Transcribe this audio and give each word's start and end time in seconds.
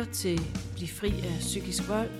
lytter 0.00 0.12
til 0.12 0.40
Bliv 0.76 0.88
fri 0.88 1.08
af 1.08 1.36
psykisk 1.40 1.88
vold. 1.88 2.10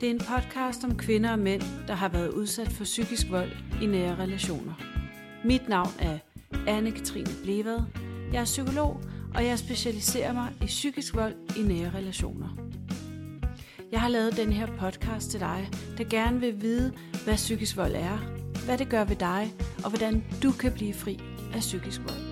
Det 0.00 0.06
er 0.06 0.10
en 0.10 0.18
podcast 0.18 0.84
om 0.84 0.96
kvinder 0.96 1.32
og 1.32 1.38
mænd, 1.38 1.62
der 1.88 1.94
har 1.94 2.08
været 2.08 2.28
udsat 2.28 2.68
for 2.68 2.84
psykisk 2.84 3.30
vold 3.30 3.50
i 3.82 3.86
nære 3.86 4.16
relationer. 4.16 4.74
Mit 5.44 5.68
navn 5.68 5.90
er 5.98 6.18
Anne-Katrine 6.54 7.42
Blevad. 7.42 7.82
Jeg 8.32 8.40
er 8.40 8.44
psykolog, 8.44 9.00
og 9.34 9.44
jeg 9.44 9.58
specialiserer 9.58 10.32
mig 10.32 10.52
i 10.62 10.66
psykisk 10.66 11.14
vold 11.14 11.34
i 11.56 11.62
nære 11.62 11.90
relationer. 11.94 12.48
Jeg 13.92 14.00
har 14.00 14.08
lavet 14.08 14.36
den 14.36 14.52
her 14.52 14.66
podcast 14.66 15.30
til 15.30 15.40
dig, 15.40 15.68
der 15.98 16.04
gerne 16.04 16.40
vil 16.40 16.60
vide, 16.60 16.92
hvad 17.24 17.36
psykisk 17.36 17.76
vold 17.76 17.94
er, 17.94 18.18
hvad 18.64 18.78
det 18.78 18.88
gør 18.88 19.04
ved 19.04 19.16
dig, 19.16 19.54
og 19.84 19.90
hvordan 19.90 20.24
du 20.42 20.52
kan 20.52 20.72
blive 20.72 20.94
fri 20.94 21.20
af 21.54 21.60
psykisk 21.60 22.00
vold. 22.00 22.29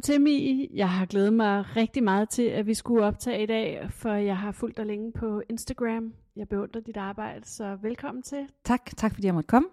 Velkommen 0.00 0.14
til, 0.14 0.22
Mi. 0.22 0.70
Jeg 0.74 0.90
har 0.90 1.06
glædet 1.06 1.32
mig 1.32 1.76
rigtig 1.76 2.02
meget 2.02 2.28
til, 2.28 2.42
at 2.42 2.66
vi 2.66 2.74
skulle 2.74 3.04
optage 3.04 3.42
i 3.42 3.46
dag, 3.46 3.88
for 3.90 4.12
jeg 4.12 4.36
har 4.36 4.52
fulgt 4.52 4.76
dig 4.76 4.86
længe 4.86 5.12
på 5.12 5.42
Instagram. 5.48 6.12
Jeg 6.36 6.48
beundrer 6.48 6.80
dit 6.80 6.96
arbejde, 6.96 7.46
så 7.46 7.78
velkommen 7.82 8.22
til. 8.22 8.46
Tak, 8.64 8.90
tak 8.96 9.14
fordi 9.14 9.26
jeg 9.26 9.34
måtte 9.34 9.46
komme. 9.46 9.68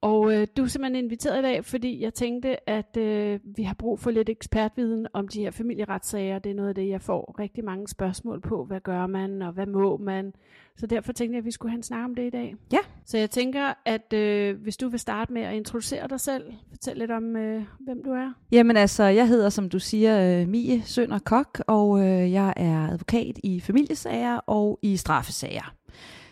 Og 0.00 0.32
øh, 0.32 0.46
du 0.56 0.62
er 0.62 0.66
simpelthen 0.66 1.04
inviteret 1.04 1.38
i 1.38 1.42
dag, 1.42 1.64
fordi 1.64 2.02
jeg 2.02 2.14
tænkte, 2.14 2.70
at 2.70 2.96
øh, 2.96 3.40
vi 3.56 3.62
har 3.62 3.74
brug 3.74 4.00
for 4.00 4.10
lidt 4.10 4.28
ekspertviden 4.28 5.06
om 5.12 5.28
de 5.28 5.40
her 5.40 5.50
familieretssager. 5.50 6.38
Det 6.38 6.50
er 6.50 6.54
noget 6.54 6.68
af 6.68 6.74
det, 6.74 6.88
jeg 6.88 7.02
får 7.02 7.36
rigtig 7.38 7.64
mange 7.64 7.88
spørgsmål 7.88 8.40
på. 8.40 8.64
Hvad 8.64 8.80
gør 8.80 9.06
man, 9.06 9.42
og 9.42 9.52
hvad 9.52 9.66
må 9.66 9.96
man? 9.96 10.32
Så 10.76 10.86
derfor 10.86 11.12
tænkte 11.12 11.34
jeg, 11.34 11.38
at 11.38 11.44
vi 11.44 11.50
skulle 11.50 11.70
have 11.70 11.76
en 11.76 11.82
snak 11.82 12.04
om 12.04 12.14
det 12.14 12.26
i 12.26 12.30
dag. 12.30 12.54
Ja. 12.72 12.78
Så 13.04 13.18
jeg 13.18 13.30
tænker, 13.30 13.74
at 13.84 14.12
øh, 14.12 14.62
hvis 14.62 14.76
du 14.76 14.88
vil 14.88 15.00
starte 15.00 15.32
med 15.32 15.42
at 15.42 15.54
introducere 15.54 16.08
dig 16.08 16.20
selv, 16.20 16.44
fortæl 16.70 16.96
lidt 16.96 17.10
om, 17.10 17.36
øh, 17.36 17.62
hvem 17.80 18.02
du 18.04 18.10
er. 18.10 18.32
Jamen 18.52 18.76
altså, 18.76 19.04
jeg 19.04 19.28
hedder, 19.28 19.48
som 19.48 19.68
du 19.68 19.78
siger, 19.78 20.40
øh, 20.40 20.48
Mie 20.48 20.82
Sønder 20.82 21.18
Kok, 21.18 21.62
og 21.66 22.00
øh, 22.00 22.32
jeg 22.32 22.52
er 22.56 22.88
advokat 22.88 23.38
i 23.44 23.60
familiesager 23.60 24.36
og 24.36 24.78
i 24.82 24.96
straffesager. 24.96 25.77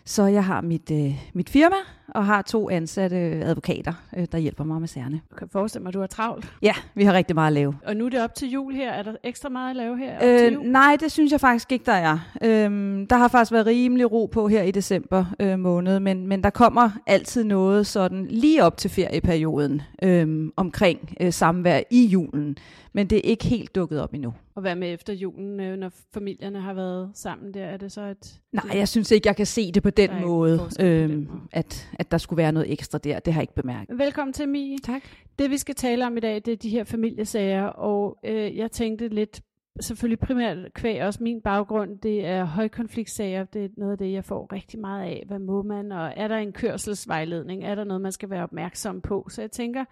Så 0.08 0.26
jeg 0.26 0.44
har 0.44 0.60
mit, 0.60 0.90
øh, 0.92 1.14
mit 1.34 1.50
firma 1.50 1.76
og 2.08 2.26
har 2.26 2.42
to 2.42 2.70
ansatte 2.70 3.16
advokater, 3.16 3.92
øh, 4.16 4.26
der 4.32 4.38
hjælper 4.38 4.64
mig 4.64 4.80
med 4.80 4.88
sagerne. 4.88 5.20
Du 5.30 5.36
kan 5.36 5.48
forestille 5.48 5.82
mig, 5.82 5.88
at 5.90 5.94
du 5.94 6.00
har 6.00 6.06
travlt. 6.06 6.52
Ja, 6.62 6.72
vi 6.94 7.04
har 7.04 7.12
rigtig 7.12 7.34
meget 7.34 7.46
at 7.46 7.52
lave. 7.52 7.74
Og 7.86 7.96
nu 7.96 8.06
er 8.06 8.08
det 8.08 8.20
op 8.22 8.34
til 8.34 8.50
jul 8.50 8.74
her. 8.74 8.92
Er 8.92 9.02
der 9.02 9.12
ekstra 9.24 9.48
meget 9.48 9.70
at 9.70 9.76
lave 9.76 9.98
her 9.98 10.14
op 10.14 10.20
til 10.20 10.46
Øh, 10.46 10.52
jul? 10.54 10.66
nej, 10.66 10.96
det 11.00 11.12
synes 11.12 11.32
jeg 11.32 11.40
faktisk 11.40 11.72
ikke, 11.72 11.84
der 11.84 11.92
er. 11.92 12.18
Øhm, 12.44 13.06
der 13.06 13.16
har 13.16 13.28
faktisk 13.28 13.52
været 13.52 13.66
rimelig 13.66 14.12
ro 14.12 14.26
på 14.26 14.48
her 14.48 14.62
i 14.62 14.70
december 14.70 15.24
øh, 15.40 15.58
måned, 15.58 16.00
men, 16.00 16.26
men 16.26 16.42
der 16.42 16.50
kommer 16.50 16.90
altid 17.06 17.44
noget 17.44 17.86
sådan 17.86 18.26
lige 18.30 18.64
op 18.64 18.76
til 18.76 18.90
ferieperioden 18.90 19.82
øhm, 20.02 20.52
omkring 20.56 21.14
øh, 21.20 21.32
samvær 21.32 21.80
i 21.90 22.06
julen. 22.06 22.56
Men 22.92 23.06
det 23.06 23.16
er 23.18 23.22
ikke 23.30 23.44
helt 23.44 23.74
dukket 23.74 24.00
op 24.02 24.14
endnu. 24.14 24.32
Og 24.56 24.62
hvad 24.62 24.76
med 24.76 24.94
efter 24.94 25.12
julen, 25.12 25.60
øh, 25.60 25.76
når 25.76 25.92
familierne 26.14 26.60
har 26.60 26.74
været 26.74 27.10
sammen 27.14 27.54
der? 27.54 27.64
Er 27.64 27.76
det 27.76 27.92
så 27.92 28.02
et... 28.02 28.40
Nej, 28.52 28.76
jeg 28.78 28.88
synes 28.88 29.10
ikke, 29.10 29.28
jeg 29.28 29.36
kan 29.36 29.46
se 29.46 29.72
det 29.72 29.82
på 29.82 29.90
den 29.90 30.10
måde, 30.20 30.58
på 30.58 30.64
den 30.78 30.86
øhm, 30.86 31.26
måde. 31.30 31.40
at, 31.52 31.88
at 31.98 32.10
der 32.10 32.18
skulle 32.18 32.36
være 32.36 32.52
noget 32.52 32.72
ekstra 32.72 32.98
der. 32.98 33.18
Det 33.18 33.32
har 33.32 33.40
jeg 33.40 33.42
ikke 33.42 33.54
bemærket. 33.54 33.98
Velkommen 33.98 34.32
til, 34.32 34.48
Mie. 34.48 34.78
Tak. 34.78 35.02
Det 35.38 35.50
vi 35.50 35.58
skal 35.58 35.74
tale 35.74 36.06
om 36.06 36.16
i 36.16 36.20
dag, 36.20 36.34
det 36.34 36.48
er 36.48 36.56
de 36.56 36.68
her 36.68 36.84
familiesager, 36.84 37.64
og 37.64 38.18
øh, 38.24 38.56
jeg 38.56 38.70
tænkte 38.70 39.08
lidt, 39.08 39.42
selvfølgelig 39.80 40.18
primært 40.18 40.58
kvæg 40.74 41.02
også 41.02 41.22
min 41.22 41.40
baggrund, 41.40 41.98
det 41.98 42.26
er 42.26 42.44
højkonfliktsager, 42.44 43.44
det 43.44 43.64
er 43.64 43.68
noget 43.76 43.92
af 43.92 43.98
det, 43.98 44.12
jeg 44.12 44.24
får 44.24 44.52
rigtig 44.52 44.80
meget 44.80 45.02
af. 45.02 45.24
Hvad 45.26 45.38
må 45.38 45.62
man, 45.62 45.92
og 45.92 46.12
er 46.16 46.28
der 46.28 46.36
en 46.36 46.52
kørselsvejledning, 46.52 47.64
er 47.64 47.74
der 47.74 47.84
noget, 47.84 48.00
man 48.00 48.12
skal 48.12 48.30
være 48.30 48.42
opmærksom 48.42 49.00
på? 49.00 49.26
Så 49.30 49.40
jeg 49.40 49.50
tænker, 49.50 49.84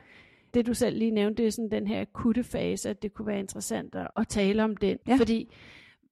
det 0.54 0.66
du 0.66 0.74
selv 0.74 0.98
lige 0.98 1.10
nævnte, 1.10 1.42
det 1.42 1.46
er 1.46 1.52
sådan 1.52 1.70
den 1.70 1.86
her 1.86 2.00
akutte 2.00 2.44
fase, 2.44 2.90
at 2.90 3.02
det 3.02 3.14
kunne 3.14 3.26
være 3.26 3.38
interessant 3.38 3.94
at, 3.94 4.08
at 4.16 4.28
tale 4.28 4.64
om 4.64 4.76
den. 4.76 4.98
Ja. 5.06 5.16
Fordi 5.16 5.48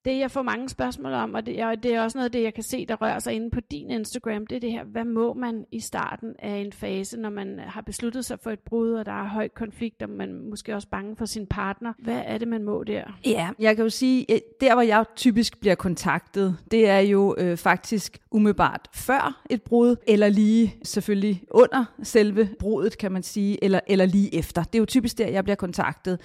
det, 0.05 0.19
jeg 0.19 0.31
får 0.31 0.43
mange 0.43 0.69
spørgsmål 0.69 1.13
om, 1.13 1.35
og 1.35 1.47
det, 1.47 1.65
og 1.65 1.83
det 1.83 1.95
er 1.95 2.01
også 2.01 2.19
noget 2.19 2.25
af 2.25 2.33
det, 2.33 2.43
jeg 2.43 2.55
kan 2.55 2.63
se, 2.63 2.87
der 2.87 2.95
rører 2.95 3.19
sig 3.19 3.33
inde 3.33 3.51
på 3.51 3.61
din 3.71 3.91
Instagram, 3.91 4.47
det 4.47 4.57
er 4.57 4.61
det 4.61 4.73
her, 4.73 4.85
hvad 4.85 5.05
må 5.05 5.35
man 5.35 5.65
i 5.73 5.81
starten 5.81 6.35
af 6.39 6.57
en 6.57 6.73
fase, 6.73 7.21
når 7.21 7.31
man 7.31 7.61
har 7.67 7.81
besluttet 7.81 8.25
sig 8.25 8.39
for 8.43 8.51
et 8.51 8.59
brud, 8.59 8.93
og 8.93 9.07
der 9.07 9.13
er 9.13 9.29
høj 9.29 9.49
konflikt, 9.49 10.03
og 10.03 10.11
man 10.11 10.51
måske 10.51 10.75
også 10.75 10.89
bange 10.89 11.17
for 11.17 11.25
sin 11.25 11.47
partner. 11.47 11.93
Hvad 11.99 12.23
er 12.27 12.39
det, 12.39 12.49
man 12.49 12.63
må 12.63 12.85
der? 12.85 13.19
Ja, 13.27 13.51
jeg 13.59 13.77
kan 13.77 13.83
jo 13.85 13.91
sige, 13.91 14.33
øh, 14.33 14.39
der 14.61 14.75
hvor 14.75 14.83
jeg 14.83 15.05
typisk 15.17 15.61
bliver 15.61 15.75
kontaktet, 15.75 16.57
det 16.71 16.89
er 16.89 16.99
jo 16.99 17.35
øh, 17.39 17.57
faktisk 17.57 18.19
umiddelbart 18.31 18.89
før 18.95 19.43
et 19.51 19.63
brud, 19.63 19.97
eller 20.07 20.29
lige 20.29 20.75
selvfølgelig 20.83 21.43
under 21.51 21.85
selve 22.03 22.49
brudet, 22.59 22.99
kan 22.99 23.13
man 23.13 23.23
sige, 23.23 23.65
eller, 23.65 23.81
eller 23.87 24.07
lige 24.07 24.35
efter. 24.35 24.63
Det 24.63 24.75
er 24.75 24.79
jo 24.79 24.87
typisk 24.87 25.19
der, 25.19 25.29
jeg 25.29 25.45
bliver 25.45 25.57
kontaktet. 25.57 26.21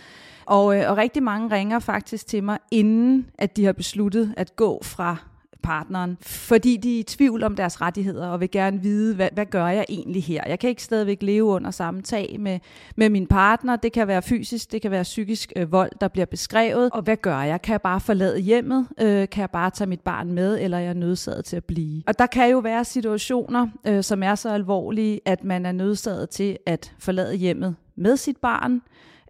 Og, 0.47 0.77
øh, 0.77 0.89
og 0.89 0.97
rigtig 0.97 1.23
mange 1.23 1.55
ringer 1.55 1.79
faktisk 1.79 2.27
til 2.27 2.43
mig, 2.43 2.57
inden 2.71 3.29
at 3.37 3.57
de 3.57 3.65
har 3.65 3.73
besluttet 3.73 4.33
at 4.37 4.55
gå 4.55 4.83
fra 4.83 5.17
partneren, 5.63 6.17
fordi 6.21 6.77
de 6.77 6.95
er 6.95 6.99
i 6.99 7.03
tvivl 7.03 7.43
om 7.43 7.55
deres 7.55 7.81
rettigheder 7.81 8.27
og 8.27 8.39
vil 8.39 8.51
gerne 8.51 8.81
vide, 8.81 9.15
hvad, 9.15 9.29
hvad 9.33 9.45
gør 9.45 9.67
jeg 9.67 9.85
egentlig 9.89 10.23
her? 10.23 10.43
Jeg 10.47 10.59
kan 10.59 10.69
ikke 10.69 10.83
stadigvæk 10.83 11.23
leve 11.23 11.43
under 11.43 11.71
samme 11.71 12.01
tag 12.01 12.35
med, 12.39 12.59
med 12.95 13.09
min 13.09 13.27
partner. 13.27 13.75
Det 13.75 13.91
kan 13.91 14.07
være 14.07 14.21
fysisk, 14.21 14.71
det 14.71 14.81
kan 14.81 14.91
være 14.91 15.03
psykisk 15.03 15.53
øh, 15.55 15.71
vold, 15.71 15.91
der 16.01 16.07
bliver 16.07 16.25
beskrevet. 16.25 16.89
Og 16.91 17.01
hvad 17.01 17.17
gør 17.17 17.41
jeg? 17.41 17.61
Kan 17.61 17.71
jeg 17.71 17.81
bare 17.81 17.99
forlade 17.99 18.39
hjemmet? 18.39 18.87
Øh, 19.01 19.29
kan 19.29 19.41
jeg 19.41 19.49
bare 19.49 19.69
tage 19.69 19.89
mit 19.89 20.01
barn 20.01 20.31
med, 20.31 20.59
eller 20.61 20.77
er 20.77 20.81
jeg 20.81 20.93
nødsaget 20.93 21.45
til 21.45 21.55
at 21.55 21.65
blive? 21.65 22.03
Og 22.07 22.19
der 22.19 22.25
kan 22.25 22.49
jo 22.49 22.59
være 22.59 22.85
situationer, 22.85 23.67
øh, 23.87 24.03
som 24.03 24.23
er 24.23 24.35
så 24.35 24.49
alvorlige, 24.49 25.19
at 25.25 25.43
man 25.43 25.65
er 25.65 25.71
nødsaget 25.71 26.29
til 26.29 26.57
at 26.65 26.93
forlade 26.99 27.35
hjemmet 27.35 27.75
med 27.95 28.17
sit 28.17 28.37
barn, 28.37 28.81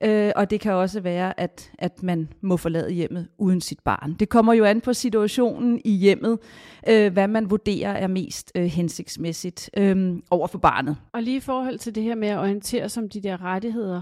Øh, 0.03 0.31
og 0.35 0.50
det 0.50 0.59
kan 0.59 0.74
også 0.74 1.00
være, 1.00 1.40
at, 1.40 1.72
at 1.80 2.03
man 2.03 2.30
må 2.41 2.58
forlade 2.58 2.91
hjemmet 2.91 3.28
uden 3.38 3.62
sit 3.62 3.80
barn. 3.80 4.13
Det 4.13 4.30
kommer 4.30 4.53
jo 4.53 4.63
an 4.63 4.81
på 4.81 4.94
situationen 4.94 5.81
i 5.85 5.91
hjemmet, 5.91 6.40
øh, 6.90 7.13
hvad 7.13 7.28
man 7.28 7.50
vurderer 7.50 7.91
er 7.91 8.08
mest 8.08 8.52
øh, 8.56 8.66
hensigtsmæssigt 8.66 9.69
øh, 9.78 10.16
over 10.31 10.47
for 10.47 10.58
barnet. 10.58 10.97
Og 11.13 11.24
lige 11.24 11.38
i 11.38 11.40
forhold 11.40 11.80
til 11.80 11.96
det 11.96 12.03
her 12.03 12.16
med 12.16 12.28
at 12.28 12.40
orientere 12.40 12.90
sig 12.90 13.03
om 13.03 13.09
de 13.09 13.22
der 13.22 13.44
rettigheder, 13.44 14.02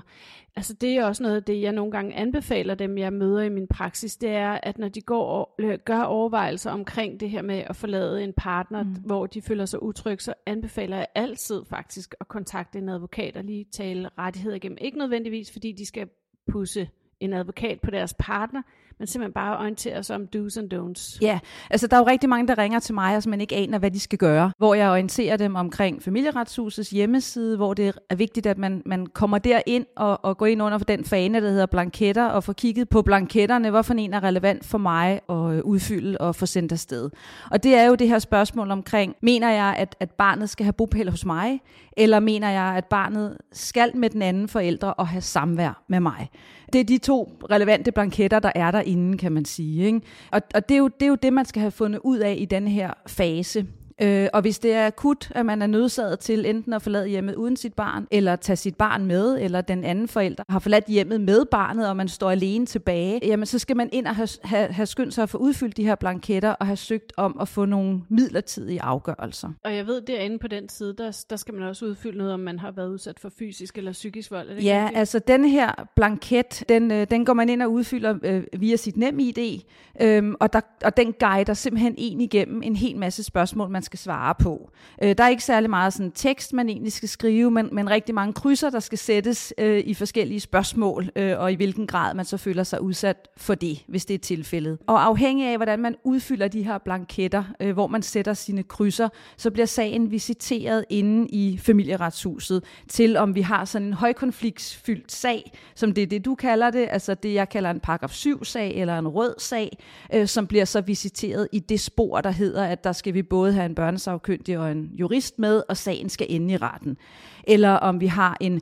altså 0.55 0.73
det 0.73 0.97
er 0.97 1.05
også 1.05 1.23
noget 1.23 1.35
af 1.35 1.43
det, 1.43 1.61
jeg 1.61 1.71
nogle 1.71 1.91
gange 1.91 2.15
anbefaler 2.15 2.75
dem, 2.75 2.97
jeg 2.97 3.13
møder 3.13 3.41
i 3.41 3.49
min 3.49 3.67
praksis, 3.67 4.17
det 4.17 4.29
er, 4.29 4.59
at 4.63 4.77
når 4.77 4.87
de 4.87 5.01
går 5.01 5.25
og 5.25 5.55
øh, 5.59 5.79
gør 5.85 6.01
overvejelser 6.01 6.71
omkring 6.71 7.19
det 7.19 7.29
her 7.29 7.41
med 7.41 7.63
at 7.67 7.75
forlade 7.75 8.23
en 8.23 8.33
partner, 8.33 8.83
mm. 8.83 8.89
hvor 8.89 9.25
de 9.25 9.41
føler 9.41 9.65
sig 9.65 9.83
utrygge, 9.83 10.23
så 10.23 10.33
anbefaler 10.45 10.97
jeg 10.97 11.07
altid 11.15 11.65
faktisk 11.69 12.15
at 12.19 12.27
kontakte 12.27 12.79
en 12.79 12.89
advokat 12.89 13.37
og 13.37 13.43
lige 13.43 13.65
tale 13.71 14.09
rettigheder 14.17 14.55
igennem. 14.55 14.77
Ikke 14.81 14.97
nødvendigvis, 14.97 15.51
fordi 15.51 15.71
de 15.71 15.85
skal 15.85 16.07
pusse 16.51 16.89
en 17.19 17.33
advokat 17.33 17.81
på 17.81 17.91
deres 17.91 18.15
partner, 18.19 18.61
men 18.99 19.07
simpelthen 19.07 19.33
bare 19.33 19.57
orienterer 19.57 20.01
sig 20.01 20.15
om 20.15 20.27
do's 20.35 20.59
and 20.59 20.73
don'ts. 20.73 21.17
Ja, 21.21 21.39
altså 21.69 21.87
der 21.87 21.95
er 21.95 21.99
jo 21.99 22.07
rigtig 22.07 22.29
mange, 22.29 22.47
der 22.47 22.57
ringer 22.57 22.79
til 22.79 22.93
mig, 22.93 23.15
og 23.15 23.23
som 23.23 23.29
man 23.29 23.41
ikke 23.41 23.55
aner, 23.55 23.77
hvad 23.77 23.91
de 23.91 23.99
skal 23.99 24.17
gøre. 24.17 24.51
Hvor 24.57 24.73
jeg 24.73 24.89
orienterer 24.89 25.37
dem 25.37 25.55
omkring 25.55 26.03
familieretshusets 26.03 26.89
hjemmeside, 26.89 27.57
hvor 27.57 27.73
det 27.73 27.93
er 28.09 28.15
vigtigt, 28.15 28.45
at 28.45 28.57
man, 28.57 28.81
man 28.85 29.05
kommer 29.05 29.37
derind 29.37 29.85
og, 29.95 30.25
og 30.25 30.37
går 30.37 30.45
ind 30.45 30.61
under 30.61 30.77
for 30.77 30.85
den 30.85 31.05
fane, 31.05 31.41
der 31.41 31.49
hedder 31.49 31.65
blanketter, 31.65 32.25
og 32.25 32.43
får 32.43 32.53
kigget 32.53 32.89
på 32.89 33.01
blanketterne, 33.01 33.69
hvorfor 33.69 33.93
en 33.93 34.13
er 34.13 34.23
relevant 34.23 34.65
for 34.65 34.77
mig 34.77 35.21
at 35.29 35.35
øh, 35.35 35.61
udfylde 35.63 36.17
og 36.17 36.35
få 36.35 36.45
sendt 36.45 36.71
afsted. 36.71 37.09
Og 37.51 37.63
det 37.63 37.75
er 37.75 37.83
jo 37.83 37.95
det 37.95 38.07
her 38.07 38.19
spørgsmål 38.19 38.71
omkring, 38.71 39.15
mener 39.21 39.51
jeg, 39.51 39.75
at, 39.77 39.95
at 39.99 40.11
barnet 40.11 40.49
skal 40.49 40.63
have 40.63 40.73
bopæl 40.73 41.09
hos 41.09 41.25
mig, 41.25 41.61
eller 41.97 42.19
mener 42.19 42.49
jeg, 42.49 42.73
at 42.77 42.85
barnet 42.85 43.37
skal 43.51 43.97
med 43.97 44.09
den 44.09 44.21
anden 44.21 44.47
forældre 44.47 44.93
og 44.93 45.07
have 45.07 45.21
samvær 45.21 45.83
med 45.87 45.99
mig? 45.99 46.29
Det 46.73 46.81
er 46.81 46.85
de 46.85 46.97
to 46.97 47.31
relevante 47.51 47.91
blanketter, 47.91 48.39
der 48.39 48.51
er 48.55 48.71
derinde, 48.85 49.17
kan 49.17 49.31
man 49.31 49.45
sige. 49.45 49.85
Ikke? 49.85 50.01
Og, 50.31 50.41
og 50.55 50.69
det, 50.69 50.75
er 50.75 50.79
jo, 50.79 50.87
det 50.87 51.05
er 51.05 51.09
jo 51.09 51.15
det, 51.15 51.33
man 51.33 51.45
skal 51.45 51.59
have 51.59 51.71
fundet 51.71 52.01
ud 52.03 52.17
af 52.17 52.35
i 52.39 52.45
den 52.45 52.67
her 52.67 52.93
fase. 53.07 53.65
Øh, 54.01 54.27
og 54.33 54.41
hvis 54.41 54.59
det 54.59 54.73
er 54.73 54.87
akut, 54.87 55.31
at 55.35 55.45
man 55.45 55.61
er 55.61 55.67
nødsaget 55.67 56.19
til 56.19 56.45
enten 56.45 56.73
at 56.73 56.81
forlade 56.81 57.07
hjemmet 57.07 57.35
uden 57.35 57.55
sit 57.57 57.73
barn, 57.73 58.07
eller 58.11 58.35
tage 58.35 58.55
sit 58.55 58.75
barn 58.75 59.05
med, 59.05 59.41
eller 59.41 59.61
den 59.61 59.83
anden 59.83 60.07
forælder 60.07 60.43
har 60.49 60.59
forladt 60.59 60.85
hjemmet 60.87 61.21
med 61.21 61.45
barnet, 61.45 61.89
og 61.89 61.97
man 61.97 62.07
står 62.07 62.31
alene 62.31 62.65
tilbage, 62.65 63.19
jamen 63.23 63.45
så 63.45 63.59
skal 63.59 63.77
man 63.77 63.89
ind 63.91 64.07
og 64.07 64.15
have, 64.15 64.27
have, 64.43 64.67
have 64.67 64.85
skyndt 64.85 65.13
sig 65.13 65.23
at 65.23 65.29
få 65.29 65.37
udfyldt 65.37 65.77
de 65.77 65.83
her 65.83 65.95
blanketter, 65.95 66.49
og 66.49 66.65
have 66.65 66.77
søgt 66.77 67.13
om 67.17 67.37
at 67.41 67.47
få 67.47 67.65
nogle 67.65 68.01
midlertidige 68.09 68.81
afgørelser. 68.81 69.49
Og 69.63 69.75
jeg 69.75 69.87
ved, 69.87 70.01
derinde 70.01 70.39
på 70.39 70.47
den 70.47 70.69
side, 70.69 70.95
der, 70.97 71.23
der 71.29 71.35
skal 71.35 71.53
man 71.53 71.63
også 71.63 71.85
udfylde 71.85 72.17
noget, 72.17 72.33
om 72.33 72.39
man 72.39 72.59
har 72.59 72.71
været 72.71 72.89
udsat 72.89 73.19
for 73.19 73.31
fysisk 73.39 73.77
eller 73.77 73.91
psykisk 73.91 74.31
vold. 74.31 74.49
Er 74.49 74.55
det 74.55 74.63
Ja, 74.65 74.81
rigtigt? 74.83 74.99
altså 74.99 75.19
den 75.19 75.45
her 75.45 75.87
blanket, 75.95 76.63
den, 76.69 76.91
øh, 76.91 77.07
den 77.11 77.25
går 77.25 77.33
man 77.33 77.49
ind 77.49 77.61
og 77.61 77.71
udfylder 77.71 78.15
øh, 78.23 78.43
via 78.59 78.75
sit 78.75 78.97
nem 78.97 79.19
ID, 79.19 79.61
øhm, 80.01 80.35
og, 80.39 80.53
der, 80.53 80.61
og 80.83 80.97
den 80.97 81.13
guider 81.19 81.53
simpelthen 81.53 81.95
en 81.97 82.21
igennem 82.21 82.61
en 82.63 82.75
hel 82.75 82.97
masse 82.97 83.23
spørgsmål, 83.23 83.69
man 83.69 83.83
skal 83.85 83.99
svare 83.99 84.35
på. 84.39 84.69
Øh, 85.03 85.15
der 85.17 85.23
er 85.23 85.29
ikke 85.29 85.43
særlig 85.43 85.69
meget 85.69 85.93
sådan 85.93 86.11
tekst, 86.11 86.53
man 86.53 86.69
egentlig 86.69 86.93
skal 86.93 87.09
skrive, 87.09 87.51
men, 87.51 87.69
men 87.71 87.89
rigtig 87.89 88.15
mange 88.15 88.33
krydser, 88.33 88.69
der 88.69 88.79
skal 88.79 88.97
sættes 88.97 89.53
øh, 89.57 89.79
i 89.85 89.93
forskellige 89.93 90.39
spørgsmål, 90.39 91.09
øh, 91.15 91.39
og 91.39 91.51
i 91.51 91.55
hvilken 91.55 91.87
grad 91.87 92.13
man 92.13 92.25
så 92.25 92.37
føler 92.37 92.63
sig 92.63 92.81
udsat 92.81 93.27
for 93.37 93.55
det, 93.55 93.83
hvis 93.87 94.05
det 94.05 94.13
er 94.13 94.17
tilfældet. 94.17 94.77
Og 94.87 95.05
afhængig 95.05 95.47
af, 95.47 95.57
hvordan 95.57 95.79
man 95.79 95.95
udfylder 96.03 96.47
de 96.47 96.63
her 96.63 96.77
blanketter, 96.77 97.43
øh, 97.59 97.73
hvor 97.73 97.87
man 97.87 98.01
sætter 98.01 98.33
sine 98.33 98.63
krydser, 98.63 99.09
så 99.37 99.51
bliver 99.51 99.65
sagen 99.65 100.11
visiteret 100.11 100.85
inde 100.89 101.27
i 101.29 101.57
familieretshuset 101.57 102.63
til, 102.89 103.17
om 103.17 103.35
vi 103.35 103.41
har 103.41 103.65
sådan 103.65 103.87
en 103.87 103.93
højkonfliktsfyldt 103.93 105.11
sag, 105.11 105.51
som 105.75 105.93
det 105.93 106.01
er 106.01 106.07
det, 106.07 106.25
du 106.25 106.35
kalder 106.35 106.69
det, 106.69 106.87
altså 106.91 107.13
det, 107.13 107.33
jeg 107.33 107.49
kalder 107.49 107.71
en 107.71 107.79
paragraf 107.79 108.11
7-sag 108.11 108.75
eller 108.75 108.99
en 108.99 109.07
rød 109.07 109.35
sag, 109.37 109.77
øh, 110.13 110.27
som 110.27 110.47
bliver 110.47 110.65
så 110.65 110.81
visiteret 110.81 111.47
i 111.51 111.59
det 111.59 111.79
spor, 111.79 112.21
der 112.21 112.31
hedder, 112.31 112.63
at 112.63 112.83
der 112.83 112.91
skal 112.91 113.13
vi 113.13 113.23
både 113.23 113.53
have 113.53 113.65
en 113.65 113.74
børnesagkyndig 113.75 114.59
og 114.59 114.71
en 114.71 114.89
jurist 114.93 115.39
med, 115.39 115.63
og 115.69 115.77
sagen 115.77 116.09
skal 116.09 116.27
ende 116.29 116.53
i 116.53 116.57
retten. 116.57 116.97
Eller 117.43 117.71
om 117.71 118.01
vi 118.01 118.07
har 118.07 118.37
en 118.41 118.61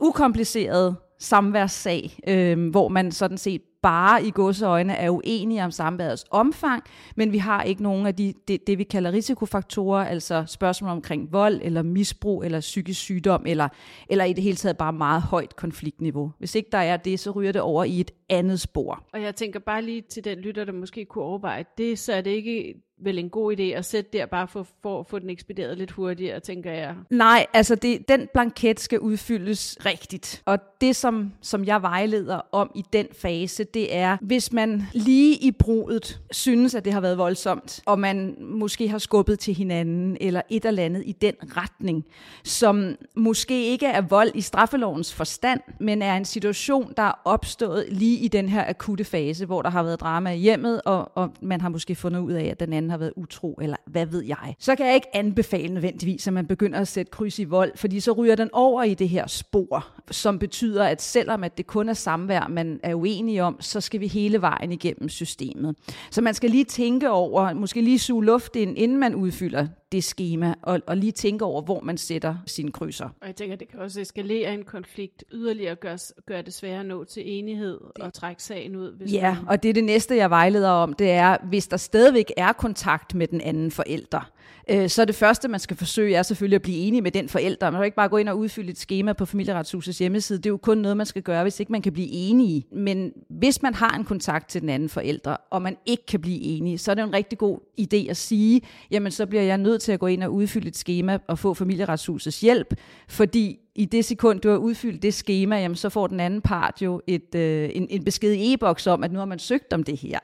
ukompliceret 0.00 0.96
samværssag, 1.18 2.18
øh, 2.28 2.70
hvor 2.70 2.88
man 2.88 3.12
sådan 3.12 3.38
set 3.38 3.62
bare 3.82 4.24
i 4.24 4.30
godseøjne 4.30 4.94
er 4.94 5.10
uenige 5.10 5.64
om 5.64 5.70
samværets 5.70 6.24
omfang, 6.30 6.82
men 7.16 7.32
vi 7.32 7.38
har 7.38 7.62
ikke 7.62 7.82
nogen 7.82 8.06
af 8.06 8.14
de, 8.14 8.34
det, 8.48 8.66
det, 8.66 8.78
vi 8.78 8.84
kalder 8.84 9.12
risikofaktorer, 9.12 10.04
altså 10.04 10.44
spørgsmål 10.46 10.90
omkring 10.90 11.32
vold 11.32 11.60
eller 11.62 11.82
misbrug 11.82 12.44
eller 12.44 12.60
psykisk 12.60 13.00
sygdom, 13.00 13.42
eller, 13.46 13.68
eller 14.08 14.24
i 14.24 14.32
det 14.32 14.44
hele 14.44 14.56
taget 14.56 14.76
bare 14.76 14.92
meget 14.92 15.22
højt 15.22 15.56
konfliktniveau. 15.56 16.32
Hvis 16.38 16.54
ikke 16.54 16.68
der 16.72 16.78
er 16.78 16.96
det, 16.96 17.20
så 17.20 17.30
ryger 17.30 17.52
det 17.52 17.62
over 17.62 17.84
i 17.84 18.00
et 18.00 18.10
andet 18.28 18.60
spor. 18.60 19.04
Og 19.12 19.22
jeg 19.22 19.34
tænker 19.34 19.60
bare 19.60 19.82
lige 19.82 20.00
til 20.00 20.24
den 20.24 20.38
lytter, 20.38 20.64
der 20.64 20.72
måske 20.72 21.04
kunne 21.04 21.24
overveje 21.24 21.64
det, 21.78 21.98
så 21.98 22.12
er 22.12 22.20
det 22.20 22.30
ikke 22.30 22.74
vel 23.02 23.18
en 23.18 23.30
god 23.30 23.56
idé 23.56 23.62
at 23.62 23.84
sætte 23.84 24.10
der 24.12 24.26
bare 24.26 24.48
for, 24.48 24.66
for 24.82 25.00
at 25.00 25.06
få 25.06 25.18
den 25.18 25.30
ekspederet 25.30 25.78
lidt 25.78 25.90
hurtigere, 25.90 26.40
tænker 26.40 26.72
jeg. 26.72 26.94
Nej, 27.10 27.46
altså 27.54 27.74
det, 27.74 28.08
den 28.08 28.28
blanket 28.32 28.80
skal 28.80 29.00
udfyldes 29.00 29.78
rigtigt. 29.86 30.42
Og 30.46 30.58
det, 30.80 30.96
som, 30.96 31.32
som 31.40 31.64
jeg 31.64 31.82
vejleder 31.82 32.40
om 32.52 32.70
i 32.74 32.84
den 32.92 33.06
fase, 33.12 33.64
det 33.74 33.96
er, 33.96 34.16
hvis 34.20 34.52
man 34.52 34.82
lige 34.92 35.36
i 35.36 35.50
brudet 35.50 36.20
synes, 36.30 36.74
at 36.74 36.84
det 36.84 36.92
har 36.92 37.00
været 37.00 37.18
voldsomt, 37.18 37.80
og 37.86 37.98
man 37.98 38.36
måske 38.40 38.88
har 38.88 38.98
skubbet 38.98 39.38
til 39.38 39.54
hinanden, 39.54 40.16
eller 40.20 40.42
et 40.50 40.64
eller 40.64 40.82
andet 40.82 41.02
i 41.06 41.12
den 41.12 41.34
retning, 41.56 42.04
som 42.44 42.96
måske 43.14 43.64
ikke 43.66 43.86
er 43.86 44.00
vold 44.00 44.30
i 44.34 44.40
straffelovens 44.40 45.14
forstand, 45.14 45.60
men 45.80 46.02
er 46.02 46.16
en 46.16 46.24
situation, 46.24 46.92
der 46.96 47.02
er 47.02 47.20
opstået 47.24 47.86
lige 47.88 48.18
i 48.18 48.28
den 48.28 48.48
her 48.48 48.64
akutte 48.68 49.04
fase, 49.04 49.46
hvor 49.46 49.62
der 49.62 49.70
har 49.70 49.82
været 49.82 50.00
drama 50.00 50.30
i 50.30 50.38
hjemmet, 50.38 50.82
og, 50.84 51.12
og 51.14 51.30
man 51.40 51.60
har 51.60 51.68
måske 51.68 51.94
fundet 51.94 52.20
ud 52.20 52.32
af, 52.32 52.44
at 52.44 52.60
den 52.60 52.72
anden 52.72 52.90
har 52.90 52.98
været 52.98 53.12
utro, 53.16 53.58
eller 53.62 53.76
hvad 53.86 54.06
ved 54.06 54.24
jeg. 54.24 54.54
Så 54.58 54.76
kan 54.76 54.86
jeg 54.86 54.94
ikke 54.94 55.16
anbefale 55.16 55.74
nødvendigvis, 55.74 56.26
at 56.26 56.32
man 56.32 56.46
begynder 56.46 56.78
at 56.78 56.88
sætte 56.88 57.10
kryds 57.10 57.38
i 57.38 57.44
vold, 57.44 57.72
fordi 57.76 58.00
så 58.00 58.12
ryger 58.12 58.34
den 58.34 58.48
over 58.52 58.82
i 58.82 58.94
det 58.94 59.08
her 59.08 59.26
spor, 59.26 59.86
som 60.10 60.38
betyder, 60.38 60.84
at 60.84 61.02
selvom 61.02 61.44
at 61.44 61.58
det 61.58 61.66
kun 61.66 61.88
er 61.88 61.94
samvær, 61.94 62.48
man 62.48 62.80
er 62.82 62.94
uenig 62.94 63.42
om, 63.42 63.59
så 63.60 63.80
skal 63.80 64.00
vi 64.00 64.06
hele 64.06 64.40
vejen 64.40 64.72
igennem 64.72 65.08
systemet. 65.08 65.76
Så 66.10 66.22
man 66.22 66.34
skal 66.34 66.50
lige 66.50 66.64
tænke 66.64 67.10
over, 67.10 67.54
måske 67.54 67.80
lige 67.80 67.98
suge 67.98 68.24
luft 68.24 68.56
ind, 68.56 68.78
inden 68.78 68.98
man 68.98 69.14
udfylder 69.14 69.66
det 69.92 70.04
schema, 70.04 70.54
og, 70.62 70.80
og 70.86 70.96
lige 70.96 71.12
tænke 71.12 71.44
over, 71.44 71.62
hvor 71.62 71.80
man 71.80 71.98
sætter 71.98 72.36
sine 72.46 72.72
krydser. 72.72 73.04
Og 73.04 73.26
jeg 73.26 73.36
tænker, 73.36 73.56
det 73.56 73.68
kan 73.68 73.80
også 73.80 74.00
eskalere 74.00 74.54
en 74.54 74.64
konflikt 74.64 75.24
yderligere, 75.32 75.74
gøre, 75.74 75.98
gøre 76.26 76.42
det 76.42 76.54
sværere 76.54 76.80
at 76.80 76.86
nå 76.86 77.04
til 77.04 77.22
enighed 77.26 77.78
og 78.00 78.12
trække 78.12 78.42
sagen 78.42 78.76
ud. 78.76 78.96
Hvis 78.96 79.12
ja, 79.12 79.34
man... 79.34 79.48
og 79.48 79.62
det 79.62 79.68
er 79.68 79.72
det 79.72 79.84
næste, 79.84 80.16
jeg 80.16 80.30
vejleder 80.30 80.70
om, 80.70 80.92
det 80.92 81.10
er, 81.10 81.36
hvis 81.48 81.68
der 81.68 81.76
stadigvæk 81.76 82.32
er 82.36 82.52
kontakt 82.52 83.14
med 83.14 83.26
den 83.26 83.40
anden 83.40 83.70
forælder, 83.70 84.30
øh, 84.70 84.88
så 84.88 85.04
det 85.04 85.14
første, 85.14 85.48
man 85.48 85.60
skal 85.60 85.76
forsøge, 85.76 86.16
er 86.16 86.22
selvfølgelig 86.22 86.56
at 86.56 86.62
blive 86.62 86.76
enig 86.76 87.02
med 87.02 87.10
den 87.10 87.28
forælder. 87.28 87.70
Man 87.70 87.78
kan 87.78 87.84
ikke 87.84 87.96
bare 87.96 88.08
gå 88.08 88.16
ind 88.16 88.28
og 88.28 88.38
udfylde 88.38 88.70
et 88.70 88.78
schema 88.78 89.12
på 89.12 89.24
familieretshusets 89.24 89.98
hjemmeside. 89.98 90.38
Det 90.38 90.46
er 90.46 90.50
jo 90.50 90.56
kun 90.56 90.78
noget, 90.78 90.96
man 90.96 91.06
skal 91.06 91.22
gøre, 91.22 91.42
hvis 91.42 91.60
ikke 91.60 91.72
man 91.72 91.82
kan 91.82 91.92
blive 91.92 92.08
enige. 92.08 92.66
Men 92.72 93.12
hvis 93.28 93.62
man 93.62 93.74
har 93.74 93.96
en 93.96 94.04
kontakt 94.04 94.48
til 94.48 94.60
den 94.60 94.68
anden 94.68 94.88
forælder, 94.88 95.36
og 95.50 95.62
man 95.62 95.76
ikke 95.86 96.06
kan 96.06 96.20
blive 96.20 96.40
enige, 96.40 96.78
så 96.78 96.90
er 96.90 96.94
det 96.94 97.02
en 97.02 97.12
rigtig 97.12 97.38
god 97.38 97.58
idé 97.80 98.10
at 98.10 98.16
sige, 98.16 98.60
jamen 98.90 99.12
så 99.12 99.26
bliver 99.26 99.42
jeg 99.42 99.58
nødt 99.58 99.79
til 99.80 99.92
at 99.92 100.00
gå 100.00 100.06
ind 100.06 100.22
og 100.22 100.34
udfylde 100.34 100.68
et 100.68 100.76
schema 100.76 101.18
og 101.26 101.38
få 101.38 101.54
familieretshusets 101.54 102.40
hjælp, 102.40 102.74
fordi 103.08 103.58
i 103.74 103.84
det 103.84 104.04
sekund, 104.04 104.40
du 104.40 104.48
har 104.48 104.56
udfyldt 104.56 105.02
det 105.02 105.14
schema, 105.14 105.60
jamen, 105.60 105.76
så 105.76 105.88
får 105.88 106.06
den 106.06 106.20
anden 106.20 106.40
part 106.40 106.82
jo 106.82 107.00
et, 107.06 107.34
øh, 107.34 107.70
en, 107.74 107.86
en 107.90 108.04
besked 108.04 108.32
i 108.32 108.52
e-boks 108.52 108.86
om, 108.86 109.04
at 109.04 109.12
nu 109.12 109.18
har 109.18 109.26
man 109.26 109.38
søgt 109.38 109.72
om 109.72 109.82
det 109.82 109.96
her. 109.96 110.18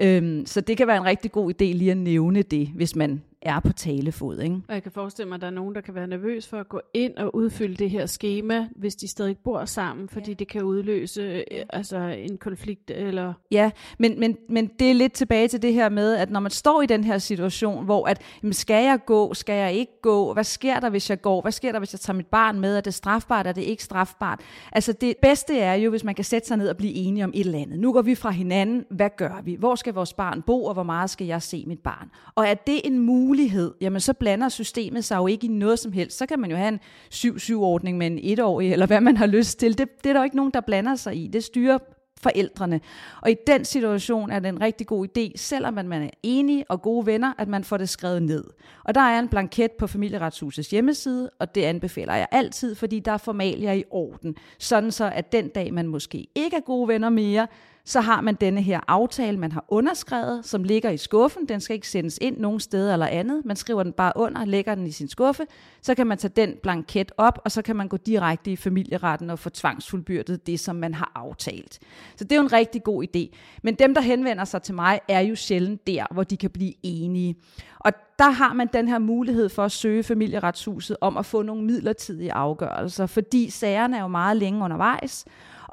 Øhm, 0.00 0.46
så 0.46 0.60
det 0.60 0.76
kan 0.76 0.86
være 0.86 0.96
en 0.96 1.04
rigtig 1.04 1.32
god 1.32 1.50
idé 1.50 1.64
lige 1.64 1.90
at 1.90 1.96
nævne 1.96 2.42
det, 2.42 2.68
hvis 2.74 2.96
man 2.96 3.22
er 3.44 3.60
på 3.60 3.72
talefod. 3.72 4.38
Ikke? 4.38 4.60
Og 4.68 4.74
jeg 4.74 4.82
kan 4.82 4.92
forestille 4.92 5.28
mig, 5.28 5.34
at 5.34 5.40
der 5.40 5.46
er 5.46 5.50
nogen, 5.50 5.74
der 5.74 5.80
kan 5.80 5.94
være 5.94 6.06
nervøs 6.06 6.48
for 6.48 6.56
at 6.56 6.68
gå 6.68 6.80
ind 6.94 7.16
og 7.16 7.34
udfylde 7.34 7.76
det 7.76 7.90
her 7.90 8.06
schema, 8.06 8.68
hvis 8.76 8.96
de 8.96 9.08
stadig 9.08 9.38
bor 9.38 9.64
sammen, 9.64 10.08
fordi 10.08 10.30
ja. 10.30 10.34
det 10.34 10.48
kan 10.48 10.62
udløse 10.62 11.22
øh, 11.22 11.64
altså 11.70 11.98
en 11.98 12.38
konflikt. 12.38 12.90
Eller... 12.90 13.32
Ja, 13.50 13.70
men, 13.98 14.20
men, 14.20 14.36
men 14.48 14.70
det 14.78 14.90
er 14.90 14.94
lidt 14.94 15.12
tilbage 15.12 15.48
til 15.48 15.62
det 15.62 15.72
her 15.72 15.88
med, 15.88 16.14
at 16.14 16.30
når 16.30 16.40
man 16.40 16.50
står 16.50 16.82
i 16.82 16.86
den 16.86 17.04
her 17.04 17.18
situation, 17.18 17.84
hvor 17.84 18.08
at, 18.08 18.22
jamen, 18.42 18.52
skal 18.52 18.84
jeg 18.84 18.98
gå, 19.06 19.34
skal 19.34 19.54
jeg 19.54 19.72
ikke 19.72 19.92
gå, 20.02 20.32
hvad 20.32 20.44
sker 20.44 20.80
der, 20.80 20.90
hvis 20.90 21.10
jeg 21.10 21.20
går, 21.20 21.40
hvad 21.40 21.52
sker 21.52 21.72
der, 21.72 21.78
hvis 21.78 21.92
jeg 21.92 22.00
tager 22.00 22.16
mit 22.16 22.26
barn 22.26 22.60
med, 22.60 22.76
er 22.76 22.80
det 22.80 22.94
strafbart, 22.94 23.46
er 23.46 23.52
det 23.52 23.62
ikke 23.62 23.84
strafbart? 23.84 24.40
Altså 24.72 24.92
det 24.92 25.14
bedste 25.22 25.58
er 25.58 25.74
jo, 25.74 25.90
hvis 25.90 26.04
man 26.04 26.14
kan 26.14 26.24
sætte 26.24 26.48
sig 26.48 26.56
ned 26.56 26.68
og 26.68 26.76
blive 26.76 26.92
enige 26.92 27.24
om 27.24 27.30
et 27.34 27.46
eller 27.46 27.58
andet. 27.58 27.78
Nu 27.78 27.92
går 27.92 28.02
vi 28.02 28.14
fra 28.14 28.30
hinanden, 28.30 28.84
hvad 28.90 29.10
gør 29.16 29.42
vi? 29.44 29.54
Hvor 29.54 29.74
skal 29.74 29.94
vores 29.94 30.12
barn 30.12 30.42
bo, 30.42 30.64
og 30.64 30.74
hvor 30.74 30.82
meget 30.82 31.10
skal 31.10 31.26
jeg 31.26 31.42
se 31.42 31.64
mit 31.66 31.80
barn? 31.80 32.10
Og 32.34 32.46
er 32.46 32.54
det 32.54 32.80
en 32.84 32.98
mulighed, 32.98 33.33
mulighed, 33.34 33.74
jamen 33.80 34.00
så 34.00 34.12
blander 34.12 34.48
systemet 34.48 35.04
sig 35.04 35.16
jo 35.16 35.26
ikke 35.26 35.46
i 35.46 35.50
noget 35.50 35.78
som 35.78 35.92
helst. 35.92 36.18
Så 36.18 36.26
kan 36.26 36.38
man 36.38 36.50
jo 36.50 36.56
have 36.56 36.68
en 36.68 36.80
7-7-ordning 37.14 37.98
med 37.98 38.06
en 38.06 38.18
etårig, 38.22 38.72
eller 38.72 38.86
hvad 38.86 39.00
man 39.00 39.16
har 39.16 39.26
lyst 39.26 39.58
til. 39.58 39.78
Det, 39.78 39.88
det 40.04 40.10
er 40.10 40.12
der 40.12 40.20
jo 40.20 40.24
ikke 40.24 40.36
nogen, 40.36 40.52
der 40.52 40.60
blander 40.60 40.94
sig 40.94 41.16
i. 41.16 41.26
Det 41.26 41.44
styrer 41.44 41.78
forældrene. 42.20 42.80
Og 43.22 43.30
i 43.30 43.34
den 43.46 43.64
situation 43.64 44.30
er 44.30 44.38
det 44.38 44.48
en 44.48 44.60
rigtig 44.60 44.86
god 44.86 45.06
idé, 45.06 45.32
selvom 45.36 45.74
man 45.74 45.92
er 45.92 46.10
enige 46.22 46.64
og 46.68 46.82
gode 46.82 47.06
venner, 47.06 47.32
at 47.38 47.48
man 47.48 47.64
får 47.64 47.76
det 47.76 47.88
skrevet 47.88 48.22
ned. 48.22 48.44
Og 48.84 48.94
der 48.94 49.00
er 49.00 49.18
en 49.18 49.28
blanket 49.28 49.72
på 49.72 49.86
familieretshusets 49.86 50.70
hjemmeside, 50.70 51.30
og 51.38 51.54
det 51.54 51.62
anbefaler 51.62 52.14
jeg 52.14 52.26
altid, 52.30 52.74
fordi 52.74 53.00
der 53.00 53.12
er 53.12 53.18
formalier 53.18 53.72
i 53.72 53.84
orden. 53.90 54.36
Sådan 54.58 54.90
så, 54.90 55.10
at 55.14 55.32
den 55.32 55.48
dag 55.48 55.74
man 55.74 55.86
måske 55.86 56.26
ikke 56.34 56.56
er 56.56 56.60
gode 56.60 56.88
venner 56.88 57.08
mere, 57.08 57.46
så 57.86 58.00
har 58.00 58.20
man 58.20 58.34
denne 58.34 58.62
her 58.62 58.80
aftale, 58.88 59.38
man 59.38 59.52
har 59.52 59.64
underskrevet, 59.68 60.44
som 60.44 60.64
ligger 60.64 60.90
i 60.90 60.96
skuffen. 60.96 61.48
Den 61.48 61.60
skal 61.60 61.74
ikke 61.74 61.88
sendes 61.88 62.18
ind 62.22 62.38
nogen 62.38 62.60
steder 62.60 62.92
eller 62.92 63.06
andet. 63.06 63.44
Man 63.44 63.56
skriver 63.56 63.82
den 63.82 63.92
bare 63.92 64.12
under, 64.16 64.44
lægger 64.44 64.74
den 64.74 64.86
i 64.86 64.90
sin 64.90 65.08
skuffe. 65.08 65.46
Så 65.82 65.94
kan 65.94 66.06
man 66.06 66.18
tage 66.18 66.32
den 66.36 66.54
blanket 66.62 67.12
op, 67.16 67.40
og 67.44 67.52
så 67.52 67.62
kan 67.62 67.76
man 67.76 67.88
gå 67.88 67.96
direkte 67.96 68.50
i 68.50 68.56
familieretten 68.56 69.30
og 69.30 69.38
få 69.38 69.50
tvangsfuldbyrdet 69.50 70.46
det, 70.46 70.60
som 70.60 70.76
man 70.76 70.94
har 70.94 71.12
aftalt. 71.14 71.78
Så 72.16 72.24
det 72.24 72.32
er 72.32 72.36
jo 72.36 72.42
en 72.42 72.52
rigtig 72.52 72.82
god 72.82 73.04
idé. 73.04 73.36
Men 73.62 73.74
dem, 73.74 73.94
der 73.94 74.00
henvender 74.00 74.44
sig 74.44 74.62
til 74.62 74.74
mig, 74.74 75.00
er 75.08 75.20
jo 75.20 75.34
sjældent 75.34 75.86
der, 75.86 76.06
hvor 76.10 76.24
de 76.24 76.36
kan 76.36 76.50
blive 76.50 76.72
enige. 76.82 77.36
Og 77.78 77.92
der 78.18 78.30
har 78.30 78.52
man 78.52 78.68
den 78.72 78.88
her 78.88 78.98
mulighed 78.98 79.48
for 79.48 79.64
at 79.64 79.72
søge 79.72 80.02
familieretshuset 80.02 80.96
om 81.00 81.16
at 81.16 81.26
få 81.26 81.42
nogle 81.42 81.64
midlertidige 81.64 82.32
afgørelser, 82.32 83.06
fordi 83.06 83.50
sagerne 83.50 83.96
er 83.96 84.00
jo 84.00 84.08
meget 84.08 84.36
længe 84.36 84.64
undervejs, 84.64 85.24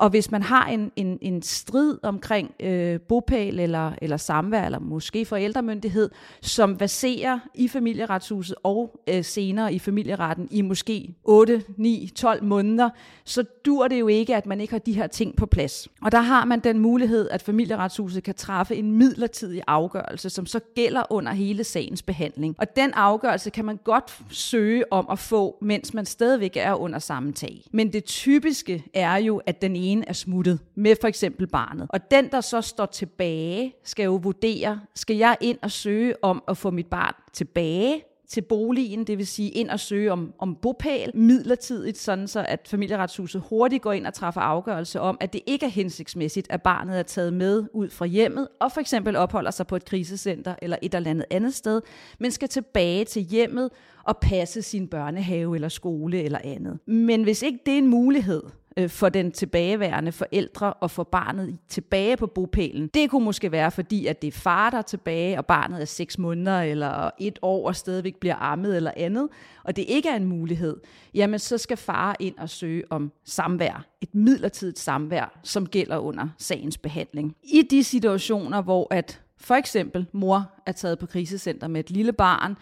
og 0.01 0.09
hvis 0.09 0.31
man 0.31 0.43
har 0.43 0.65
en, 0.65 0.91
en, 0.95 1.17
en 1.21 1.41
strid 1.41 1.97
omkring 2.03 2.51
øh, 2.59 2.99
bopæl 2.99 3.59
eller, 3.59 3.91
eller 4.01 4.17
samvær, 4.17 4.65
eller 4.65 4.79
måske 4.79 5.25
forældremyndighed, 5.25 6.09
som 6.41 6.77
baserer 6.77 7.39
i 7.55 7.67
familieretshuset 7.67 8.55
og 8.63 9.01
øh, 9.09 9.23
senere 9.23 9.73
i 9.73 9.79
familieretten 9.79 10.47
i 10.51 10.61
måske 10.61 11.15
8, 11.23 11.63
9, 11.77 12.11
12 12.15 12.43
måneder, 12.43 12.89
så 13.25 13.43
dur 13.65 13.87
det 13.87 13.99
jo 13.99 14.07
ikke, 14.07 14.35
at 14.35 14.45
man 14.45 14.61
ikke 14.61 14.73
har 14.73 14.79
de 14.79 14.93
her 14.93 15.07
ting 15.07 15.35
på 15.35 15.45
plads. 15.45 15.87
Og 16.01 16.11
der 16.11 16.21
har 16.21 16.45
man 16.45 16.59
den 16.59 16.79
mulighed, 16.79 17.29
at 17.29 17.41
familieretshuset 17.41 18.23
kan 18.23 18.35
træffe 18.35 18.75
en 18.75 18.91
midlertidig 18.91 19.61
afgørelse, 19.67 20.29
som 20.29 20.45
så 20.45 20.59
gælder 20.75 21.03
under 21.09 21.31
hele 21.31 21.63
sagens 21.63 22.01
behandling. 22.01 22.55
Og 22.57 22.75
den 22.75 22.93
afgørelse 22.93 23.49
kan 23.49 23.65
man 23.65 23.79
godt 23.83 24.19
søge 24.29 24.93
om 24.93 25.07
at 25.11 25.19
få, 25.19 25.57
mens 25.61 25.93
man 25.93 26.05
stadigvæk 26.05 26.57
er 26.57 26.73
under 26.73 26.99
samme 26.99 27.33
tag. 27.33 27.63
Men 27.71 27.93
det 27.93 28.05
typiske 28.05 28.83
er 28.93 29.15
jo, 29.15 29.41
at 29.45 29.61
den 29.61 29.75
ene 29.75 29.90
er 30.07 30.13
smuttet 30.13 30.59
med 30.75 30.95
for 31.01 31.07
eksempel 31.07 31.47
barnet. 31.47 31.87
Og 31.89 32.11
den, 32.11 32.31
der 32.31 32.41
så 32.41 32.61
står 32.61 32.85
tilbage, 32.85 33.73
skal 33.83 34.03
jo 34.03 34.15
vurdere, 34.15 34.81
skal 34.95 35.15
jeg 35.15 35.37
ind 35.41 35.57
og 35.61 35.71
søge 35.71 36.23
om 36.23 36.43
at 36.47 36.57
få 36.57 36.71
mit 36.71 36.87
barn 36.87 37.13
tilbage 37.33 38.03
til 38.31 38.41
boligen, 38.41 39.03
det 39.03 39.17
vil 39.17 39.27
sige 39.27 39.49
ind 39.49 39.69
og 39.69 39.79
søge 39.79 40.11
om, 40.11 40.33
om 40.39 40.55
bopæl 40.55 41.11
midlertidigt, 41.13 41.97
sådan 41.97 42.27
så 42.27 42.45
at 42.47 42.67
familieretshuset 42.67 43.43
hurtigt 43.49 43.83
går 43.83 43.91
ind 43.91 44.07
og 44.07 44.13
træffer 44.13 44.41
afgørelse 44.41 44.99
om, 44.99 45.17
at 45.19 45.33
det 45.33 45.41
ikke 45.47 45.65
er 45.65 45.69
hensigtsmæssigt, 45.69 46.47
at 46.49 46.61
barnet 46.61 46.99
er 46.99 47.03
taget 47.03 47.33
med 47.33 47.63
ud 47.73 47.89
fra 47.89 48.05
hjemmet 48.05 48.47
og 48.61 48.71
for 48.71 48.81
eksempel 48.81 49.15
opholder 49.15 49.51
sig 49.51 49.67
på 49.67 49.75
et 49.75 49.85
krisecenter 49.85 50.55
eller 50.61 50.77
et 50.81 50.95
eller 50.95 51.09
andet 51.09 51.25
andet 51.31 51.53
sted, 51.53 51.81
men 52.19 52.31
skal 52.31 52.49
tilbage 52.49 53.05
til 53.05 53.21
hjemmet 53.21 53.69
og 54.03 54.17
passe 54.17 54.61
sin 54.61 54.87
børnehave 54.87 55.55
eller 55.55 55.69
skole 55.69 56.23
eller 56.23 56.39
andet. 56.43 56.79
Men 56.87 57.23
hvis 57.23 57.41
ikke 57.41 57.59
det 57.65 57.73
er 57.73 57.77
en 57.77 57.87
mulighed, 57.87 58.43
øh, 58.77 58.89
for 58.89 59.09
den 59.09 59.31
tilbageværende 59.31 60.11
forældre 60.11 60.73
og 60.73 60.91
for 60.91 61.03
barnet 61.03 61.57
tilbage 61.67 62.17
på 62.17 62.27
bopælen. 62.27 62.87
Det 62.87 63.09
kunne 63.09 63.25
måske 63.25 63.51
være, 63.51 63.71
fordi 63.71 64.05
at 64.05 64.21
det 64.21 64.27
er 64.27 64.31
far, 64.31 64.69
der 64.69 64.77
er 64.77 64.81
tilbage, 64.81 65.37
og 65.37 65.45
barnet 65.45 65.81
er 65.81 65.85
seks 65.85 66.17
måneder 66.17 66.61
eller 66.61 67.09
et 67.19 67.39
år 67.41 67.67
og 67.67 67.75
stadigvæk 67.75 68.15
bliver 68.15 68.35
ammet 68.35 68.75
eller 68.75 68.91
andet, 68.97 69.29
og 69.63 69.75
det 69.75 69.85
ikke 69.87 70.09
er 70.09 70.15
en 70.15 70.25
mulighed, 70.25 70.77
jamen 71.13 71.39
så 71.39 71.57
skal 71.57 71.77
far 71.77 72.15
ind 72.19 72.37
og 72.37 72.49
søge 72.49 72.83
om 72.89 73.11
samvær. 73.25 73.85
Et 74.01 74.15
midlertidigt 74.15 74.79
samvær, 74.79 75.39
som 75.43 75.67
gælder 75.67 75.97
under 75.97 76.27
sagens 76.37 76.77
behandling. 76.77 77.35
I 77.43 77.61
de 77.61 77.83
situationer, 77.83 78.61
hvor 78.61 78.87
at 78.91 79.21
for 79.37 79.55
eksempel 79.55 80.05
mor 80.11 80.51
er 80.65 80.71
taget 80.71 80.99
på 80.99 81.05
krisecenter 81.05 81.67
med 81.67 81.79
et 81.79 81.89
lille 81.89 82.13
barn, 82.13 82.55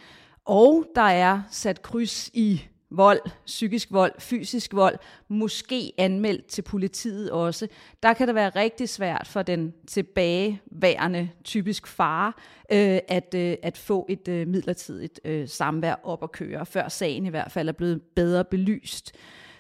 og 0.45 0.85
der 0.95 1.01
er 1.01 1.41
sat 1.51 1.81
kryds 1.81 2.29
i 2.33 2.68
vold, 2.91 3.22
psykisk 3.46 3.91
vold, 3.91 4.12
fysisk 4.19 4.74
vold, 4.74 4.98
måske 5.27 5.93
anmeldt 5.98 6.46
til 6.46 6.62
politiet 6.62 7.31
også. 7.31 7.67
Der 8.03 8.13
kan 8.13 8.27
det 8.27 8.36
være 8.36 8.50
rigtig 8.50 8.89
svært 8.89 9.27
for 9.27 9.41
den 9.41 9.74
tilbageværende, 9.88 11.29
typisk 11.43 11.88
far, 11.88 12.27
øh, 12.72 13.00
at, 13.08 13.34
øh, 13.36 13.55
at 13.63 13.77
få 13.77 14.05
et 14.10 14.27
øh, 14.27 14.48
midlertidigt 14.48 15.19
øh, 15.25 15.48
samvær 15.48 15.96
op 16.03 16.24
at 16.24 16.31
køre, 16.31 16.65
før 16.65 16.88
sagen 16.88 17.25
i 17.25 17.29
hvert 17.29 17.51
fald 17.51 17.69
er 17.69 17.74
blevet 17.74 18.01
bedre 18.01 18.46
belyst. 18.46 19.15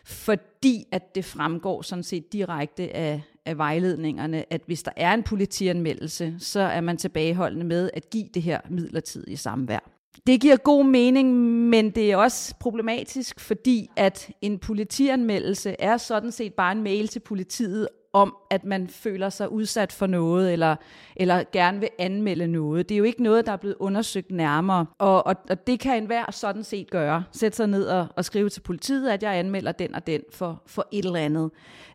Fordi 0.05 0.87
at 0.91 1.15
det 1.15 1.25
fremgår 1.25 1.81
sådan 1.81 2.03
set 2.03 2.33
direkte 2.33 2.95
af, 2.95 3.21
af 3.45 3.57
vejledningerne, 3.57 4.53
at 4.53 4.61
hvis 4.65 4.83
der 4.83 4.91
er 4.95 5.13
en 5.13 5.23
politianmeldelse, 5.23 6.35
så 6.39 6.59
er 6.59 6.81
man 6.81 6.97
tilbageholdende 6.97 7.65
med 7.65 7.89
at 7.93 8.09
give 8.09 8.29
det 8.33 8.41
her 8.41 8.59
midlertidige 8.69 9.37
samvær. 9.37 9.98
Det 10.27 10.41
giver 10.41 10.57
god 10.57 10.85
mening, 10.85 11.35
men 11.69 11.91
det 11.91 12.11
er 12.11 12.17
også 12.17 12.55
problematisk, 12.59 13.39
fordi 13.39 13.89
at 13.95 14.31
en 14.41 14.59
politianmeldelse 14.59 15.75
er 15.79 15.97
sådan 15.97 16.31
set 16.31 16.53
bare 16.53 16.71
en 16.71 16.83
mail 16.83 17.07
til 17.07 17.19
politiet 17.19 17.87
om, 18.13 18.35
at 18.49 18.63
man 18.63 18.87
føler 18.87 19.29
sig 19.29 19.51
udsat 19.51 19.91
for 19.91 20.07
noget, 20.07 20.53
eller, 20.53 20.75
eller 21.15 21.43
gerne 21.51 21.79
vil 21.79 21.89
anmelde 21.99 22.47
noget. 22.47 22.89
Det 22.89 22.95
er 22.95 22.97
jo 22.97 23.03
ikke 23.03 23.23
noget, 23.23 23.45
der 23.45 23.51
er 23.51 23.57
blevet 23.57 23.75
undersøgt 23.79 24.31
nærmere, 24.31 24.85
og, 24.97 25.27
og, 25.27 25.35
og 25.49 25.67
det 25.67 25.79
kan 25.79 25.97
enhver 25.97 26.31
sådan 26.31 26.63
set 26.63 26.91
gøre. 26.91 27.23
Sætte 27.31 27.55
sig 27.55 27.67
ned 27.67 27.85
og, 27.85 28.07
og 28.15 28.25
skrive 28.25 28.49
til 28.49 28.61
politiet, 28.61 29.09
at 29.09 29.23
jeg 29.23 29.37
anmelder 29.37 29.71
den 29.71 29.95
og 29.95 30.07
den 30.07 30.21
for, 30.31 30.63
for 30.65 30.87
et 30.91 31.05
eller 31.05 31.19
andet. 31.19 31.51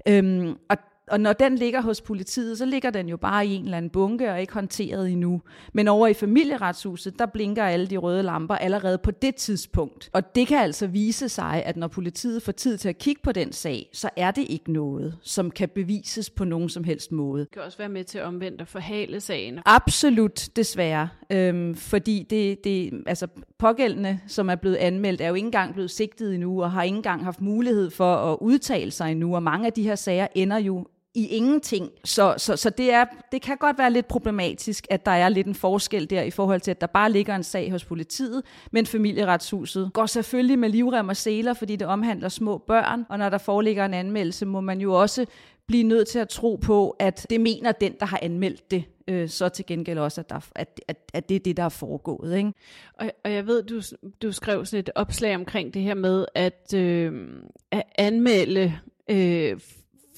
Øhm, 0.09 0.57
og 0.71 0.77
og 1.09 1.21
når 1.21 1.33
den 1.33 1.57
ligger 1.57 1.83
hos 1.83 2.01
politiet, 2.01 2.59
så 2.59 2.65
ligger 2.65 2.91
den 2.91 3.09
jo 3.09 3.17
bare 3.17 3.47
i 3.47 3.55
en 3.55 3.65
eller 3.65 3.77
anden 3.77 3.91
bunke 3.91 4.31
og 4.31 4.41
ikke 4.41 4.53
håndteret 4.53 5.11
endnu. 5.11 5.41
Men 5.73 5.89
over 5.89 6.07
i 6.07 6.15
familieretshuset, 6.15 7.19
der 7.19 7.27
blinker 7.27 7.65
alle 7.65 7.87
de 7.87 7.97
røde 7.97 8.23
lamper 8.23 8.55
allerede 8.55 8.99
på 8.99 9.11
det 9.11 9.35
tidspunkt. 9.35 10.11
Og 10.13 10.35
det 10.35 10.47
kan 10.47 10.59
altså 10.59 10.87
vise 10.87 11.29
sig, 11.29 11.63
at 11.65 11.77
når 11.77 11.89
politiet 11.89 12.43
får 12.43 12.53
tid 12.53 12.79
til 12.79 12.89
at 12.89 12.99
kigge 12.99 13.21
på 13.23 13.33
den 13.33 13.53
sag, 13.53 13.91
så 13.93 14.11
er 14.17 14.31
det 14.31 14.47
ikke 14.49 14.73
noget, 14.73 15.19
som 15.23 15.51
kan 15.51 15.69
bevises 15.69 16.31
på 16.31 16.45
nogen 16.45 16.69
som 16.69 16.85
helst 16.85 17.13
måde. 17.13 17.41
Det 17.41 17.51
kan 17.51 17.63
også 17.63 17.79
være 17.79 17.89
med 17.89 18.05
til 18.05 18.19
at 18.19 18.25
omvendt 18.25 18.61
og 18.61 18.69
forhale 18.69 19.21
sagen. 19.21 19.59
Absolut, 19.67 20.49
desværre. 20.57 21.09
Øhm, 21.31 21.75
fordi 21.75 22.27
det, 22.31 22.65
det, 22.65 23.03
altså, 23.07 23.27
pågældende, 23.59 24.21
som 24.27 24.51
er 24.51 24.55
blevet 24.55 24.77
anmeldt, 24.77 25.21
er 25.21 25.29
jo 25.29 25.35
ikke 25.35 25.47
engang 25.47 25.73
blevet 25.75 25.91
sigtet 25.91 26.35
endnu, 26.35 26.63
og 26.63 26.73
har 26.73 26.83
ikke 26.83 26.97
engang 26.97 27.25
haft 27.25 27.41
mulighed 27.41 27.91
for 27.91 28.15
at 28.15 28.39
udtale 28.41 28.91
sig 28.91 29.13
endnu. 29.13 29.35
Og 29.35 29.43
mange 29.43 29.67
af 29.67 29.73
de 29.73 29.83
her 29.83 29.95
sager 29.95 30.27
ender 30.35 30.59
jo 30.59 30.87
i 31.15 31.27
ingenting. 31.27 31.91
Så, 32.05 32.35
så, 32.37 32.57
så 32.57 32.71
det, 32.71 32.93
er, 32.93 33.05
det 33.33 33.43
kan 33.43 33.57
godt 33.57 33.79
være 33.79 33.91
lidt 33.91 34.09
problematisk, 34.09 34.87
at 34.91 35.07
der 35.07 35.13
er 35.13 35.29
lidt 35.29 35.47
en 35.47 35.55
forskel 35.55 36.11
der 36.11 36.23
i 36.23 36.31
forhold 36.31 36.61
til, 36.61 36.71
at 36.71 36.81
der 36.81 36.87
bare 36.87 37.13
ligger 37.13 37.37
en 37.37 37.43
sag 37.43 37.71
hos 37.71 37.85
politiet, 37.85 38.43
men 38.73 38.87
familieretshuset 38.87 39.91
går 39.93 40.07
selvfølgelig 40.07 40.59
med 40.59 40.69
livrem 40.69 41.09
og 41.09 41.17
seler, 41.17 41.55
fordi 41.55 41.77
det 41.77 41.87
omhandler 41.87 42.29
små 42.29 42.59
børn, 42.59 43.07
og 43.09 43.19
når 43.19 43.29
der 43.29 43.39
foreligger 43.39 43.85
en 43.85 43.95
anmeldelse, 43.95 44.47
må 44.47 44.61
man 44.61 44.81
jo 44.81 45.01
også 45.01 45.27
blive 45.67 45.83
nødt 45.83 46.09
til 46.09 46.19
at 46.19 46.29
tro 46.29 46.57
på, 46.57 46.91
at 46.91 47.27
det 47.31 47.41
mener 47.41 47.73
den, 47.73 47.95
der 48.01 48.07
har 48.07 48.19
anmeldt 48.23 48.71
det, 48.71 48.85
øh, 49.09 49.29
så 49.29 49.49
til 49.49 49.67
gengæld 49.67 49.99
også, 49.99 50.21
at, 50.21 50.31
der, 50.31 50.41
at, 50.55 50.81
at, 50.89 50.97
at 51.15 51.29
det 51.29 51.35
er 51.35 51.41
det, 51.41 51.57
der 51.57 51.63
er 51.63 51.69
foregået. 51.69 52.37
Ikke? 52.37 52.53
Og, 52.95 53.11
og 53.25 53.33
jeg 53.33 53.47
ved, 53.47 53.63
du, 53.63 53.81
du 54.23 54.33
skrev 54.33 54.67
sådan 54.67 54.81
et 54.81 54.91
opslag 54.95 55.35
omkring 55.35 55.75
det 55.75 55.83
her 55.83 55.95
med 55.95 56.27
at, 56.35 56.75
øh, 56.75 57.29
at 57.71 57.83
anmelde 57.99 58.79
øh, 59.11 59.61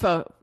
for 0.00 0.35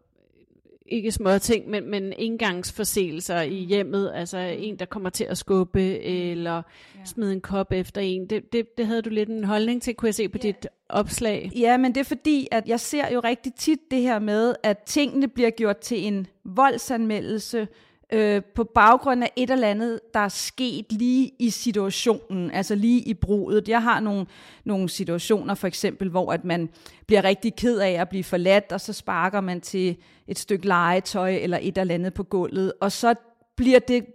ikke 0.93 1.11
små 1.11 1.37
ting, 1.37 1.69
men, 1.69 1.89
men 1.89 2.13
engangsforseelser 2.17 3.41
i 3.41 3.61
mm. 3.61 3.67
hjemmet, 3.67 4.11
altså 4.15 4.37
en, 4.37 4.79
der 4.79 4.85
kommer 4.85 5.09
til 5.09 5.23
at 5.23 5.37
skubbe, 5.37 5.99
eller 6.03 6.55
ja. 6.55 7.05
smide 7.05 7.33
en 7.33 7.41
kop 7.41 7.71
efter 7.71 8.01
en. 8.01 8.29
Det, 8.29 8.53
det, 8.53 8.77
det 8.77 8.87
havde 8.87 9.01
du 9.01 9.09
lidt 9.09 9.29
en 9.29 9.43
holdning 9.43 9.81
til, 9.81 9.95
kunne 9.95 10.07
jeg 10.07 10.15
se 10.15 10.29
på 10.29 10.37
ja. 10.43 10.47
dit 10.47 10.67
opslag. 10.89 11.51
Ja, 11.55 11.77
men 11.77 11.95
det 11.95 11.99
er 11.99 12.05
fordi, 12.05 12.47
at 12.51 12.67
jeg 12.67 12.79
ser 12.79 13.13
jo 13.13 13.19
rigtig 13.19 13.53
tit 13.53 13.79
det 13.91 14.01
her 14.01 14.19
med, 14.19 14.55
at 14.63 14.77
tingene 14.85 15.27
bliver 15.27 15.49
gjort 15.49 15.77
til 15.77 16.07
en 16.07 16.27
voldsanmeldelse, 16.45 17.67
øh, 18.13 18.41
på 18.55 18.63
baggrund 18.63 19.23
af 19.23 19.31
et 19.35 19.49
eller 19.49 19.67
andet, 19.67 19.99
der 20.13 20.19
er 20.19 20.29
sket 20.29 20.85
lige 20.91 21.31
i 21.39 21.49
situationen, 21.49 22.51
altså 22.51 22.75
lige 22.75 23.01
i 23.01 23.13
bruget. 23.13 23.69
Jeg 23.69 23.83
har 23.83 23.99
nogle, 23.99 24.25
nogle 24.65 24.89
situationer 24.89 25.55
for 25.55 25.67
eksempel, 25.67 26.09
hvor 26.09 26.33
at 26.33 26.45
man 26.45 26.69
bliver 27.07 27.23
rigtig 27.23 27.55
ked 27.55 27.79
af 27.79 27.91
at 27.91 28.09
blive 28.09 28.23
forladt, 28.23 28.71
og 28.71 28.81
så 28.81 28.93
sparker 28.93 29.41
man 29.41 29.61
til 29.61 29.97
et 30.27 30.39
stykke 30.39 30.67
legetøj 30.67 31.35
eller 31.35 31.59
et 31.61 31.77
eller 31.77 31.93
andet 31.93 32.13
på 32.13 32.23
gulvet, 32.23 32.73
og 32.81 32.91
så 32.91 33.15
bliver 33.55 33.79
det 33.79 34.05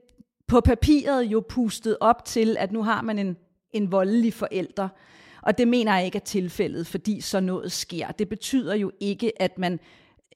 på 0.46 0.60
papiret 0.60 1.24
jo 1.24 1.44
pustet 1.48 1.96
op 2.00 2.24
til, 2.24 2.56
at 2.58 2.72
nu 2.72 2.82
har 2.82 3.02
man 3.02 3.18
en, 3.18 3.36
en 3.72 3.92
voldelig 3.92 4.34
forælder. 4.34 4.88
Og 5.42 5.58
det 5.58 5.68
mener 5.68 5.96
jeg 5.96 6.04
ikke 6.04 6.16
er 6.16 6.20
tilfældet, 6.24 6.86
fordi 6.86 7.20
så 7.20 7.40
noget 7.40 7.72
sker. 7.72 8.06
Det 8.10 8.28
betyder 8.28 8.74
jo 8.74 8.92
ikke, 9.00 9.42
at 9.42 9.58
man 9.58 9.80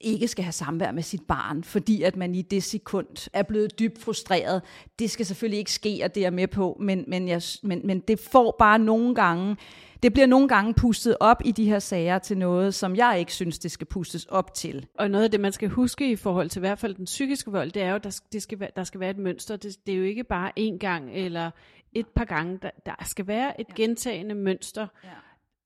ikke 0.03 0.27
skal 0.27 0.43
have 0.43 0.51
samvær 0.51 0.91
med 0.91 1.03
sit 1.03 1.21
barn, 1.27 1.63
fordi 1.63 2.03
at 2.03 2.15
man 2.15 2.35
i 2.35 2.41
det 2.41 2.63
sekund 2.63 3.29
er 3.33 3.43
blevet 3.43 3.79
dybt 3.79 4.01
frustreret. 4.01 4.61
Det 4.99 5.11
skal 5.11 5.25
selvfølgelig 5.25 5.59
ikke 5.59 5.71
ske, 5.71 6.01
og 6.03 6.15
det 6.15 6.21
er 6.21 6.25
jeg 6.25 6.33
med 6.33 6.47
på, 6.47 6.77
men, 6.79 7.05
men, 7.07 7.27
jeg, 7.27 7.41
men, 7.63 7.81
men 7.83 7.99
det 7.99 8.19
får 8.19 8.55
bare 8.59 8.79
nogle 8.79 9.15
gange, 9.15 9.57
det 10.03 10.13
bliver 10.13 10.25
nogle 10.27 10.47
gange 10.47 10.73
pustet 10.73 11.17
op 11.19 11.41
i 11.45 11.51
de 11.51 11.65
her 11.65 11.79
sager 11.79 12.19
til 12.19 12.37
noget, 12.37 12.73
som 12.73 12.95
jeg 12.95 13.19
ikke 13.19 13.33
synes, 13.33 13.59
det 13.59 13.71
skal 13.71 13.87
pustes 13.87 14.25
op 14.25 14.53
til. 14.53 14.85
Og 14.99 15.11
noget 15.11 15.23
af 15.23 15.31
det, 15.31 15.39
man 15.39 15.51
skal 15.51 15.69
huske 15.69 16.11
i 16.11 16.15
forhold 16.15 16.49
til 16.49 16.59
i 16.59 16.65
hvert 16.65 16.79
fald 16.79 16.95
den 16.95 17.05
psykiske 17.05 17.51
vold, 17.51 17.71
det 17.71 17.81
er 17.81 17.89
jo, 17.89 17.95
at 17.95 18.03
der, 18.03 18.39
skal, 18.39 18.59
være, 18.59 18.69
der 18.75 18.83
skal 18.83 18.99
være 18.99 19.09
et 19.09 19.17
mønster. 19.17 19.55
Det, 19.55 19.77
det 19.85 19.93
er 19.93 19.97
jo 19.97 20.03
ikke 20.03 20.23
bare 20.23 20.51
én 20.59 20.77
gang 20.77 21.11
eller 21.13 21.51
et 21.93 22.07
par 22.07 22.25
gange. 22.25 22.59
Der, 22.61 22.69
der 22.85 22.95
skal 23.05 23.27
være 23.27 23.61
et 23.61 23.75
gentagende 23.75 24.35
mønster. 24.35 24.87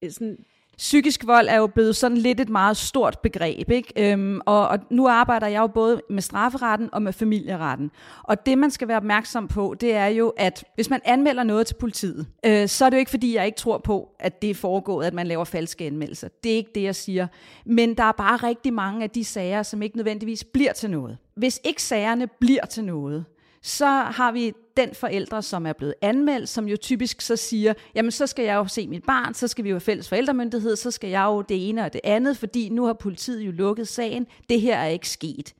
Ja. 0.02 0.10
Sådan, 0.10 0.38
Psykisk 0.78 1.28
vold 1.28 1.48
er 1.50 1.58
jo 1.58 1.68
blevet 1.68 1.96
sådan 1.96 2.18
lidt 2.18 2.40
et 2.40 2.50
meget 2.50 2.78
stort 2.78 3.20
begreb, 3.24 3.72
ikke? 3.72 4.12
Øhm, 4.12 4.42
og, 4.46 4.68
og 4.68 4.80
nu 4.90 5.08
arbejder 5.08 5.48
jeg 5.48 5.60
jo 5.60 5.68
både 5.68 6.02
med 6.10 6.22
strafferetten 6.22 6.90
og 6.92 7.02
med 7.02 7.14
familieretten. 7.14 7.92
Og 8.24 8.46
det, 8.46 8.58
man 8.58 8.72
skal 8.72 8.88
være 8.88 8.98
opmærksom 8.98 9.48
på, 9.48 9.76
det 9.82 9.96
er 9.96 10.06
jo, 10.06 10.34
at 10.38 10.64
hvis 10.76 10.90
man 10.90 11.00
anmelder 11.06 11.44
noget 11.44 11.68
til 11.68 11.76
politiet, 11.76 12.28
øh, 12.46 12.68
så 12.68 12.86
er 12.86 12.90
det 12.90 12.98
jo 12.98 13.00
ikke, 13.00 13.12
fordi 13.12 13.36
jeg 13.36 13.46
ikke 13.46 13.58
tror 13.58 13.78
på, 13.78 14.10
at 14.20 14.42
det 14.42 14.50
er 14.50 14.56
foregået, 14.56 15.06
at 15.06 15.14
man 15.14 15.28
laver 15.28 15.44
falske 15.44 15.86
anmeldelser. 15.86 16.28
Det 16.44 16.52
er 16.52 16.56
ikke 16.56 16.72
det, 16.76 16.84
jeg 16.84 16.96
siger. 16.96 17.28
Men 17.66 17.94
der 17.94 18.04
er 18.04 18.12
bare 18.12 18.38
rigtig 18.38 18.74
mange 18.74 19.04
af 19.04 19.10
de 19.10 19.24
sager, 19.24 19.64
som 19.64 19.82
ikke 19.82 19.98
nødvendigvis 19.98 20.44
bliver 20.44 20.74
til 20.74 20.90
noget. 20.90 21.18
Hvis 21.36 21.62
ikke 21.64 21.84
sagerne 21.84 22.28
bliver 22.40 22.66
til 22.66 22.84
noget, 22.84 23.26
så 23.62 23.86
har 23.88 24.32
vi 24.32 24.54
den 24.78 24.96
forældre, 24.96 25.42
som 25.42 25.66
er 25.66 25.74
blevet 25.74 25.94
anmeldt, 26.02 26.50
som 26.50 26.68
jo 26.68 26.78
typisk 26.78 27.22
så 27.22 27.36
siger, 27.36 27.74
jamen 27.96 28.12
så 28.12 28.28
skal 28.28 28.46
jeg 28.46 28.56
jo 28.56 28.68
se 28.68 28.88
mit 28.88 29.04
barn, 29.04 29.34
så 29.34 29.48
skal 29.48 29.64
vi 29.64 29.70
jo 29.70 29.76
have 29.76 29.82
fælles 29.82 30.10
forældremyndighed, 30.10 30.76
så 30.76 30.92
skal 30.92 31.10
jeg 31.10 31.26
jo 31.26 31.42
det 31.42 31.70
ene 31.70 31.86
og 31.86 31.94
det 31.94 32.02
andet, 32.04 32.38
fordi 32.38 32.70
nu 32.70 32.86
har 32.86 32.94
politiet 32.94 33.42
jo 33.42 33.52
lukket 33.52 33.88
sagen, 33.88 34.28
det 34.50 34.62
her 34.62 34.78
er 34.78 34.88
ikke 34.88 35.10
sket. 35.10 35.54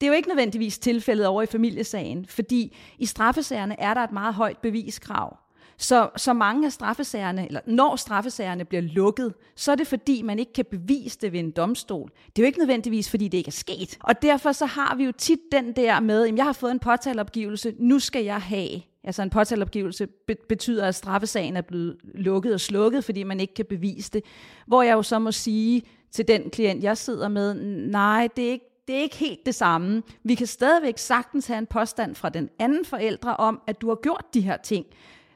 Det 0.00 0.06
er 0.06 0.10
jo 0.10 0.16
ikke 0.16 0.28
nødvendigvis 0.28 0.78
tilfældet 0.78 1.26
over 1.26 1.42
i 1.42 1.46
familiesagen, 1.46 2.26
fordi 2.26 2.76
i 2.98 3.06
straffesagerne 3.06 3.80
er 3.80 3.94
der 3.94 4.00
et 4.00 4.12
meget 4.12 4.34
højt 4.34 4.58
beviskrav. 4.58 5.43
Så, 5.78 6.10
så 6.16 6.32
mange 6.32 6.66
af 6.66 6.72
straffesagerne, 6.72 7.46
eller 7.46 7.60
når 7.66 7.96
straffesagerne 7.96 8.64
bliver 8.64 8.82
lukket, 8.82 9.34
så 9.56 9.72
er 9.72 9.76
det 9.76 9.86
fordi, 9.86 10.22
man 10.22 10.38
ikke 10.38 10.52
kan 10.52 10.64
bevise 10.70 11.18
det 11.20 11.32
ved 11.32 11.40
en 11.40 11.50
domstol. 11.50 12.10
Det 12.26 12.42
er 12.42 12.42
jo 12.42 12.46
ikke 12.46 12.58
nødvendigvis, 12.58 13.10
fordi 13.10 13.28
det 13.28 13.38
ikke 13.38 13.48
er 13.48 13.52
sket. 13.52 13.98
Og 14.00 14.22
derfor 14.22 14.52
så 14.52 14.66
har 14.66 14.94
vi 14.94 15.04
jo 15.04 15.12
tit 15.12 15.40
den 15.52 15.72
der 15.72 16.00
med, 16.00 16.28
at 16.28 16.36
jeg 16.36 16.44
har 16.44 16.52
fået 16.52 16.70
en 16.70 16.78
påtaleopgivelse, 16.78 17.74
nu 17.78 17.98
skal 17.98 18.24
jeg 18.24 18.40
have. 18.40 18.80
Altså 19.04 19.22
en 19.22 19.30
påtaleopgivelse 19.30 20.08
betyder, 20.48 20.86
at 20.86 20.94
straffesagen 20.94 21.56
er 21.56 21.60
blevet 21.60 21.96
lukket 22.14 22.54
og 22.54 22.60
slukket, 22.60 23.04
fordi 23.04 23.22
man 23.22 23.40
ikke 23.40 23.54
kan 23.54 23.64
bevise 23.64 24.10
det. 24.10 24.24
Hvor 24.66 24.82
jeg 24.82 24.92
jo 24.92 25.02
så 25.02 25.18
må 25.18 25.32
sige 25.32 25.82
til 26.12 26.28
den 26.28 26.50
klient, 26.50 26.84
jeg 26.84 26.98
sidder 26.98 27.28
med, 27.28 27.54
nej, 27.90 28.28
det 28.36 28.46
er 28.46 28.50
ikke 28.50 28.70
det 28.88 28.96
er 28.96 29.00
ikke 29.00 29.16
helt 29.16 29.46
det 29.46 29.54
samme. 29.54 30.02
Vi 30.24 30.34
kan 30.34 30.46
stadigvæk 30.46 30.98
sagtens 30.98 31.46
have 31.46 31.58
en 31.58 31.66
påstand 31.66 32.14
fra 32.14 32.28
den 32.28 32.48
anden 32.58 32.84
forældre 32.84 33.36
om, 33.36 33.60
at 33.66 33.80
du 33.80 33.88
har 33.88 33.98
gjort 34.02 34.24
de 34.34 34.40
her 34.40 34.56
ting. 34.56 34.86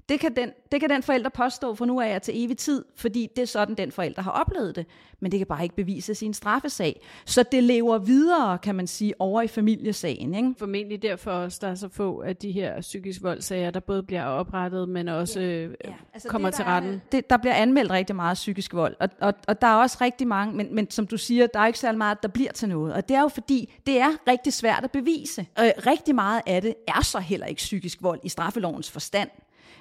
Det 0.09 0.21
kan, 0.21 0.37
den, 0.37 0.53
det 0.73 0.81
kan 0.81 0.91
den 0.91 1.03
forælder 1.03 1.29
påstå 1.29 1.75
fra 1.75 1.87
nu 1.87 2.01
af 2.01 2.21
til 2.21 2.45
evig 2.45 2.57
tid, 2.57 2.85
fordi 2.97 3.29
det 3.37 3.43
er 3.43 3.47
sådan, 3.47 3.75
den 3.75 3.93
forælder 3.93 4.23
har 4.23 4.31
oplevet 4.31 4.77
det. 4.77 4.87
Men 5.21 5.33
det 5.33 5.41
kan 5.41 5.47
bare 5.47 5.63
ikke 5.63 5.75
bevise 5.75 6.15
sin 6.15 6.35
straffesag. 6.35 7.01
Så 7.25 7.45
det 7.53 7.63
lever 7.63 7.99
videre, 7.99 8.59
kan 8.59 8.75
man 8.75 8.87
sige, 8.87 9.15
over 9.19 9.43
i 9.43 9.49
familiesagen. 9.49 10.35
Ikke? 10.35 10.55
Formentlig 10.59 11.03
derfor 11.03 11.31
også, 11.31 11.59
der 11.63 11.69
er 11.69 11.75
så 11.75 11.89
få 11.89 12.23
af 12.23 12.37
de 12.37 12.53
her 12.53 12.81
psykisk 12.81 13.23
voldsager, 13.23 13.71
der 13.71 13.81
både 13.81 14.03
bliver 14.03 14.25
oprettet, 14.25 14.89
men 14.89 15.09
også 15.09 15.41
ja. 15.41 15.47
Øh, 15.47 15.75
ja. 15.85 15.93
Altså 16.15 16.29
kommer 16.29 16.49
det, 16.49 16.57
til 16.57 16.65
retten. 16.65 16.95
Er, 16.95 16.99
det, 17.13 17.31
der 17.31 17.37
bliver 17.37 17.55
anmeldt 17.55 17.91
rigtig 17.91 18.17
meget 18.17 18.35
psykisk 18.35 18.75
vold, 18.75 18.97
og, 19.01 19.09
og, 19.21 19.35
og 19.49 19.61
der 19.61 19.67
er 19.67 19.75
også 19.75 19.99
rigtig 20.01 20.29
mange, 20.29 20.57
men, 20.57 20.75
men 20.75 20.91
som 20.91 21.07
du 21.07 21.17
siger, 21.17 21.47
der 21.47 21.61
er 21.61 21.67
ikke 21.67 21.79
særlig 21.79 21.99
meget, 21.99 22.23
der 22.23 22.29
bliver 22.29 22.53
til 22.53 22.69
noget. 22.69 22.95
Og 22.95 23.09
det 23.09 23.17
er 23.17 23.21
jo 23.21 23.29
fordi, 23.29 23.75
det 23.87 23.99
er 23.99 24.11
rigtig 24.29 24.53
svært 24.53 24.85
at 24.85 24.91
bevise. 24.91 25.47
Og 25.57 25.73
rigtig 25.87 26.15
meget 26.15 26.43
af 26.47 26.63
det 26.63 26.75
er 26.89 27.03
så 27.03 27.19
heller 27.19 27.47
ikke 27.47 27.59
psykisk 27.59 28.03
vold 28.03 28.21
i 28.23 28.29
straffelovens 28.29 28.91
forstand. 28.91 29.29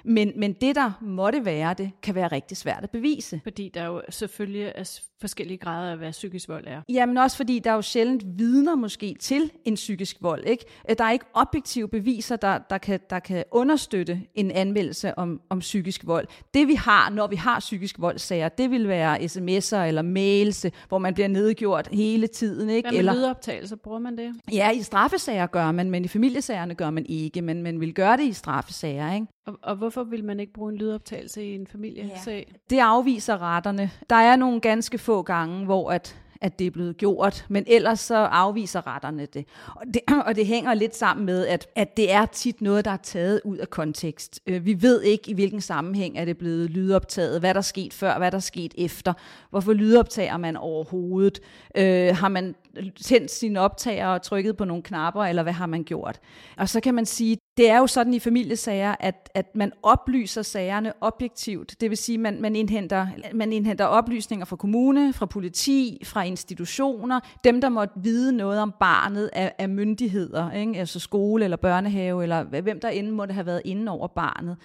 Men, 0.04 0.32
men 0.36 0.52
det, 0.52 0.76
der 0.76 0.92
måtte 1.00 1.44
være 1.44 1.74
det, 1.74 1.90
kan 2.02 2.14
være 2.14 2.28
rigtig 2.28 2.56
svært 2.56 2.84
at 2.84 2.90
bevise. 2.90 3.40
Fordi 3.42 3.70
der 3.74 3.84
jo 3.84 4.02
selvfølgelig 4.10 4.72
er 4.74 5.00
forskellige 5.20 5.58
grader 5.58 5.90
af, 5.90 5.96
hvad 5.96 6.10
psykisk 6.10 6.48
vold 6.48 6.64
er. 6.66 6.82
Jamen 6.88 7.16
også 7.16 7.36
fordi, 7.36 7.58
der 7.58 7.70
er 7.70 7.74
jo 7.74 7.82
sjældent 7.82 8.24
vidner 8.38 8.74
måske 8.74 9.16
til 9.20 9.50
en 9.64 9.74
psykisk 9.74 10.16
vold. 10.20 10.44
Ikke? 10.46 10.64
Der 10.98 11.04
er 11.04 11.10
ikke 11.10 11.24
objektive 11.34 11.88
beviser, 11.88 12.36
der, 12.36 12.58
der, 12.58 12.78
kan, 12.78 13.00
der 13.10 13.18
kan 13.18 13.44
understøtte 13.52 14.20
en 14.34 14.50
anmeldelse 14.50 15.18
om, 15.18 15.40
om 15.50 15.58
psykisk 15.58 16.06
vold. 16.06 16.26
Det 16.54 16.68
vi 16.68 16.74
har, 16.74 17.10
når 17.10 17.26
vi 17.26 17.36
har 17.36 17.60
psykisk 17.60 18.00
voldsager, 18.00 18.48
det 18.48 18.70
vil 18.70 18.88
være 18.88 19.18
sms'er 19.18 19.76
eller 19.76 20.02
mails, 20.02 20.66
hvor 20.88 20.98
man 20.98 21.14
bliver 21.14 21.28
nedgjort 21.28 21.88
hele 21.92 22.26
tiden. 22.26 22.70
Ikke? 22.70 22.84
Hvad 22.88 22.92
med 22.92 22.98
eller, 22.98 23.14
lydoptagelser? 23.14 23.76
Bruger 23.76 23.98
man 23.98 24.18
det? 24.18 24.34
Ja, 24.52 24.70
i 24.70 24.82
straffesager 24.82 25.46
gør 25.46 25.72
man, 25.72 25.90
men 25.90 26.04
i 26.04 26.08
familiesagerne 26.08 26.74
gør 26.74 26.90
man 26.90 27.06
ikke. 27.06 27.42
Men 27.42 27.62
man 27.62 27.80
vil 27.80 27.94
gøre 27.94 28.16
det 28.16 28.24
i 28.24 28.32
straffesager. 28.32 29.14
Ikke? 29.14 29.26
Og, 29.46 29.58
og 29.62 29.76
hvorfor 29.76 30.04
vil 30.04 30.24
man 30.24 30.40
ikke 30.40 30.52
bruge 30.52 30.72
en 30.72 30.78
lydoptagelse 30.78 31.44
i 31.44 31.54
en 31.54 31.66
familiesag? 31.66 32.46
Ja. 32.48 32.56
Det 32.70 32.78
afviser 32.82 33.42
retterne. 33.42 33.90
Der 34.10 34.16
er 34.16 34.36
nogle 34.36 34.60
ganske 34.60 34.98
få 35.08 35.22
gange, 35.22 35.64
hvor 35.64 35.90
at 35.90 36.16
at 36.40 36.58
det 36.58 36.66
er 36.66 36.70
blevet 36.70 36.96
gjort, 36.96 37.46
men 37.48 37.64
ellers 37.66 38.00
så 38.00 38.16
afviser 38.16 38.86
retterne 38.86 39.26
det. 39.26 39.44
Og 39.66 39.82
det, 39.94 40.02
og 40.26 40.36
det 40.36 40.46
hænger 40.46 40.74
lidt 40.74 40.96
sammen 40.96 41.26
med, 41.26 41.46
at, 41.46 41.66
at 41.76 41.96
det 41.96 42.12
er 42.12 42.26
tit 42.26 42.60
noget, 42.60 42.84
der 42.84 42.90
er 42.90 42.96
taget 42.96 43.40
ud 43.44 43.56
af 43.56 43.70
kontekst. 43.70 44.40
Øh, 44.46 44.64
vi 44.64 44.82
ved 44.82 45.02
ikke, 45.02 45.30
i 45.30 45.34
hvilken 45.34 45.60
sammenhæng 45.60 46.18
er 46.18 46.24
det 46.24 46.38
blevet 46.38 46.70
lydoptaget, 46.70 47.40
hvad 47.40 47.54
der 47.54 47.58
er 47.58 47.62
sket 47.62 47.94
før, 47.94 48.18
hvad 48.18 48.30
der 48.30 48.36
er 48.36 48.40
sket 48.40 48.74
efter, 48.78 49.12
hvorfor 49.50 49.72
lydoptager 49.72 50.36
man 50.36 50.56
overhovedet, 50.56 51.40
øh, 51.74 52.16
har 52.16 52.28
man 52.28 52.54
tændt 53.04 53.30
sine 53.30 53.60
optager 53.60 54.06
og 54.06 54.22
trykket 54.22 54.56
på 54.56 54.64
nogle 54.64 54.82
knapper, 54.82 55.24
eller 55.24 55.42
hvad 55.42 55.52
har 55.52 55.66
man 55.66 55.84
gjort? 55.84 56.20
Og 56.56 56.68
så 56.68 56.80
kan 56.80 56.94
man 56.94 57.06
sige, 57.06 57.38
det 57.56 57.70
er 57.70 57.78
jo 57.78 57.86
sådan 57.86 58.14
i 58.14 58.18
familiesager, 58.18 58.94
at, 59.00 59.30
at 59.34 59.56
man 59.56 59.72
oplyser 59.82 60.42
sagerne 60.42 60.92
objektivt. 61.00 61.80
Det 61.80 61.90
vil 61.90 61.98
sige, 61.98 62.14
at 62.14 62.20
man, 62.20 62.40
man, 62.40 62.56
indhenter, 62.56 63.06
man 63.34 63.52
indhenter 63.52 63.84
oplysninger 63.84 64.46
fra 64.46 64.56
kommune, 64.56 65.12
fra 65.12 65.26
politi, 65.26 66.02
fra 66.04 66.22
institutioner, 66.22 67.20
dem 67.44 67.60
der 67.60 67.68
måtte 67.68 67.94
vide 67.96 68.32
noget 68.36 68.60
om 68.60 68.74
barnet 68.80 69.30
af, 69.32 69.52
af 69.58 69.68
myndigheder, 69.68 70.50
ikke? 70.50 70.78
altså 70.78 71.00
skole 71.00 71.44
eller 71.44 71.56
børnehave, 71.56 72.22
eller 72.22 72.42
hvem 72.42 72.80
der 72.80 72.88
end 72.88 73.10
måtte 73.10 73.34
have 73.34 73.46
været 73.46 73.62
inde 73.64 73.92
over 73.92 74.06
barnet. 74.06 74.56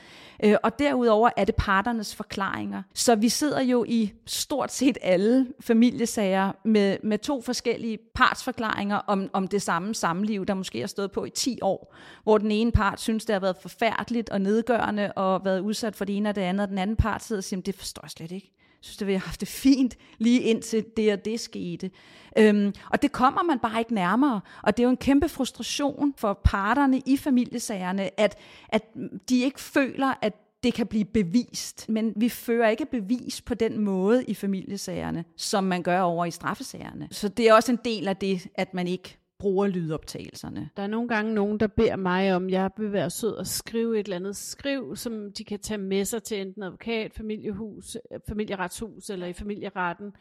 Øh, 0.44 0.56
og 0.64 0.80
derudover 0.80 1.30
er 1.38 1.46
det 1.46 1.56
parternes 1.56 2.16
forklaringer. 2.16 2.84
Så 2.94 3.16
vi 3.16 3.30
sidder 3.30 3.62
jo 3.62 3.86
i 3.88 4.12
stort 4.26 4.72
set 4.72 4.98
alle 5.02 5.48
familiesager 5.60 6.52
med, 6.66 6.98
med 7.04 7.18
to 7.18 7.42
forskellige 7.42 7.93
partsforklaringer 8.16 8.96
om, 8.96 9.30
om 9.34 9.48
det 9.48 9.62
samme 9.62 9.96
samliv, 9.96 10.46
der 10.46 10.54
måske 10.54 10.80
har 10.80 10.88
stået 10.88 11.12
på 11.12 11.26
i 11.26 11.30
10 11.30 11.60
år, 11.62 11.96
hvor 12.24 12.38
den 12.38 12.52
ene 12.52 12.72
part 12.72 13.02
synes, 13.02 13.26
det 13.26 13.34
har 13.34 13.40
været 13.40 13.58
forfærdeligt 13.62 14.30
og 14.30 14.42
nedgørende 14.42 15.12
og 15.12 15.46
været 15.46 15.60
udsat 15.60 15.96
for 15.96 16.06
det 16.06 16.18
ene 16.18 16.30
og 16.30 16.36
det 16.36 16.42
andet, 16.42 16.64
og 16.64 16.70
den 16.70 16.78
anden 16.78 16.96
part 16.96 17.24
sidder 17.24 17.40
og 17.40 17.44
siger, 17.44 17.62
det 17.62 17.76
forstår 17.76 18.02
jeg 18.04 18.12
slet 18.12 18.32
ikke. 18.32 18.52
Jeg 18.56 18.86
synes, 18.86 18.98
det 18.98 19.08
vi 19.08 19.14
have 19.14 19.20
haft 19.20 19.40
det 19.40 19.48
fint 19.48 19.96
lige 20.18 20.42
indtil 20.42 20.86
det 20.98 21.14
og 21.14 21.26
det 21.26 21.40
skete. 21.40 21.92
Øhm, 22.38 22.74
og 22.90 23.02
det 23.02 23.12
kommer 23.12 23.44
man 23.44 23.60
bare 23.60 23.80
ikke 23.80 23.94
nærmere. 23.94 24.42
Og 24.64 24.78
det 24.78 24.84
er 24.84 24.88
jo 24.88 24.90
en 24.90 24.98
kæmpe 24.98 25.30
frustration 25.30 26.14
for 26.18 26.40
parterne 26.44 27.02
i 27.06 27.18
familiesagerne, 27.18 28.20
at, 28.20 28.38
at 28.70 28.82
de 29.30 29.40
ikke 29.42 29.62
føler, 29.62 30.14
at 30.22 30.34
det 30.64 30.74
kan 30.74 30.88
blive 30.88 31.06
bevist. 31.06 31.90
Men 31.90 32.14
vi 32.16 32.30
fører 32.30 32.70
ikke 32.70 32.86
bevis 32.86 33.42
på 33.42 33.54
den 33.54 33.80
måde 33.80 34.24
i 34.24 34.34
familiesagerne, 34.34 35.26
som 35.38 35.64
man 35.64 35.84
gør 35.84 36.02
over 36.02 36.26
i 36.26 36.32
straffesagerne. 36.32 37.08
Så 37.12 37.28
det 37.28 37.50
er 37.50 37.54
også 37.54 37.72
en 37.72 37.80
del 37.86 38.08
af 38.08 38.18
det, 38.18 38.48
at 38.56 38.74
man 38.74 38.88
ikke 38.88 39.18
bruger 39.40 39.68
lydoptagelserne. 39.68 40.70
Der 40.78 40.84
er 40.84 40.88
nogle 40.88 41.08
gange 41.08 41.34
nogen, 41.34 41.60
der 41.60 41.68
beder 41.68 41.96
mig 41.96 42.36
om, 42.36 42.50
jeg 42.50 42.72
vil 42.78 42.92
være 42.92 43.10
sød 43.10 43.34
og 43.34 43.48
skrive 43.48 44.00
et 44.00 44.04
eller 44.04 44.16
andet 44.16 44.36
skriv, 44.36 44.96
som 44.96 45.32
de 45.38 45.44
kan 45.44 45.60
tage 45.60 45.78
med 45.78 46.06
sig 46.06 46.24
til 46.24 46.42
enten 46.42 46.64
advokat, 46.64 47.14
familiehus, 47.14 47.98
familieretshus 48.28 49.10
eller 49.10 49.28
i 49.28 49.34
familieretten. 49.34 50.12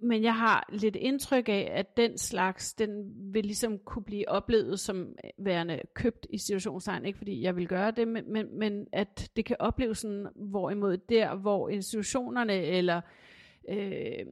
Men 0.00 0.22
jeg 0.22 0.34
har 0.34 0.68
lidt 0.72 0.96
indtryk 0.96 1.48
af, 1.48 1.70
at 1.72 1.96
den 1.96 2.18
slags, 2.18 2.74
den 2.74 3.12
vil 3.32 3.44
ligesom 3.44 3.78
kunne 3.78 4.04
blive 4.04 4.28
oplevet 4.28 4.80
som 4.80 5.16
værende 5.38 5.80
købt 5.94 6.26
i 6.30 6.38
situationstegn. 6.38 7.04
Ikke 7.04 7.18
fordi 7.18 7.42
jeg 7.42 7.56
vil 7.56 7.68
gøre 7.68 7.90
det, 7.90 8.08
men, 8.08 8.32
men, 8.32 8.58
men 8.58 8.86
at 8.92 9.30
det 9.36 9.44
kan 9.44 9.56
opleves 9.58 9.98
sådan, 9.98 10.26
hvorimod 10.34 10.96
der, 10.96 11.34
hvor 11.34 11.68
institutionerne 11.68 12.54
eller 12.54 13.00
øh, 13.68 14.26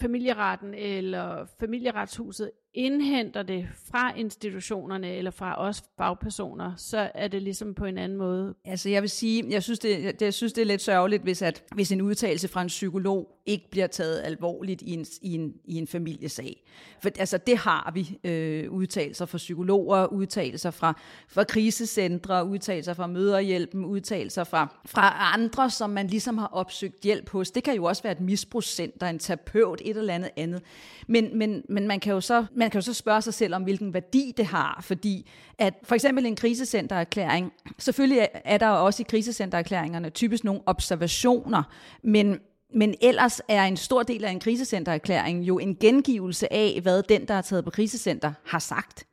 familieretten 0.00 0.74
eller 0.74 1.46
familieretshuset 1.60 2.50
indhenter 2.74 3.42
det 3.42 3.66
fra 3.90 4.14
institutionerne 4.16 5.14
eller 5.14 5.30
fra 5.30 5.60
os 5.60 5.82
fagpersoner, 5.96 6.72
så 6.76 7.10
er 7.14 7.28
det 7.28 7.42
ligesom 7.42 7.74
på 7.74 7.84
en 7.84 7.98
anden 7.98 8.18
måde. 8.18 8.54
Altså 8.64 8.88
jeg 8.88 9.02
vil 9.02 9.10
sige, 9.10 9.44
jeg 9.50 9.62
synes 9.62 9.78
det, 9.78 10.16
jeg 10.20 10.34
synes 10.34 10.52
det 10.52 10.62
er 10.62 10.66
lidt 10.66 10.82
sørgeligt, 10.82 11.22
hvis, 11.22 11.42
at, 11.42 11.64
hvis 11.74 11.92
en 11.92 12.02
udtalelse 12.02 12.48
fra 12.48 12.62
en 12.62 12.68
psykolog 12.68 13.38
ikke 13.46 13.70
bliver 13.70 13.86
taget 13.86 14.22
alvorligt 14.24 14.82
i 14.82 14.92
en, 14.92 15.06
i 15.22 15.34
en, 15.34 15.54
i 15.64 15.74
en 15.76 15.86
familiesag. 15.86 16.64
For 17.02 17.10
altså 17.18 17.38
det 17.38 17.56
har 17.56 17.92
vi, 17.94 18.18
øh, 18.24 18.70
udtalelser 18.70 19.26
fra 19.26 19.38
psykologer, 19.38 20.06
udtalelser 20.06 20.70
fra, 20.70 21.00
fra 21.28 21.44
krisecentre, 21.44 22.46
udtalelser 22.46 22.94
fra 22.94 23.06
møderhjælpen, 23.06 23.84
udtalelser 23.84 24.44
fra, 24.44 24.80
fra 24.86 25.34
andre, 25.34 25.70
som 25.70 25.90
man 25.90 26.06
ligesom 26.06 26.38
har 26.38 26.46
opsøgt 26.46 27.02
hjælp 27.02 27.30
hos. 27.30 27.50
Det 27.50 27.64
kan 27.64 27.74
jo 27.74 27.84
også 27.84 28.02
være 28.02 28.12
et 28.12 28.20
misbrugscenter, 28.20 29.06
en 29.06 29.18
terapeut, 29.18 29.82
et 29.84 29.96
eller 29.96 30.14
andet 30.14 30.30
andet. 30.36 30.62
Men, 31.06 31.38
men, 31.38 31.64
men 31.68 31.88
man 31.88 32.00
kan 32.00 32.12
jo 32.12 32.20
så 32.20 32.46
man 32.58 32.70
kan 32.70 32.78
jo 32.80 32.84
så 32.84 32.94
spørge 32.94 33.22
sig 33.22 33.34
selv 33.34 33.54
om, 33.54 33.62
hvilken 33.62 33.94
værdi 33.94 34.32
det 34.36 34.46
har, 34.46 34.78
fordi 34.82 35.30
at 35.58 35.74
for 35.82 35.94
eksempel 35.94 36.26
en 36.26 36.36
krisecentererklæring, 36.36 37.52
selvfølgelig 37.78 38.28
er 38.34 38.58
der 38.58 38.68
også 38.68 39.02
i 39.02 39.06
krisecentererklæringerne 39.08 40.10
typisk 40.10 40.44
nogle 40.44 40.60
observationer, 40.66 41.62
men 42.02 42.38
men 42.74 42.94
ellers 43.00 43.40
er 43.48 43.64
en 43.64 43.76
stor 43.76 44.02
del 44.02 44.24
af 44.24 44.30
en 44.30 44.40
krisecentererklæring 44.40 45.42
jo 45.42 45.58
en 45.58 45.76
gengivelse 45.76 46.52
af, 46.52 46.78
hvad 46.82 47.02
den, 47.02 47.28
der 47.28 47.34
er 47.34 47.42
taget 47.42 47.64
på 47.64 47.70
krisecenter, 47.70 48.32
har 48.46 48.58
sagt. 48.58 49.07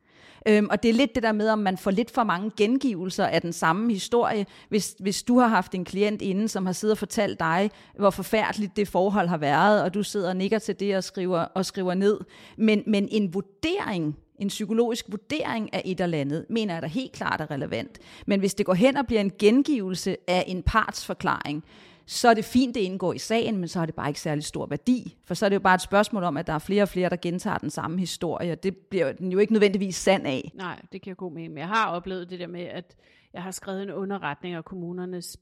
Øhm, 0.47 0.67
og 0.71 0.84
det 0.84 0.89
er 0.89 0.93
lidt 0.93 1.15
det 1.15 1.23
der 1.23 1.31
med, 1.31 1.49
om 1.49 1.60
man 1.60 1.77
får 1.77 1.91
lidt 1.91 2.12
for 2.12 2.23
mange 2.23 2.51
gengivelser 2.58 3.25
af 3.25 3.41
den 3.41 3.53
samme 3.53 3.93
historie. 3.93 4.45
Hvis, 4.69 4.95
hvis 4.99 5.23
du 5.23 5.39
har 5.39 5.47
haft 5.47 5.75
en 5.75 5.86
klient 5.86 6.21
inden, 6.21 6.47
som 6.47 6.65
har 6.65 6.73
siddet 6.73 6.91
og 6.91 6.97
fortalt 6.97 7.39
dig, 7.39 7.71
hvor 7.97 8.10
forfærdeligt 8.10 8.77
det 8.77 8.88
forhold 8.88 9.27
har 9.27 9.38
været, 9.38 9.84
og 9.84 9.93
du 9.93 10.03
sidder 10.03 10.29
og 10.29 10.38
nikker 10.38 10.60
til 10.60 10.79
det 10.79 10.97
og 10.97 11.03
skriver, 11.03 11.39
og 11.39 11.65
skriver 11.65 11.93
ned. 11.93 12.19
Men, 12.58 12.84
men 12.88 13.08
en 13.12 13.34
vurdering 13.34 14.15
en 14.39 14.47
psykologisk 14.47 15.05
vurdering 15.10 15.73
af 15.73 15.81
et 15.86 16.01
eller 16.01 16.17
andet, 16.17 16.45
mener 16.49 16.73
jeg 16.73 16.81
da 16.81 16.88
helt 16.88 17.12
klart 17.12 17.41
er 17.41 17.51
relevant. 17.51 17.99
Men 18.27 18.39
hvis 18.39 18.53
det 18.53 18.65
går 18.65 18.73
hen 18.73 18.97
og 18.97 19.08
bliver 19.08 19.21
en 19.21 19.31
gengivelse 19.39 20.17
af 20.27 20.43
en 20.47 20.63
parts 20.63 21.05
forklaring, 21.05 21.63
så 22.08 22.30
er 22.30 22.34
det 22.34 22.46
fint, 22.46 22.76
det 22.76 22.82
indgår 22.82 23.13
i 23.13 23.18
sagen, 23.18 23.58
men 23.58 23.68
så 23.68 23.80
har 23.80 23.86
det 23.86 23.96
bare 23.96 24.08
ikke 24.08 24.20
særlig 24.22 24.44
stor 24.44 24.65
værdi. 24.65 25.18
For 25.26 25.34
så 25.34 25.46
er 25.46 25.50
det 25.50 25.56
jo 25.56 25.60
bare 25.60 25.76
et 25.76 25.82
spørgsmål 25.82 26.24
om, 26.24 26.38
at 26.38 26.48
der 26.48 26.54
er 26.54 26.60
flere 26.60 26.84
og 26.84 26.89
flere, 26.89 27.10
der 27.10 27.15
gentager 27.15 27.58
den 27.58 27.70
samme 27.70 28.00
historie, 28.00 28.52
og 28.52 28.63
det 28.63 28.78
bliver 28.78 29.12
den 29.12 29.32
jo 29.32 29.39
ikke 29.39 29.54
nødvendigvis 29.54 29.96
sand 29.96 30.28
af. 30.28 30.52
Nej, 30.56 30.82
det 30.91 31.02
kan 31.02 31.10
jeg 31.10 31.18
gå 31.18 31.30
med. 31.30 31.50
Men 31.50 31.58
jeg 31.58 31.68
har 31.68 31.91
oplevet 31.91 32.30
det 32.30 32.39
der 32.39 32.48
med, 32.48 32.62
at 32.62 32.96
jeg 33.34 33.44
har 33.44 33.52
skrevet 33.52 33.84
en 33.84 33.91
underretning, 33.91 34.58
og 34.58 34.65
kommunernes 34.65 35.38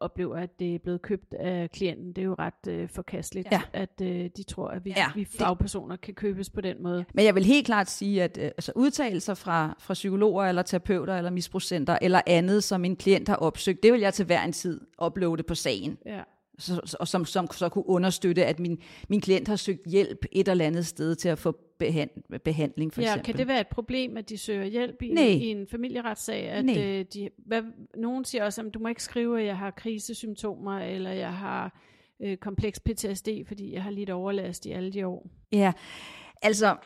oplever, 0.00 0.36
at 0.36 0.58
det 0.58 0.74
er 0.74 0.78
blevet 0.78 1.02
købt 1.02 1.34
af 1.34 1.70
klienten. 1.70 2.12
Det 2.12 2.18
er 2.18 2.26
jo 2.26 2.36
ret 2.38 2.68
øh, 2.68 2.88
forkasteligt, 2.88 3.48
ja. 3.52 3.60
at 3.72 4.00
øh, 4.02 4.30
de 4.36 4.42
tror, 4.42 4.68
at 4.68 4.84
vi, 4.84 4.94
ja, 4.96 5.06
vi 5.14 5.24
fagpersoner 5.38 5.96
det. 5.96 6.00
kan 6.00 6.14
købes 6.14 6.50
på 6.50 6.60
den 6.60 6.82
måde. 6.82 7.04
Men 7.14 7.24
jeg 7.24 7.34
vil 7.34 7.44
helt 7.44 7.66
klart 7.66 7.90
sige, 7.90 8.22
at 8.22 8.38
øh, 8.38 8.44
altså, 8.44 8.72
udtalelser 8.76 9.34
fra, 9.34 9.76
fra 9.78 9.94
psykologer, 9.94 10.44
eller 10.44 10.62
terapeuter, 10.62 11.16
eller 11.16 11.30
misbrugscenter, 11.30 11.98
eller 12.02 12.20
andet, 12.26 12.64
som 12.64 12.84
en 12.84 12.96
klient 12.96 13.28
har 13.28 13.36
opsøgt, 13.36 13.82
det 13.82 13.92
vil 13.92 14.00
jeg 14.00 14.14
til 14.14 14.26
hver 14.26 14.42
en 14.42 14.52
tid 14.52 14.80
uploade 15.02 15.42
på 15.42 15.54
sagen. 15.54 15.98
Ja 16.06 16.22
så, 16.58 16.96
og 17.00 17.08
som, 17.08 17.24
som 17.24 17.50
så 17.52 17.68
kunne 17.68 17.88
understøtte, 17.88 18.44
at 18.44 18.60
min, 18.60 18.78
min 19.08 19.20
klient 19.20 19.48
har 19.48 19.56
søgt 19.56 19.86
hjælp 19.86 20.24
et 20.32 20.48
eller 20.48 20.64
andet 20.64 20.86
sted 20.86 21.14
til 21.14 21.28
at 21.28 21.38
få 21.38 21.56
behand, 21.78 22.10
behandling, 22.44 22.94
for 22.94 23.00
ja, 23.00 23.06
eksempel. 23.06 23.24
kan 23.26 23.38
det 23.38 23.48
være 23.48 23.60
et 23.60 23.66
problem, 23.66 24.16
at 24.16 24.28
de 24.28 24.38
søger 24.38 24.64
hjælp 24.64 25.02
i, 25.02 25.08
Nej. 25.08 25.24
i 25.24 25.50
en 25.50 25.66
familieretssag? 25.66 26.48
At 26.48 26.64
Nej. 26.64 26.78
Øh, 26.78 27.04
de, 27.14 27.30
hvad, 27.36 27.62
nogen 27.96 28.24
siger 28.24 28.44
også, 28.44 28.62
at 28.62 28.74
du 28.74 28.78
må 28.78 28.88
ikke 28.88 29.02
skrive, 29.02 29.40
at 29.40 29.46
jeg 29.46 29.58
har 29.58 29.70
krisesymptomer, 29.70 30.78
eller 30.78 31.10
jeg 31.10 31.32
har 31.32 31.80
øh, 32.20 32.36
kompleks 32.36 32.80
PTSD, 32.80 33.28
fordi 33.46 33.74
jeg 33.74 33.82
har 33.82 33.90
lidt 33.90 34.10
overlast 34.10 34.66
i 34.66 34.70
alle 34.72 34.92
de 34.92 35.06
år. 35.06 35.26
Ja, 35.52 35.72
altså, 36.42 36.76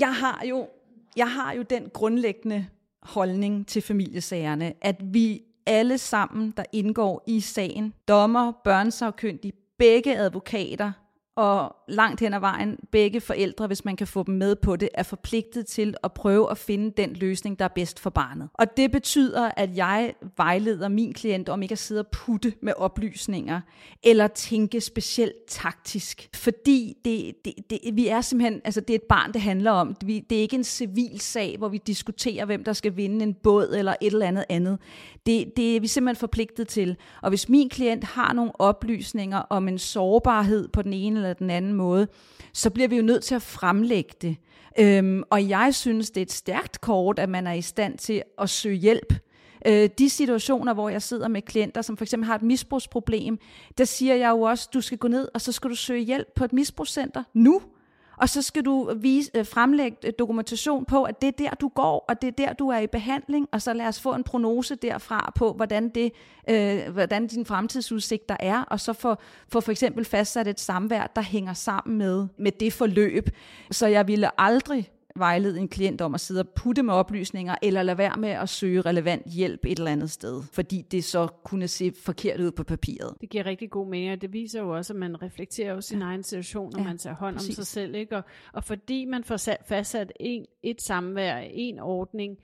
jeg 0.00 0.14
har 0.14 0.44
jo, 0.48 0.68
jeg 1.16 1.30
har 1.30 1.52
jo 1.52 1.62
den 1.62 1.90
grundlæggende 1.90 2.66
holdning 3.02 3.66
til 3.66 3.82
familiesagerne, 3.82 4.72
at 4.80 4.96
vi 5.04 5.42
alle 5.66 5.98
sammen, 5.98 6.54
der 6.56 6.64
indgår 6.72 7.24
i 7.26 7.40
sagen, 7.40 7.94
dommer, 8.08 8.52
børnesagkyndige, 8.64 9.52
begge 9.78 10.16
advokater, 10.16 10.92
og 11.36 11.76
langt 11.88 12.20
hen 12.20 12.34
ad 12.34 12.40
vejen, 12.40 12.78
begge 12.90 13.20
forældre, 13.20 13.66
hvis 13.66 13.84
man 13.84 13.96
kan 13.96 14.06
få 14.06 14.22
dem 14.22 14.34
med 14.34 14.56
på 14.56 14.76
det, 14.76 14.88
er 14.94 15.02
forpligtet 15.02 15.66
til 15.66 15.94
at 16.02 16.12
prøve 16.12 16.50
at 16.50 16.58
finde 16.58 16.92
den 16.96 17.12
løsning, 17.12 17.58
der 17.58 17.64
er 17.64 17.68
bedst 17.68 18.00
for 18.00 18.10
barnet. 18.10 18.48
Og 18.54 18.76
det 18.76 18.92
betyder, 18.92 19.50
at 19.56 19.76
jeg 19.76 20.14
vejleder 20.36 20.88
min 20.88 21.12
klient 21.12 21.48
om 21.48 21.62
ikke 21.62 21.72
at 21.72 21.78
sidde 21.78 22.00
og 22.00 22.06
putte 22.06 22.52
med 22.62 22.72
oplysninger, 22.76 23.60
eller 24.02 24.26
tænke 24.26 24.80
specielt 24.80 25.34
taktisk. 25.48 26.28
Fordi 26.34 26.96
det, 27.04 27.32
det, 27.44 27.54
det, 27.70 27.80
vi 27.92 28.08
er 28.08 28.20
simpelthen, 28.20 28.60
altså 28.64 28.80
det 28.80 28.90
er 28.90 28.98
et 28.98 29.08
barn, 29.08 29.32
det 29.32 29.40
handler 29.40 29.70
om. 29.70 29.94
det 29.94 30.32
er 30.32 30.40
ikke 30.40 30.56
en 30.56 30.64
civil 30.64 31.20
sag, 31.20 31.54
hvor 31.58 31.68
vi 31.68 31.78
diskuterer, 31.86 32.44
hvem 32.44 32.64
der 32.64 32.72
skal 32.72 32.96
vinde 32.96 33.22
en 33.22 33.34
båd 33.34 33.74
eller 33.78 33.94
et 34.00 34.12
eller 34.12 34.26
andet 34.26 34.44
andet. 34.48 34.78
Det, 35.26 35.56
det 35.56 35.76
er 35.76 35.80
vi 35.80 35.86
simpelthen 35.86 36.20
forpligtet 36.20 36.68
til. 36.68 36.96
Og 37.22 37.28
hvis 37.28 37.48
min 37.48 37.68
klient 37.68 38.04
har 38.04 38.32
nogle 38.32 38.60
oplysninger 38.60 39.38
om 39.38 39.68
en 39.68 39.78
sårbarhed 39.78 40.68
på 40.68 40.82
den 40.82 40.92
ene 40.92 41.25
eller 41.26 41.38
den 41.38 41.50
anden 41.50 41.72
måde, 41.72 42.08
så 42.52 42.70
bliver 42.70 42.88
vi 42.88 42.96
jo 42.96 43.02
nødt 43.02 43.24
til 43.24 43.34
at 43.34 43.42
fremlægge 43.42 44.12
det. 44.22 44.36
Øhm, 44.78 45.22
og 45.30 45.48
jeg 45.48 45.74
synes, 45.74 46.10
det 46.10 46.20
er 46.20 46.22
et 46.22 46.32
stærkt 46.32 46.80
kort, 46.80 47.18
at 47.18 47.28
man 47.28 47.46
er 47.46 47.52
i 47.52 47.62
stand 47.62 47.98
til 47.98 48.22
at 48.38 48.50
søge 48.50 48.76
hjælp. 48.76 49.12
Øh, 49.66 49.90
de 49.98 50.10
situationer, 50.10 50.74
hvor 50.74 50.88
jeg 50.88 51.02
sidder 51.02 51.28
med 51.28 51.42
klienter, 51.42 51.82
som 51.82 51.96
for 51.96 52.04
eksempel 52.04 52.26
har 52.26 52.34
et 52.34 52.42
misbrugsproblem, 52.42 53.38
der 53.78 53.84
siger 53.84 54.14
jeg 54.14 54.30
jo 54.30 54.40
også, 54.40 54.68
du 54.74 54.80
skal 54.80 54.98
gå 54.98 55.08
ned, 55.08 55.28
og 55.34 55.40
så 55.40 55.52
skal 55.52 55.70
du 55.70 55.74
søge 55.74 56.00
hjælp 56.00 56.28
på 56.36 56.44
et 56.44 56.52
misbrugscenter 56.52 57.22
nu 57.34 57.62
og 58.16 58.28
så 58.28 58.42
skal 58.42 58.64
du 58.64 58.94
vise, 58.96 59.30
øh, 59.34 59.46
fremlægge 59.46 59.96
øh, 60.04 60.12
dokumentation 60.18 60.84
på, 60.84 61.02
at 61.02 61.22
det 61.22 61.28
er 61.28 61.32
der, 61.32 61.50
du 61.50 61.68
går, 61.68 62.04
og 62.08 62.22
det 62.22 62.28
er 62.28 62.32
der, 62.32 62.52
du 62.52 62.68
er 62.68 62.78
i 62.78 62.86
behandling, 62.86 63.48
og 63.52 63.62
så 63.62 63.72
lad 63.72 63.86
os 63.86 64.00
få 64.00 64.14
en 64.14 64.24
prognose 64.24 64.74
derfra 64.74 65.32
på, 65.36 65.52
hvordan, 65.52 65.88
det, 65.88 66.12
øh, 66.50 66.92
hvordan 66.92 67.26
din 67.26 67.46
fremtidsudsigter 67.46 68.36
er, 68.40 68.62
og 68.62 68.80
så 68.80 68.92
få 68.92 69.14
for, 69.48 69.60
for 69.60 69.70
eksempel 69.70 70.04
fastsat 70.04 70.48
et 70.48 70.60
samvær, 70.60 71.06
der 71.16 71.22
hænger 71.22 71.52
sammen 71.52 71.98
med, 71.98 72.26
med 72.38 72.52
det 72.52 72.72
forløb. 72.72 73.30
Så 73.70 73.86
jeg 73.86 74.08
ville 74.08 74.40
aldrig 74.40 74.90
vejlede 75.18 75.60
en 75.60 75.68
klient 75.68 76.00
om 76.00 76.14
at 76.14 76.20
sidde 76.20 76.40
og 76.40 76.48
putte 76.48 76.82
med 76.82 76.94
oplysninger, 76.94 77.54
eller 77.62 77.82
lade 77.82 77.98
være 77.98 78.16
med 78.16 78.28
at 78.28 78.48
søge 78.48 78.80
relevant 78.80 79.32
hjælp 79.32 79.64
et 79.64 79.78
eller 79.78 79.90
andet 79.92 80.10
sted, 80.10 80.42
fordi 80.52 80.82
det 80.90 81.04
så 81.04 81.26
kunne 81.44 81.68
se 81.68 81.92
forkert 82.04 82.40
ud 82.40 82.50
på 82.50 82.64
papiret. 82.64 83.14
Det 83.20 83.30
giver 83.30 83.46
rigtig 83.46 83.70
god 83.70 83.88
mening, 83.88 84.12
og 84.12 84.20
det 84.20 84.32
viser 84.32 84.60
jo 84.60 84.76
også, 84.76 84.92
at 84.92 84.98
man 84.98 85.22
reflekterer 85.22 85.74
jo 85.74 85.80
sin 85.80 85.98
ja. 85.98 86.04
egen 86.04 86.22
situation, 86.22 86.72
når 86.72 86.80
ja, 86.80 86.84
man 86.84 86.98
tager 86.98 87.16
hånd 87.16 87.36
præcis. 87.36 87.58
om 87.58 87.64
sig 87.64 87.66
selv. 87.66 87.94
Ikke? 87.94 88.16
Og, 88.16 88.22
og 88.52 88.64
fordi 88.64 89.04
man 89.04 89.24
får 89.24 89.36
sat, 89.36 89.58
fastsat 89.68 90.12
en, 90.20 90.46
et 90.62 90.82
samvær, 90.82 91.36
en 91.36 91.78
ordning, 91.78 92.38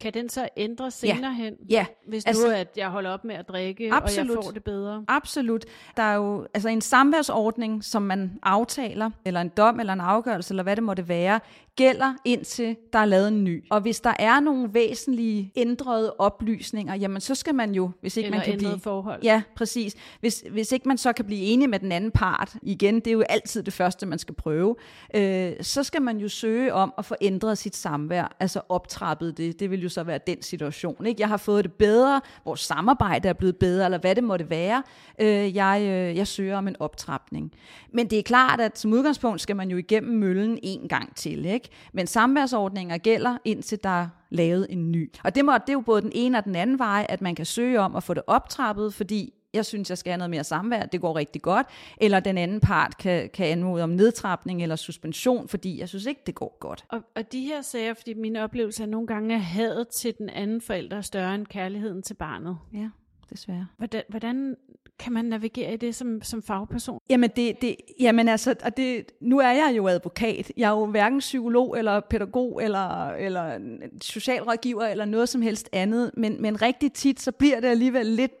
kan 0.00 0.14
den 0.14 0.28
så 0.28 0.48
ændre 0.56 0.90
senere 0.90 1.30
ja. 1.30 1.32
hen? 1.32 1.54
Ja. 1.70 1.86
Hvis 2.08 2.24
altså, 2.24 2.46
nu 2.46 2.52
at 2.52 2.68
jeg 2.76 2.88
holder 2.88 3.10
op 3.10 3.24
med 3.24 3.34
at 3.34 3.48
drikke, 3.48 3.92
absolut. 3.92 4.30
og 4.30 4.36
jeg 4.36 4.44
får 4.44 4.50
det 4.50 4.64
bedre? 4.64 5.04
Absolut. 5.08 5.64
Der 5.96 6.02
er 6.02 6.14
jo 6.14 6.46
altså 6.54 6.68
en 6.68 6.80
samværsordning, 6.80 7.84
som 7.84 8.02
man 8.02 8.38
aftaler, 8.42 9.10
eller 9.24 9.40
en 9.40 9.48
dom, 9.48 9.80
eller 9.80 9.92
en 9.92 10.00
afgørelse, 10.00 10.52
eller 10.52 10.62
hvad 10.62 10.76
det 10.76 10.84
måtte 10.84 11.08
være, 11.08 11.40
gælder 11.76 12.14
indtil 12.24 12.76
der 12.92 12.98
er 12.98 13.04
lavet 13.04 13.28
en 13.28 13.44
ny. 13.44 13.64
Og 13.70 13.80
hvis 13.80 14.00
der 14.00 14.14
er 14.18 14.40
nogle 14.40 14.74
væsentlige 14.74 15.52
ændrede 15.56 16.14
oplysninger, 16.18 16.94
jamen 16.94 17.20
så 17.20 17.34
skal 17.34 17.54
man 17.54 17.74
jo, 17.74 17.90
hvis 18.00 18.16
ikke 18.16 18.26
Eller 18.26 18.38
man 18.38 18.46
kan 18.46 18.58
blive... 18.58 18.80
forhold. 18.80 19.22
Ja, 19.22 19.42
præcis. 19.56 19.94
Hvis, 20.20 20.44
hvis 20.50 20.72
ikke 20.72 20.88
man 20.88 20.98
så 20.98 21.12
kan 21.12 21.24
blive 21.24 21.40
enig 21.40 21.70
med 21.70 21.78
den 21.78 21.92
anden 21.92 22.10
part, 22.10 22.56
igen, 22.62 22.94
det 22.94 23.06
er 23.06 23.12
jo 23.12 23.20
altid 23.28 23.62
det 23.62 23.72
første, 23.72 24.06
man 24.06 24.18
skal 24.18 24.34
prøve, 24.34 24.76
øh, 25.14 25.52
så 25.60 25.82
skal 25.82 26.02
man 26.02 26.18
jo 26.18 26.28
søge 26.28 26.74
om 26.74 26.94
at 26.98 27.04
få 27.04 27.14
ændret 27.20 27.58
sit 27.58 27.76
samvær, 27.76 28.36
altså 28.40 28.60
optrappet 28.68 29.36
det. 29.36 29.60
Det 29.60 29.70
vil 29.70 29.82
jo 29.82 29.88
så 29.94 30.02
være 30.02 30.18
den 30.26 30.42
situation. 30.42 31.06
Ikke? 31.06 31.20
Jeg 31.20 31.28
har 31.28 31.36
fået 31.36 31.64
det 31.64 31.72
bedre, 31.72 32.20
vores 32.44 32.60
samarbejde 32.60 33.28
er 33.28 33.32
blevet 33.32 33.56
bedre, 33.56 33.84
eller 33.84 33.98
hvad 33.98 34.14
det 34.14 34.24
måtte 34.24 34.50
være. 34.50 34.82
Øh, 35.18 35.56
jeg, 35.56 35.80
øh, 35.82 36.16
jeg 36.16 36.26
søger 36.26 36.56
om 36.56 36.68
en 36.68 36.76
optrapning. 36.80 37.52
Men 37.92 38.10
det 38.10 38.18
er 38.18 38.22
klart, 38.22 38.60
at 38.60 38.78
som 38.78 38.92
udgangspunkt 38.92 39.40
skal 39.40 39.56
man 39.56 39.70
jo 39.70 39.76
igennem 39.76 40.18
møllen 40.18 40.58
en 40.62 40.88
gang 40.88 41.16
til. 41.16 41.44
Ikke? 41.44 41.68
Men 41.92 42.06
samværsordninger 42.06 42.98
gælder, 42.98 43.38
indtil 43.44 43.78
der 43.82 44.02
er 44.02 44.08
lavet 44.30 44.66
en 44.70 44.92
ny. 44.92 45.12
Og 45.24 45.34
det, 45.34 45.44
må, 45.44 45.52
det 45.52 45.68
er 45.68 45.72
jo 45.72 45.80
både 45.80 46.02
den 46.02 46.12
ene 46.14 46.38
og 46.38 46.44
den 46.44 46.56
anden 46.56 46.78
vej, 46.78 47.06
at 47.08 47.20
man 47.20 47.34
kan 47.34 47.46
søge 47.46 47.80
om 47.80 47.96
at 47.96 48.02
få 48.02 48.14
det 48.14 48.22
optrappet, 48.26 48.94
fordi 48.94 49.34
jeg 49.54 49.66
synes, 49.66 49.90
jeg 49.90 49.98
skal 49.98 50.10
have 50.10 50.18
noget 50.18 50.30
mere 50.30 50.44
samvær, 50.44 50.86
det 50.86 51.00
går 51.00 51.16
rigtig 51.16 51.42
godt, 51.42 51.66
eller 52.00 52.20
den 52.20 52.38
anden 52.38 52.60
part 52.60 52.98
kan, 52.98 53.30
kan 53.34 53.46
anmode 53.46 53.82
om 53.82 53.90
nedtrapning 53.90 54.62
eller 54.62 54.76
suspension, 54.76 55.48
fordi 55.48 55.80
jeg 55.80 55.88
synes 55.88 56.06
ikke, 56.06 56.20
det 56.26 56.34
går 56.34 56.56
godt. 56.60 56.84
Og, 56.88 57.02
og 57.16 57.32
de 57.32 57.40
her 57.40 57.62
sager, 57.62 57.94
fordi 57.94 58.14
min 58.14 58.36
oplevelse 58.36 58.82
er 58.82 58.86
nogle 58.86 59.06
gange, 59.06 59.34
at 59.34 59.40
hadet 59.40 59.88
til 59.88 60.14
den 60.18 60.30
anden 60.30 60.60
forælder 60.60 60.96
er 60.96 61.00
større 61.00 61.34
end 61.34 61.46
kærligheden 61.46 62.02
til 62.02 62.14
barnet. 62.14 62.58
Ja, 62.72 62.88
desværre. 63.30 63.66
Hvordan, 63.78 64.02
hvordan 64.08 64.56
kan 64.98 65.12
man 65.12 65.24
navigere 65.24 65.74
i 65.74 65.76
det 65.76 65.94
som, 65.94 66.22
som 66.22 66.42
fagperson? 66.42 66.98
Jamen, 67.10 67.30
det, 67.36 67.62
det, 67.62 67.76
jamen 68.00 68.28
altså, 68.28 68.54
og 68.64 68.76
det, 68.76 69.12
nu 69.20 69.38
er 69.38 69.50
jeg 69.50 69.72
jo 69.76 69.88
advokat. 69.88 70.52
Jeg 70.56 70.66
er 70.66 70.70
jo 70.70 70.86
hverken 70.86 71.18
psykolog 71.18 71.78
eller 71.78 72.00
pædagog 72.00 72.62
eller, 72.62 73.08
eller 73.08 73.58
socialrådgiver 74.02 74.84
eller 74.84 75.04
noget 75.04 75.28
som 75.28 75.42
helst 75.42 75.68
andet, 75.72 76.10
men, 76.16 76.42
men 76.42 76.62
rigtig 76.62 76.92
tit, 76.92 77.20
så 77.20 77.32
bliver 77.32 77.60
det 77.60 77.68
alligevel 77.68 78.06
lidt 78.06 78.32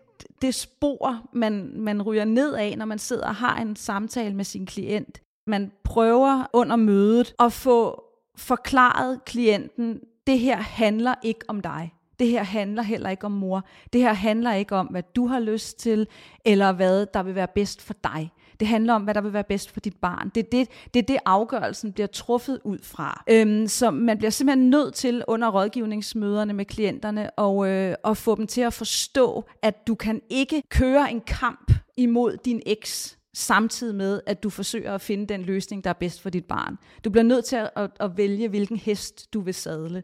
det 0.42 0.54
spor, 0.54 1.20
man, 1.32 1.72
man 1.76 2.02
ryger 2.02 2.24
ned 2.24 2.54
af, 2.54 2.74
når 2.78 2.84
man 2.84 2.98
sidder 2.98 3.26
og 3.26 3.34
har 3.34 3.56
en 3.60 3.76
samtale 3.76 4.34
med 4.34 4.44
sin 4.44 4.66
klient. 4.66 5.20
Man 5.46 5.72
prøver 5.84 6.44
under 6.52 6.76
mødet 6.76 7.34
at 7.38 7.52
få 7.52 8.04
forklaret 8.36 9.24
klienten, 9.24 10.00
det 10.26 10.38
her 10.38 10.56
handler 10.56 11.14
ikke 11.22 11.40
om 11.48 11.60
dig. 11.60 11.94
Det 12.18 12.28
her 12.28 12.42
handler 12.42 12.82
heller 12.82 13.10
ikke 13.10 13.24
om 13.24 13.32
mor. 13.32 13.64
Det 13.92 14.00
her 14.00 14.12
handler 14.12 14.52
ikke 14.52 14.76
om, 14.76 14.86
hvad 14.86 15.02
du 15.16 15.26
har 15.26 15.40
lyst 15.40 15.78
til, 15.78 16.06
eller 16.44 16.72
hvad 16.72 17.06
der 17.06 17.22
vil 17.22 17.34
være 17.34 17.48
bedst 17.54 17.82
for 17.82 17.94
dig. 18.04 18.30
Det 18.60 18.68
handler 18.68 18.94
om, 18.94 19.02
hvad 19.02 19.14
der 19.14 19.20
vil 19.20 19.32
være 19.32 19.44
bedst 19.44 19.70
for 19.70 19.80
dit 19.80 19.96
barn. 19.96 20.28
Det 20.34 20.40
er 20.40 20.50
det, 20.52 20.68
det, 20.94 21.02
er 21.02 21.06
det 21.06 21.16
afgørelsen 21.24 21.92
bliver 21.92 22.06
truffet 22.06 22.60
ud 22.64 22.78
fra. 22.82 23.24
Øhm, 23.30 23.66
så 23.66 23.90
man 23.90 24.18
bliver 24.18 24.30
simpelthen 24.30 24.70
nødt 24.70 24.94
til 24.94 25.24
under 25.28 25.50
rådgivningsmøderne 25.50 26.52
med 26.52 26.64
klienterne 26.64 27.30
og, 27.30 27.68
øh, 27.68 27.94
at 28.04 28.16
få 28.16 28.34
dem 28.34 28.46
til 28.46 28.60
at 28.60 28.72
forstå, 28.72 29.44
at 29.62 29.86
du 29.86 29.94
kan 29.94 30.20
ikke 30.30 30.62
køre 30.68 31.10
en 31.10 31.20
kamp 31.20 31.72
imod 31.96 32.36
din 32.44 32.62
eks 32.66 33.18
samtidig 33.34 33.94
med, 33.94 34.20
at 34.26 34.42
du 34.42 34.50
forsøger 34.50 34.94
at 34.94 35.00
finde 35.00 35.26
den 35.26 35.42
løsning, 35.42 35.84
der 35.84 35.90
er 35.90 35.94
bedst 35.94 36.22
for 36.22 36.30
dit 36.30 36.44
barn. 36.44 36.78
Du 37.04 37.10
bliver 37.10 37.24
nødt 37.24 37.44
til 37.44 37.56
at, 37.56 37.70
at, 37.76 37.90
at 38.00 38.16
vælge, 38.16 38.48
hvilken 38.48 38.76
hest 38.76 39.34
du 39.34 39.40
vil 39.40 39.54
sadle. 39.54 40.02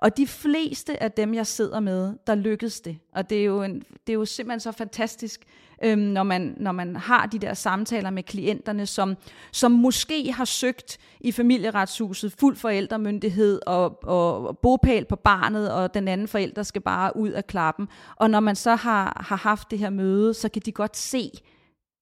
Og 0.00 0.16
de 0.16 0.26
fleste 0.26 1.02
af 1.02 1.12
dem, 1.12 1.34
jeg 1.34 1.46
sidder 1.46 1.80
med, 1.80 2.14
der 2.26 2.34
lykkedes 2.34 2.80
det. 2.80 2.98
Og 3.12 3.30
det 3.30 3.40
er 3.40 3.44
jo, 3.44 3.62
en, 3.62 3.74
det 4.06 4.12
er 4.12 4.14
jo 4.14 4.24
simpelthen 4.24 4.60
så 4.60 4.72
fantastisk, 4.72 5.44
øhm, 5.84 6.00
når, 6.00 6.22
man, 6.22 6.54
når 6.60 6.72
man 6.72 6.96
har 6.96 7.26
de 7.26 7.38
der 7.38 7.54
samtaler 7.54 8.10
med 8.10 8.22
klienterne, 8.22 8.86
som, 8.86 9.16
som 9.52 9.72
måske 9.72 10.32
har 10.32 10.44
søgt 10.44 10.98
i 11.20 11.32
familieretshuset 11.32 12.32
fuld 12.32 12.56
forældremyndighed 12.56 13.60
og, 13.66 14.04
og, 14.04 14.46
og 14.46 14.58
bopæl 14.58 15.04
på 15.04 15.16
barnet, 15.16 15.72
og 15.72 15.94
den 15.94 16.08
anden 16.08 16.28
forælder 16.28 16.62
skal 16.62 16.82
bare 16.82 17.16
ud 17.16 17.30
af 17.30 17.46
klappen. 17.46 17.88
Og 18.16 18.30
når 18.30 18.40
man 18.40 18.56
så 18.56 18.74
har, 18.74 19.24
har 19.26 19.36
haft 19.36 19.70
det 19.70 19.78
her 19.78 19.90
møde, 19.90 20.34
så 20.34 20.48
kan 20.48 20.62
de 20.66 20.72
godt 20.72 20.96
se, 20.96 21.30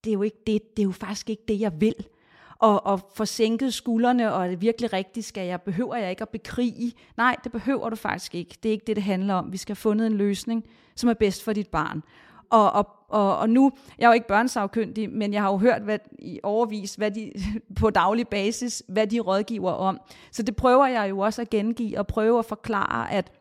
det 0.04 0.10
er 0.10 0.14
jo 0.14 0.22
ikke 0.22 0.42
det, 0.46 0.76
det 0.76 0.82
er 0.82 0.86
jo 0.86 0.92
faktisk 0.92 1.30
ikke 1.30 1.44
det, 1.48 1.60
jeg 1.60 1.72
vil 1.80 1.94
og, 2.58 2.86
og 2.86 3.00
få 3.14 3.24
sænket 3.24 3.74
skuldrene, 3.74 4.32
og 4.32 4.44
er 4.44 4.48
det 4.48 4.60
virkelig 4.60 4.92
rigtigt, 4.92 5.26
skal 5.26 5.46
jeg, 5.46 5.62
behøver 5.62 5.96
jeg 5.96 6.10
ikke 6.10 6.22
at 6.22 6.28
bekrige? 6.28 6.92
Nej, 7.16 7.36
det 7.44 7.52
behøver 7.52 7.90
du 7.90 7.96
faktisk 7.96 8.34
ikke. 8.34 8.58
Det 8.62 8.68
er 8.68 8.72
ikke 8.72 8.84
det, 8.86 8.96
det 8.96 9.04
handler 9.04 9.34
om. 9.34 9.52
Vi 9.52 9.56
skal 9.56 9.74
have 9.74 9.80
fundet 9.80 10.06
en 10.06 10.12
løsning, 10.12 10.64
som 10.96 11.10
er 11.10 11.14
bedst 11.14 11.44
for 11.44 11.52
dit 11.52 11.68
barn. 11.68 12.02
Og, 12.50 12.72
og, 12.72 12.88
og, 13.08 13.38
og 13.38 13.50
nu, 13.50 13.72
jeg 13.98 14.04
er 14.04 14.08
jo 14.08 14.14
ikke 14.14 14.28
børnesagkyndig, 14.28 15.10
men 15.10 15.32
jeg 15.32 15.42
har 15.42 15.50
jo 15.50 15.56
hørt 15.56 15.82
hvad, 15.82 15.98
i 16.18 16.40
overvis 16.42 16.94
hvad 16.94 17.10
de, 17.10 17.32
på 17.80 17.90
daglig 17.90 18.28
basis, 18.28 18.82
hvad 18.88 19.06
de 19.06 19.20
rådgiver 19.20 19.72
om. 19.72 20.00
Så 20.32 20.42
det 20.42 20.56
prøver 20.56 20.86
jeg 20.86 21.10
jo 21.10 21.18
også 21.18 21.42
at 21.42 21.50
gengive 21.50 21.98
og 21.98 22.06
prøve 22.06 22.38
at 22.38 22.44
forklare, 22.44 23.12
at 23.12 23.32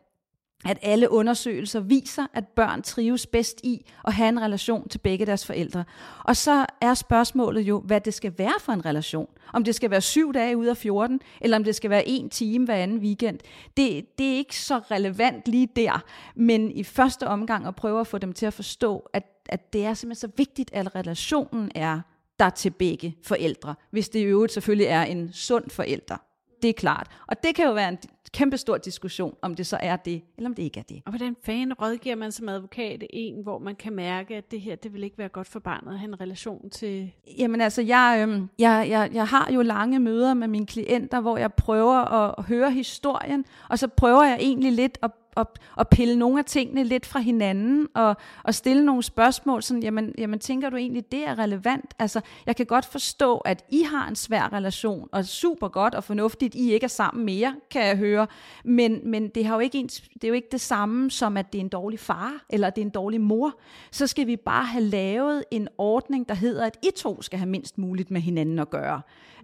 at 0.64 0.78
alle 0.82 1.10
undersøgelser 1.10 1.80
viser, 1.80 2.26
at 2.34 2.48
børn 2.48 2.82
trives 2.82 3.26
bedst 3.26 3.60
i 3.64 3.86
at 4.06 4.12
have 4.12 4.28
en 4.28 4.42
relation 4.42 4.88
til 4.88 4.98
begge 4.98 5.26
deres 5.26 5.46
forældre. 5.46 5.84
Og 6.24 6.36
så 6.36 6.66
er 6.80 6.94
spørgsmålet 6.94 7.60
jo, 7.60 7.80
hvad 7.80 8.00
det 8.00 8.14
skal 8.14 8.34
være 8.38 8.54
for 8.60 8.72
en 8.72 8.84
relation. 8.86 9.28
Om 9.52 9.64
det 9.64 9.74
skal 9.74 9.90
være 9.90 10.00
syv 10.00 10.34
dage 10.34 10.56
ud 10.56 10.66
af 10.66 10.76
14, 10.76 11.20
eller 11.40 11.56
om 11.56 11.64
det 11.64 11.74
skal 11.74 11.90
være 11.90 12.08
en 12.08 12.30
time 12.30 12.64
hver 12.64 12.74
anden 12.74 12.98
weekend. 12.98 13.38
Det, 13.76 14.18
det 14.18 14.32
er 14.32 14.36
ikke 14.36 14.60
så 14.60 14.78
relevant 14.78 15.48
lige 15.48 15.68
der, 15.76 16.04
men 16.34 16.70
i 16.70 16.84
første 16.84 17.26
omgang 17.26 17.66
at 17.66 17.76
prøve 17.76 18.00
at 18.00 18.06
få 18.06 18.18
dem 18.18 18.32
til 18.32 18.46
at 18.46 18.52
forstå, 18.52 19.08
at, 19.12 19.24
at 19.48 19.72
det 19.72 19.84
er 19.84 19.94
simpelthen 19.94 20.30
så 20.30 20.34
vigtigt, 20.36 20.70
at 20.72 20.94
relationen 20.94 21.70
er 21.74 22.00
der 22.38 22.50
til 22.50 22.70
begge 22.70 23.16
forældre, 23.24 23.74
hvis 23.90 24.08
det 24.08 24.18
i 24.18 24.22
øvrigt 24.22 24.52
selvfølgelig 24.52 24.86
er 24.86 25.02
en 25.02 25.32
sund 25.32 25.70
forælder. 25.70 26.16
Det 26.62 26.68
er 26.68 26.74
klart. 26.74 27.06
Og 27.26 27.42
det 27.42 27.54
kan 27.54 27.66
jo 27.66 27.72
være 27.72 27.88
en 27.88 27.98
kæmpestor 28.32 28.76
diskussion, 28.76 29.34
om 29.42 29.54
det 29.54 29.66
så 29.66 29.78
er 29.82 29.96
det, 29.96 30.22
eller 30.36 30.50
om 30.50 30.54
det 30.54 30.62
ikke 30.62 30.80
er 30.80 30.84
det. 30.84 31.02
Og 31.06 31.12
hvordan 31.12 31.36
fanden 31.42 31.72
rådgiver 31.72 32.16
man 32.16 32.32
som 32.32 32.48
advokat 32.48 33.04
en, 33.10 33.42
hvor 33.42 33.58
man 33.58 33.76
kan 33.76 33.92
mærke, 33.92 34.36
at 34.36 34.50
det 34.50 34.60
her, 34.60 34.76
det 34.76 34.92
vil 34.92 35.04
ikke 35.04 35.18
være 35.18 35.28
godt 35.28 35.46
for 35.46 35.60
barnet 35.60 35.92
at 35.92 35.98
have 35.98 36.08
en 36.08 36.20
relation 36.20 36.70
til... 36.70 37.12
Jamen 37.38 37.60
altså, 37.60 37.82
jeg, 37.82 38.26
øh, 38.28 38.42
jeg, 38.58 38.86
jeg, 38.90 39.10
jeg 39.12 39.26
har 39.26 39.52
jo 39.52 39.62
lange 39.62 40.00
møder 40.00 40.34
med 40.34 40.48
mine 40.48 40.66
klienter, 40.66 41.20
hvor 41.20 41.36
jeg 41.36 41.52
prøver 41.52 41.94
at 41.94 42.44
høre 42.44 42.70
historien, 42.70 43.44
og 43.68 43.78
så 43.78 43.88
prøver 43.88 44.24
jeg 44.24 44.38
egentlig 44.40 44.72
lidt 44.72 44.98
at 45.02 45.10
at, 45.36 45.46
at 45.78 45.88
pille 45.88 46.16
nogle 46.16 46.38
af 46.38 46.44
tingene 46.44 46.84
lidt 46.84 47.06
fra 47.06 47.18
hinanden, 47.18 47.88
og, 47.94 48.16
og 48.44 48.54
stille 48.54 48.84
nogle 48.84 49.02
spørgsmål, 49.02 49.62
sådan, 49.62 49.82
jamen, 49.82 50.14
jamen 50.18 50.38
tænker 50.38 50.70
du 50.70 50.76
egentlig, 50.76 51.12
det 51.12 51.28
er 51.28 51.38
relevant? 51.38 51.94
Altså, 51.98 52.20
jeg 52.46 52.56
kan 52.56 52.66
godt 52.66 52.84
forstå, 52.84 53.38
at 53.38 53.64
I 53.70 53.82
har 53.82 54.08
en 54.08 54.16
svær 54.16 54.52
relation, 54.52 55.08
og 55.12 55.24
super 55.24 55.68
godt 55.68 55.94
og 55.94 56.04
fornuftigt, 56.04 56.54
I 56.54 56.72
ikke 56.72 56.84
er 56.84 56.88
sammen 56.88 57.24
mere, 57.24 57.54
kan 57.70 57.86
jeg 57.86 57.96
høre, 57.96 58.26
men, 58.64 59.00
men 59.04 59.28
det, 59.28 59.44
har 59.44 59.54
jo 59.54 59.60
ikke 59.60 59.78
ens, 59.78 60.00
det 60.14 60.24
er 60.24 60.28
jo 60.28 60.34
ikke 60.34 60.48
det 60.52 60.60
samme 60.60 61.10
som, 61.10 61.36
at 61.36 61.52
det 61.52 61.58
er 61.58 61.62
en 61.62 61.68
dårlig 61.68 61.98
far, 61.98 62.44
eller 62.50 62.70
det 62.70 62.82
er 62.82 62.86
en 62.86 62.90
dårlig 62.90 63.20
mor. 63.20 63.58
Så 63.90 64.06
skal 64.06 64.26
vi 64.26 64.36
bare 64.36 64.64
have 64.64 64.84
lavet 64.84 65.44
en 65.50 65.68
ordning, 65.78 66.28
der 66.28 66.34
hedder, 66.34 66.66
at 66.66 66.78
I 66.82 66.90
to 66.96 67.22
skal 67.22 67.38
have 67.38 67.48
mindst 67.48 67.78
muligt 67.78 68.10
med 68.10 68.20
hinanden 68.20 68.58
at 68.58 68.70
gøre. 68.70 69.00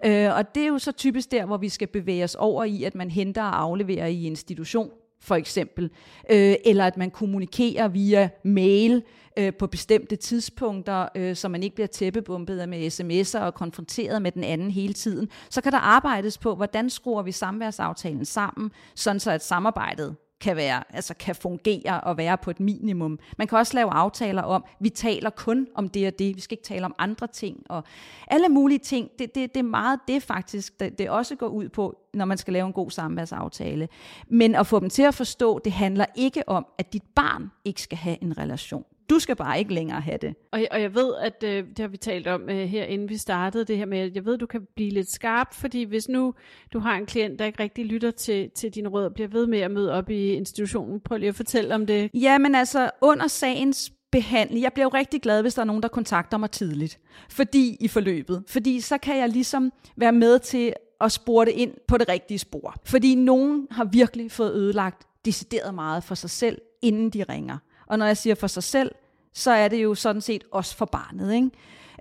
Øh, 0.06 0.36
og 0.36 0.54
det 0.54 0.62
er 0.62 0.66
jo 0.66 0.78
så 0.78 0.92
typisk 0.92 1.30
der, 1.30 1.46
hvor 1.46 1.56
vi 1.56 1.68
skal 1.68 1.88
bevæge 1.88 2.24
os 2.24 2.34
over 2.34 2.64
i, 2.64 2.84
at 2.84 2.94
man 2.94 3.10
henter 3.10 3.42
og 3.42 3.60
afleverer 3.60 4.06
i 4.06 4.24
institution, 4.26 4.90
for 5.24 5.34
eksempel, 5.34 5.90
øh, 6.30 6.54
eller 6.64 6.86
at 6.86 6.96
man 6.96 7.10
kommunikerer 7.10 7.88
via 7.88 8.28
mail 8.42 9.02
øh, 9.38 9.52
på 9.54 9.66
bestemte 9.66 10.16
tidspunkter, 10.16 11.08
øh, 11.14 11.36
så 11.36 11.48
man 11.48 11.62
ikke 11.62 11.74
bliver 11.74 11.86
tæppebumpet 11.86 12.68
med 12.68 13.00
sms'er 13.00 13.40
og 13.40 13.54
konfronteret 13.54 14.22
med 14.22 14.32
den 14.32 14.44
anden 14.44 14.70
hele 14.70 14.94
tiden. 14.94 15.28
Så 15.50 15.60
kan 15.60 15.72
der 15.72 15.78
arbejdes 15.78 16.38
på, 16.38 16.54
hvordan 16.54 16.90
skruer 16.90 17.22
vi 17.22 17.32
samværsaftalen 17.32 18.24
sammen, 18.24 18.70
sådan 18.94 19.20
så 19.20 19.30
at 19.30 19.44
samarbejdet 19.44 20.16
kan, 20.44 20.56
være, 20.56 20.84
altså 20.90 21.14
kan 21.14 21.34
fungere 21.34 22.00
og 22.00 22.16
være 22.16 22.38
på 22.38 22.50
et 22.50 22.60
minimum. 22.60 23.18
Man 23.38 23.46
kan 23.46 23.58
også 23.58 23.74
lave 23.74 23.90
aftaler 23.90 24.42
om, 24.42 24.64
vi 24.80 24.88
taler 24.88 25.30
kun 25.30 25.66
om 25.74 25.88
det 25.88 26.06
og 26.06 26.18
det, 26.18 26.36
vi 26.36 26.40
skal 26.40 26.54
ikke 26.54 26.64
tale 26.64 26.84
om 26.84 26.94
andre 26.98 27.26
ting, 27.26 27.62
og 27.68 27.84
alle 28.26 28.48
mulige 28.48 28.78
ting. 28.78 29.10
Det, 29.18 29.34
det, 29.34 29.54
det 29.54 29.60
er 29.60 29.64
meget 29.64 30.00
det 30.08 30.22
faktisk, 30.22 30.80
det, 30.80 30.98
det 30.98 31.10
også 31.10 31.36
går 31.36 31.48
ud 31.48 31.68
på, 31.68 31.96
når 32.14 32.24
man 32.24 32.38
skal 32.38 32.52
lave 32.52 32.66
en 32.66 32.72
god 32.72 32.90
samværsaftale. 32.90 33.88
Men 34.28 34.54
at 34.54 34.66
få 34.66 34.80
dem 34.80 34.90
til 34.90 35.02
at 35.02 35.14
forstå, 35.14 35.58
det 35.58 35.72
handler 35.72 36.06
ikke 36.14 36.48
om, 36.48 36.66
at 36.78 36.92
dit 36.92 37.04
barn 37.14 37.50
ikke 37.64 37.82
skal 37.82 37.98
have 37.98 38.16
en 38.22 38.38
relation. 38.38 38.84
Du 39.10 39.18
skal 39.18 39.36
bare 39.36 39.58
ikke 39.58 39.74
længere 39.74 40.00
have 40.00 40.18
det. 40.18 40.34
Og, 40.52 40.60
og 40.70 40.82
jeg 40.82 40.94
ved, 40.94 41.14
at 41.20 41.44
øh, 41.44 41.64
det 41.68 41.78
har 41.78 41.88
vi 41.88 41.96
talt 41.96 42.26
om 42.26 42.50
øh, 42.50 42.56
her, 42.56 42.84
inden 42.84 43.08
vi 43.08 43.16
startede 43.16 43.64
det 43.64 43.76
her 43.76 43.86
med, 43.86 43.98
at 43.98 44.14
jeg 44.14 44.24
ved, 44.24 44.34
at 44.34 44.40
du 44.40 44.46
kan 44.46 44.66
blive 44.76 44.90
lidt 44.90 45.10
skarp, 45.10 45.54
fordi 45.54 45.82
hvis 45.82 46.08
nu 46.08 46.34
du 46.72 46.78
har 46.78 46.96
en 46.96 47.06
klient, 47.06 47.38
der 47.38 47.44
ikke 47.44 47.62
rigtig 47.62 47.86
lytter 47.86 48.10
til, 48.10 48.50
til 48.50 48.70
dine 48.70 48.88
råd, 48.88 49.04
og 49.04 49.14
bliver 49.14 49.28
ved 49.28 49.46
med 49.46 49.58
at 49.58 49.70
møde 49.70 49.92
op 49.92 50.10
i 50.10 50.32
institutionen, 50.32 51.00
prøv 51.00 51.18
lige 51.18 51.28
at 51.28 51.34
fortælle 51.34 51.74
om 51.74 51.86
det. 51.86 52.10
Ja, 52.14 52.38
men 52.38 52.54
altså 52.54 52.90
under 53.00 53.26
sagens 53.26 53.92
behandling. 54.12 54.62
Jeg 54.62 54.72
bliver 54.72 54.84
jo 54.84 54.90
rigtig 54.98 55.22
glad, 55.22 55.42
hvis 55.42 55.54
der 55.54 55.62
er 55.62 55.66
nogen, 55.66 55.82
der 55.82 55.88
kontakter 55.88 56.38
mig 56.38 56.50
tidligt. 56.50 56.98
Fordi 57.28 57.76
i 57.80 57.88
forløbet. 57.88 58.44
Fordi 58.46 58.80
så 58.80 58.98
kan 58.98 59.18
jeg 59.18 59.28
ligesom 59.28 59.72
være 59.96 60.12
med 60.12 60.38
til 60.38 60.72
at 61.00 61.12
spore 61.12 61.44
det 61.44 61.52
ind 61.52 61.72
på 61.88 61.98
det 61.98 62.08
rigtige 62.08 62.38
spor. 62.38 62.74
Fordi 62.84 63.14
nogen 63.14 63.66
har 63.70 63.84
virkelig 63.84 64.30
fået 64.30 64.54
ødelagt 64.54 65.06
decideret 65.24 65.74
meget 65.74 66.04
for 66.04 66.14
sig 66.14 66.30
selv, 66.30 66.58
inden 66.82 67.10
de 67.10 67.24
ringer. 67.28 67.58
Og 67.86 67.98
når 67.98 68.06
jeg 68.06 68.16
siger 68.16 68.34
for 68.34 68.46
sig 68.46 68.62
selv, 68.62 68.90
så 69.32 69.50
er 69.50 69.68
det 69.68 69.82
jo 69.82 69.94
sådan 69.94 70.22
set 70.22 70.44
også 70.52 70.76
for 70.76 70.84
barnet. 70.84 71.34
Ikke? 71.34 71.50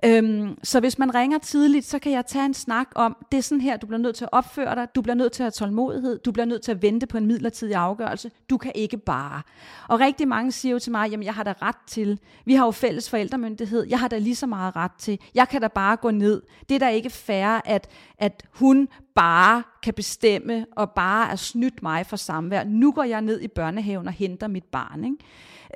Øhm, 0.04 0.58
så 0.62 0.80
hvis 0.80 0.98
man 0.98 1.14
ringer 1.14 1.38
tidligt, 1.38 1.86
så 1.86 1.98
kan 1.98 2.12
jeg 2.12 2.26
tage 2.26 2.44
en 2.44 2.54
snak 2.54 2.88
om, 2.94 3.16
det 3.32 3.38
er 3.38 3.42
sådan 3.42 3.60
her, 3.60 3.76
du 3.76 3.86
bliver 3.86 4.00
nødt 4.00 4.16
til 4.16 4.24
at 4.24 4.28
opføre 4.32 4.74
dig, 4.74 4.88
du 4.94 5.02
bliver 5.02 5.14
nødt 5.14 5.32
til 5.32 5.42
at 5.42 5.44
have 5.44 5.50
tålmodighed, 5.50 6.18
du 6.18 6.32
bliver 6.32 6.46
nødt 6.46 6.62
til 6.62 6.70
at 6.72 6.82
vente 6.82 7.06
på 7.06 7.18
en 7.18 7.26
midlertidig 7.26 7.74
afgørelse, 7.74 8.30
du 8.50 8.56
kan 8.56 8.72
ikke 8.74 8.98
bare. 8.98 9.42
Og 9.88 10.00
rigtig 10.00 10.28
mange 10.28 10.52
siger 10.52 10.72
jo 10.72 10.78
til 10.78 10.92
mig, 10.92 11.10
jamen 11.10 11.24
jeg 11.24 11.34
har 11.34 11.42
da 11.42 11.54
ret 11.62 11.76
til, 11.86 12.18
vi 12.44 12.54
har 12.54 12.64
jo 12.64 12.70
fælles 12.70 13.10
forældremyndighed, 13.10 13.86
jeg 13.88 14.00
har 14.00 14.08
da 14.08 14.18
lige 14.18 14.36
så 14.36 14.46
meget 14.46 14.76
ret 14.76 14.92
til, 14.98 15.18
jeg 15.34 15.48
kan 15.48 15.60
da 15.60 15.68
bare 15.68 15.96
gå 15.96 16.10
ned. 16.10 16.42
Det 16.68 16.74
er 16.74 16.78
da 16.78 16.88
ikke 16.88 17.10
fair, 17.10 17.60
at, 17.64 17.88
at 18.18 18.44
hun 18.50 18.88
bare 19.14 19.62
kan 19.82 19.94
bestemme 19.94 20.66
og 20.76 20.90
bare 20.90 21.30
er 21.30 21.36
snydt 21.36 21.82
mig 21.82 22.06
for 22.06 22.16
samvær. 22.16 22.64
Nu 22.64 22.92
går 22.92 23.04
jeg 23.04 23.22
ned 23.22 23.40
i 23.40 23.48
børnehaven 23.48 24.06
og 24.06 24.12
henter 24.12 24.48
mit 24.48 24.64
barn. 24.64 25.04
Ikke? 25.04 25.16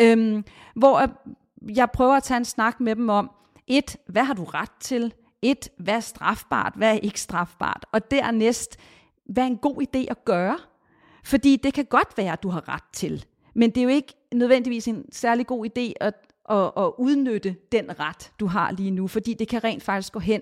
Øhm, 0.01 0.45
hvor 0.75 1.11
jeg 1.69 1.91
prøver 1.91 2.15
at 2.17 2.23
tage 2.23 2.39
en 2.39 2.45
snak 2.45 2.81
med 2.81 2.97
dem 2.97 3.09
om, 3.09 3.31
et, 3.67 3.97
hvad 4.07 4.25
har 4.25 4.35
du 4.35 4.45
ret 4.45 4.71
til? 4.81 5.15
Et, 5.43 5.69
hvad 5.79 5.95
er 5.95 6.01
strafbart? 6.01 6.73
Hvad 6.77 6.89
er 6.89 6.99
ikke 6.99 7.21
strafbart? 7.21 7.87
Og 7.93 8.11
dernæst, 8.11 8.77
hvad 9.27 9.43
er 9.43 9.47
en 9.47 9.57
god 9.57 9.83
idé 9.83 10.07
at 10.11 10.25
gøre? 10.25 10.59
Fordi 11.25 11.57
det 11.57 11.75
kan 11.75 11.85
godt 11.85 12.09
være, 12.17 12.33
at 12.33 12.43
du 12.43 12.49
har 12.49 12.69
ret 12.69 12.85
til, 12.93 13.25
men 13.55 13.71
det 13.71 13.79
er 13.79 13.83
jo 13.83 13.89
ikke 13.89 14.15
nødvendigvis 14.35 14.89
en 14.89 15.05
særlig 15.13 15.47
god 15.47 15.67
idé 15.67 15.93
at, 16.01 16.15
at, 16.51 16.71
at 16.77 16.93
udnytte 16.99 17.57
den 17.73 18.01
ret, 18.01 18.33
du 18.41 18.47
har 18.47 18.73
lige 18.73 18.91
nu, 18.91 19.07
fordi 19.07 19.35
det 19.35 19.49
kan 19.49 19.65
rent 19.65 19.83
faktisk 19.83 20.13
gå 20.13 20.19
hen 20.19 20.41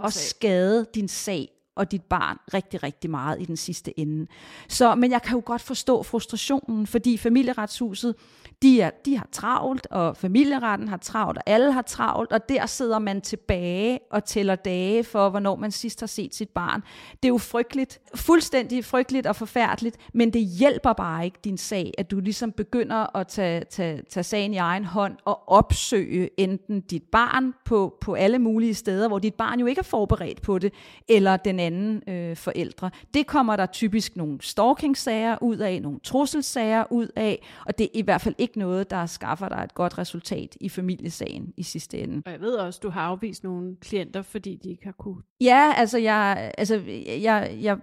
og 0.00 0.12
sag. 0.12 0.28
skade 0.28 0.86
din 0.94 1.08
sag 1.08 1.48
og 1.74 1.90
dit 1.90 2.02
barn 2.02 2.38
rigtig, 2.54 2.82
rigtig 2.82 3.10
meget 3.10 3.40
i 3.40 3.44
den 3.44 3.56
sidste 3.56 4.00
ende. 4.00 4.26
Så, 4.68 4.94
men 4.94 5.10
jeg 5.10 5.22
kan 5.22 5.36
jo 5.36 5.42
godt 5.44 5.62
forstå 5.62 6.02
frustrationen, 6.02 6.86
fordi 6.86 7.16
familieretshuset 7.16 8.14
de, 8.62 8.80
er, 8.80 8.90
de 9.04 9.16
har 9.16 9.28
travlt, 9.32 9.86
og 9.90 10.16
familieretten 10.16 10.88
har 10.88 10.96
travlt, 10.96 11.38
og 11.38 11.44
alle 11.46 11.72
har 11.72 11.82
travlt, 11.82 12.32
og 12.32 12.48
der 12.48 12.66
sidder 12.66 12.98
man 12.98 13.20
tilbage 13.20 13.98
og 14.10 14.24
tæller 14.24 14.54
dage 14.54 15.04
for, 15.04 15.30
hvornår 15.30 15.56
man 15.56 15.70
sidst 15.70 16.00
har 16.00 16.06
set 16.06 16.34
sit 16.34 16.48
barn. 16.48 16.82
Det 17.12 17.24
er 17.24 17.28
jo 17.28 17.38
frygteligt, 17.38 18.00
fuldstændig 18.14 18.84
frygteligt 18.84 19.26
og 19.26 19.36
forfærdeligt, 19.36 19.96
men 20.14 20.32
det 20.32 20.42
hjælper 20.42 20.92
bare 20.92 21.24
ikke 21.24 21.38
din 21.44 21.58
sag, 21.58 21.94
at 21.98 22.10
du 22.10 22.20
ligesom 22.20 22.52
begynder 22.52 23.16
at 23.16 23.26
tage, 23.26 23.64
tage, 23.64 24.02
tage 24.10 24.24
sagen 24.24 24.54
i 24.54 24.56
egen 24.56 24.84
hånd 24.84 25.16
og 25.24 25.48
opsøge 25.48 26.30
enten 26.40 26.80
dit 26.80 27.02
barn 27.12 27.54
på, 27.64 27.98
på 28.00 28.14
alle 28.14 28.38
mulige 28.38 28.74
steder, 28.74 29.08
hvor 29.08 29.18
dit 29.18 29.34
barn 29.34 29.60
jo 29.60 29.66
ikke 29.66 29.78
er 29.78 29.82
forberedt 29.82 30.42
på 30.42 30.58
det, 30.58 30.72
eller 31.08 31.36
den 31.36 31.60
anden 31.60 32.02
øh, 32.08 32.36
forældre. 32.36 32.90
Det 33.14 33.26
kommer 33.26 33.56
der 33.56 33.66
typisk 33.66 34.16
nogle 34.16 34.38
stalking-sager 34.40 35.42
ud 35.42 35.56
af, 35.56 35.82
nogle 35.82 36.00
trusselsager 36.00 36.84
ud 36.90 37.08
af, 37.16 37.46
og 37.66 37.78
det 37.78 37.84
er 37.84 37.90
i 37.94 38.02
hvert 38.02 38.20
fald 38.20 38.34
ikke 38.38 38.47
ikke 38.48 38.58
noget, 38.58 38.90
der 38.90 39.06
skaffer 39.06 39.48
dig 39.48 39.60
et 39.64 39.74
godt 39.74 39.98
resultat 39.98 40.56
i 40.60 40.68
familiesagen 40.68 41.52
i 41.56 41.62
sidste 41.62 41.98
ende. 41.98 42.22
Og 42.26 42.32
jeg 42.32 42.40
ved 42.40 42.52
også, 42.52 42.80
du 42.82 42.90
har 42.90 43.00
afvist 43.00 43.44
nogle 43.44 43.76
klienter, 43.80 44.22
fordi 44.22 44.60
de 44.62 44.70
ikke 44.70 44.84
har 44.84 44.92
kunne. 44.92 45.22
Ja, 45.40 45.72
altså 45.76 45.98
jeg, 45.98 46.52
altså 46.58 46.82
jeg, 47.22 47.56
jeg, 47.60 47.78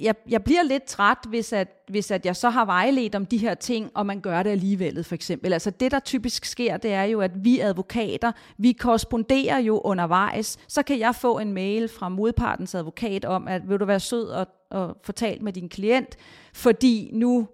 jeg, 0.00 0.14
jeg 0.28 0.44
bliver 0.44 0.62
lidt 0.62 0.84
træt, 0.84 1.18
hvis 1.28 1.52
at, 1.52 1.68
hvis 1.88 2.10
at 2.10 2.26
jeg 2.26 2.36
så 2.36 2.50
har 2.50 2.64
vejledt 2.64 3.14
om 3.14 3.26
de 3.26 3.38
her 3.38 3.54
ting, 3.54 3.90
og 3.94 4.06
man 4.06 4.20
gør 4.20 4.42
det 4.42 4.50
alligevel 4.50 5.04
for 5.04 5.14
eksempel. 5.14 5.52
Altså 5.52 5.70
det, 5.70 5.90
der 5.90 6.00
typisk 6.00 6.44
sker, 6.44 6.76
det 6.76 6.92
er 6.92 7.02
jo, 7.02 7.20
at 7.20 7.44
vi 7.44 7.60
advokater, 7.60 8.32
vi 8.58 8.72
korresponderer 8.72 9.58
jo 9.58 9.80
undervejs. 9.84 10.58
Så 10.68 10.82
kan 10.82 10.98
jeg 10.98 11.14
få 11.14 11.38
en 11.38 11.52
mail 11.52 11.88
fra 11.88 12.08
modpartens 12.08 12.74
advokat 12.74 13.24
om, 13.24 13.48
at 13.48 13.68
vil 13.68 13.80
du 13.80 13.84
være 13.84 14.00
sød 14.00 14.28
og, 14.28 14.46
og 14.70 14.96
fortalt 15.02 15.42
med 15.42 15.52
din 15.52 15.68
klient, 15.68 16.16
fordi 16.54 17.10
nu 17.12 17.48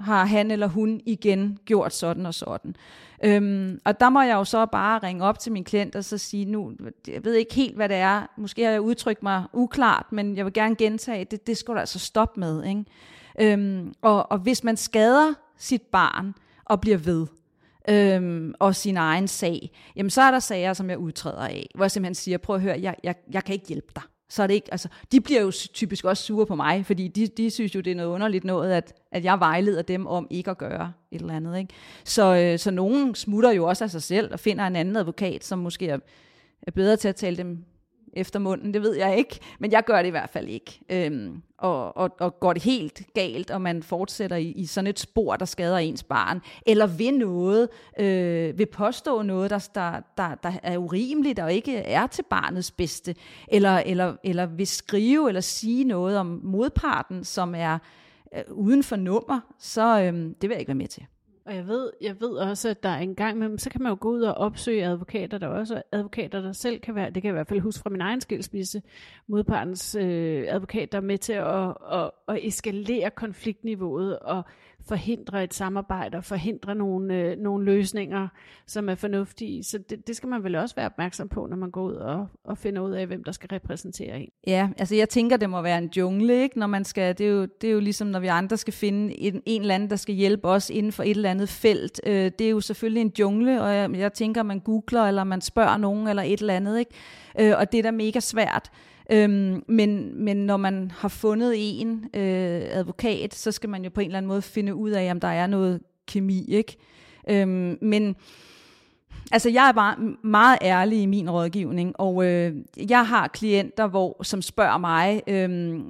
har 0.00 0.24
han 0.24 0.50
eller 0.50 0.66
hun 0.66 1.00
igen 1.06 1.58
gjort 1.64 1.94
sådan 1.94 2.26
og 2.26 2.34
sådan. 2.34 2.76
Øhm, 3.24 3.80
og 3.84 4.00
der 4.00 4.08
må 4.08 4.22
jeg 4.22 4.34
jo 4.34 4.44
så 4.44 4.66
bare 4.66 4.98
ringe 4.98 5.24
op 5.24 5.38
til 5.38 5.52
min 5.52 5.64
klient 5.64 5.96
og 5.96 6.04
så 6.04 6.18
sige, 6.18 6.44
nu, 6.44 6.72
jeg 7.08 7.24
ved 7.24 7.34
ikke 7.34 7.54
helt, 7.54 7.76
hvad 7.76 7.88
det 7.88 7.96
er, 7.96 8.26
måske 8.36 8.64
har 8.64 8.70
jeg 8.70 8.80
udtrykt 8.80 9.22
mig 9.22 9.44
uklart, 9.52 10.06
men 10.12 10.36
jeg 10.36 10.44
vil 10.44 10.52
gerne 10.52 10.76
gentage, 10.76 11.24
det, 11.24 11.46
det 11.46 11.56
skal 11.56 11.74
du 11.74 11.78
altså 11.78 11.98
stoppe 11.98 12.40
med. 12.40 12.64
Ikke? 12.64 12.84
Øhm, 13.40 13.94
og, 14.02 14.32
og 14.32 14.38
hvis 14.38 14.64
man 14.64 14.76
skader 14.76 15.34
sit 15.58 15.82
barn 15.82 16.34
og 16.64 16.80
bliver 16.80 16.98
ved, 16.98 17.26
øhm, 17.88 18.54
og 18.58 18.76
sin 18.76 18.96
egen 18.96 19.28
sag, 19.28 19.70
jamen 19.96 20.10
så 20.10 20.22
er 20.22 20.30
der 20.30 20.38
sager, 20.38 20.72
som 20.72 20.90
jeg 20.90 20.98
udtræder 20.98 21.46
af, 21.46 21.70
hvor 21.74 21.84
jeg 21.84 21.90
simpelthen 21.90 22.14
siger, 22.14 22.38
prøv 22.38 22.56
at 22.56 22.62
høre, 22.62 22.78
jeg, 22.80 22.96
jeg, 23.04 23.14
jeg 23.30 23.44
kan 23.44 23.52
ikke 23.52 23.66
hjælpe 23.66 23.92
dig 23.94 24.02
så 24.30 24.42
er 24.42 24.46
det 24.46 24.54
ikke, 24.54 24.68
altså, 24.70 24.88
de 25.12 25.20
bliver 25.20 25.40
jo 25.40 25.50
typisk 25.50 26.04
også 26.04 26.22
sure 26.22 26.46
på 26.46 26.54
mig, 26.54 26.86
fordi 26.86 27.08
de, 27.08 27.26
de 27.26 27.50
synes 27.50 27.74
jo, 27.74 27.80
det 27.80 27.90
er 27.90 27.94
noget 27.94 28.10
underligt 28.10 28.44
noget, 28.44 28.72
at, 28.72 28.92
at 29.12 29.24
jeg 29.24 29.40
vejleder 29.40 29.82
dem 29.82 30.06
om 30.06 30.26
ikke 30.30 30.50
at 30.50 30.58
gøre 30.58 30.92
et 31.10 31.20
eller 31.20 31.34
andet. 31.34 31.58
Ikke? 31.58 31.74
Så, 32.04 32.36
øh, 32.36 32.58
så 32.58 32.70
nogen 32.70 33.14
smutter 33.14 33.50
jo 33.50 33.64
også 33.64 33.84
af 33.84 33.90
sig 33.90 34.02
selv 34.02 34.32
og 34.32 34.40
finder 34.40 34.66
en 34.66 34.76
anden 34.76 34.96
advokat, 34.96 35.44
som 35.44 35.58
måske 35.58 35.88
er, 35.88 35.98
er 36.62 36.70
bedre 36.70 36.96
til 36.96 37.08
at 37.08 37.16
tale 37.16 37.36
dem 37.36 37.64
efter 38.12 38.38
munden, 38.38 38.74
det 38.74 38.82
ved 38.82 38.96
jeg 38.96 39.18
ikke, 39.18 39.38
men 39.58 39.72
jeg 39.72 39.84
gør 39.84 39.96
det 39.98 40.06
i 40.06 40.10
hvert 40.10 40.30
fald 40.30 40.48
ikke. 40.48 40.80
Øhm, 40.90 41.42
og, 41.60 41.96
og, 41.96 42.10
og 42.20 42.40
går 42.40 42.52
det 42.52 42.62
helt 42.62 43.02
galt, 43.14 43.50
og 43.50 43.62
man 43.62 43.82
fortsætter 43.82 44.36
i, 44.36 44.50
i 44.50 44.66
sådan 44.66 44.86
et 44.86 44.98
spor, 44.98 45.36
der 45.36 45.44
skader 45.44 45.78
ens 45.78 46.02
barn, 46.02 46.40
eller 46.66 46.86
vil 46.86 47.14
noget, 47.14 47.68
øh, 47.98 48.58
vil 48.58 48.66
påstå 48.66 49.22
noget, 49.22 49.50
der, 49.50 49.68
der, 49.74 50.00
der, 50.16 50.34
der 50.34 50.52
er 50.62 50.78
urimeligt 50.78 51.38
og 51.38 51.52
ikke 51.52 51.76
er 51.76 52.06
til 52.06 52.24
barnets 52.30 52.70
bedste, 52.70 53.14
eller, 53.48 53.78
eller, 53.78 54.16
eller 54.24 54.46
vil 54.46 54.66
skrive 54.66 55.28
eller 55.28 55.40
sige 55.40 55.84
noget 55.84 56.18
om 56.18 56.40
modparten, 56.44 57.24
som 57.24 57.54
er 57.54 57.78
øh, 58.36 58.42
uden 58.50 58.82
for 58.82 58.96
nummer, 58.96 59.40
så 59.58 60.00
øh, 60.00 60.12
det 60.12 60.42
vil 60.42 60.50
jeg 60.50 60.58
ikke 60.58 60.68
være 60.68 60.74
med 60.74 60.88
til. 60.88 61.06
Og 61.50 61.56
jeg 61.56 61.68
ved, 61.68 61.90
jeg 62.00 62.20
ved 62.20 62.30
også, 62.30 62.68
at 62.68 62.82
der 62.82 62.88
er 62.88 62.98
en 62.98 63.14
gang 63.14 63.38
med, 63.38 63.58
så 63.58 63.70
kan 63.70 63.82
man 63.82 63.90
jo 63.90 63.96
gå 64.00 64.10
ud 64.10 64.20
og 64.22 64.34
opsøge 64.34 64.84
advokater. 64.84 65.38
Der 65.38 65.46
også 65.46 65.82
advokater, 65.92 66.40
der 66.40 66.52
selv 66.52 66.80
kan 66.80 66.94
være, 66.94 67.10
det 67.10 67.14
kan 67.14 67.24
jeg 67.24 67.32
i 67.32 67.38
hvert 67.38 67.48
fald 67.48 67.60
huske 67.60 67.82
fra 67.82 67.90
min 67.90 68.00
egen 68.00 68.20
skilsmisse, 68.20 68.82
modpartens 69.26 69.94
øh, 69.94 70.44
advokat, 70.48 70.92
der 70.92 70.98
er 70.98 71.02
med 71.02 71.18
til 71.18 71.32
at, 71.32 71.76
at, 71.92 72.10
at 72.28 72.46
eskalere 72.46 73.10
konfliktniveauet 73.10 74.18
og 74.18 74.44
forhindre 74.88 75.44
et 75.44 75.54
samarbejde 75.54 76.18
og 76.18 76.24
forhindre 76.24 76.74
nogle, 76.74 77.14
øh, 77.14 77.38
nogle 77.38 77.64
løsninger, 77.64 78.28
som 78.66 78.88
er 78.88 78.94
fornuftige. 78.94 79.64
Så 79.64 79.78
det, 79.78 80.06
det 80.06 80.16
skal 80.16 80.28
man 80.28 80.44
vel 80.44 80.54
også 80.54 80.74
være 80.74 80.86
opmærksom 80.86 81.28
på, 81.28 81.46
når 81.46 81.56
man 81.56 81.70
går 81.70 81.82
ud 81.82 81.94
og, 81.94 82.26
og 82.44 82.58
finder 82.58 82.82
ud 82.82 82.90
af, 82.90 83.06
hvem 83.06 83.24
der 83.24 83.32
skal 83.32 83.48
repræsentere 83.52 84.20
en. 84.20 84.28
Ja, 84.46 84.68
altså 84.78 84.94
jeg 84.94 85.08
tænker, 85.08 85.36
det 85.36 85.50
må 85.50 85.62
være 85.62 85.78
en 85.78 85.90
jungle, 85.96 86.42
ikke? 86.42 86.58
Når 86.58 86.66
man 86.66 86.84
skal, 86.84 87.18
det, 87.18 87.26
er 87.26 87.30
jo, 87.30 87.46
det 87.60 87.68
er 87.68 87.72
jo 87.72 87.80
ligesom, 87.80 88.08
når 88.08 88.20
vi 88.20 88.26
andre 88.26 88.56
skal 88.56 88.72
finde 88.72 89.20
en, 89.20 89.42
en 89.46 89.60
eller 89.60 89.74
anden, 89.74 89.90
der 89.90 89.96
skal 89.96 90.14
hjælpe 90.14 90.48
os 90.48 90.70
inden 90.70 90.92
for 90.92 91.02
et 91.02 91.10
eller 91.10 91.30
andet 91.30 91.48
felt. 91.48 92.00
Øh, 92.06 92.30
det 92.38 92.40
er 92.40 92.50
jo 92.50 92.60
selvfølgelig 92.60 93.00
en 93.00 93.12
jungle, 93.18 93.62
og 93.62 93.74
jeg, 93.74 93.90
jeg 93.94 94.12
tænker, 94.12 94.42
man 94.42 94.60
googler, 94.60 95.02
eller 95.02 95.24
man 95.24 95.40
spørger 95.40 95.76
nogen, 95.76 96.08
eller 96.08 96.22
et 96.22 96.40
eller 96.40 96.54
andet, 96.54 96.78
ikke? 96.78 96.92
Øh, 97.40 97.54
og 97.58 97.72
det 97.72 97.78
er 97.78 97.82
da 97.82 97.90
mega 97.90 98.20
svært. 98.20 98.70
Øhm, 99.12 99.64
men, 99.68 100.22
men 100.24 100.36
når 100.36 100.56
man 100.56 100.90
har 100.98 101.08
fundet 101.08 101.54
en 101.56 102.04
øh, 102.14 102.62
advokat, 102.70 103.34
så 103.34 103.52
skal 103.52 103.70
man 103.70 103.84
jo 103.84 103.90
på 103.90 104.00
en 104.00 104.06
eller 104.06 104.18
anden 104.18 104.28
måde 104.28 104.42
finde 104.42 104.74
ud 104.74 104.90
af, 104.90 105.10
om 105.10 105.20
der 105.20 105.28
er 105.28 105.46
noget 105.46 105.80
kemi, 106.06 106.44
ikke? 106.48 106.76
Øhm, 107.30 107.78
men 107.82 108.16
altså 109.32 109.50
jeg 109.50 109.68
er 109.68 109.72
bare 109.72 109.96
meget 110.24 110.58
ærlig 110.62 111.02
i 111.02 111.06
min 111.06 111.30
rådgivning, 111.30 112.00
og 112.00 112.24
øh, 112.24 112.56
jeg 112.90 113.06
har 113.06 113.28
klienter, 113.28 113.86
hvor, 113.86 114.22
som 114.22 114.42
spørger 114.42 114.78
mig, 114.78 115.22
øh, 115.26 115.80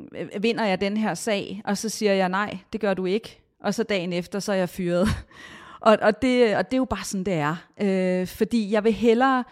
vinder 0.43 0.65
jeg 0.65 0.81
den 0.81 0.97
her 0.97 1.15
sag? 1.15 1.63
Og 1.65 1.79
så 1.79 1.89
siger 1.89 2.13
jeg, 2.13 2.29
nej, 2.29 2.59
det 2.73 2.81
gør 2.81 2.95
du 2.95 3.07
ikke. 3.07 3.41
Og 3.61 3.75
så 3.75 3.83
dagen 3.83 4.13
efter, 4.13 4.39
så 4.39 4.53
er 4.53 4.57
jeg 4.57 4.69
fyret. 4.69 5.09
og, 5.81 5.99
og, 6.03 6.23
det, 6.23 6.57
og 6.57 6.65
det 6.65 6.73
er 6.75 6.79
jo 6.79 6.85
bare 6.85 7.05
sådan, 7.05 7.25
det 7.25 7.35
er. 7.35 7.57
Øh, 7.81 8.27
fordi 8.27 8.73
jeg 8.73 8.85
vil 8.85 8.93
hellere 8.93 9.45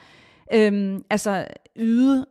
øh, 0.54 1.00
altså 1.10 1.46
yde 1.76 2.26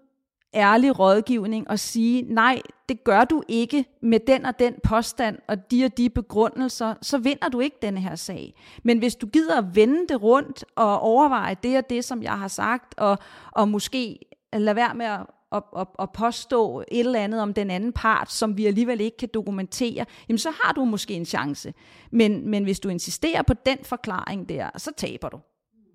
ærlig 0.57 0.99
rådgivning 0.99 1.69
og 1.69 1.79
sige, 1.79 2.21
nej, 2.21 2.61
det 2.89 3.03
gør 3.03 3.23
du 3.23 3.43
ikke 3.47 3.85
med 4.01 4.19
den 4.19 4.45
og 4.45 4.59
den 4.59 4.73
påstand 4.83 5.37
og 5.47 5.71
de 5.71 5.85
og 5.85 5.97
de 5.97 6.09
begrundelser, 6.09 6.93
så 7.01 7.17
vinder 7.17 7.49
du 7.49 7.59
ikke 7.59 7.77
denne 7.81 7.99
her 7.99 8.15
sag. 8.15 8.53
Men 8.83 8.97
hvis 8.97 9.15
du 9.15 9.27
gider 9.27 9.57
at 9.57 9.75
vende 9.75 10.07
det 10.07 10.21
rundt 10.21 10.65
og 10.75 10.99
overveje 10.99 11.55
det 11.63 11.77
og 11.77 11.89
det, 11.89 12.05
som 12.05 12.23
jeg 12.23 12.39
har 12.39 12.47
sagt, 12.47 12.93
og, 12.97 13.17
og 13.51 13.69
måske 13.69 14.19
lade 14.53 14.75
være 14.75 14.95
med 14.95 15.05
at 15.05 15.19
at, 15.51 15.63
at, 15.77 15.87
at 15.99 16.11
påstå 16.11 16.79
et 16.79 16.99
eller 16.99 17.19
andet 17.19 17.41
om 17.41 17.53
den 17.53 17.71
anden 17.71 17.93
part, 17.93 18.31
som 18.31 18.57
vi 18.57 18.65
alligevel 18.65 19.01
ikke 19.01 19.17
kan 19.17 19.29
dokumentere, 19.33 20.05
jamen 20.29 20.37
så 20.37 20.51
har 20.63 20.73
du 20.73 20.85
måske 20.85 21.13
en 21.13 21.25
chance. 21.25 21.73
Men, 22.11 22.49
men 22.49 22.63
hvis 22.63 22.79
du 22.79 22.89
insisterer 22.89 23.41
på 23.41 23.53
den 23.53 23.77
forklaring 23.83 24.49
der, 24.49 24.69
så 24.77 24.91
taber 24.97 25.29
du. 25.29 25.39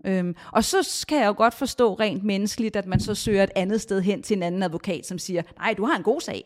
Øhm, 0.05 0.35
og 0.53 0.65
så 0.65 1.05
kan 1.09 1.19
jeg 1.19 1.27
jo 1.27 1.35
godt 1.37 1.55
forstå 1.55 1.95
rent 1.95 2.25
menneskeligt, 2.25 2.77
at 2.77 2.87
man 2.87 3.01
så 3.01 3.15
søger 3.15 3.43
et 3.43 3.51
andet 3.57 3.81
sted 3.81 4.01
hen 4.01 4.23
til 4.23 4.37
en 4.37 4.43
anden 4.43 4.63
advokat, 4.63 5.07
som 5.07 5.19
siger, 5.19 5.43
nej, 5.59 5.75
du 5.77 5.85
har 5.85 5.97
en 5.97 6.03
god 6.03 6.21
sag. 6.21 6.45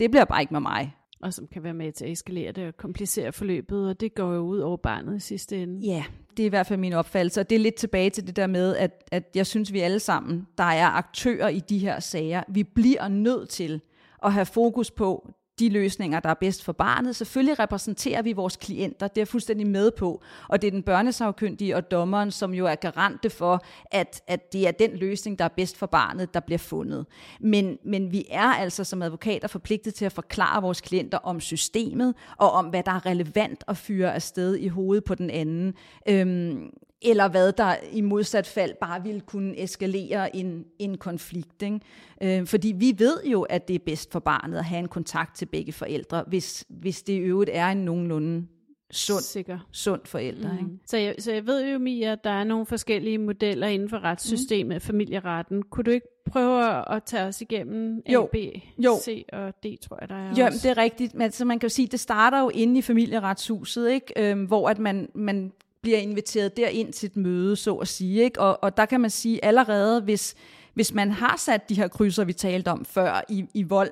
Det 0.00 0.10
bliver 0.10 0.24
bare 0.24 0.40
ikke 0.40 0.54
med 0.54 0.60
mig. 0.60 0.94
Og 1.22 1.34
som 1.34 1.46
kan 1.46 1.62
være 1.62 1.74
med 1.74 1.92
til 1.92 2.04
at 2.04 2.10
eskalere 2.10 2.52
det 2.52 2.66
og 2.66 2.76
komplicere 2.76 3.32
forløbet, 3.32 3.88
og 3.88 4.00
det 4.00 4.14
går 4.14 4.32
jo 4.32 4.40
ud 4.40 4.58
over 4.58 4.76
barnet 4.76 5.16
i 5.16 5.20
sidste 5.20 5.62
ende. 5.62 5.86
Ja, 5.86 6.04
det 6.36 6.42
er 6.42 6.46
i 6.46 6.48
hvert 6.48 6.66
fald 6.66 6.80
min 6.80 6.92
opfattelse, 6.92 7.40
og 7.40 7.50
det 7.50 7.56
er 7.56 7.60
lidt 7.60 7.74
tilbage 7.74 8.10
til 8.10 8.26
det 8.26 8.36
der 8.36 8.46
med, 8.46 8.76
at, 8.76 9.04
at 9.12 9.24
jeg 9.34 9.46
synes, 9.46 9.72
vi 9.72 9.80
alle 9.80 10.00
sammen, 10.00 10.46
der 10.58 10.64
er 10.64 10.86
aktører 10.86 11.48
i 11.48 11.60
de 11.60 11.78
her 11.78 12.00
sager, 12.00 12.42
vi 12.48 12.64
bliver 12.64 13.08
nødt 13.08 13.48
til 13.48 13.80
at 14.24 14.32
have 14.32 14.46
fokus 14.46 14.90
på 14.90 15.30
de 15.58 15.68
løsninger, 15.68 16.20
der 16.20 16.28
er 16.28 16.34
bedst 16.34 16.64
for 16.64 16.72
barnet. 16.72 17.16
Selvfølgelig 17.16 17.58
repræsenterer 17.58 18.22
vi 18.22 18.32
vores 18.32 18.56
klienter, 18.56 19.08
det 19.08 19.18
er 19.18 19.20
jeg 19.20 19.28
fuldstændig 19.28 19.66
med 19.66 19.90
på. 19.90 20.22
Og 20.48 20.62
det 20.62 20.68
er 20.68 20.70
den 20.70 20.82
børnesagkyndige 20.82 21.76
og 21.76 21.90
dommeren, 21.90 22.30
som 22.30 22.54
jo 22.54 22.66
er 22.66 22.74
garante 22.74 23.30
for, 23.30 23.64
at, 23.90 24.22
at 24.26 24.52
det 24.52 24.68
er 24.68 24.70
den 24.70 24.96
løsning, 24.96 25.38
der 25.38 25.44
er 25.44 25.48
bedst 25.48 25.76
for 25.76 25.86
barnet, 25.86 26.34
der 26.34 26.40
bliver 26.40 26.58
fundet. 26.58 27.06
Men, 27.40 27.78
men 27.84 28.12
vi 28.12 28.24
er 28.30 28.40
altså 28.40 28.84
som 28.84 29.02
advokater 29.02 29.48
forpligtet 29.48 29.94
til 29.94 30.04
at 30.04 30.12
forklare 30.12 30.62
vores 30.62 30.80
klienter 30.80 31.18
om 31.18 31.40
systemet, 31.40 32.14
og 32.36 32.52
om 32.52 32.66
hvad 32.66 32.82
der 32.82 32.92
er 32.92 33.06
relevant 33.06 33.64
at 33.68 33.76
fyre 33.76 34.14
afsted 34.14 34.56
i 34.56 34.68
hovedet 34.68 35.04
på 35.04 35.14
den 35.14 35.30
anden. 35.30 35.74
Øhm, 36.08 36.70
eller 37.02 37.28
hvad 37.28 37.52
der 37.52 37.76
i 37.92 38.00
modsat 38.00 38.46
fald 38.46 38.74
bare 38.80 39.02
ville 39.02 39.20
kunne 39.20 39.62
eskalere 39.62 40.36
en, 40.36 40.64
en 40.78 40.98
konflikt. 40.98 41.62
Ikke? 41.62 41.80
Øh, 42.22 42.46
fordi 42.46 42.72
vi 42.76 42.94
ved 42.98 43.24
jo, 43.24 43.42
at 43.42 43.68
det 43.68 43.74
er 43.74 43.84
bedst 43.86 44.12
for 44.12 44.18
barnet 44.18 44.58
at 44.58 44.64
have 44.64 44.78
en 44.78 44.88
kontakt 44.88 45.36
til 45.36 45.46
begge 45.46 45.72
forældre, 45.72 46.24
hvis, 46.26 46.64
hvis 46.68 47.02
det 47.02 47.12
i 47.12 47.18
øvrigt 47.18 47.50
er 47.52 47.66
en 47.68 47.78
nogenlunde 47.84 48.46
sund, 48.90 49.22
Sikker. 49.22 49.58
sund 49.72 50.00
forælder. 50.04 50.52
Mm. 50.52 50.58
Ikke? 50.58 50.70
Så, 50.86 50.96
jeg, 50.96 51.14
så 51.18 51.32
jeg 51.32 51.46
ved 51.46 51.72
jo, 51.72 51.78
Mia, 51.78 52.12
at 52.12 52.24
der 52.24 52.30
er 52.30 52.44
nogle 52.44 52.66
forskellige 52.66 53.18
modeller 53.18 53.66
inden 53.66 53.88
for 53.88 53.98
retssystemet, 53.98 54.76
mm. 54.76 54.80
familieretten. 54.80 55.62
Kunne 55.62 55.84
du 55.84 55.90
ikke 55.90 56.06
prøve 56.26 56.92
at 56.94 57.02
tage 57.04 57.24
os 57.24 57.40
igennem 57.40 58.02
A, 58.06 58.12
jo. 58.12 58.28
B, 58.32 58.36
jo. 58.78 58.98
C 59.02 59.24
og 59.32 59.54
D, 59.64 59.66
tror 59.82 59.98
jeg, 60.00 60.08
der 60.08 60.14
er 60.14 60.34
Jo, 60.38 60.44
også. 60.44 60.68
det 60.68 60.78
er 60.78 60.82
rigtigt. 60.82 61.14
Men, 61.14 61.32
så 61.32 61.44
man 61.44 61.58
kan 61.58 61.68
jo 61.68 61.74
sige, 61.74 61.88
det 61.88 62.00
starter 62.00 62.40
jo 62.40 62.50
inde 62.54 62.78
i 62.78 62.82
familieretshuset, 62.82 63.90
ikke? 63.90 64.12
Øhm, 64.16 64.44
hvor 64.44 64.68
at 64.68 64.78
man, 64.78 65.08
man 65.14 65.52
bliver 65.88 66.00
inviteret 66.00 66.56
derind 66.56 66.92
til 66.92 67.06
et 67.06 67.16
møde, 67.16 67.56
så 67.56 67.74
at 67.74 67.88
sige. 67.88 68.22
Ikke? 68.22 68.40
Og, 68.40 68.58
og 68.62 68.76
der 68.76 68.86
kan 68.86 69.00
man 69.00 69.10
sige 69.10 69.44
allerede, 69.44 70.00
hvis, 70.00 70.34
hvis 70.74 70.94
man 70.94 71.10
har 71.10 71.36
sat 71.36 71.68
de 71.68 71.74
her 71.74 71.88
krydser, 71.88 72.24
vi 72.24 72.32
talte 72.32 72.68
om 72.68 72.84
før, 72.84 73.20
i, 73.28 73.44
i 73.54 73.62
vold, 73.62 73.90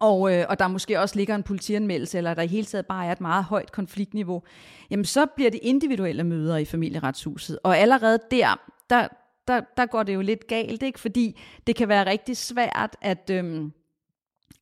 og, 0.00 0.34
øh, 0.34 0.46
og 0.48 0.58
der 0.58 0.68
måske 0.68 1.00
også 1.00 1.16
ligger 1.16 1.34
en 1.34 1.42
politianmeldelse, 1.42 2.18
eller 2.18 2.34
der 2.34 2.42
i 2.42 2.46
hele 2.46 2.64
taget 2.64 2.86
bare 2.86 3.06
er 3.06 3.12
et 3.12 3.20
meget 3.20 3.44
højt 3.44 3.72
konfliktniveau, 3.72 4.42
jamen 4.90 5.04
så 5.04 5.26
bliver 5.26 5.50
det 5.50 5.60
individuelle 5.62 6.24
møder 6.24 6.56
i 6.56 6.64
familieretshuset. 6.64 7.58
Og 7.62 7.78
allerede 7.78 8.18
der, 8.30 8.60
der, 8.90 9.08
der, 9.48 9.60
der 9.76 9.86
går 9.86 10.02
det 10.02 10.14
jo 10.14 10.20
lidt 10.20 10.46
galt, 10.46 10.82
ikke? 10.82 11.00
fordi 11.00 11.40
det 11.66 11.76
kan 11.76 11.88
være 11.88 12.06
rigtig 12.06 12.36
svært 12.36 12.96
at, 13.00 13.30
øhm, 13.30 13.72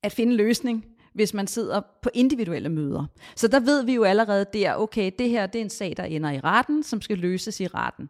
at 0.03 0.13
finde 0.13 0.37
løsning 0.37 0.85
hvis 1.14 1.35
man 1.35 1.46
sidder 1.46 1.81
på 2.03 2.11
individuelle 2.14 2.68
møder. 2.68 3.05
Så 3.37 3.48
der 3.48 3.61
ved 3.61 3.85
vi 3.85 3.94
jo 3.94 4.05
allerede 4.05 4.46
der, 4.53 4.74
okay, 4.74 5.11
det 5.18 5.29
her 5.31 5.46
det 5.46 5.59
er 5.59 5.62
en 5.62 5.70
sag, 5.70 5.94
der 5.96 6.05
ender 6.05 6.31
i 6.31 6.40
retten, 6.40 6.83
som 6.83 7.00
skal 7.00 7.18
løses 7.18 7.61
i 7.61 7.66
retten. 7.66 8.09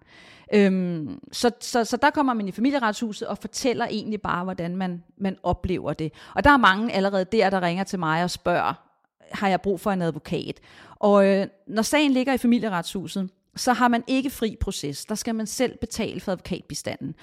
Øhm, 0.55 1.21
så, 1.33 1.51
så, 1.61 1.85
så 1.85 1.97
der 1.97 2.11
kommer 2.11 2.35
man 2.35 2.49
i 2.49 2.53
familieretshuset 2.53 3.29
og 3.29 3.39
fortæller 3.39 3.87
egentlig 3.87 4.23
bare, 4.23 4.45
hvordan 4.45 4.77
man, 4.77 5.03
man 5.19 5.37
oplever 5.43 5.93
det. 5.93 6.13
Og 6.35 6.45
der 6.45 6.51
er 6.51 6.57
mange 6.57 6.93
allerede 6.93 7.25
der, 7.25 7.51
der 7.51 7.63
ringer 7.63 7.85
til 7.85 7.99
mig 7.99 8.25
og 8.25 8.31
spørger, 8.31 8.75
har 9.33 9.49
jeg 9.49 9.61
brug 9.61 9.81
for 9.81 9.91
en 9.91 10.03
advokat? 10.03 10.61
Og 10.97 11.27
øh, 11.27 11.47
når 11.67 11.83
sagen 11.83 12.13
ligger 12.13 12.33
i 12.33 12.39
familieretshuset, 12.39 13.31
så 13.57 13.73
har 13.73 13.89
man 13.89 14.05
ikke 14.07 14.31
fri 14.31 14.57
proces. 14.61 15.05
Der 15.05 15.15
skal 15.15 15.35
man 15.35 15.47
selv 15.47 15.79
betale 15.79 16.21
for 16.21 16.33
advokatbistanden. 16.33 17.15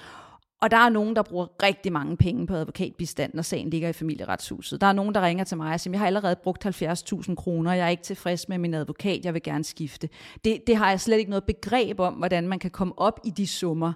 Og 0.62 0.71
der 0.71 0.78
er 0.78 0.89
nogen, 0.89 1.15
der 1.15 1.21
bruger 1.21 1.47
rigtig 1.63 1.91
mange 1.91 2.17
penge 2.17 2.47
på 2.47 2.56
advokatbistand, 2.56 3.34
når 3.34 3.41
sagen 3.41 3.69
ligger 3.69 3.89
i 3.89 3.93
familieretshuset. 3.93 4.82
Der 4.82 4.88
er 4.88 4.93
nogen, 4.93 5.15
der 5.15 5.21
ringer 5.21 5.43
til 5.43 5.58
mig 5.58 5.74
og 5.74 5.80
siger, 5.80 5.91
jeg 5.91 6.00
har 6.00 6.08
allerede 6.08 6.36
brugt 6.36 6.65
70.000 6.65 7.36
kroner, 7.36 7.74
jeg 7.74 7.86
er 7.86 7.89
ikke 7.89 8.04
tilfreds 8.04 8.50
med 8.50 8.58
min 8.58 8.74
advokat, 8.74 9.26
jeg 9.26 9.34
vil 9.34 9.43
gerne 9.43 9.63
skifte. 9.63 10.10
Det, 10.45 10.67
det 10.67 10.76
har 10.76 10.89
jeg 10.89 11.00
slet 11.00 11.17
ikke 11.17 11.30
noget 11.30 11.43
begreb 11.43 12.00
om, 12.00 12.13
hvordan 12.13 12.47
man 12.47 12.60
kan 12.60 12.71
komme 12.71 13.00
op 13.00 13.19
i 13.24 13.30
de 13.30 13.47
summer. 13.47 13.93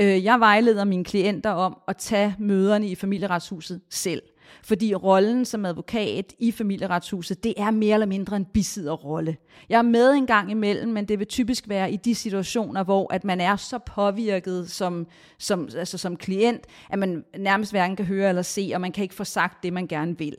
Øh, 0.00 0.24
jeg 0.24 0.40
vejleder 0.40 0.84
mine 0.84 1.04
klienter 1.04 1.50
om 1.50 1.78
at 1.88 1.96
tage 1.96 2.34
møderne 2.38 2.88
i 2.88 2.94
familieretshuset 2.94 3.80
selv. 3.90 4.22
Fordi 4.62 4.94
rollen 4.94 5.44
som 5.44 5.64
advokat 5.64 6.34
i 6.38 6.52
familieretshuset, 6.52 7.44
det 7.44 7.54
er 7.56 7.70
mere 7.70 7.94
eller 7.94 8.06
mindre 8.06 8.36
en 8.36 8.44
bisidderrolle. 8.44 9.36
Jeg 9.68 9.78
er 9.78 9.82
med 9.82 10.10
en 10.10 10.26
gang 10.26 10.50
imellem, 10.50 10.92
men 10.92 11.08
det 11.08 11.18
vil 11.18 11.26
typisk 11.26 11.68
være 11.68 11.92
i 11.92 11.96
de 11.96 12.14
situationer, 12.14 12.84
hvor 12.84 13.12
at 13.12 13.24
man 13.24 13.40
er 13.40 13.56
så 13.56 13.78
påvirket 13.78 14.70
som, 14.70 15.06
som, 15.38 15.68
altså 15.76 15.98
som 15.98 16.16
klient, 16.16 16.62
at 16.90 16.98
man 16.98 17.24
nærmest 17.38 17.72
hverken 17.72 17.96
kan 17.96 18.06
høre 18.06 18.28
eller 18.28 18.42
se, 18.42 18.70
og 18.74 18.80
man 18.80 18.92
kan 18.92 19.02
ikke 19.02 19.14
få 19.14 19.24
sagt 19.24 19.62
det, 19.62 19.72
man 19.72 19.86
gerne 19.86 20.18
vil 20.18 20.36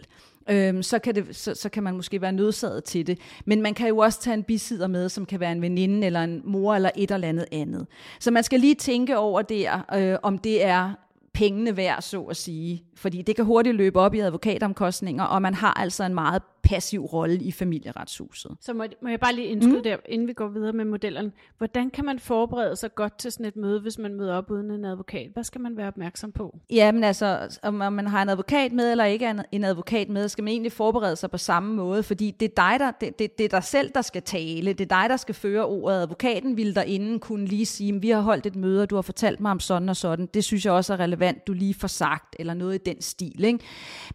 øhm, 0.50 0.84
så, 0.84 1.00
kan 1.00 1.16
det, 1.16 1.36
så, 1.36 1.56
så 1.56 1.70
kan 1.70 1.84
man 1.84 1.96
måske 1.96 2.22
være 2.22 2.32
nødsaget 2.32 2.84
til 2.84 3.08
det. 3.08 3.20
Men 3.46 3.62
man 3.62 3.74
kan 3.74 3.88
jo 3.88 3.98
også 3.98 4.22
tage 4.22 4.34
en 4.34 4.44
bisidder 4.44 4.88
med, 4.88 5.10
som 5.10 5.26
kan 5.26 5.40
være 5.40 5.52
en 5.52 5.62
veninde 5.62 6.08
eller 6.08 6.24
en 6.24 6.42
mor 6.46 6.76
eller 6.76 6.90
et 6.96 7.12
eller 7.12 7.28
andet 7.28 7.46
andet. 7.52 7.88
Så 8.20 8.32
man 8.32 8.44
skal 8.44 8.60
lige 8.60 8.76
tænke 8.76 9.18
over 9.18 9.42
der, 9.42 9.96
øh, 9.96 10.18
om 10.24 10.38
det 10.38 10.66
er 10.66 10.94
pengene 11.40 11.78
værd, 11.78 12.02
så 12.02 12.22
at 12.22 12.38
sige. 12.38 12.84
Fordi 12.96 13.22
det 13.22 13.36
kan 13.36 13.46
hurtigt 13.46 13.76
løbe 13.76 14.00
op 14.00 14.14
i 14.14 14.20
advokatomkostninger, 14.20 15.24
og 15.24 15.42
man 15.42 15.54
har 15.54 15.74
altså 15.74 16.04
en 16.04 16.14
meget 16.14 16.42
passiv 16.70 17.06
rolle 17.06 17.36
i 17.36 17.52
familieretshuset. 17.52 18.52
Så 18.62 18.74
må, 18.74 18.84
må 19.02 19.10
jeg 19.10 19.20
bare 19.20 19.36
lige 19.36 19.48
indskyde 19.48 19.78
mm. 19.78 19.84
der, 19.84 19.98
inden 20.06 20.28
vi 20.28 20.34
går 20.34 20.48
videre 20.48 20.74
med 20.74 20.86
modellerne. 20.86 21.32
Hvordan 21.58 21.90
kan 21.90 22.06
man 22.06 22.20
forberede 22.20 22.76
sig 22.76 22.96
godt 22.96 23.18
til 23.18 23.32
sådan 23.32 23.46
et 23.46 23.56
møde, 23.56 23.82
hvis 23.82 23.98
man 23.98 24.14
møder 24.14 24.36
op 24.36 24.52
uden 24.52 24.72
en 24.72 24.86
advokat? 24.86 25.30
Hvad 25.34 25.44
skal 25.44 25.62
man 25.62 25.78
være 25.78 25.88
opmærksom 25.88 26.32
på? 26.32 26.58
Jamen 26.70 27.04
altså, 27.04 27.60
om 27.64 27.74
man 27.74 28.08
har 28.08 28.22
en 28.22 28.30
advokat 28.30 28.72
med 28.72 28.92
eller 28.92 29.06
ikke 29.06 29.36
en 29.52 29.64
advokat 29.64 30.10
med, 30.10 30.30
skal 30.30 30.44
man 30.44 30.52
egentlig 30.52 30.72
forberede 30.72 31.16
sig 31.16 31.32
på 31.32 31.38
samme 31.38 31.76
måde, 31.76 32.04
fordi 32.04 32.32
det 32.32 32.46
er 32.46 32.56
dig, 32.56 32.80
der, 32.80 32.92
det, 32.92 33.20
det, 33.20 33.38
det 33.38 33.44
er 33.44 33.50
dig 33.50 33.64
selv, 33.64 33.92
der 33.96 34.02
skal 34.02 34.22
tale. 34.22 34.74
Det 34.74 34.92
er 34.92 35.02
dig, 35.02 35.10
der 35.10 35.18
skal 35.18 35.36
føre 35.36 35.66
ordet. 35.66 36.02
Advokaten 36.02 36.58
ville 36.58 36.76
derinde 36.76 37.20
kunne 37.20 37.46
lige 37.46 37.66
sige, 37.66 38.02
vi 38.02 38.10
har 38.10 38.22
holdt 38.22 38.46
et 38.46 38.56
møde, 38.56 38.82
og 38.82 38.90
du 38.90 38.96
har 38.96 39.02
fortalt 39.02 39.40
mig 39.40 39.52
om 39.52 39.60
sådan 39.60 39.90
og 39.90 39.96
sådan. 39.96 40.26
Det 40.34 40.44
synes 40.44 40.66
jeg 40.66 40.74
også 40.74 40.94
er 40.94 41.00
relevant, 41.00 41.48
du 41.48 41.54
lige 41.54 41.74
får 41.74 41.88
sagt, 41.88 42.36
eller 42.40 42.54
noget 42.54 42.76
i 42.76 42.78
den 42.86 43.02
stil. 43.02 43.44
Ikke? 43.44 43.60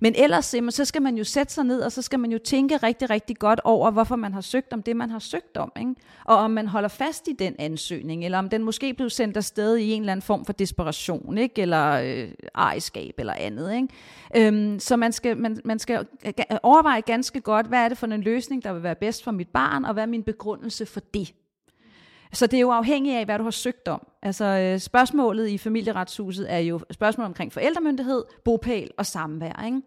Men 0.01 0.15
ellers 0.17 0.55
så 0.71 0.85
skal 0.85 1.03
man 1.03 1.17
jo 1.17 1.25
sætte 1.25 1.53
sig 1.53 1.65
ned, 1.65 1.81
og 1.81 1.93
så 1.93 2.03
skal 2.03 2.21
man 2.21 2.33
jo 2.33 2.39
tænke 2.45 2.77
rigtig, 2.77 3.11
rigtig 3.11 3.37
godt 3.37 3.61
over, 3.65 3.91
hvorfor 3.91 4.17
man 4.17 4.35
har 4.35 4.41
søgt 4.41 4.73
om 4.73 4.83
det, 4.83 4.97
man 4.97 5.11
har 5.11 5.19
søgt 5.19 5.57
om. 5.57 5.73
Ikke? 5.79 5.95
Og 6.25 6.37
om 6.37 6.51
man 6.51 6.69
holder 6.69 6.89
fast 6.89 7.29
i 7.29 7.33
den 7.33 7.57
ansøgning, 7.59 8.25
eller 8.25 8.39
om 8.39 8.49
den 8.49 8.63
måske 8.63 8.95
blev 8.95 9.11
sendt 9.11 9.37
afsted 9.37 9.77
i 9.77 9.93
en 9.93 10.03
eller 10.03 10.13
anden 10.13 10.23
form 10.23 10.45
for 10.45 10.53
desperation, 10.53 11.39
ikke? 11.39 11.63
eller 11.63 11.91
øh, 11.91 12.29
ejerskab 12.55 13.15
eller 13.19 13.33
andet. 13.33 13.75
Ikke? 13.75 13.89
Øhm, 14.37 14.81
så 14.81 14.97
man 14.97 15.13
skal, 15.13 15.37
man, 15.37 15.61
man 15.65 15.79
skal 15.79 16.07
overveje 16.63 17.01
ganske 17.01 17.41
godt, 17.41 17.67
hvad 17.67 17.79
er 17.79 17.89
det 17.89 17.99
for 17.99 18.07
en 18.07 18.21
løsning, 18.21 18.65
der 18.65 18.73
vil 18.73 18.83
være 18.83 18.95
bedst 18.95 19.25
for 19.25 19.31
mit 19.31 19.49
barn, 19.49 19.85
og 19.85 19.93
hvad 19.93 20.03
er 20.03 20.09
min 20.09 20.23
begrundelse 20.23 20.87
for 20.87 21.01
det. 21.01 21.35
Så 22.33 22.47
det 22.47 22.57
er 22.57 22.61
jo 22.61 22.71
afhængigt 22.71 23.17
af, 23.17 23.25
hvad 23.25 23.39
du 23.39 23.45
har 23.45 23.51
søgt 23.51 23.89
om. 23.89 24.07
Altså 24.23 24.45
øh, 24.45 24.79
spørgsmålet 24.79 25.49
i 25.49 25.59
familieretshuset 25.59 26.53
er 26.53 26.59
jo 26.59 26.81
spørgsmål 26.91 27.27
omkring 27.27 27.53
forældremyndighed, 27.53 28.25
bopæl 28.45 28.91
og 28.99 29.07
samvær. 29.07 29.65
Ikke? 29.67 29.83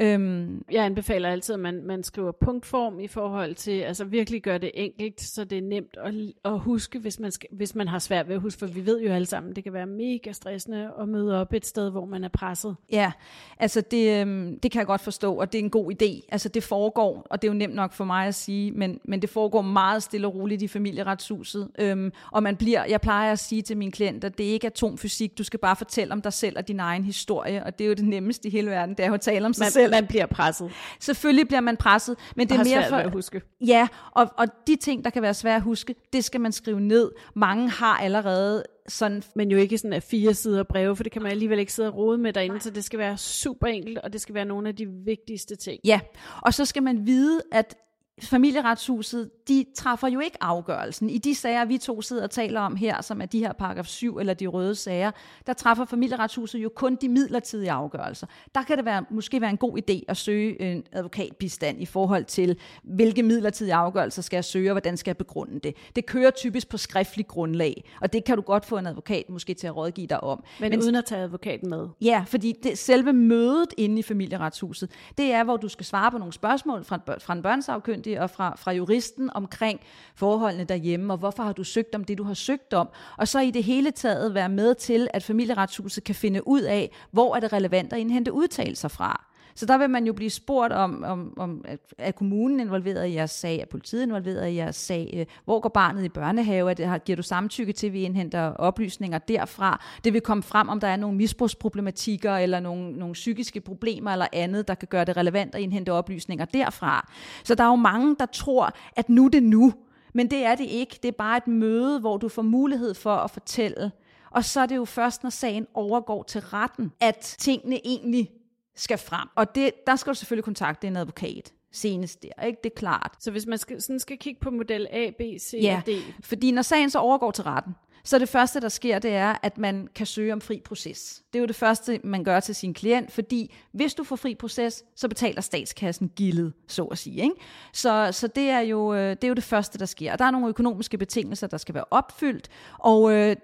Øhm, 0.00 0.64
jeg 0.70 0.84
anbefaler 0.84 1.28
altid, 1.28 1.54
at 1.54 1.60
man, 1.60 1.82
man 1.84 2.02
skriver 2.02 2.32
punktform 2.32 3.00
i 3.00 3.08
forhold 3.08 3.54
til, 3.54 3.80
altså 3.80 4.04
virkelig 4.04 4.42
gør 4.42 4.58
det 4.58 4.70
enkelt, 4.74 5.20
så 5.20 5.44
det 5.44 5.58
er 5.58 5.62
nemt 5.62 5.96
at, 6.04 6.14
at 6.44 6.58
huske, 6.58 6.98
hvis 6.98 7.20
man, 7.20 7.30
skal, 7.30 7.48
hvis 7.52 7.74
man 7.74 7.88
har 7.88 7.98
svært 7.98 8.28
ved 8.28 8.34
at 8.34 8.40
huske, 8.40 8.58
for 8.58 8.66
vi 8.66 8.86
ved 8.86 9.00
jo 9.00 9.12
alle 9.12 9.26
sammen, 9.26 9.56
det 9.56 9.64
kan 9.64 9.72
være 9.72 9.86
mega 9.86 10.32
stressende 10.32 10.90
at 11.00 11.08
møde 11.08 11.40
op 11.40 11.52
et 11.52 11.66
sted, 11.66 11.90
hvor 11.90 12.04
man 12.04 12.24
er 12.24 12.28
presset. 12.28 12.76
Ja, 12.92 13.12
altså 13.58 13.80
det, 13.80 14.20
øhm, 14.20 14.60
det 14.60 14.70
kan 14.70 14.78
jeg 14.78 14.86
godt 14.86 15.00
forstå, 15.00 15.34
og 15.34 15.52
det 15.52 15.58
er 15.58 15.62
en 15.62 15.70
god 15.70 15.92
idé. 15.92 16.28
Altså 16.32 16.48
det 16.48 16.62
foregår, 16.62 17.26
og 17.30 17.42
det 17.42 17.48
er 17.48 17.52
jo 17.52 17.58
nemt 17.58 17.74
nok 17.74 17.92
for 17.92 18.04
mig 18.04 18.26
at 18.26 18.34
sige, 18.34 18.72
men, 18.72 19.00
men 19.04 19.22
det 19.22 19.30
foregår 19.30 19.62
meget 19.62 20.02
stille 20.02 20.26
og 20.26 20.34
roligt 20.34 20.62
i 20.62 20.68
familieretshuset, 20.68 21.70
øhm, 21.78 22.12
og 22.32 22.42
man 22.42 22.56
bliver, 22.56 22.84
jeg 22.84 23.00
plejer 23.00 23.32
at 23.32 23.38
sige 23.38 23.62
til 23.62 23.76
mine 23.76 23.92
klienter, 23.92 24.28
det 24.28 24.48
er 24.48 24.52
ikke 24.52 24.66
atomfysik, 24.66 25.38
du 25.38 25.44
skal 25.44 25.58
bare 25.58 25.76
fortælle 25.76 26.12
om 26.12 26.22
dig 26.22 26.32
selv 26.32 26.58
og 26.58 26.68
din 26.68 26.80
egen 26.80 27.04
historie, 27.04 27.64
og 27.64 27.78
det 27.78 27.84
er 27.84 27.88
jo 27.88 27.94
det 27.94 28.04
nemmeste 28.04 28.48
i 28.48 28.50
hele 28.50 28.70
verden, 28.70 28.94
det 28.94 29.04
er 29.04 29.12
at 29.12 29.20
tale 29.20 29.46
om 29.46 29.52
sig 29.52 29.64
man, 29.64 29.70
selv 29.70 29.83
selv. 29.84 29.94
Man 29.94 30.06
bliver 30.06 30.26
presset. 30.26 30.70
Selvfølgelig 31.00 31.48
bliver 31.48 31.60
man 31.60 31.76
presset, 31.76 32.16
men 32.36 32.48
det 32.48 32.54
er 32.54 32.64
mere 32.64 32.88
for 32.88 32.96
at 32.96 33.12
huske. 33.12 33.42
Ja, 33.66 33.88
og, 34.10 34.26
og 34.38 34.46
de 34.66 34.76
ting 34.76 35.04
der 35.04 35.10
kan 35.10 35.22
være 35.22 35.34
svære 35.34 35.56
at 35.56 35.62
huske, 35.62 35.94
det 36.12 36.24
skal 36.24 36.40
man 36.40 36.52
skrive 36.52 36.80
ned. 36.80 37.10
Mange 37.34 37.70
har 37.70 37.98
allerede 37.98 38.64
sådan 38.88 39.22
men 39.34 39.50
jo 39.50 39.58
ikke 39.58 39.78
sådan 39.78 39.92
af 39.92 40.02
fire 40.02 40.34
sider 40.34 40.62
breve, 40.62 40.96
for 40.96 41.02
det 41.02 41.12
kan 41.12 41.22
man 41.22 41.30
alligevel 41.32 41.58
ikke 41.58 41.72
sidde 41.72 41.88
og 41.88 41.96
rode 41.96 42.18
med 42.18 42.32
derinde, 42.32 42.60
så 42.60 42.70
det 42.70 42.84
skal 42.84 42.98
være 42.98 43.16
super 43.16 43.66
enkelt, 43.66 43.98
og 43.98 44.12
det 44.12 44.20
skal 44.20 44.34
være 44.34 44.44
nogle 44.44 44.68
af 44.68 44.76
de 44.76 44.86
vigtigste 44.86 45.56
ting. 45.56 45.80
Ja, 45.84 46.00
og 46.42 46.54
så 46.54 46.64
skal 46.64 46.82
man 46.82 47.06
vide, 47.06 47.40
at 47.52 47.76
familieretshuset, 48.22 49.30
de 49.48 49.64
træffer 49.76 50.08
jo 50.08 50.20
ikke 50.20 50.36
afgørelsen. 50.40 51.10
I 51.10 51.18
de 51.18 51.34
sager, 51.34 51.64
vi 51.64 51.78
to 51.78 52.02
sidder 52.02 52.22
og 52.22 52.30
taler 52.30 52.60
om 52.60 52.76
her, 52.76 53.02
som 53.02 53.20
er 53.20 53.26
de 53.26 53.38
her 53.38 53.52
paragraf 53.52 53.86
7 53.86 54.18
eller 54.18 54.34
de 54.34 54.46
røde 54.46 54.74
sager, 54.74 55.10
der 55.46 55.52
træffer 55.52 55.84
familieretshuset 55.84 56.58
jo 56.58 56.70
kun 56.76 56.94
de 57.00 57.08
midlertidige 57.08 57.70
afgørelser. 57.70 58.26
Der 58.54 58.62
kan 58.62 58.76
det 58.76 58.84
være, 58.84 59.04
måske 59.10 59.40
være 59.40 59.50
en 59.50 59.56
god 59.56 59.78
idé 59.78 60.04
at 60.08 60.16
søge 60.16 60.62
en 60.62 60.84
advokatbistand 60.92 61.80
i 61.80 61.86
forhold 61.86 62.24
til, 62.24 62.56
hvilke 62.82 63.22
midlertidige 63.22 63.74
afgørelser 63.74 64.22
skal 64.22 64.36
jeg 64.36 64.44
søge, 64.44 64.70
og 64.70 64.74
hvordan 64.74 64.96
skal 64.96 65.10
jeg 65.10 65.16
begrunde 65.16 65.60
det. 65.60 65.74
Det 65.96 66.06
kører 66.06 66.30
typisk 66.30 66.68
på 66.68 66.76
skriftlig 66.76 67.26
grundlag, 67.26 67.84
og 68.00 68.12
det 68.12 68.24
kan 68.24 68.36
du 68.36 68.42
godt 68.42 68.64
få 68.64 68.78
en 68.78 68.86
advokat 68.86 69.30
måske 69.30 69.54
til 69.54 69.66
at 69.66 69.76
rådgive 69.76 70.06
dig 70.06 70.24
om. 70.24 70.44
Men, 70.60 70.70
Men 70.70 70.82
uden 70.82 70.94
at 70.94 71.04
tage 71.04 71.22
advokaten 71.22 71.70
med? 71.70 71.88
Ja, 72.00 72.24
fordi 72.26 72.54
det, 72.62 72.78
selve 72.78 73.12
mødet 73.12 73.74
inde 73.76 73.98
i 73.98 74.02
familieretshuset, 74.02 74.90
det 75.18 75.32
er, 75.32 75.44
hvor 75.44 75.56
du 75.56 75.68
skal 75.68 75.86
svare 75.86 76.10
på 76.10 76.18
nogle 76.18 76.32
spørgsmål 76.32 76.84
fra, 76.84 77.00
fra 77.18 77.32
en 77.32 77.42
børnsafkyndig, 77.42 78.03
sagkyndige 78.04 78.22
og 78.22 78.30
fra, 78.30 78.56
fra 78.56 78.72
juristen 78.72 79.30
omkring 79.34 79.80
forholdene 80.14 80.64
derhjemme, 80.64 81.12
og 81.12 81.18
hvorfor 81.18 81.42
har 81.42 81.52
du 81.52 81.64
søgt 81.64 81.94
om 81.94 82.04
det, 82.04 82.18
du 82.18 82.24
har 82.24 82.34
søgt 82.34 82.74
om, 82.74 82.88
og 83.18 83.28
så 83.28 83.40
i 83.40 83.50
det 83.50 83.64
hele 83.64 83.90
taget 83.90 84.34
være 84.34 84.48
med 84.48 84.74
til, 84.74 85.08
at 85.14 85.22
familieretshuset 85.22 86.04
kan 86.04 86.14
finde 86.14 86.46
ud 86.46 86.62
af, 86.62 86.90
hvor 87.10 87.36
er 87.36 87.40
det 87.40 87.52
relevant 87.52 87.92
at 87.92 87.98
indhente 87.98 88.32
udtalelser 88.32 88.88
fra. 88.88 89.33
Så 89.54 89.66
der 89.66 89.78
vil 89.78 89.90
man 89.90 90.06
jo 90.06 90.12
blive 90.12 90.30
spurgt 90.30 90.72
om, 90.72 91.04
om, 91.04 91.34
om 91.36 91.64
er 91.98 92.12
kommunen 92.12 92.60
involveret 92.60 93.06
i 93.06 93.14
jeres 93.14 93.30
sag, 93.30 93.58
er 93.58 93.66
politiet 93.66 94.02
involveret 94.02 94.48
i 94.48 94.54
jeres 94.54 94.76
sag, 94.76 95.14
øh, 95.16 95.26
hvor 95.44 95.60
går 95.60 95.68
barnet 95.68 96.04
i 96.04 96.08
børnehave, 96.08 96.70
er 96.70 96.74
det, 96.74 97.04
giver 97.04 97.16
du 97.16 97.22
samtykke 97.22 97.72
til, 97.72 97.86
at 97.86 97.92
vi 97.92 98.02
indhenter 98.02 98.50
oplysninger 98.50 99.18
derfra. 99.18 99.80
Det 100.04 100.12
vil 100.12 100.20
komme 100.20 100.42
frem, 100.42 100.68
om 100.68 100.80
der 100.80 100.88
er 100.88 100.96
nogle 100.96 101.16
misbrugsproblematikker, 101.16 102.36
eller 102.36 102.60
nogle, 102.60 102.92
nogle 102.92 103.12
psykiske 103.12 103.60
problemer, 103.60 104.10
eller 104.10 104.26
andet, 104.32 104.68
der 104.68 104.74
kan 104.74 104.88
gøre 104.88 105.04
det 105.04 105.16
relevant 105.16 105.54
at 105.54 105.60
indhente 105.60 105.92
oplysninger 105.92 106.44
derfra. 106.44 107.12
Så 107.44 107.54
der 107.54 107.64
er 107.64 107.68
jo 107.68 107.76
mange, 107.76 108.16
der 108.20 108.26
tror, 108.26 108.70
at 108.96 109.08
nu 109.08 109.28
det 109.28 109.42
nu, 109.42 109.72
men 110.14 110.30
det 110.30 110.44
er 110.44 110.54
det 110.54 110.66
ikke. 110.66 110.98
Det 111.02 111.08
er 111.08 111.12
bare 111.12 111.36
et 111.36 111.48
møde, 111.48 112.00
hvor 112.00 112.16
du 112.16 112.28
får 112.28 112.42
mulighed 112.42 112.94
for 112.94 113.14
at 113.14 113.30
fortælle. 113.30 113.92
Og 114.30 114.44
så 114.44 114.60
er 114.60 114.66
det 114.66 114.76
jo 114.76 114.84
først, 114.84 115.22
når 115.22 115.30
sagen 115.30 115.66
overgår 115.74 116.22
til 116.22 116.40
retten, 116.40 116.92
at 117.00 117.36
tingene 117.38 117.86
egentlig 117.86 118.30
skal 118.76 118.98
frem. 118.98 119.28
Og 119.34 119.54
det, 119.54 119.70
der 119.86 119.96
skal 119.96 120.12
du 120.12 120.18
selvfølgelig 120.18 120.44
kontakte 120.44 120.86
en 120.86 120.96
advokat 120.96 121.52
senest 121.72 122.22
der, 122.22 122.44
ikke? 122.46 122.58
Det 122.64 122.70
er 122.70 122.76
klart. 122.76 123.16
Så 123.20 123.30
hvis 123.30 123.46
man 123.46 123.58
skal, 123.58 123.82
sådan 123.82 124.00
skal 124.00 124.18
kigge 124.18 124.40
på 124.40 124.50
model 124.50 124.86
A, 124.90 125.10
B, 125.10 125.20
C 125.40 125.58
ja, 125.62 125.76
og 125.76 125.86
D? 125.86 125.90
fordi 126.20 126.50
når 126.50 126.62
sagen 126.62 126.90
så 126.90 126.98
overgår 126.98 127.30
til 127.30 127.44
retten, 127.44 127.74
så 128.06 128.18
det 128.18 128.28
første, 128.28 128.60
der 128.60 128.68
sker, 128.68 128.98
det 128.98 129.10
er, 129.10 129.34
at 129.42 129.58
man 129.58 129.88
kan 129.94 130.06
søge 130.06 130.32
om 130.32 130.40
fri 130.40 130.60
proces. 130.64 131.22
Det 131.32 131.38
er 131.38 131.40
jo 131.40 131.46
det 131.46 131.56
første, 131.56 132.00
man 132.04 132.24
gør 132.24 132.40
til 132.40 132.54
sin 132.54 132.74
klient, 132.74 133.12
fordi 133.12 133.54
hvis 133.72 133.94
du 133.94 134.04
får 134.04 134.16
fri 134.16 134.34
proces, 134.34 134.84
så 134.96 135.08
betaler 135.08 135.40
statskassen 135.40 136.10
gildet, 136.16 136.52
så 136.68 136.84
at 136.84 136.98
sige. 136.98 137.22
Ikke? 137.22 137.34
Så, 137.72 138.08
så 138.12 138.26
det, 138.26 138.50
er 138.50 138.60
jo, 138.60 138.94
øh, 138.94 139.10
det 139.10 139.24
er 139.24 139.28
jo 139.28 139.34
det 139.34 139.44
første, 139.44 139.78
der 139.78 139.86
sker. 139.86 140.12
Og 140.12 140.18
der 140.18 140.24
er 140.24 140.30
nogle 140.30 140.48
økonomiske 140.48 140.98
betingelser, 140.98 141.46
der 141.46 141.56
skal 141.56 141.74
være 141.74 141.84
opfyldt, 141.90 142.48
og 142.78 143.12
øh, 143.12 143.36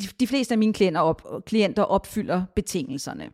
de, 0.00 0.06
de 0.20 0.26
fleste 0.26 0.54
af 0.54 0.58
mine 0.58 0.72
klienter, 0.72 1.00
op, 1.00 1.44
klienter 1.46 1.82
opfylder 1.82 2.44
betingelserne. 2.54 3.30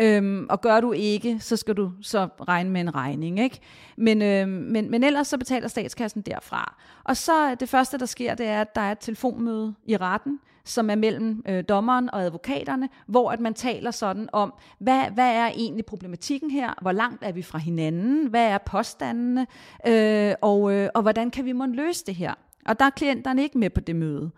Øhm, 0.00 0.46
og 0.50 0.60
gør 0.60 0.80
du 0.80 0.92
ikke, 0.92 1.40
så 1.40 1.56
skal 1.56 1.74
du 1.74 1.92
så 2.02 2.28
regne 2.48 2.70
med 2.70 2.80
en 2.80 2.94
regning. 2.94 3.40
Ikke? 3.40 3.60
Men, 3.96 4.22
øhm, 4.22 4.50
men, 4.50 4.90
men 4.90 5.04
ellers 5.04 5.28
så 5.28 5.38
betaler 5.38 5.68
statskassen 5.68 6.22
derfra. 6.22 6.74
Og 7.04 7.16
så 7.16 7.54
det 7.60 7.68
første, 7.68 7.98
der 7.98 8.06
sker, 8.06 8.34
det 8.34 8.46
er, 8.46 8.60
at 8.60 8.74
der 8.74 8.80
er 8.80 8.92
et 8.92 8.98
telefonmøde 8.98 9.74
i 9.86 9.96
retten, 9.96 10.40
som 10.64 10.90
er 10.90 10.94
mellem 10.94 11.42
øh, 11.48 11.64
dommeren 11.68 12.10
og 12.12 12.22
advokaterne, 12.22 12.88
hvor 13.06 13.30
at 13.30 13.40
man 13.40 13.54
taler 13.54 13.90
sådan 13.90 14.28
om, 14.32 14.54
hvad, 14.78 15.04
hvad 15.14 15.34
er 15.34 15.46
egentlig 15.46 15.84
problematikken 15.84 16.50
her? 16.50 16.74
Hvor 16.82 16.92
langt 16.92 17.24
er 17.24 17.32
vi 17.32 17.42
fra 17.42 17.58
hinanden? 17.58 18.26
Hvad 18.26 18.46
er 18.46 18.58
påstandene? 18.58 19.46
Øh, 19.86 20.34
og, 20.42 20.72
øh, 20.72 20.88
og 20.94 21.02
hvordan 21.02 21.30
kan 21.30 21.44
vi 21.44 21.52
måtte 21.52 21.74
løse 21.74 22.04
det 22.06 22.14
her? 22.14 22.34
Og 22.66 22.78
der 22.78 22.84
er 22.84 22.90
klienterne 22.90 23.42
ikke 23.42 23.58
med 23.58 23.70
på 23.70 23.80
det 23.80 23.96
møde. 23.96 24.30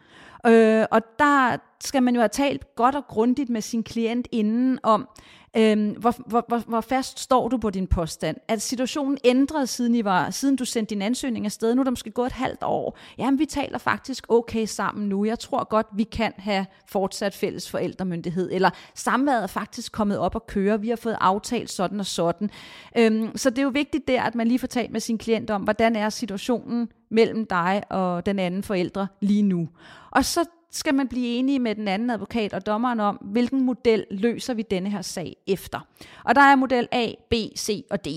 Øh, 0.46 0.84
og 0.90 1.00
der 1.18 1.56
skal 1.80 2.02
man 2.02 2.14
jo 2.14 2.20
have 2.20 2.28
talt 2.28 2.74
godt 2.74 2.94
og 2.94 3.06
grundigt 3.06 3.50
med 3.50 3.60
sin 3.60 3.82
klient 3.82 4.28
inden 4.32 4.78
om, 4.82 5.08
Øhm, 5.56 5.90
hvor, 5.90 6.14
hvor, 6.26 6.44
hvor, 6.48 6.58
hvor 6.58 6.80
fast 6.80 7.20
står 7.20 7.48
du 7.48 7.58
på 7.58 7.70
din 7.70 7.86
påstand? 7.86 8.36
Er 8.48 8.56
situationen 8.56 9.18
ændret, 9.24 9.68
siden, 9.68 9.94
I 9.94 10.04
var, 10.04 10.30
siden 10.30 10.56
du 10.56 10.64
sendte 10.64 10.94
din 10.94 11.02
ansøgning 11.02 11.44
afsted? 11.46 11.74
Nu 11.74 11.80
er 11.80 11.84
der 11.84 11.90
måske 11.90 12.10
gået 12.10 12.26
et 12.26 12.32
halvt 12.32 12.62
år. 12.62 12.98
Jamen, 13.18 13.38
vi 13.38 13.46
taler 13.46 13.78
faktisk 13.78 14.26
okay 14.28 14.66
sammen 14.66 15.08
nu. 15.08 15.24
Jeg 15.24 15.38
tror 15.38 15.68
godt, 15.68 15.86
vi 15.94 16.02
kan 16.02 16.32
have 16.38 16.66
fortsat 16.86 17.34
fælles 17.34 17.70
forældremyndighed. 17.70 18.50
Eller 18.52 18.70
samværet 18.94 19.42
er 19.42 19.46
faktisk 19.46 19.92
kommet 19.92 20.18
op 20.18 20.34
og 20.34 20.46
køre. 20.46 20.80
Vi 20.80 20.88
har 20.88 20.96
fået 20.96 21.16
aftalt 21.20 21.70
sådan 21.70 22.00
og 22.00 22.06
sådan. 22.06 22.50
Øhm, 22.98 23.36
så 23.36 23.50
det 23.50 23.58
er 23.58 23.62
jo 23.62 23.70
vigtigt 23.74 24.08
der, 24.08 24.22
at 24.22 24.34
man 24.34 24.46
lige 24.46 24.58
får 24.58 24.66
talt 24.66 24.90
med 24.90 25.00
sin 25.00 25.18
klient 25.18 25.50
om, 25.50 25.62
hvordan 25.62 25.96
er 25.96 26.08
situationen 26.08 26.88
mellem 27.10 27.46
dig 27.46 27.82
og 27.90 28.26
den 28.26 28.38
anden 28.38 28.62
forældre 28.62 29.08
lige 29.20 29.42
nu. 29.42 29.68
Og 30.10 30.24
så 30.24 30.44
skal 30.70 30.94
man 30.94 31.08
blive 31.08 31.26
enige 31.26 31.58
med 31.58 31.74
den 31.74 31.88
anden 31.88 32.10
advokat 32.10 32.54
og 32.54 32.66
dommeren 32.66 33.00
om, 33.00 33.16
hvilken 33.16 33.64
model 33.64 34.04
løser 34.10 34.54
vi 34.54 34.62
denne 34.62 34.90
her 34.90 35.02
sag 35.02 35.36
efter. 35.46 35.80
Og 36.24 36.34
der 36.34 36.40
er 36.40 36.56
model 36.56 36.88
A, 36.92 37.12
B, 37.30 37.34
C 37.58 37.84
og 37.90 38.04
D. 38.04 38.08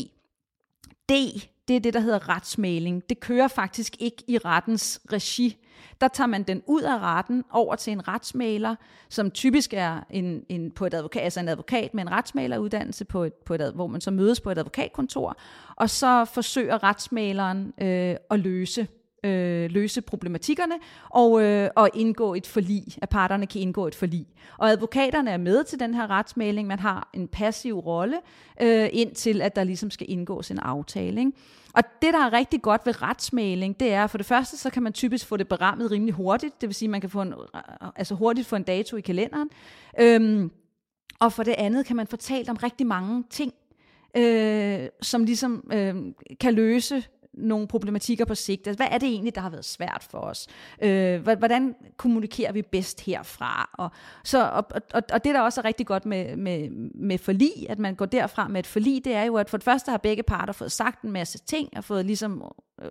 D, 1.09 1.13
det 1.67 1.75
er 1.75 1.79
det, 1.79 1.93
der 1.93 1.99
hedder 1.99 2.29
retsmæling. 2.29 3.09
Det 3.09 3.19
kører 3.19 3.47
faktisk 3.47 3.95
ikke 3.99 4.23
i 4.27 4.37
rettens 4.37 5.01
regi. 5.13 5.57
Der 6.01 6.07
tager 6.07 6.27
man 6.27 6.43
den 6.43 6.61
ud 6.67 6.81
af 6.81 6.99
retten 6.99 7.43
over 7.51 7.75
til 7.75 7.93
en 7.93 8.07
retsmaler, 8.07 8.75
som 9.09 9.31
typisk 9.31 9.73
er 9.73 9.99
en, 10.09 10.45
en, 10.49 10.71
på 10.71 10.85
et 10.85 10.93
advokat, 10.93 11.23
altså 11.23 11.39
en 11.39 11.47
advokat 11.47 11.93
med 11.93 12.03
en 12.03 12.11
retsmaleruddannelse, 12.11 13.05
på 13.05 13.23
et, 13.23 13.33
på 13.33 13.53
et, 13.53 13.71
hvor 13.75 13.87
man 13.87 14.01
så 14.01 14.11
mødes 14.11 14.41
på 14.41 14.51
et 14.51 14.57
advokatkontor, 14.57 15.37
og 15.75 15.89
så 15.89 16.25
forsøger 16.25 16.83
retsmaleren 16.83 17.73
øh, 17.81 18.15
at 18.31 18.39
løse 18.39 18.87
øh, 19.23 19.71
løse 19.71 20.01
problematikkerne 20.01 20.75
og, 21.09 21.43
øh, 21.43 21.69
og 21.75 21.89
indgå 21.93 22.33
et 22.33 22.47
forlig, 22.47 22.83
at 23.01 23.09
parterne 23.09 23.47
kan 23.47 23.61
indgå 23.61 23.87
et 23.87 23.95
forlig. 23.95 24.27
Og 24.57 24.69
advokaterne 24.69 25.31
er 25.31 25.37
med 25.37 25.63
til 25.63 25.79
den 25.79 25.93
her 25.93 26.09
retsmæling, 26.09 26.67
man 26.67 26.79
har 26.79 27.09
en 27.13 27.27
passiv 27.27 27.79
rolle, 27.79 28.17
øh, 28.61 28.89
indtil 28.91 29.41
at 29.41 29.55
der 29.55 29.63
ligesom 29.63 29.91
skal 29.91 30.09
indgås 30.09 30.51
en 30.51 30.59
aftale. 30.59 31.19
Ikke? 31.19 31.31
Og 31.73 31.83
det, 32.01 32.13
der 32.13 32.19
er 32.19 32.33
rigtig 32.33 32.61
godt 32.61 32.85
ved 32.85 33.01
retsmæling, 33.01 33.79
det 33.79 33.93
er, 33.93 34.07
for 34.07 34.17
det 34.17 34.27
første, 34.27 34.57
så 34.57 34.69
kan 34.69 34.83
man 34.83 34.93
typisk 34.93 35.25
få 35.25 35.37
det 35.37 35.47
berammet 35.47 35.91
rimelig 35.91 36.13
hurtigt, 36.13 36.61
det 36.61 36.69
vil 36.69 36.75
sige, 36.75 36.89
man 36.89 37.01
kan 37.01 37.09
få 37.09 37.21
en, 37.21 37.33
øh, 37.33 37.89
altså 37.95 38.15
hurtigt 38.15 38.47
få 38.47 38.55
en 38.55 38.63
dato 38.63 38.97
i 38.97 39.01
kalenderen. 39.01 39.49
Øhm, 39.99 40.51
og 41.19 41.33
for 41.33 41.43
det 41.43 41.55
andet 41.57 41.85
kan 41.85 41.95
man 41.95 42.07
fortælle 42.07 42.51
om 42.51 42.57
rigtig 42.57 42.87
mange 42.87 43.23
ting, 43.29 43.53
øh, 44.17 44.87
som 45.01 45.23
ligesom 45.23 45.69
øh, 45.73 45.95
kan 46.39 46.53
løse 46.53 47.03
nogle 47.33 47.67
problematikker 47.67 48.25
på 48.25 48.35
sigt. 48.35 48.67
Altså, 48.67 48.77
hvad 48.77 48.87
er 48.91 48.97
det 48.97 49.09
egentlig, 49.09 49.35
der 49.35 49.41
har 49.41 49.49
været 49.49 49.65
svært 49.65 50.07
for 50.11 50.17
os? 50.17 50.47
Øh, 50.81 51.21
hvordan 51.21 51.75
kommunikerer 51.97 52.51
vi 52.51 52.61
bedst 52.61 53.01
herfra? 53.01 53.69
Og, 53.73 53.91
så, 54.23 54.49
og, 54.49 54.65
og, 54.93 55.03
og 55.13 55.23
det, 55.23 55.35
der 55.35 55.41
også 55.41 55.61
er 55.61 55.65
rigtig 55.65 55.87
godt 55.87 56.05
med, 56.05 56.35
med, 56.35 56.69
med 56.95 57.17
forlig, 57.17 57.69
at 57.69 57.79
man 57.79 57.95
går 57.95 58.05
derfra 58.05 58.47
med 58.47 58.59
et 58.59 58.67
forlig, 58.67 59.05
det 59.05 59.13
er 59.13 59.23
jo, 59.23 59.35
at 59.35 59.49
for 59.49 59.57
det 59.57 59.65
første 59.65 59.91
har 59.91 59.97
begge 59.97 60.23
parter 60.23 60.53
fået 60.53 60.71
sagt 60.71 61.01
en 61.01 61.11
masse 61.11 61.37
ting, 61.37 61.69
og 61.77 61.83
fået 61.83 62.05
ligesom, 62.05 62.43
øh, 62.81 62.89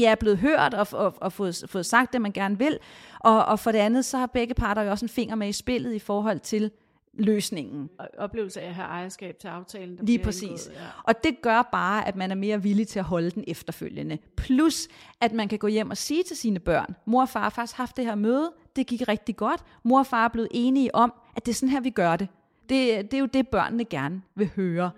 ja, 0.00 0.14
blevet 0.20 0.38
hørt, 0.38 0.74
og, 0.74 0.86
og, 0.92 1.14
og 1.20 1.32
fået, 1.32 1.64
fået 1.66 1.86
sagt 1.86 2.12
det, 2.12 2.20
man 2.20 2.32
gerne 2.32 2.58
vil. 2.58 2.78
Og, 3.20 3.44
og 3.44 3.58
for 3.58 3.72
det 3.72 3.78
andet, 3.78 4.04
så 4.04 4.18
har 4.18 4.26
begge 4.26 4.54
parter 4.54 4.82
jo 4.82 4.90
også 4.90 5.04
en 5.04 5.08
finger 5.08 5.34
med 5.34 5.48
i 5.48 5.52
spillet 5.52 5.94
i 5.94 5.98
forhold 5.98 6.40
til, 6.40 6.70
løsningen. 7.14 7.90
Oplevelse 8.18 8.60
af 8.60 8.68
at 8.68 8.74
have 8.74 8.86
ejerskab 8.86 9.38
til 9.38 9.48
aftalen. 9.48 9.96
Der 9.96 10.04
Lige 10.04 10.18
præcis. 10.18 10.42
Indgået, 10.42 10.74
ja. 10.74 10.86
Og 11.04 11.24
det 11.24 11.42
gør 11.42 11.68
bare, 11.72 12.08
at 12.08 12.16
man 12.16 12.30
er 12.30 12.34
mere 12.34 12.62
villig 12.62 12.88
til 12.88 12.98
at 12.98 13.04
holde 13.04 13.30
den 13.30 13.44
efterfølgende. 13.46 14.18
Plus, 14.36 14.88
at 15.20 15.32
man 15.32 15.48
kan 15.48 15.58
gå 15.58 15.66
hjem 15.66 15.90
og 15.90 15.96
sige 15.96 16.22
til 16.22 16.36
sine 16.36 16.58
børn, 16.58 16.94
mor 17.04 17.22
og 17.22 17.28
far 17.28 17.42
har 17.42 17.50
faktisk 17.50 17.76
haft 17.76 17.96
det 17.96 18.04
her 18.04 18.14
møde, 18.14 18.52
det 18.76 18.86
gik 18.86 19.08
rigtig 19.08 19.36
godt, 19.36 19.64
mor 19.82 19.98
og 19.98 20.06
far 20.06 20.24
er 20.24 20.28
blevet 20.28 20.48
enige 20.50 20.94
om, 20.94 21.12
at 21.36 21.46
det 21.46 21.52
er 21.52 21.56
sådan 21.56 21.68
her, 21.68 21.80
vi 21.80 21.90
gør 21.90 22.16
det. 22.16 22.28
Det, 22.68 23.10
det 23.10 23.14
er 23.14 23.18
jo 23.18 23.26
det, 23.26 23.48
børnene 23.48 23.84
gerne 23.84 24.22
vil 24.34 24.50
høre. 24.56 24.90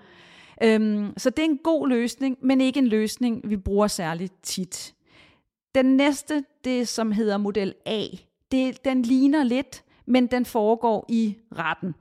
Øhm, 0.63 1.15
så 1.17 1.31
det 1.31 1.39
er 1.39 1.49
en 1.49 1.59
god 1.59 1.89
løsning, 1.89 2.39
men 2.43 2.61
ikke 2.61 2.79
en 2.79 2.87
løsning, 2.87 3.51
vi 3.51 3.57
bruger 3.57 3.87
særligt 3.87 4.33
tit. 4.43 4.95
Den 5.75 5.97
næste, 5.97 6.45
det 6.65 6.89
som 6.89 7.13
hedder 7.13 7.37
model 7.37 7.75
A, 7.87 8.05
det, 8.53 8.85
den 8.85 9.03
ligner 9.03 9.43
lidt, 9.43 9.85
men 10.07 10.27
den 10.27 10.45
foregår 10.45 11.07
i 11.09 11.37
retten. 11.57 11.95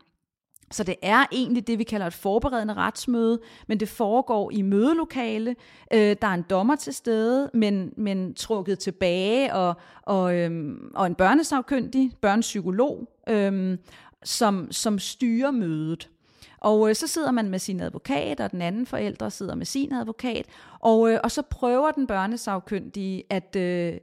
Så 0.72 0.84
det 0.84 0.96
er 1.02 1.26
egentlig 1.32 1.68
det, 1.68 1.80
vi 1.80 1.84
kalder 1.84 2.08
et 2.08 2.14
forberedende 2.14 2.74
retsmøde, 2.74 3.40
men 3.68 3.80
det 3.80 3.90
foregår 3.90 4.52
i 4.52 4.62
mødelokale. 4.62 5.56
Øh, 5.94 6.16
der 6.22 6.28
er 6.28 6.34
en 6.34 6.46
dommer 6.50 6.76
til 6.76 6.94
stede, 6.94 7.50
men, 7.54 7.94
men 7.98 8.34
trukket 8.34 8.80
tilbage, 8.80 9.54
og, 9.54 9.74
og, 10.02 10.36
øhm, 10.36 10.92
og 10.96 11.08
en 11.08 11.16
børnesagkyndig, 11.16 12.12
børnepsykolog, 12.22 13.08
øhm, 13.30 13.78
som, 14.24 14.72
som 14.72 15.00
styrer 15.00 15.52
mødet. 15.52 16.10
Og 16.58 16.90
øh, 16.90 16.96
så 16.96 17.08
sidder 17.08 17.32
man 17.32 17.50
med 17.50 17.60
sin 17.60 17.80
advokat, 17.80 18.40
og 18.40 18.52
den 18.52 18.62
anden 18.62 18.86
forældre 18.86 19.32
sidder 19.32 19.56
med 19.56 19.66
sin 19.66 19.94
advokat, 19.94 20.46
og, 20.80 21.12
øh, 21.12 21.20
og 21.24 21.32
så 21.32 21.42
prøver 21.42 21.92
den 21.92 22.08
børnesagkyndige 22.08 23.24
at, 23.30 23.56
øh, 23.56 23.94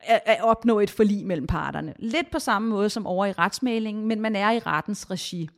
at, 0.00 0.20
at 0.26 0.42
opnå 0.42 0.80
et 0.80 0.90
forlig 0.90 1.26
mellem 1.26 1.46
parterne. 1.46 1.94
Lidt 1.98 2.30
på 2.30 2.38
samme 2.38 2.68
måde 2.68 2.90
som 2.90 3.06
over 3.06 3.26
i 3.26 3.32
retsmalingen, 3.32 4.06
men 4.06 4.20
man 4.20 4.36
er 4.36 4.50
i 4.50 4.58
rettens 4.58 5.10
regi. 5.10 5.48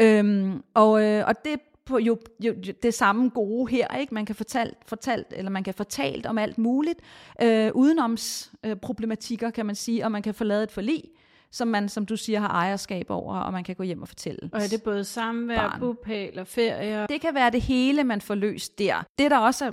Øhm, 0.00 0.62
og, 0.74 1.04
øh, 1.04 1.24
og 1.26 1.34
det 1.44 1.60
på 1.84 1.98
jo, 1.98 2.18
jo, 2.40 2.54
det 2.82 2.94
samme 2.94 3.28
gode 3.28 3.70
her, 3.70 3.96
ikke? 3.96 4.14
Man 4.14 4.26
kan 4.26 4.34
fortalt, 4.34 4.76
fortalt 4.86 5.26
eller 5.36 5.50
man 5.50 5.64
kan 5.64 5.74
fortalt 5.74 6.26
om 6.26 6.38
alt 6.38 6.58
muligt, 6.58 7.00
øh, 7.42 7.70
udenoms 7.74 8.52
øh, 8.64 8.76
problematikker, 8.76 9.50
kan 9.50 9.66
man 9.66 9.74
sige, 9.74 10.04
og 10.04 10.12
man 10.12 10.22
kan 10.22 10.34
få 10.34 10.44
lavet 10.44 10.62
et 10.62 10.70
forlig, 10.70 11.04
som 11.50 11.68
man, 11.68 11.88
som 11.88 12.06
du 12.06 12.16
siger, 12.16 12.40
har 12.40 12.48
ejerskab 12.48 13.06
over, 13.10 13.36
og 13.36 13.52
man 13.52 13.64
kan 13.64 13.74
gå 13.74 13.82
hjem 13.82 14.02
og 14.02 14.08
fortælle. 14.08 14.50
Og 14.52 14.62
er 14.62 14.68
det 14.68 14.82
både 14.82 15.04
samvær, 15.04 15.76
bupæl 15.80 16.38
og 16.38 16.46
ferier? 16.46 17.06
Det 17.06 17.20
kan 17.20 17.34
være 17.34 17.50
det 17.50 17.60
hele, 17.60 18.04
man 18.04 18.20
får 18.20 18.34
løst 18.34 18.78
der. 18.78 19.04
Det, 19.18 19.30
der 19.30 19.38
også 19.38 19.72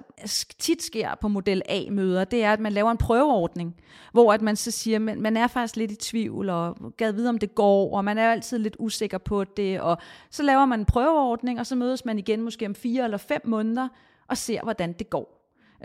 tit 0.60 0.84
sker 0.84 1.16
på 1.22 1.28
model 1.28 1.62
A-møder, 1.70 2.24
det 2.24 2.44
er, 2.44 2.54
at 2.54 2.60
man 2.60 2.74
laver 2.74 2.92
en 2.92 2.98
prøveordning, 2.98 3.76
hvor 4.12 4.34
at 4.34 4.42
man 4.42 4.56
så 4.56 4.72
siger, 4.72 4.96
at 4.96 5.18
man 5.18 5.38
er 5.38 5.48
faktisk 5.48 5.76
lidt 5.76 5.92
i 5.92 5.96
tvivl, 5.96 6.50
og 6.50 6.78
gad 6.98 7.12
vide, 7.12 7.30
om 7.30 7.38
det 7.38 7.56
går, 7.56 7.98
og 7.98 8.06
man 8.06 8.18
er 8.18 8.32
altid 8.32 8.58
lidt 8.60 8.76
usikker 8.80 9.18
på 9.18 9.44
det, 9.44 9.82
og 9.82 9.98
så 10.32 10.44
laver 10.44 10.66
man 10.66 10.80
en 10.80 10.86
prøveordning, 10.86 11.60
og 11.60 11.66
så 11.66 11.76
mødes 11.76 12.06
man 12.06 12.20
igen 12.20 12.42
måske 12.42 12.66
om 12.66 12.76
fire 12.76 13.04
eller 13.04 13.18
fem 13.18 13.42
måneder, 13.46 13.88
og 14.28 14.38
ser, 14.38 14.62
hvordan 14.64 14.94
det 14.94 15.10
går. 15.10 15.36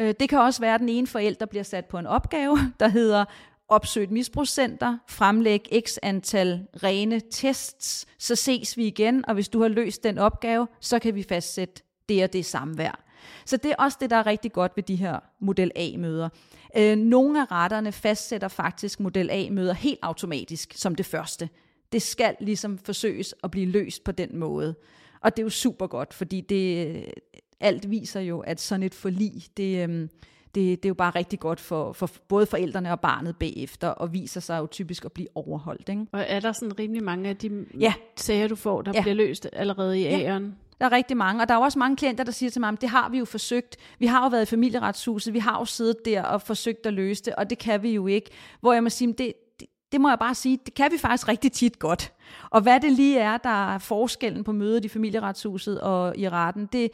Øh, 0.01 0.15
det 0.21 0.29
kan 0.29 0.39
også 0.39 0.61
være, 0.61 0.75
at 0.75 0.81
den 0.81 0.89
ene 0.89 1.07
forælder 1.07 1.47
bliver 1.47 1.63
sat 1.63 1.85
på 1.85 1.99
en 1.99 2.07
opgave, 2.07 2.59
der 2.81 2.89
hedder, 2.89 3.25
opsøge 3.71 4.05
et 4.05 4.11
misbrugscenter, 4.11 4.99
fremlæg 5.09 5.69
x 5.87 5.97
antal 6.03 6.67
rene 6.83 7.21
tests, 7.31 8.07
så 8.19 8.37
ses 8.37 8.77
vi 8.77 8.87
igen, 8.87 9.25
og 9.29 9.35
hvis 9.35 9.49
du 9.49 9.61
har 9.61 9.69
løst 9.69 10.05
den 10.05 10.19
opgave, 10.19 10.69
så 10.81 10.99
kan 10.99 11.15
vi 11.15 11.23
fastsætte 11.23 11.83
det 12.09 12.25
og 12.25 12.33
det 12.33 12.47
samvær. 12.47 13.05
Så 13.45 13.57
det 13.57 13.71
er 13.71 13.75
også 13.79 13.99
det, 14.01 14.11
der 14.11 14.17
er 14.17 14.27
rigtig 14.27 14.53
godt 14.53 14.73
ved 14.77 14.83
de 14.83 14.97
her 14.97 15.19
model 15.41 15.71
A-møder. 15.77 16.29
Øh, 16.77 16.97
nogle 16.97 17.41
af 17.41 17.51
retterne 17.51 17.93
fastsætter 17.93 18.49
faktisk 18.49 19.01
model 19.01 19.31
A-møder 19.31 19.75
helt 19.75 19.99
automatisk 20.03 20.73
som 20.77 20.95
det 20.95 21.07
første. 21.07 21.49
Det 21.93 22.03
skal 22.03 22.37
ligesom 22.41 22.79
forsøges 22.79 23.35
at 23.45 23.51
blive 23.51 23.67
løst 23.67 24.05
på 24.05 24.13
den 24.13 24.39
måde. 24.39 24.75
Og 25.21 25.37
det 25.37 25.43
er 25.43 25.47
jo 25.47 25.51
super 25.51 25.87
godt, 25.87 26.15
fordi 26.15 26.41
det, 26.41 26.87
øh, 26.87 27.03
alt 27.61 27.91
viser 27.91 28.21
jo, 28.21 28.41
at 28.41 28.61
sådan 28.61 28.83
et 28.83 28.95
forlig, 28.95 29.43
det, 29.57 29.83
øhm, 29.83 30.09
det, 30.55 30.83
det 30.83 30.85
er 30.85 30.91
jo 30.91 30.95
bare 30.95 31.11
rigtig 31.11 31.41
godt 31.41 31.61
for, 31.61 31.93
for 31.93 32.11
både 32.29 32.47
forældrene 32.47 32.93
og 32.93 33.01
barnet 33.01 33.37
bagefter, 33.37 33.89
og 33.89 34.13
viser 34.13 34.41
sig 34.41 34.59
jo 34.59 34.67
typisk 34.67 35.05
at 35.05 35.13
blive 35.13 35.29
overholdt. 35.35 35.89
Ikke? 35.89 36.07
Og 36.13 36.25
er 36.29 36.41
der 36.41 36.53
sådan 36.53 36.79
rimelig 36.79 37.05
mange 37.05 37.29
af 37.29 37.37
de 37.37 37.67
ja. 37.79 37.95
sager, 38.17 38.49
du 38.49 38.57
får, 38.57 38.83
der 38.83 38.93
ja. 38.95 39.03
bliver 39.03 39.15
løst 39.15 39.49
allerede 39.53 40.01
i 40.01 40.03
ja. 40.03 40.19
æren? 40.19 40.57
Der 40.81 40.87
er 40.87 40.93
rigtig 40.93 41.17
mange, 41.17 41.43
og 41.43 41.49
der 41.49 41.55
er 41.55 41.59
også 41.59 41.79
mange 41.79 41.97
klienter, 41.97 42.25
der 42.25 42.33
siger 42.33 42.51
til 42.51 42.61
mig, 42.61 42.81
det 42.81 42.89
har 42.89 43.09
vi 43.09 43.19
jo 43.19 43.25
forsøgt. 43.25 43.77
Vi 43.99 44.07
har 44.07 44.25
jo 44.25 44.29
været 44.29 44.43
i 44.43 44.47
familieretshuset, 44.47 45.35
vi 45.35 45.39
har 45.39 45.59
jo 45.59 45.65
siddet 45.65 45.97
der 46.05 46.23
og 46.23 46.43
forsøgt 46.43 46.87
at 46.87 46.93
løse 46.93 47.23
det, 47.25 47.35
og 47.35 47.51
det 47.51 47.59
kan 47.59 47.83
vi 47.83 47.91
jo 47.91 48.07
ikke. 48.07 48.31
Hvor 48.61 48.73
jeg 48.73 48.83
må 48.83 48.89
sige, 48.89 49.13
det, 49.13 49.33
det, 49.61 49.69
det 49.93 50.01
må 50.01 50.09
jeg 50.09 50.19
bare 50.19 50.35
sige, 50.35 50.59
det 50.67 50.75
kan 50.75 50.93
vi 50.93 50.99
faktisk 50.99 51.29
rigtig 51.29 51.53
tit 51.53 51.79
godt. 51.79 52.13
Og 52.51 52.61
hvad 52.61 52.81
det 52.81 52.93
lige 52.93 53.19
er, 53.19 53.37
der 53.37 53.75
er 53.75 53.79
forskellen 53.79 54.45
på 54.45 54.53
mødet 54.53 54.85
i 54.85 54.89
familieretshuset 54.89 55.81
og 55.81 56.17
i 56.17 56.29
retten, 56.29 56.69
det, 56.73 56.91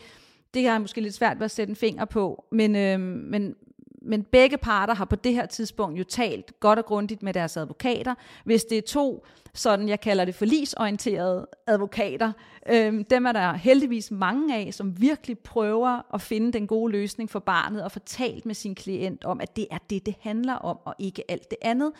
det 0.56 0.64
har 0.64 0.72
jeg 0.72 0.80
måske 0.80 1.00
lidt 1.00 1.14
svært 1.14 1.38
ved 1.38 1.44
at 1.44 1.50
sætte 1.50 1.70
en 1.70 1.76
finger 1.76 2.04
på, 2.04 2.44
men, 2.50 2.76
øh, 2.76 3.00
men, 3.00 3.54
men 4.02 4.22
begge 4.22 4.56
parter 4.56 4.94
har 4.94 5.04
på 5.04 5.16
det 5.16 5.34
her 5.34 5.46
tidspunkt 5.46 5.98
jo 5.98 6.04
talt 6.04 6.60
godt 6.60 6.78
og 6.78 6.84
grundigt 6.84 7.22
med 7.22 7.34
deres 7.34 7.56
advokater. 7.56 8.14
Hvis 8.44 8.64
det 8.64 8.78
er 8.78 8.82
to, 8.82 9.26
sådan 9.54 9.88
jeg 9.88 10.00
kalder 10.00 10.24
det 10.24 10.34
forlisorienterede 10.34 11.46
advokater, 11.66 12.32
øh, 12.70 13.04
dem 13.10 13.26
er 13.26 13.32
der 13.32 13.52
heldigvis 13.52 14.10
mange 14.10 14.56
af, 14.56 14.74
som 14.74 15.00
virkelig 15.00 15.38
prøver 15.38 16.14
at 16.14 16.20
finde 16.20 16.52
den 16.52 16.66
gode 16.66 16.92
løsning 16.92 17.30
for 17.30 17.38
barnet 17.38 17.84
og 17.84 17.92
fortalt 17.92 18.46
med 18.46 18.54
sin 18.54 18.74
klient 18.74 19.24
om, 19.24 19.40
at 19.40 19.56
det 19.56 19.66
er 19.70 19.78
det, 19.90 20.06
det 20.06 20.14
handler 20.20 20.54
om, 20.54 20.78
og 20.84 20.94
ikke 20.98 21.30
alt 21.30 21.50
det 21.50 21.58
andet, 21.62 21.92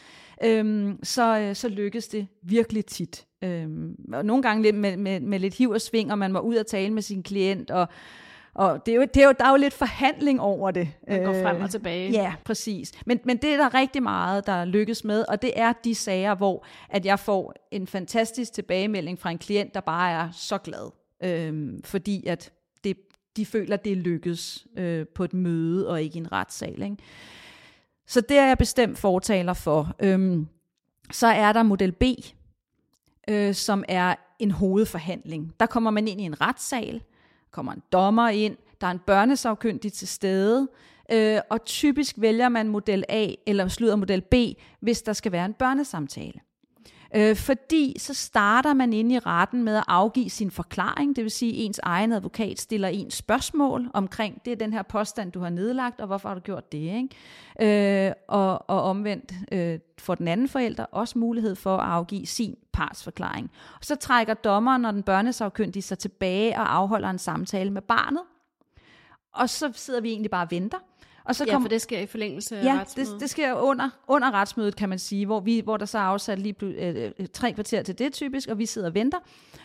øhm, 0.44 0.88
øh, 0.88 0.94
så, 1.02 1.50
så 1.54 1.68
lykkes 1.68 2.08
det 2.08 2.26
virkelig 2.42 2.86
tit. 2.86 3.26
Øhm, 3.42 3.96
og 4.12 4.24
nogle 4.24 4.42
gange 4.42 4.62
lidt 4.62 4.76
med, 4.76 4.96
med, 4.96 5.20
med 5.20 5.38
lidt 5.38 5.54
hiv 5.54 5.70
og 5.70 5.80
sving, 5.80 6.12
og 6.12 6.18
man 6.18 6.32
må 6.32 6.38
ud 6.38 6.56
og 6.56 6.66
tale 6.66 6.92
med 6.92 7.02
sin 7.02 7.22
klient, 7.22 7.70
og 7.70 7.88
og 8.56 8.86
det 8.86 8.92
er 8.92 8.96
jo, 8.96 9.06
det 9.14 9.22
er 9.22 9.26
jo, 9.26 9.34
der 9.38 9.44
er 9.44 9.50
jo 9.50 9.56
lidt 9.56 9.74
forhandling 9.74 10.40
over 10.40 10.70
det. 10.70 10.88
Man 11.08 11.24
går 11.24 11.32
frem 11.32 11.56
og 11.56 11.62
øh, 11.62 11.70
tilbage. 11.70 12.10
Ja, 12.10 12.34
præcis. 12.44 12.92
Men, 13.06 13.20
men 13.24 13.36
det 13.36 13.50
er 13.50 13.56
der 13.56 13.74
rigtig 13.74 14.02
meget, 14.02 14.46
der 14.46 14.64
lykkes 14.64 15.04
med, 15.04 15.24
og 15.28 15.42
det 15.42 15.52
er 15.56 15.72
de 15.72 15.94
sager, 15.94 16.34
hvor 16.34 16.66
at 16.88 17.06
jeg 17.06 17.18
får 17.18 17.54
en 17.70 17.86
fantastisk 17.86 18.52
tilbagemelding 18.52 19.18
fra 19.18 19.30
en 19.30 19.38
klient, 19.38 19.74
der 19.74 19.80
bare 19.80 20.10
er 20.10 20.28
så 20.32 20.58
glad. 20.58 20.92
Øhm, 21.22 21.82
fordi 21.84 22.26
at 22.26 22.52
det, 22.84 22.96
de 23.36 23.46
føler, 23.46 23.76
det 23.76 23.96
lykkes 23.96 24.66
øh, 24.76 25.06
på 25.14 25.24
et 25.24 25.34
møde 25.34 25.88
og 25.88 26.02
ikke 26.02 26.16
i 26.16 26.20
en 26.20 26.32
retssal. 26.32 26.82
Ikke? 26.82 26.96
Så 28.06 28.20
det 28.20 28.38
er 28.38 28.46
jeg 28.46 28.58
bestemt 28.58 28.98
fortaler 28.98 29.52
for. 29.52 29.94
Øhm, 30.02 30.46
så 31.12 31.26
er 31.26 31.52
der 31.52 31.62
model 31.62 31.92
B, 31.92 32.02
øh, 33.28 33.54
som 33.54 33.84
er 33.88 34.14
en 34.38 34.50
hovedforhandling. 34.50 35.54
Der 35.60 35.66
kommer 35.66 35.90
man 35.90 36.08
ind 36.08 36.20
i 36.20 36.24
en 36.24 36.40
retssal, 36.40 37.02
kommer 37.56 37.72
en 37.72 37.82
dommer 37.92 38.28
ind, 38.28 38.56
der 38.80 38.86
er 38.86 38.90
en 38.90 38.98
børnesagkyndig 38.98 39.92
til 39.92 40.08
stede, 40.08 40.68
øh, 41.12 41.38
og 41.50 41.64
typisk 41.64 42.14
vælger 42.18 42.48
man 42.48 42.68
model 42.68 43.04
A 43.08 43.28
eller 43.46 43.68
slutter 43.68 43.96
model 43.96 44.20
B, 44.20 44.34
hvis 44.80 45.02
der 45.02 45.12
skal 45.12 45.32
være 45.32 45.44
en 45.44 45.54
børnesamtale. 45.54 46.40
Øh, 47.14 47.36
fordi 47.36 47.96
så 47.98 48.14
starter 48.14 48.74
man 48.74 48.92
ind 48.92 49.12
i 49.12 49.18
retten 49.18 49.62
med 49.62 49.76
at 49.76 49.84
afgive 49.88 50.30
sin 50.30 50.50
forklaring, 50.50 51.16
det 51.16 51.24
vil 51.24 51.30
sige, 51.30 51.52
at 51.52 51.66
ens 51.66 51.80
egen 51.82 52.12
advokat 52.12 52.60
stiller 52.60 52.88
en 52.88 53.10
spørgsmål 53.10 53.90
omkring, 53.94 54.44
det 54.44 54.52
er 54.52 54.56
den 54.56 54.72
her 54.72 54.82
påstand, 54.82 55.32
du 55.32 55.40
har 55.40 55.50
nedlagt, 55.50 56.00
og 56.00 56.06
hvorfor 56.06 56.28
har 56.28 56.34
du 56.34 56.40
gjort 56.40 56.72
det? 56.72 56.78
Ikke? 57.58 58.06
Øh, 58.06 58.12
og, 58.28 58.70
og 58.70 58.82
omvendt 58.82 59.32
øh, 59.52 59.78
får 59.98 60.14
den 60.14 60.28
anden 60.28 60.48
forælder 60.48 60.84
også 60.84 61.18
mulighed 61.18 61.54
for 61.54 61.76
at 61.76 61.88
afgive 61.88 62.26
sin 62.26 62.56
partsforklaring. 62.72 63.50
Og 63.74 63.84
så 63.84 63.96
trækker 63.96 64.34
dommeren 64.34 64.84
og 64.84 64.92
den 64.92 65.02
børnesagkyndige 65.02 65.82
sig 65.82 65.98
tilbage 65.98 66.58
og 66.58 66.74
afholder 66.74 67.10
en 67.10 67.18
samtale 67.18 67.70
med 67.70 67.82
barnet. 67.82 68.22
Og 69.32 69.50
så 69.50 69.72
sidder 69.74 70.00
vi 70.00 70.08
egentlig 70.08 70.30
bare 70.30 70.44
og 70.44 70.50
venter. 70.50 70.78
Og 71.26 71.34
så 71.34 71.44
ja, 71.44 71.56
for 71.56 71.68
det 71.68 71.82
sker 71.82 72.00
i 72.00 72.06
forlængelse 72.06 72.58
af 72.58 72.64
ja, 72.64 72.78
retsmødet. 72.80 73.12
det, 73.12 73.20
det 73.20 73.30
sker 73.30 73.54
under, 73.54 73.88
under 74.08 74.30
retsmødet, 74.30 74.76
kan 74.76 74.88
man 74.88 74.98
sige, 74.98 75.26
hvor, 75.26 75.40
vi, 75.40 75.60
hvor 75.60 75.76
der 75.76 75.86
så 75.86 75.98
er 75.98 76.02
afsat 76.02 76.38
lige 76.38 76.54
øh, 76.62 77.10
øh, 77.18 77.26
tre 77.32 77.52
kvarter 77.52 77.82
til 77.82 77.98
det 77.98 78.12
typisk, 78.12 78.48
og 78.48 78.58
vi 78.58 78.66
sidder 78.66 78.88
og 78.88 78.94
venter. 78.94 79.18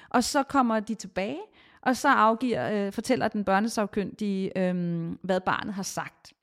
Og 0.09 0.23
så 0.23 0.43
kommer 0.43 0.79
de 0.79 0.95
tilbage, 0.95 1.39
og 1.81 1.97
så 1.97 2.09
afgiver, 2.09 2.71
øh, 2.71 2.91
fortæller 2.91 3.27
den 3.27 3.43
børnesagkyndige, 3.43 4.57
øh, 4.57 5.11
hvad 5.21 5.39
barnet 5.39 5.73
har 5.73 5.83
sagt. 5.83 6.33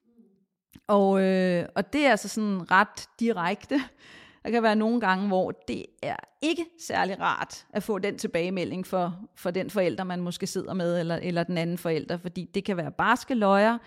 Og, 0.86 1.22
øh, 1.22 1.66
og 1.74 1.92
det 1.92 2.06
er 2.06 2.10
altså 2.10 2.28
sådan 2.28 2.70
ret 2.70 3.08
direkte. 3.20 3.80
Der 4.44 4.50
kan 4.50 4.62
være 4.62 4.76
nogle 4.76 5.00
gange, 5.00 5.26
hvor 5.26 5.50
det 5.50 5.86
er 6.02 6.16
ikke 6.42 6.64
særlig 6.80 7.20
rart 7.20 7.66
at 7.72 7.82
få 7.82 7.98
den 7.98 8.18
tilbagemelding 8.18 8.86
for, 8.86 9.20
for 9.36 9.50
den 9.50 9.70
forælder, 9.70 10.04
man 10.04 10.20
måske 10.20 10.46
sidder 10.46 10.74
med, 10.74 11.00
eller, 11.00 11.16
eller 11.22 11.42
den 11.42 11.58
anden 11.58 11.78
forælder, 11.78 12.16
fordi 12.16 12.50
det 12.54 12.64
kan 12.64 12.76
være 12.76 12.90
barske 12.90 13.34
løjer, 13.34 13.78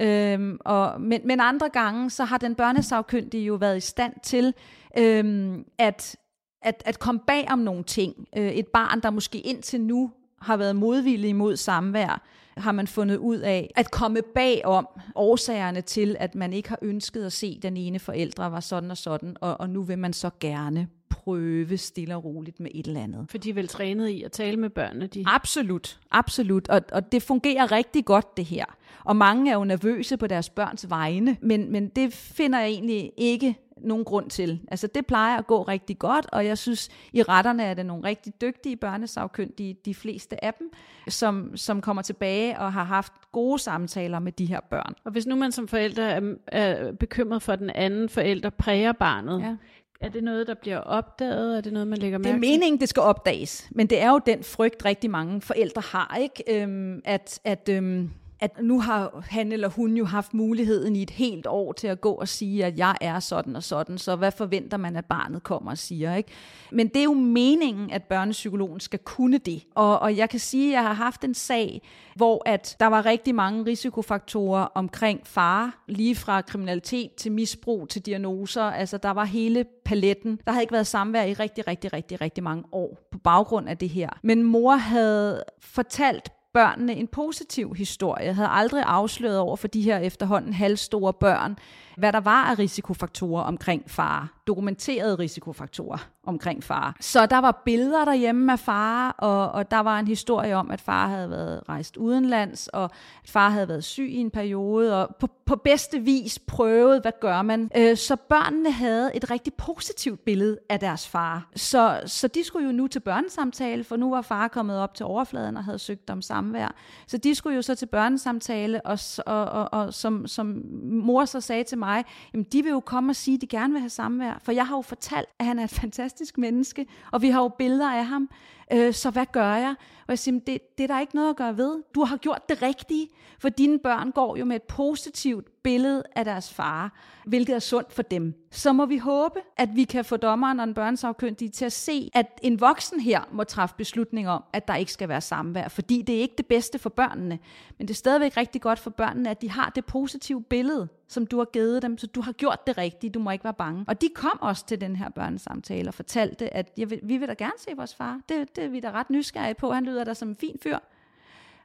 Øhm, 0.00 0.58
og, 0.64 1.00
men, 1.00 1.20
men 1.24 1.40
andre 1.40 1.68
gange, 1.68 2.10
så 2.10 2.24
har 2.24 2.38
den 2.38 2.54
børnesagkyndige 2.54 3.44
jo 3.44 3.54
været 3.54 3.76
i 3.76 3.80
stand 3.80 4.12
til 4.22 4.54
øhm, 4.98 5.64
at, 5.78 6.16
at, 6.62 6.82
at 6.86 6.98
komme 6.98 7.20
bag 7.26 7.46
om 7.50 7.58
nogle 7.58 7.84
ting. 7.84 8.14
Øh, 8.36 8.52
et 8.52 8.66
barn, 8.68 9.00
der 9.00 9.10
måske 9.10 9.40
indtil 9.40 9.80
nu 9.80 10.10
har 10.42 10.56
været 10.56 10.76
modvillig 10.76 11.30
imod 11.30 11.56
samvær, 11.56 12.22
har 12.56 12.72
man 12.72 12.86
fundet 12.86 13.16
ud 13.16 13.36
af 13.36 13.70
at 13.76 13.90
komme 13.90 14.22
bag 14.34 14.62
om 14.64 14.88
årsagerne 15.14 15.80
til, 15.80 16.16
at 16.18 16.34
man 16.34 16.52
ikke 16.52 16.68
har 16.68 16.78
ønsket 16.82 17.24
at 17.24 17.32
se 17.32 17.58
den 17.62 17.76
ene 17.76 17.98
forældre 17.98 18.52
var 18.52 18.60
sådan 18.60 18.90
og 18.90 18.96
sådan, 18.96 19.36
og, 19.40 19.60
og 19.60 19.70
nu 19.70 19.82
vil 19.82 19.98
man 19.98 20.12
så 20.12 20.30
gerne 20.40 20.88
prøve 21.10 21.76
stille 21.76 22.16
og 22.16 22.24
roligt 22.24 22.60
med 22.60 22.70
et 22.74 22.86
eller 22.86 23.00
andet. 23.00 23.26
For 23.30 23.38
de 23.38 23.50
er 23.50 23.54
vel 23.54 23.68
trænet 23.68 24.08
i 24.08 24.22
at 24.22 24.32
tale 24.32 24.56
med 24.56 24.70
børnene? 24.70 25.06
De... 25.06 25.24
Absolut, 25.26 26.00
absolut. 26.10 26.68
Og, 26.68 26.80
og 26.92 27.12
det 27.12 27.22
fungerer 27.22 27.72
rigtig 27.72 28.04
godt 28.04 28.36
det 28.36 28.44
her. 28.44 28.64
Og 29.04 29.16
mange 29.16 29.50
er 29.50 29.54
jo 29.54 29.64
nervøse 29.64 30.16
på 30.16 30.26
deres 30.26 30.50
børns 30.50 30.90
vegne, 30.90 31.36
men, 31.40 31.72
men 31.72 31.88
det 31.88 32.12
finder 32.12 32.58
jeg 32.58 32.68
egentlig 32.68 33.12
ikke 33.16 33.56
nogen 33.82 34.04
grund 34.04 34.30
til. 34.30 34.60
Altså 34.68 34.86
det 34.86 35.06
plejer 35.06 35.38
at 35.38 35.46
gå 35.46 35.62
rigtig 35.62 35.98
godt, 35.98 36.26
og 36.32 36.46
jeg 36.46 36.58
synes, 36.58 36.88
i 37.12 37.22
retterne 37.22 37.62
er 37.62 37.74
det 37.74 37.86
nogle 37.86 38.04
rigtig 38.04 38.40
dygtige 38.40 38.76
børnesagkyndige, 38.76 39.76
de 39.84 39.94
fleste 39.94 40.44
af 40.44 40.54
dem, 40.54 40.72
som, 41.08 41.56
som 41.56 41.80
kommer 41.80 42.02
tilbage 42.02 42.58
og 42.58 42.72
har 42.72 42.84
haft 42.84 43.12
gode 43.32 43.58
samtaler 43.58 44.18
med 44.18 44.32
de 44.32 44.46
her 44.46 44.60
børn. 44.70 44.94
Og 45.04 45.12
hvis 45.12 45.26
nu 45.26 45.36
man 45.36 45.52
som 45.52 45.68
forælder 45.68 46.04
er, 46.04 46.34
er 46.46 46.92
bekymret 46.92 47.42
for, 47.42 47.52
at 47.52 47.58
den 47.58 47.70
anden 47.70 48.08
forælder 48.08 48.50
præger 48.50 48.92
barnet, 48.92 49.40
ja. 49.40 49.56
Er 50.00 50.08
det 50.08 50.24
noget, 50.24 50.46
der 50.46 50.54
bliver 50.54 50.78
opdaget? 50.78 51.56
Er 51.56 51.60
det 51.60 51.72
noget, 51.72 51.88
man 51.88 51.98
lægger 51.98 52.18
mærke 52.18 52.28
til? 52.28 52.42
Det 52.42 52.48
er 52.48 52.52
meningen, 52.52 52.80
det 52.80 52.88
skal 52.88 53.00
opdages. 53.00 53.68
Men 53.70 53.86
det 53.86 54.00
er 54.00 54.10
jo 54.10 54.20
den 54.26 54.44
frygt, 54.44 54.84
rigtig 54.84 55.10
mange 55.10 55.40
forældre 55.40 55.82
har, 55.92 56.18
ikke? 56.20 56.62
Øhm, 56.62 57.00
at, 57.04 57.40
at 57.44 57.68
øhm, 57.68 58.10
at 58.40 58.62
nu 58.62 58.80
har 58.80 59.24
han 59.28 59.52
eller 59.52 59.68
hun 59.68 59.96
jo 59.96 60.04
haft 60.04 60.34
muligheden 60.34 60.96
i 60.96 61.02
et 61.02 61.10
helt 61.10 61.46
år 61.46 61.72
til 61.72 61.86
at 61.86 62.00
gå 62.00 62.12
og 62.12 62.28
sige, 62.28 62.64
at 62.64 62.78
jeg 62.78 62.96
er 63.00 63.20
sådan 63.20 63.56
og 63.56 63.62
sådan, 63.62 63.98
så 63.98 64.16
hvad 64.16 64.32
forventer 64.32 64.76
man, 64.76 64.96
at 64.96 65.04
barnet 65.04 65.42
kommer 65.42 65.70
og 65.70 65.78
siger? 65.78 66.14
Ikke? 66.14 66.30
Men 66.72 66.88
det 66.88 66.96
er 66.96 67.04
jo 67.04 67.14
meningen, 67.14 67.90
at 67.90 68.02
børnepsykologen 68.04 68.80
skal 68.80 68.98
kunne 68.98 69.38
det. 69.38 69.62
Og, 69.74 69.98
og 69.98 70.16
jeg 70.16 70.30
kan 70.30 70.40
sige, 70.40 70.68
at 70.68 70.72
jeg 70.72 70.82
har 70.82 70.92
haft 70.94 71.24
en 71.24 71.34
sag, 71.34 71.82
hvor 72.16 72.42
at 72.46 72.76
der 72.80 72.86
var 72.86 73.06
rigtig 73.06 73.34
mange 73.34 73.66
risikofaktorer 73.66 74.62
omkring 74.74 75.20
far, 75.24 75.84
lige 75.88 76.16
fra 76.16 76.42
kriminalitet 76.42 77.14
til 77.14 77.32
misbrug 77.32 77.88
til 77.88 78.06
diagnoser. 78.06 78.62
Altså 78.62 78.98
der 78.98 79.10
var 79.10 79.24
hele 79.24 79.64
paletten. 79.84 80.40
Der 80.46 80.52
havde 80.52 80.62
ikke 80.62 80.72
været 80.72 80.86
samvær 80.86 81.22
i 81.22 81.32
rigtig, 81.32 81.68
rigtig, 81.68 81.92
rigtig, 81.92 82.20
rigtig 82.20 82.44
mange 82.44 82.64
år 82.72 83.08
på 83.12 83.18
baggrund 83.18 83.68
af 83.68 83.78
det 83.78 83.88
her. 83.88 84.08
Men 84.22 84.42
mor 84.42 84.74
havde 84.74 85.44
fortalt 85.60 86.32
børnene 86.52 86.94
en 86.94 87.08
positiv 87.08 87.74
historie. 87.74 88.24
Jeg 88.24 88.34
havde 88.34 88.48
aldrig 88.48 88.82
afsløret 88.86 89.38
over 89.38 89.56
for 89.56 89.68
de 89.68 89.82
her 89.82 89.98
efterhånden 89.98 90.52
halvstore 90.52 91.12
børn, 91.12 91.56
hvad 91.96 92.12
der 92.12 92.20
var 92.20 92.44
af 92.44 92.58
risikofaktorer 92.58 93.42
omkring 93.42 93.90
far. 93.90 94.42
Dokumenterede 94.46 95.14
risikofaktorer 95.14 96.08
omkring 96.24 96.64
far. 96.64 96.96
Så 97.00 97.26
der 97.26 97.38
var 97.38 97.62
billeder 97.64 98.04
derhjemme 98.04 98.52
af 98.52 98.58
far, 98.58 99.10
og, 99.18 99.52
og 99.52 99.70
der 99.70 99.78
var 99.78 99.98
en 99.98 100.08
historie 100.08 100.56
om, 100.56 100.70
at 100.70 100.80
far 100.80 101.08
havde 101.08 101.30
været 101.30 101.62
rejst 101.68 101.96
udenlands, 101.96 102.68
og 102.68 102.84
at 102.84 102.90
far 103.24 103.50
havde 103.50 103.68
været 103.68 103.84
syg 103.84 104.08
i 104.10 104.16
en 104.16 104.30
periode, 104.30 105.02
og 105.02 105.16
på, 105.16 105.28
på 105.46 105.56
bedste 105.56 106.00
vis 106.00 106.38
prøvet, 106.38 107.02
hvad 107.02 107.12
gør 107.20 107.42
man. 107.42 107.70
Øh, 107.76 107.96
så 107.96 108.16
børnene 108.16 108.70
havde 108.72 109.16
et 109.16 109.30
rigtig 109.30 109.54
positivt 109.54 110.24
billede 110.24 110.58
af 110.68 110.80
deres 110.80 111.08
far. 111.08 111.48
Så, 111.56 112.00
så 112.06 112.28
de 112.28 112.44
skulle 112.44 112.66
jo 112.66 112.72
nu 112.72 112.86
til 112.86 113.00
børnesamtale, 113.00 113.84
for 113.84 113.96
nu 113.96 114.10
var 114.10 114.22
far 114.22 114.48
kommet 114.48 114.78
op 114.78 114.94
til 114.94 115.06
overfladen 115.06 115.56
og 115.56 115.64
havde 115.64 115.78
søgt 115.78 116.10
om 116.10 116.22
samvær. 116.22 116.74
Så 117.06 117.16
de 117.16 117.34
skulle 117.34 117.56
jo 117.56 117.62
så 117.62 117.74
til 117.74 117.86
børnesamtale, 117.86 118.86
og, 118.86 118.98
og, 119.26 119.44
og, 119.44 119.68
og 119.72 119.94
som, 119.94 120.26
som 120.26 120.62
mor 120.82 121.24
så 121.24 121.40
sagde 121.40 121.64
til 121.64 121.78
mig, 121.78 122.04
jamen 122.32 122.44
de 122.44 122.62
vil 122.62 122.70
jo 122.70 122.80
komme 122.80 123.12
og 123.12 123.16
sige, 123.16 123.34
at 123.34 123.40
de 123.40 123.46
gerne 123.46 123.72
vil 123.72 123.80
have 123.80 123.90
samvær, 123.90 124.38
for 124.42 124.52
jeg 124.52 124.66
har 124.66 124.76
jo 124.76 124.82
fortalt, 124.82 125.28
at 125.38 125.46
han 125.46 125.58
er 125.58 125.64
et 125.64 125.70
fantastisk 125.70 126.09
fantastisk 126.10 126.38
menneske, 126.38 126.86
og 127.12 127.22
vi 127.22 127.30
har 127.30 127.42
jo 127.42 127.48
billeder 127.48 127.90
af 127.90 128.06
ham, 128.06 128.28
øh, 128.72 128.94
så 128.94 129.10
hvad 129.10 129.26
gør 129.32 129.54
jeg? 129.54 129.74
Og 130.10 130.12
jeg 130.12 130.18
siger, 130.18 130.40
det, 130.46 130.78
det 130.78 130.84
er 130.84 130.86
der 130.86 131.00
ikke 131.00 131.14
noget 131.14 131.30
at 131.30 131.36
gøre 131.36 131.56
ved. 131.56 131.82
Du 131.94 132.04
har 132.04 132.16
gjort 132.16 132.48
det 132.48 132.62
rigtige, 132.62 133.08
for 133.38 133.48
dine 133.48 133.78
børn 133.78 134.10
går 134.10 134.36
jo 134.36 134.44
med 134.44 134.56
et 134.56 134.62
positivt 134.62 135.62
billede 135.62 136.02
af 136.16 136.24
deres 136.24 136.54
far, 136.54 136.92
hvilket 137.26 137.54
er 137.54 137.58
sundt 137.58 137.92
for 137.92 138.02
dem. 138.02 138.34
Så 138.50 138.72
må 138.72 138.86
vi 138.86 138.98
håbe, 138.98 139.40
at 139.56 139.68
vi 139.74 139.84
kan 139.84 140.04
få 140.04 140.16
dommeren 140.16 140.60
og 140.60 140.64
en 140.64 140.74
børnesagkyndige 140.74 141.50
til 141.50 141.64
at 141.64 141.72
se, 141.72 142.10
at 142.14 142.40
en 142.42 142.60
voksen 142.60 143.00
her 143.00 143.20
må 143.32 143.44
træffe 143.44 143.74
beslutning 143.78 144.28
om, 144.28 144.44
at 144.52 144.68
der 144.68 144.74
ikke 144.74 144.92
skal 144.92 145.08
være 145.08 145.20
samvær, 145.20 145.68
fordi 145.68 146.02
det 146.02 146.16
er 146.16 146.20
ikke 146.20 146.34
det 146.38 146.46
bedste 146.46 146.78
for 146.78 146.90
børnene. 146.90 147.38
Men 147.78 147.88
det 147.88 147.94
er 147.94 147.98
stadigvæk 147.98 148.36
rigtig 148.36 148.60
godt 148.60 148.78
for 148.78 148.90
børnene, 148.90 149.30
at 149.30 149.42
de 149.42 149.50
har 149.50 149.70
det 149.74 149.84
positive 149.84 150.42
billede, 150.42 150.88
som 151.08 151.26
du 151.26 151.38
har 151.38 151.44
givet 151.44 151.82
dem, 151.82 151.98
så 151.98 152.06
du 152.06 152.20
har 152.20 152.32
gjort 152.32 152.66
det 152.66 152.78
rigtige, 152.78 153.10
du 153.10 153.18
må 153.18 153.30
ikke 153.30 153.44
være 153.44 153.54
bange. 153.54 153.84
Og 153.88 154.00
de 154.00 154.08
kom 154.14 154.38
også 154.40 154.66
til 154.66 154.80
den 154.80 154.96
her 154.96 155.08
børnesamtale 155.08 155.88
og 155.88 155.94
fortalte, 155.94 156.54
at 156.54 156.72
jeg 156.76 156.90
vil, 156.90 157.00
vi 157.02 157.16
vil 157.16 157.28
da 157.28 157.34
gerne 157.34 157.52
se 157.58 157.70
vores 157.76 157.94
far. 157.94 158.20
Det, 158.28 158.56
det 158.56 158.59
er 158.60 158.68
vi 158.68 158.80
da 158.80 158.90
ret 158.90 159.10
nysgerrige 159.10 159.54
på. 159.54 159.72
Han 159.72 159.84
lyder 159.84 160.04
da 160.04 160.14
som 160.14 160.28
en 160.28 160.36
fin 160.36 160.56
fyr. 160.62 160.78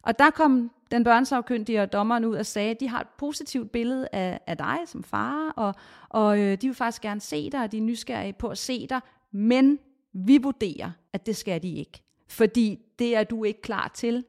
Og 0.01 0.19
der 0.19 0.29
kom 0.29 0.71
den 0.91 1.03
børnsafkyndige 1.03 1.81
og 1.81 1.93
dommeren 1.93 2.25
ud 2.25 2.35
og 2.35 2.45
sagde, 2.45 2.71
at 2.71 2.79
de 2.79 2.89
har 2.89 3.01
et 3.01 3.07
positivt 3.17 3.71
billede 3.71 4.07
af, 4.11 4.39
af 4.47 4.57
dig 4.57 4.77
som 4.85 5.03
far, 5.03 5.53
og, 5.55 5.75
og 6.09 6.39
øh, 6.39 6.57
de 6.61 6.67
vil 6.67 6.75
faktisk 6.75 7.01
gerne 7.01 7.21
se 7.21 7.49
dig, 7.49 7.63
og 7.63 7.71
de 7.71 7.77
er 7.77 7.81
nysgerrige 7.81 8.33
på 8.33 8.47
at 8.47 8.57
se 8.57 8.87
dig, 8.87 9.01
men 9.31 9.79
vi 10.13 10.37
vurderer, 10.37 10.91
at 11.13 11.25
det 11.25 11.35
skal 11.35 11.63
de 11.63 11.75
ikke. 11.75 12.01
Fordi 12.27 12.79
det 12.99 13.15
er 13.15 13.23
du 13.23 13.43
ikke 13.43 13.61
klar 13.61 13.91
til, 13.93 14.23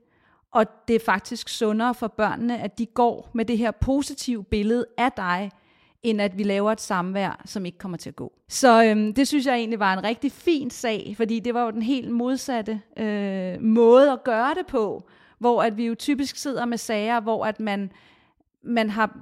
og 0.50 0.66
det 0.88 0.96
er 0.96 1.00
faktisk 1.04 1.48
sundere 1.48 1.94
for 1.94 2.08
børnene, 2.08 2.58
at 2.58 2.78
de 2.78 2.86
går 2.86 3.30
med 3.34 3.44
det 3.44 3.58
her 3.58 3.70
positive 3.70 4.44
billede 4.44 4.86
af 4.98 5.12
dig, 5.12 5.50
end 6.06 6.20
at 6.20 6.38
vi 6.38 6.42
laver 6.42 6.72
et 6.72 6.80
samvær, 6.80 7.42
som 7.44 7.66
ikke 7.66 7.78
kommer 7.78 7.98
til 7.98 8.08
at 8.08 8.16
gå. 8.16 8.32
Så 8.48 8.84
øhm, 8.84 9.14
det 9.14 9.28
synes 9.28 9.46
jeg 9.46 9.54
egentlig 9.54 9.80
var 9.80 9.92
en 9.92 10.04
rigtig 10.04 10.32
fin 10.32 10.70
sag, 10.70 11.14
fordi 11.16 11.40
det 11.40 11.54
var 11.54 11.64
jo 11.64 11.70
den 11.70 11.82
helt 11.82 12.10
modsatte 12.10 12.80
øh, 12.96 13.62
måde 13.62 14.12
at 14.12 14.24
gøre 14.24 14.54
det 14.54 14.66
på, 14.66 15.08
hvor 15.38 15.62
at 15.62 15.76
vi 15.76 15.86
jo 15.86 15.94
typisk 15.94 16.36
sidder 16.36 16.64
med 16.64 16.78
sager, 16.78 17.20
hvor 17.20 17.44
at 17.44 17.60
man, 17.60 17.92
man 18.66 18.90
har 18.90 19.18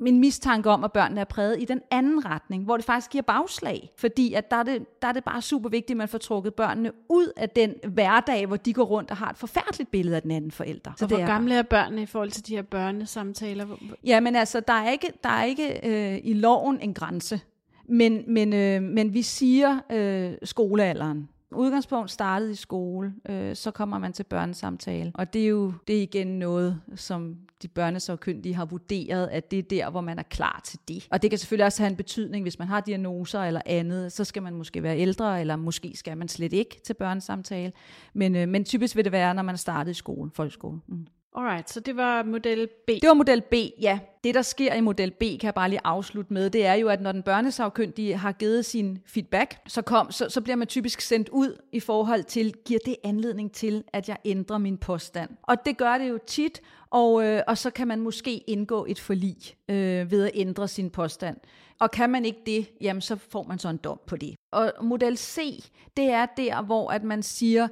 min 0.00 0.20
mistanke 0.20 0.70
om, 0.70 0.84
at 0.84 0.92
børnene 0.92 1.20
er 1.20 1.24
præget 1.24 1.62
i 1.62 1.64
den 1.64 1.80
anden 1.90 2.24
retning, 2.24 2.64
hvor 2.64 2.76
det 2.76 2.86
faktisk 2.86 3.10
giver 3.10 3.22
bagslag. 3.22 3.90
Fordi 3.96 4.34
at 4.34 4.50
der, 4.50 4.56
er 4.56 4.62
det, 4.62 5.02
der 5.02 5.08
er 5.08 5.12
det 5.12 5.24
bare 5.24 5.42
super 5.42 5.68
vigtigt, 5.68 5.90
at 5.90 5.96
man 5.96 6.08
får 6.08 6.18
trukket 6.18 6.54
børnene 6.54 6.92
ud 7.08 7.32
af 7.36 7.50
den 7.50 7.74
hverdag, 7.88 8.46
hvor 8.46 8.56
de 8.56 8.72
går 8.72 8.84
rundt 8.84 9.10
og 9.10 9.16
har 9.16 9.30
et 9.30 9.36
forfærdeligt 9.36 9.90
billede 9.90 10.16
af 10.16 10.22
den 10.22 10.30
anden 10.30 10.50
forælder. 10.50 10.92
Så 10.96 11.04
og 11.04 11.08
hvor 11.08 11.18
er, 11.18 11.26
gamle 11.26 11.54
er 11.54 11.62
børnene 11.62 12.02
i 12.02 12.06
forhold 12.06 12.30
til 12.30 12.46
de 12.46 12.54
her 12.54 12.62
børnesamtaler? 12.62 13.66
Ja, 14.04 14.20
men 14.20 14.36
altså, 14.36 14.60
der 14.60 14.72
er 14.72 14.90
ikke, 14.90 15.12
der 15.22 15.30
er 15.30 15.44
ikke 15.44 15.88
øh, 15.88 16.20
i 16.24 16.34
loven 16.34 16.80
en 16.80 16.94
grænse. 16.94 17.40
Men, 17.88 18.24
men, 18.26 18.52
øh, 18.52 18.82
men 18.82 19.14
vi 19.14 19.22
siger 19.22 19.80
øh, 19.92 20.32
skolealderen 20.42 21.28
udgangspunkt 21.54 22.10
startede 22.10 22.50
i 22.50 22.54
skole, 22.54 23.14
øh, 23.28 23.56
så 23.56 23.70
kommer 23.70 23.98
man 23.98 24.12
til 24.12 24.24
børnesamtale. 24.24 25.12
Og 25.14 25.32
det 25.32 25.42
er 25.42 25.48
jo 25.48 25.72
det 25.88 25.98
er 25.98 26.02
igen 26.02 26.26
noget, 26.26 26.80
som 26.94 27.36
de 27.62 27.68
børnesagkyndige 27.68 28.54
har 28.54 28.64
vurderet, 28.64 29.26
at 29.26 29.50
det 29.50 29.58
er 29.58 29.62
der, 29.62 29.90
hvor 29.90 30.00
man 30.00 30.18
er 30.18 30.22
klar 30.22 30.60
til 30.64 30.78
det. 30.88 31.08
Og 31.10 31.22
det 31.22 31.30
kan 31.30 31.38
selvfølgelig 31.38 31.66
også 31.66 31.82
have 31.82 31.90
en 31.90 31.96
betydning, 31.96 32.44
hvis 32.44 32.58
man 32.58 32.68
har 32.68 32.80
diagnoser 32.80 33.40
eller 33.40 33.60
andet, 33.66 34.12
så 34.12 34.24
skal 34.24 34.42
man 34.42 34.54
måske 34.54 34.82
være 34.82 34.98
ældre, 34.98 35.40
eller 35.40 35.56
måske 35.56 35.92
skal 35.94 36.18
man 36.18 36.28
slet 36.28 36.52
ikke 36.52 36.80
til 36.84 36.94
børnesamtale. 36.94 37.72
Men, 38.14 38.36
øh, 38.36 38.48
men 38.48 38.64
typisk 38.64 38.96
vil 38.96 39.04
det 39.04 39.12
være, 39.12 39.34
når 39.34 39.42
man 39.42 39.52
er 39.52 39.58
startet 39.58 39.90
i 39.90 39.94
skole, 39.94 40.30
folkeskole. 40.34 40.80
Mm. 40.86 41.06
Alright, 41.38 41.70
så 41.70 41.80
det 41.80 41.96
var 41.96 42.22
model 42.22 42.68
B. 42.86 42.88
Det 42.88 43.08
var 43.08 43.14
model 43.14 43.40
B, 43.40 43.54
ja. 43.80 43.98
Det, 44.24 44.34
der 44.34 44.42
sker 44.42 44.74
i 44.74 44.80
model 44.80 45.10
B, 45.10 45.20
kan 45.20 45.40
jeg 45.42 45.54
bare 45.54 45.68
lige 45.68 45.80
afslutte 45.84 46.32
med, 46.32 46.50
det 46.50 46.66
er 46.66 46.74
jo, 46.74 46.88
at 46.88 47.00
når 47.00 47.12
den 47.12 47.22
børnesagkyndige 47.22 48.16
har 48.16 48.32
givet 48.32 48.64
sin 48.64 48.98
feedback, 49.06 49.58
så, 49.66 49.82
kom, 49.82 50.10
så, 50.10 50.28
så 50.28 50.40
bliver 50.40 50.56
man 50.56 50.66
typisk 50.66 51.00
sendt 51.00 51.28
ud 51.28 51.62
i 51.72 51.80
forhold 51.80 52.22
til, 52.22 52.54
giver 52.64 52.80
det 52.84 52.96
anledning 53.04 53.52
til, 53.52 53.84
at 53.92 54.08
jeg 54.08 54.16
ændrer 54.24 54.58
min 54.58 54.78
påstand? 54.78 55.30
Og 55.42 55.56
det 55.66 55.76
gør 55.76 55.98
det 55.98 56.08
jo 56.08 56.18
tit, 56.26 56.60
og, 56.90 57.24
øh, 57.26 57.42
og 57.46 57.58
så 57.58 57.70
kan 57.70 57.88
man 57.88 58.00
måske 58.00 58.36
indgå 58.36 58.86
et 58.88 59.00
forlig 59.00 59.36
øh, 59.68 60.10
ved 60.10 60.24
at 60.24 60.30
ændre 60.34 60.68
sin 60.68 60.90
påstand. 60.90 61.36
Og 61.80 61.90
kan 61.90 62.10
man 62.10 62.24
ikke 62.24 62.40
det, 62.46 62.70
jamen 62.80 63.00
så 63.00 63.16
får 63.16 63.42
man 63.42 63.58
så 63.58 63.68
en 63.68 63.76
dom 63.76 64.00
på 64.06 64.16
det. 64.16 64.34
Og 64.52 64.72
model 64.82 65.16
C, 65.18 65.64
det 65.96 66.04
er 66.04 66.26
der, 66.36 66.62
hvor 66.62 66.90
at 66.90 67.04
man 67.04 67.22
siger, 67.22 67.68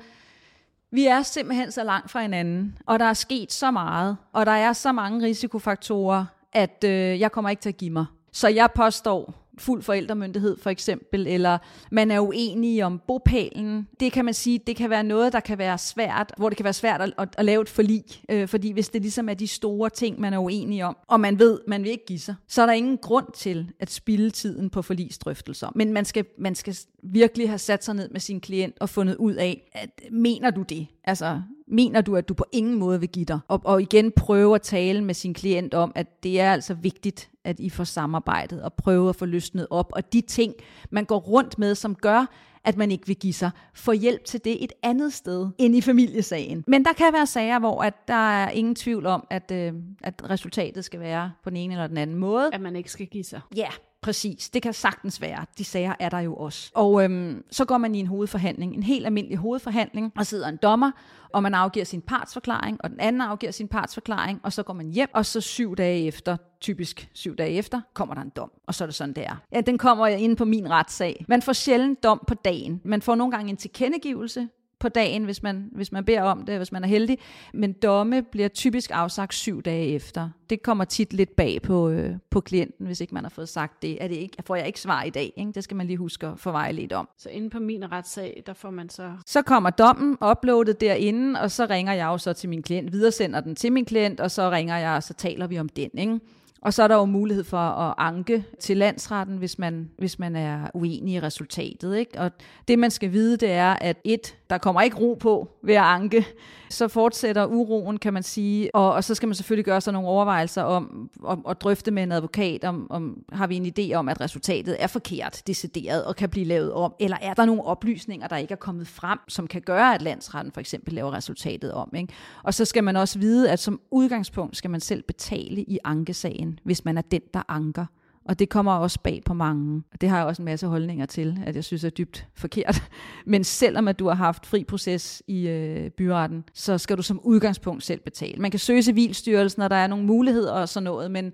vi 0.93 1.07
er 1.07 1.23
simpelthen 1.23 1.73
så 1.73 1.85
langt 1.85 2.11
fra 2.11 2.23
hinanden, 2.23 2.79
og 2.87 2.99
der 2.99 3.05
er 3.05 3.13
sket 3.13 3.53
så 3.53 3.71
meget, 3.71 4.17
og 4.33 4.47
der 4.47 4.53
er 4.53 4.73
så 4.73 4.93
mange 4.93 5.27
risikofaktorer, 5.27 6.25
at 6.53 6.85
øh, 6.85 7.21
jeg 7.21 7.33
kommer 7.33 7.51
ikke 7.51 7.63
til 7.63 7.69
at 7.69 7.77
give 7.77 7.91
mig. 7.91 8.07
Så 8.33 8.49
jeg 8.49 8.69
påstår, 8.75 9.35
fuld 9.59 9.83
forældremyndighed 9.83 10.57
for 10.59 10.71
eksempel, 10.71 11.27
eller 11.27 11.59
man 11.91 12.11
er 12.11 12.21
uenig 12.21 12.85
om 12.85 13.01
bopælen. 13.07 13.89
Det 14.01 14.13
kan 14.13 14.25
man 14.25 14.35
sige, 14.35 14.61
det 14.67 14.77
kan 14.77 14.91
være 14.91 15.05
noget, 15.05 15.33
der 15.33 15.41
kan 15.41 15.59
være 15.59 15.79
svært, 15.79 16.33
hvor 16.37 16.49
det 16.49 16.57
kan 16.57 16.65
være 16.65 16.73
svært 16.73 17.01
at, 17.01 17.13
at, 17.19 17.29
at 17.39 17.45
lave 17.45 17.63
et 17.63 17.69
forlig, 17.69 18.05
øh, 18.29 18.49
fordi 18.49 18.73
hvis 18.73 18.89
det 18.89 19.03
ligesom 19.03 19.29
er 19.29 19.35
de 19.35 19.47
store 19.47 19.91
ting, 19.91 20.21
man 20.21 20.33
er 20.33 20.39
uenig 20.39 20.85
om, 20.85 20.97
og 21.09 21.21
man 21.21 21.39
ved, 21.39 21.61
man 21.69 21.83
vil 21.83 21.91
ikke 21.91 22.07
give 22.07 22.19
sig, 22.19 22.35
så 22.49 22.63
er 22.63 22.67
der 22.67 22.73
ingen 22.73 22.99
grund 22.99 23.27
til 23.35 23.73
at 23.81 23.91
spilde 23.91 24.31
tiden 24.31 24.71
på 24.71 24.83
forlisdrøftelser. 24.83 25.73
Men 25.75 25.93
man 25.93 26.05
skal, 26.05 26.25
man 26.39 26.55
skal 26.55 26.77
virkelig 27.03 27.49
have 27.49 27.59
sat 27.59 27.85
sig 27.85 27.95
ned 27.95 28.09
med 28.11 28.21
sin 28.21 28.41
klient 28.41 28.77
og 28.81 28.89
fundet 28.89 29.17
ud 29.17 29.35
af, 29.35 29.71
at 29.73 30.01
mener 30.11 30.51
du 30.51 30.63
det? 30.63 30.87
Altså, 31.05 31.43
mener 31.67 32.01
du, 32.01 32.17
at 32.17 32.29
du 32.29 32.35
på 32.35 32.45
ingen 32.53 32.79
måde 32.79 33.01
vil 33.01 33.09
give 33.09 33.25
dig? 33.25 33.39
Og, 33.49 33.61
og 33.65 33.83
igen 33.83 34.13
prøve 34.13 34.55
at 34.55 34.63
tale 34.63 35.05
med 35.05 35.15
sin 35.15 35.35
klient 35.35 35.75
om, 35.75 35.93
at 35.95 36.23
det 36.23 36.41
er 36.41 36.53
altså 36.53 36.75
vigtigt, 36.75 37.31
at 37.45 37.61
I 37.61 37.71
får 37.71 37.85
samarbejdet 37.85 38.63
og 38.63 38.73
prøve 38.73 39.09
at 39.09 39.17
få 39.17 39.27
løsnet 39.27 39.67
op. 39.71 39.93
Og 39.93 40.13
de 40.13 40.21
ting, 40.21 40.55
man 40.91 41.05
går 41.05 41.19
rundt 41.19 41.59
med, 41.59 41.75
som 41.75 41.95
gør, 41.95 42.27
at 42.65 42.77
man 42.77 42.91
ikke 42.91 43.07
vil 43.07 43.17
give 43.17 43.33
sig, 43.33 43.51
få 43.75 43.93
hjælp 43.93 44.25
til 44.25 44.45
det 44.45 44.65
et 44.65 44.73
andet 44.83 45.13
sted 45.13 45.49
end 45.59 45.77
i 45.77 45.81
familiesagen. 45.81 46.65
Men 46.67 46.85
der 46.85 46.93
kan 46.93 47.13
være 47.13 47.27
sager, 47.27 47.59
hvor 47.59 47.83
at 47.83 47.95
der 48.09 48.15
er 48.15 48.51
ingen 48.51 48.75
tvivl 48.75 49.07
om, 49.07 49.27
at, 49.31 49.51
øh, 49.55 49.73
at 50.03 50.31
resultatet 50.31 50.85
skal 50.85 51.01
være 51.01 51.33
på 51.45 51.51
den 51.51 51.57
ene 51.57 51.75
eller 51.75 51.87
den 51.87 51.99
anden 51.99 52.17
måde. 52.17 52.51
At 52.53 52.61
man 52.61 52.77
ikke 52.77 52.91
skal 52.91 53.07
give 53.07 53.25
sig. 53.25 53.41
Ja, 53.57 53.69
Præcis, 54.03 54.51
det 54.51 54.63
kan 54.63 54.73
sagtens 54.73 55.21
være. 55.21 55.45
De 55.59 55.65
sager 55.65 55.95
er 56.01 56.09
der 56.09 56.21
jo 56.21 56.35
også. 56.35 56.71
Og 56.75 57.05
øhm, 57.05 57.45
så 57.51 57.65
går 57.65 57.79
man 57.79 57.95
i 57.95 57.99
en 57.99 58.07
hovedforhandling, 58.07 58.75
en 58.75 58.83
helt 58.83 59.07
almindelig 59.07 59.39
hovedforhandling, 59.39 60.13
og 60.17 60.27
sidder 60.27 60.49
en 60.49 60.57
dommer, 60.63 60.91
og 61.33 61.43
man 61.43 61.55
afgiver 61.55 61.85
sin 61.85 62.01
partsforklaring, 62.01 62.79
og 62.85 62.91
den 62.91 63.01
anden 63.01 63.21
afgiver 63.21 63.53
sin 63.53 63.69
partsforklaring, 63.69 64.41
og 64.43 64.53
så 64.53 64.63
går 64.63 64.73
man 64.73 64.89
hjem, 64.89 65.09
og 65.13 65.27
så 65.27 65.41
syv 65.41 65.77
dage 65.77 66.07
efter, 66.07 66.37
typisk 66.61 67.09
syv 67.13 67.37
dage 67.37 67.51
efter, 67.51 67.81
kommer 67.95 68.15
der 68.15 68.23
en 68.23 68.33
dom, 68.37 68.51
og 68.67 68.75
så 68.75 68.85
er 68.85 68.87
det 68.87 68.95
sådan, 68.95 69.15
det 69.15 69.25
er. 69.27 69.37
Ja, 69.53 69.61
den 69.61 69.79
kommer 69.79 70.07
ind 70.07 70.37
på 70.37 70.45
min 70.45 70.71
retssag. 70.71 71.25
Man 71.29 71.43
får 71.43 71.53
sjældent 71.53 72.03
dom 72.03 72.25
på 72.29 72.35
dagen. 72.35 72.81
Man 72.85 73.03
får 73.03 73.15
nogle 73.15 73.31
gange 73.31 73.51
en 73.51 73.57
tilkendegivelse, 73.57 74.49
på 74.83 74.89
dagen, 74.89 75.25
hvis 75.25 75.43
man, 75.43 75.69
hvis 75.73 75.93
man 75.93 76.05
beder 76.05 76.23
om 76.23 76.45
det, 76.45 76.57
hvis 76.57 76.73
man 76.73 76.85
er 76.85 76.89
heldig. 76.89 77.19
Men 77.55 77.73
domme 77.73 78.23
bliver 78.23 78.49
typisk 78.49 78.91
afsagt 78.95 79.35
syv 79.35 79.63
dage 79.63 79.87
efter. 79.87 80.31
Det 80.51 80.63
kommer 80.63 80.85
tit 80.85 81.13
lidt 81.13 81.37
bag 81.37 81.63
på, 81.63 81.89
øh, 81.89 82.17
på 82.31 82.41
klienten, 82.41 82.87
hvis 82.87 83.01
ikke 83.01 83.15
man 83.15 83.25
har 83.25 83.31
fået 83.31 83.49
sagt 83.49 83.83
det. 83.83 84.05
Er 84.05 84.09
det 84.09 84.15
ikke, 84.15 84.43
får 84.47 84.57
jeg 84.57 84.67
ikke 84.67 84.81
svar 84.81 85.03
i 85.03 85.11
dag. 85.11 85.33
Ikke? 85.37 85.53
Det 85.53 85.65
skal 85.65 85.77
man 85.77 85.87
lige 85.87 85.97
huske 85.97 86.27
at 86.27 86.39
få 86.39 86.59
lidt 86.73 86.93
om. 86.93 87.09
Så 87.19 87.29
inde 87.29 87.51
på 87.51 87.59
min 87.59 87.93
retssag, 87.93 88.43
der 88.47 88.53
får 88.53 88.71
man 88.71 88.89
så... 88.89 89.13
Så 89.27 89.43
kommer 89.43 89.71
dommen 89.71 90.17
uploadet 90.31 90.81
derinde, 90.81 91.41
og 91.41 91.51
så 91.51 91.67
ringer 91.71 91.93
jeg 91.93 92.07
jo 92.07 92.19
så 92.19 92.33
til 92.33 92.49
min 92.49 92.63
klient, 92.63 92.93
videresender 92.93 93.41
den 93.41 93.55
til 93.55 93.73
min 93.73 93.85
klient, 93.85 94.21
og 94.21 94.31
så 94.31 94.51
ringer 94.51 94.77
jeg, 94.77 94.97
og 94.97 95.03
så 95.03 95.15
taler 95.15 95.47
vi 95.47 95.59
om 95.59 95.69
den. 95.69 95.91
Ikke? 95.99 96.21
Og 96.63 96.75
så 96.75 96.83
er 96.83 96.89
der 96.89 96.97
jo 96.97 97.05
mulighed 97.05 97.45
for 97.45 97.59
at 97.59 97.95
anke 97.99 98.45
til 98.61 98.77
landsretten, 98.77 99.37
hvis 99.37 99.59
man, 99.59 99.91
hvis 99.99 100.19
man 100.19 100.37
er 100.37 100.71
uenig 100.75 101.15
i 101.15 101.21
resultatet. 101.21 101.97
Ikke? 101.97 102.21
Og 102.21 102.31
det 102.69 102.79
man 102.79 102.91
skal 102.91 103.13
vide, 103.13 103.37
det 103.37 103.51
er, 103.51 103.73
at 103.73 103.97
et, 104.05 104.37
der 104.51 104.59
kommer 104.59 104.83
ikke 104.83 104.97
ro 104.97 105.15
på 105.21 105.49
ved 105.63 105.75
at 105.75 105.83
anke. 105.83 106.27
Så 106.71 106.89
fortsætter 106.89 107.47
uroen, 107.47 107.99
kan 107.99 108.13
man 108.13 108.23
sige. 108.23 108.75
Og, 108.75 108.93
og 108.93 109.05
så 109.05 109.15
skal 109.15 109.27
man 109.27 109.35
selvfølgelig 109.35 109.65
gøre 109.65 109.81
sig 109.81 109.93
nogle 109.93 110.09
overvejelser 110.09 110.63
om, 110.63 111.11
om 111.23 111.47
at 111.49 111.61
drøfte 111.61 111.91
med 111.91 112.03
en 112.03 112.13
advokat, 112.13 112.65
om, 112.65 112.87
om 112.91 113.25
har 113.33 113.47
vi 113.47 113.57
en 113.57 113.73
idé 113.79 113.95
om, 113.95 114.09
at 114.09 114.21
resultatet 114.21 114.77
er 114.79 114.87
forkert, 114.87 115.43
decideret 115.47 116.05
og 116.05 116.17
kan 116.17 116.29
blive 116.29 116.47
lavet 116.47 116.73
om. 116.73 116.95
Eller 117.01 117.17
er 117.21 117.35
der 117.35 117.45
nogle 117.45 117.65
oplysninger, 117.65 118.29
der 118.29 118.37
ikke 118.37 118.53
er 118.53 118.57
kommet 118.57 118.89
frem, 118.89 119.19
som 119.29 119.47
kan 119.47 119.61
gøre, 119.61 119.95
at 119.95 120.03
landsretten 120.03 120.53
for 120.53 120.61
eksempel 120.61 120.95
laver 120.95 121.13
resultatet 121.13 121.73
om. 121.73 121.91
Ikke? 121.95 122.13
Og 122.43 122.55
så 122.55 122.65
skal 122.65 122.85
man 122.85 122.97
også 122.97 123.19
vide, 123.19 123.51
at 123.51 123.59
som 123.59 123.81
udgangspunkt 123.91 124.57
skal 124.57 124.71
man 124.71 124.81
selv 124.81 125.03
betale 125.03 125.63
i 125.63 125.79
ankesagen, 125.85 126.52
hvis 126.65 126.85
man 126.85 126.99
er 126.99 127.03
den, 127.03 127.21
der 127.35 127.43
anker. 127.49 127.87
Og 128.25 128.39
det 128.39 128.49
kommer 128.49 128.73
også 128.73 129.01
bag 129.01 129.23
på 129.27 129.35
mange. 129.35 129.83
Og 129.93 130.01
det 130.01 130.09
har 130.09 130.17
jeg 130.17 130.27
også 130.27 130.43
en 130.43 130.45
masse 130.45 130.67
holdninger 130.67 131.07
til, 131.07 131.39
at 131.47 131.57
jeg 131.57 131.65
synes 131.65 131.85
er 131.85 131.91
dybt 131.91 132.27
forkert. 132.35 132.83
Men 133.27 133.45
selvom 133.45 133.89
at 133.89 133.99
du 133.99 134.07
har 134.09 134.15
haft 134.15 134.47
fri 134.47 134.65
proces 134.65 135.23
i 135.27 135.49
øh, 135.49 135.91
byretten, 135.91 136.45
så 136.55 136.79
skal 136.79 136.97
du 136.97 137.03
som 137.03 137.21
udgangspunkt 137.21 137.83
selv 137.83 138.01
betale. 138.01 138.43
Man 138.43 138.51
kan 138.51 138.61
søge 138.61 138.83
civilstyrelsen, 138.83 139.63
og 139.63 139.71
der 139.71 139.77
er 139.77 139.87
nogle 139.87 140.05
muligheder 140.05 140.53
og 140.53 140.69
sådan 140.69 140.85
noget, 140.85 141.11
men 141.11 141.33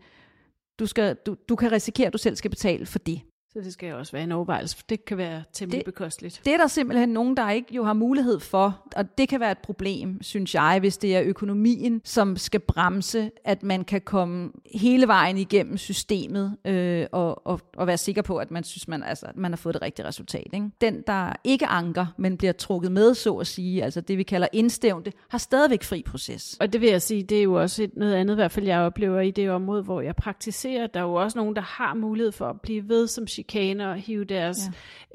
du, 0.78 0.86
skal, 0.86 1.16
du, 1.26 1.36
du 1.48 1.56
kan 1.56 1.72
risikere, 1.72 2.06
at 2.06 2.12
du 2.12 2.18
selv 2.18 2.36
skal 2.36 2.50
betale 2.50 2.86
for 2.86 2.98
det. 2.98 3.20
Så 3.58 3.64
det 3.64 3.72
skal 3.72 3.94
også 3.94 4.12
være 4.12 4.22
en 4.22 4.32
overvejelse, 4.32 4.76
for 4.76 4.84
det 4.88 5.04
kan 5.04 5.18
være 5.18 5.42
temmelig 5.52 5.78
det, 5.78 5.84
bekosteligt. 5.84 6.40
Det 6.44 6.52
er 6.52 6.56
der 6.56 6.66
simpelthen 6.66 7.08
nogen, 7.08 7.36
der 7.36 7.50
ikke 7.50 7.74
jo 7.74 7.84
har 7.84 7.92
mulighed 7.92 8.40
for, 8.40 8.82
og 8.96 9.18
det 9.18 9.28
kan 9.28 9.40
være 9.40 9.50
et 9.50 9.58
problem, 9.58 10.22
synes 10.22 10.54
jeg, 10.54 10.76
hvis 10.80 10.96
det 10.96 11.16
er 11.16 11.22
økonomien, 11.22 12.00
som 12.04 12.36
skal 12.36 12.60
bremse, 12.60 13.30
at 13.44 13.62
man 13.62 13.84
kan 13.84 14.00
komme 14.00 14.50
hele 14.74 15.06
vejen 15.06 15.38
igennem 15.38 15.76
systemet 15.76 16.56
øh, 16.64 17.06
og, 17.12 17.46
og, 17.46 17.60
og 17.76 17.86
være 17.86 17.98
sikker 17.98 18.22
på, 18.22 18.36
at 18.36 18.50
man 18.50 18.64
synes, 18.64 18.88
man, 18.88 19.02
altså, 19.02 19.26
man 19.34 19.52
har 19.52 19.56
fået 19.56 19.74
det 19.74 19.82
rigtige 19.82 20.06
resultat. 20.06 20.46
Ikke? 20.52 20.70
Den, 20.80 21.02
der 21.06 21.32
ikke 21.44 21.66
anker, 21.66 22.06
men 22.18 22.36
bliver 22.36 22.52
trukket 22.52 22.92
med, 22.92 23.14
så 23.14 23.34
at 23.34 23.46
sige, 23.46 23.84
altså 23.84 24.00
det 24.00 24.18
vi 24.18 24.22
kalder 24.22 24.48
indstævnte, 24.52 25.12
har 25.28 25.38
stadigvæk 25.38 25.82
fri 25.82 26.02
proces. 26.06 26.56
Og 26.60 26.72
det 26.72 26.80
vil 26.80 26.88
jeg 26.88 27.02
sige, 27.02 27.22
det 27.22 27.38
er 27.38 27.42
jo 27.42 27.54
også 27.54 27.82
et, 27.82 27.96
noget 27.96 28.14
andet, 28.14 28.34
i 28.34 28.36
hvert 28.36 28.52
fald 28.52 28.66
jeg 28.66 28.80
oplever 28.80 29.20
i 29.20 29.30
det 29.30 29.50
område, 29.50 29.82
hvor 29.82 30.00
jeg 30.00 30.16
praktiserer. 30.16 30.86
Der 30.86 31.00
er 31.00 31.04
jo 31.04 31.14
også 31.14 31.38
nogen, 31.38 31.56
der 31.56 31.62
har 31.62 31.94
mulighed 31.94 32.32
for 32.32 32.46
at 32.46 32.60
blive 32.60 32.88
ved 32.88 33.06
som 33.06 33.26
chikane 33.48 33.90
og 33.90 33.96
hive 33.96 34.24
deres 34.24 34.58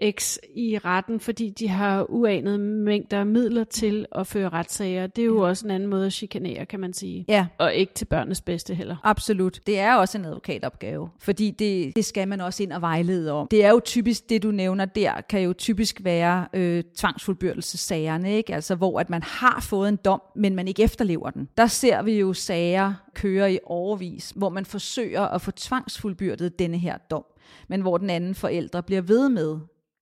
ja. 0.02 0.08
eks 0.08 0.40
i 0.56 0.78
retten, 0.78 1.20
fordi 1.20 1.50
de 1.50 1.68
har 1.68 2.06
uanede 2.10 2.58
mængder 2.58 3.20
af 3.20 3.26
midler 3.26 3.64
til 3.64 4.06
at 4.16 4.28
føre 4.28 4.50
retssager. 4.50 5.08
Det 5.08 5.22
er 5.22 5.26
jo 5.26 5.44
ja. 5.44 5.50
også 5.50 5.66
en 5.66 5.72
anden 5.72 5.90
måde 5.90 6.06
at 6.06 6.14
chikanere, 6.14 6.66
kan 6.66 6.80
man 6.80 6.94
sige. 6.94 7.26
Ja. 7.28 7.46
Og 7.58 7.74
ikke 7.74 7.94
til 7.94 8.06
børnenes 8.06 8.42
bedste 8.42 8.76
heller. 8.76 8.96
Absolut. 9.04 9.60
Det 9.68 9.80
er 9.80 9.96
også 9.96 10.18
en 10.18 10.26
advokatopgave, 10.26 11.10
fordi 11.20 11.52
det, 11.52 11.96
det 11.96 12.06
skal 12.06 12.28
man 12.28 12.42
også 12.42 12.64
ind 12.64 12.72
og 12.72 12.82
vejlede 12.82 13.32
om. 13.32 13.48
Det 13.48 13.66
er 13.66 13.70
jo 13.70 13.82
typisk, 13.86 14.30
det 14.30 14.44
du 14.44 14.52
nævner 14.52 14.86
der, 14.86 15.22
kan 15.30 15.42
jo 15.42 15.54
typisk 15.54 16.02
være 16.04 16.48
øh, 16.54 16.84
tvangsfuldbyrdelsessagerne, 16.96 18.38
ikke? 18.38 18.56
Altså 18.56 18.76
hvor 18.76 19.00
at 19.00 19.10
man 19.10 19.24
har 19.24 19.62
fået 19.62 19.90
en 19.90 19.96
dom, 19.96 20.22
men 20.36 20.56
man 20.56 20.68
ikke 20.68 20.84
efterlever 20.84 21.30
den. 21.30 21.50
Der 21.58 21.68
ser 21.68 22.02
vi 22.02 22.20
jo 22.20 22.34
sager 22.34 22.94
køre 23.16 23.54
i 23.54 23.60
overvis, 23.66 24.34
hvor 24.36 24.50
man 24.50 24.66
forsøger 24.66 25.22
at 25.22 25.42
få 25.42 25.52
tvangsfuldbyrdet 25.52 26.60
denne 26.60 26.78
her 26.78 26.98
dom 26.98 27.24
men 27.68 27.82
hvor 27.82 27.98
den 27.98 28.10
anden 28.10 28.36
forældre 28.36 28.84
bliver 28.84 29.02
ved 29.02 29.30
med 29.30 29.60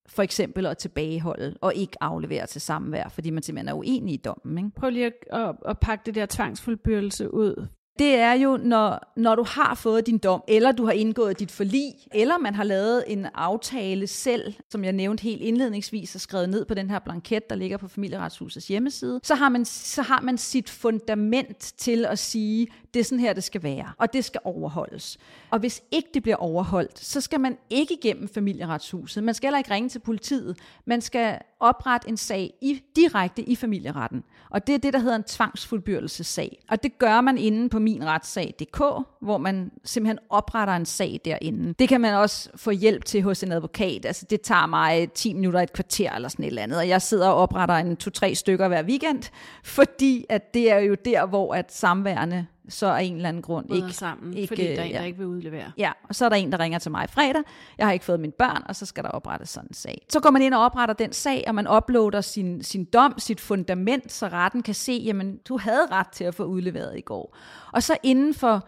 for 0.07 0.23
eksempel 0.23 0.65
at 0.65 0.77
tilbageholde 0.77 1.57
og 1.61 1.75
ikke 1.75 2.03
aflevere 2.03 2.47
til 2.47 2.61
samvær, 2.61 3.09
fordi 3.09 3.29
man 3.29 3.43
simpelthen 3.43 3.69
er 3.69 3.73
uenig 3.73 4.13
i 4.13 4.17
dommen. 4.17 4.57
Ikke? 4.57 4.69
Prøv 4.75 4.89
lige 4.89 5.05
at, 5.05 5.13
at, 5.31 5.55
at 5.65 5.79
pakke 5.79 6.01
det 6.05 6.15
der 6.15 6.25
tvangsfuldbyrdelse 6.25 7.33
ud 7.33 7.67
det 8.01 8.15
er 8.15 8.33
jo, 8.33 8.57
når, 8.57 9.13
når 9.15 9.35
du 9.35 9.43
har 9.47 9.75
fået 9.75 10.05
din 10.05 10.17
dom, 10.17 10.43
eller 10.47 10.71
du 10.71 10.85
har 10.85 10.91
indgået 10.91 11.39
dit 11.39 11.51
forlig, 11.51 11.93
eller 12.13 12.37
man 12.37 12.55
har 12.55 12.63
lavet 12.63 13.03
en 13.07 13.27
aftale 13.33 14.07
selv, 14.07 14.53
som 14.69 14.83
jeg 14.83 14.93
nævnte 14.93 15.21
helt 15.21 15.41
indledningsvis 15.41 16.15
og 16.15 16.21
skrevet 16.21 16.49
ned 16.49 16.65
på 16.65 16.73
den 16.73 16.89
her 16.89 16.99
blanket, 16.99 17.49
der 17.49 17.55
ligger 17.55 17.77
på 17.77 17.87
familieretshusets 17.87 18.67
hjemmeside, 18.67 19.19
så 19.23 19.35
har 19.35 19.49
man, 19.49 19.65
så 19.65 20.01
har 20.01 20.21
man 20.21 20.37
sit 20.37 20.69
fundament 20.69 21.73
til 21.77 22.05
at 22.05 22.19
sige, 22.19 22.67
det 22.93 22.99
er 22.99 23.03
sådan 23.03 23.19
her, 23.19 23.33
det 23.33 23.43
skal 23.43 23.63
være, 23.63 23.91
og 23.97 24.13
det 24.13 24.25
skal 24.25 24.41
overholdes. 24.43 25.17
Og 25.52 25.60
hvis 25.60 25.82
ikke 25.91 26.10
det 26.14 26.24
bliver 26.24 26.36
overholdt, 26.36 26.99
så 26.99 27.22
skal 27.22 27.39
man 27.39 27.58
ikke 27.70 27.93
igennem 27.93 28.30
familieretshuset. 28.34 29.24
Man 29.24 29.34
skal 29.34 29.47
heller 29.47 29.58
ikke 29.58 29.72
ringe 29.72 29.89
til 29.89 29.99
politiet. 29.99 30.58
Man 30.86 31.02
skal 31.02 31.38
oprette 31.60 32.10
en 32.10 32.18
sag 32.18 32.54
i, 32.62 32.82
direkte 32.95 33.41
i 33.41 33.56
familieretten. 33.56 34.24
Og 34.49 34.68
det 34.68 34.76
er 34.76 34.80
det, 34.80 34.93
der 34.93 34.99
hedder 34.99 35.16
en 35.16 35.24
tvangsfuldbyrdelsessag. 35.24 36.64
Og 36.70 36.84
det 36.84 36.97
gør 36.97 37.22
man 37.22 37.38
inde 37.38 37.70
på 37.70 37.80
minretssag.dk, 37.80 38.78
hvor 39.22 39.38
man 39.38 39.72
simpelthen 39.84 40.20
opretter 40.30 40.74
en 40.74 40.86
sag 40.86 41.22
derinde. 41.26 41.74
Det 41.80 41.89
kan 41.89 42.02
man 42.02 42.14
også 42.14 42.49
få 42.56 42.72
hjælp 42.72 43.06
til 43.06 43.22
hos 43.22 43.43
en 43.43 43.52
advokat. 43.52 44.06
Altså 44.06 44.26
det 44.30 44.41
tager 44.41 44.66
mig 44.66 45.12
10 45.12 45.34
minutter, 45.34 45.60
et 45.60 45.74
kvarter 45.74 46.12
eller 46.12 46.30
sådan 46.30 46.45
et 46.45 46.47
eller 46.47 46.62
andet. 46.62 46.78
Og 46.78 46.88
jeg 46.88 47.02
sidder 47.02 47.28
og 47.28 47.36
opretter 47.36 47.76
en 47.76 47.97
to-tre 47.97 48.36
stykker 48.36 48.68
hver 48.68 48.84
weekend, 48.84 49.24
fordi 49.64 50.26
at 50.30 50.54
det 50.54 50.72
er 50.72 50.80
jo 50.80 50.95
der, 51.06 51.26
hvor 51.26 51.56
at 51.56 51.74
samværende 51.74 52.45
så 52.70 52.88
af 52.88 53.03
en 53.03 53.16
eller 53.16 53.30
anden 53.30 53.41
grund 53.41 53.74
ikke... 53.76 53.93
sammen, 53.93 54.34
ikke, 54.34 54.47
fordi 54.47 54.62
der 54.62 54.80
er 54.80 54.84
en, 54.84 54.91
ja. 54.91 54.97
der 54.97 55.05
ikke 55.05 55.18
vil 55.18 55.28
udlevere. 55.28 55.72
Ja, 55.78 55.91
og 56.09 56.16
så 56.16 56.26
er 56.26 56.30
der 56.30 56.36
en, 56.36 56.51
der 56.51 56.59
ringer 56.59 56.80
til 56.80 56.91
mig 56.91 57.09
fredag. 57.09 57.41
Jeg 57.78 57.88
har 57.88 57.93
ikke 57.93 58.05
fået 58.05 58.20
mine 58.20 58.34
børn, 58.34 58.64
og 58.66 58.76
så 58.76 58.86
skal 58.86 59.03
der 59.03 59.09
oprettes 59.09 59.49
sådan 59.49 59.68
en 59.70 59.74
sag. 59.74 60.05
Så 60.09 60.20
går 60.20 60.30
man 60.30 60.41
ind 60.41 60.53
og 60.53 60.66
opretter 60.66 60.95
den 60.95 61.14
sag, 61.14 61.43
og 61.47 61.55
man 61.55 61.68
uploader 61.78 62.22
sin, 62.22 62.64
sin 62.64 62.86
dom, 62.86 63.20
sit 63.20 63.41
fundament, 63.41 64.12
så 64.12 64.28
retten 64.28 64.64
kan 64.64 64.74
se, 64.74 65.01
jamen, 65.05 65.38
du 65.47 65.57
havde 65.57 65.88
ret 65.91 66.07
til 66.07 66.24
at 66.24 66.36
få 66.36 66.43
udleveret 66.43 66.97
i 66.97 67.01
går. 67.01 67.38
Og 67.72 67.84
så 67.84 67.97
inden 68.03 68.34
for 68.34 68.68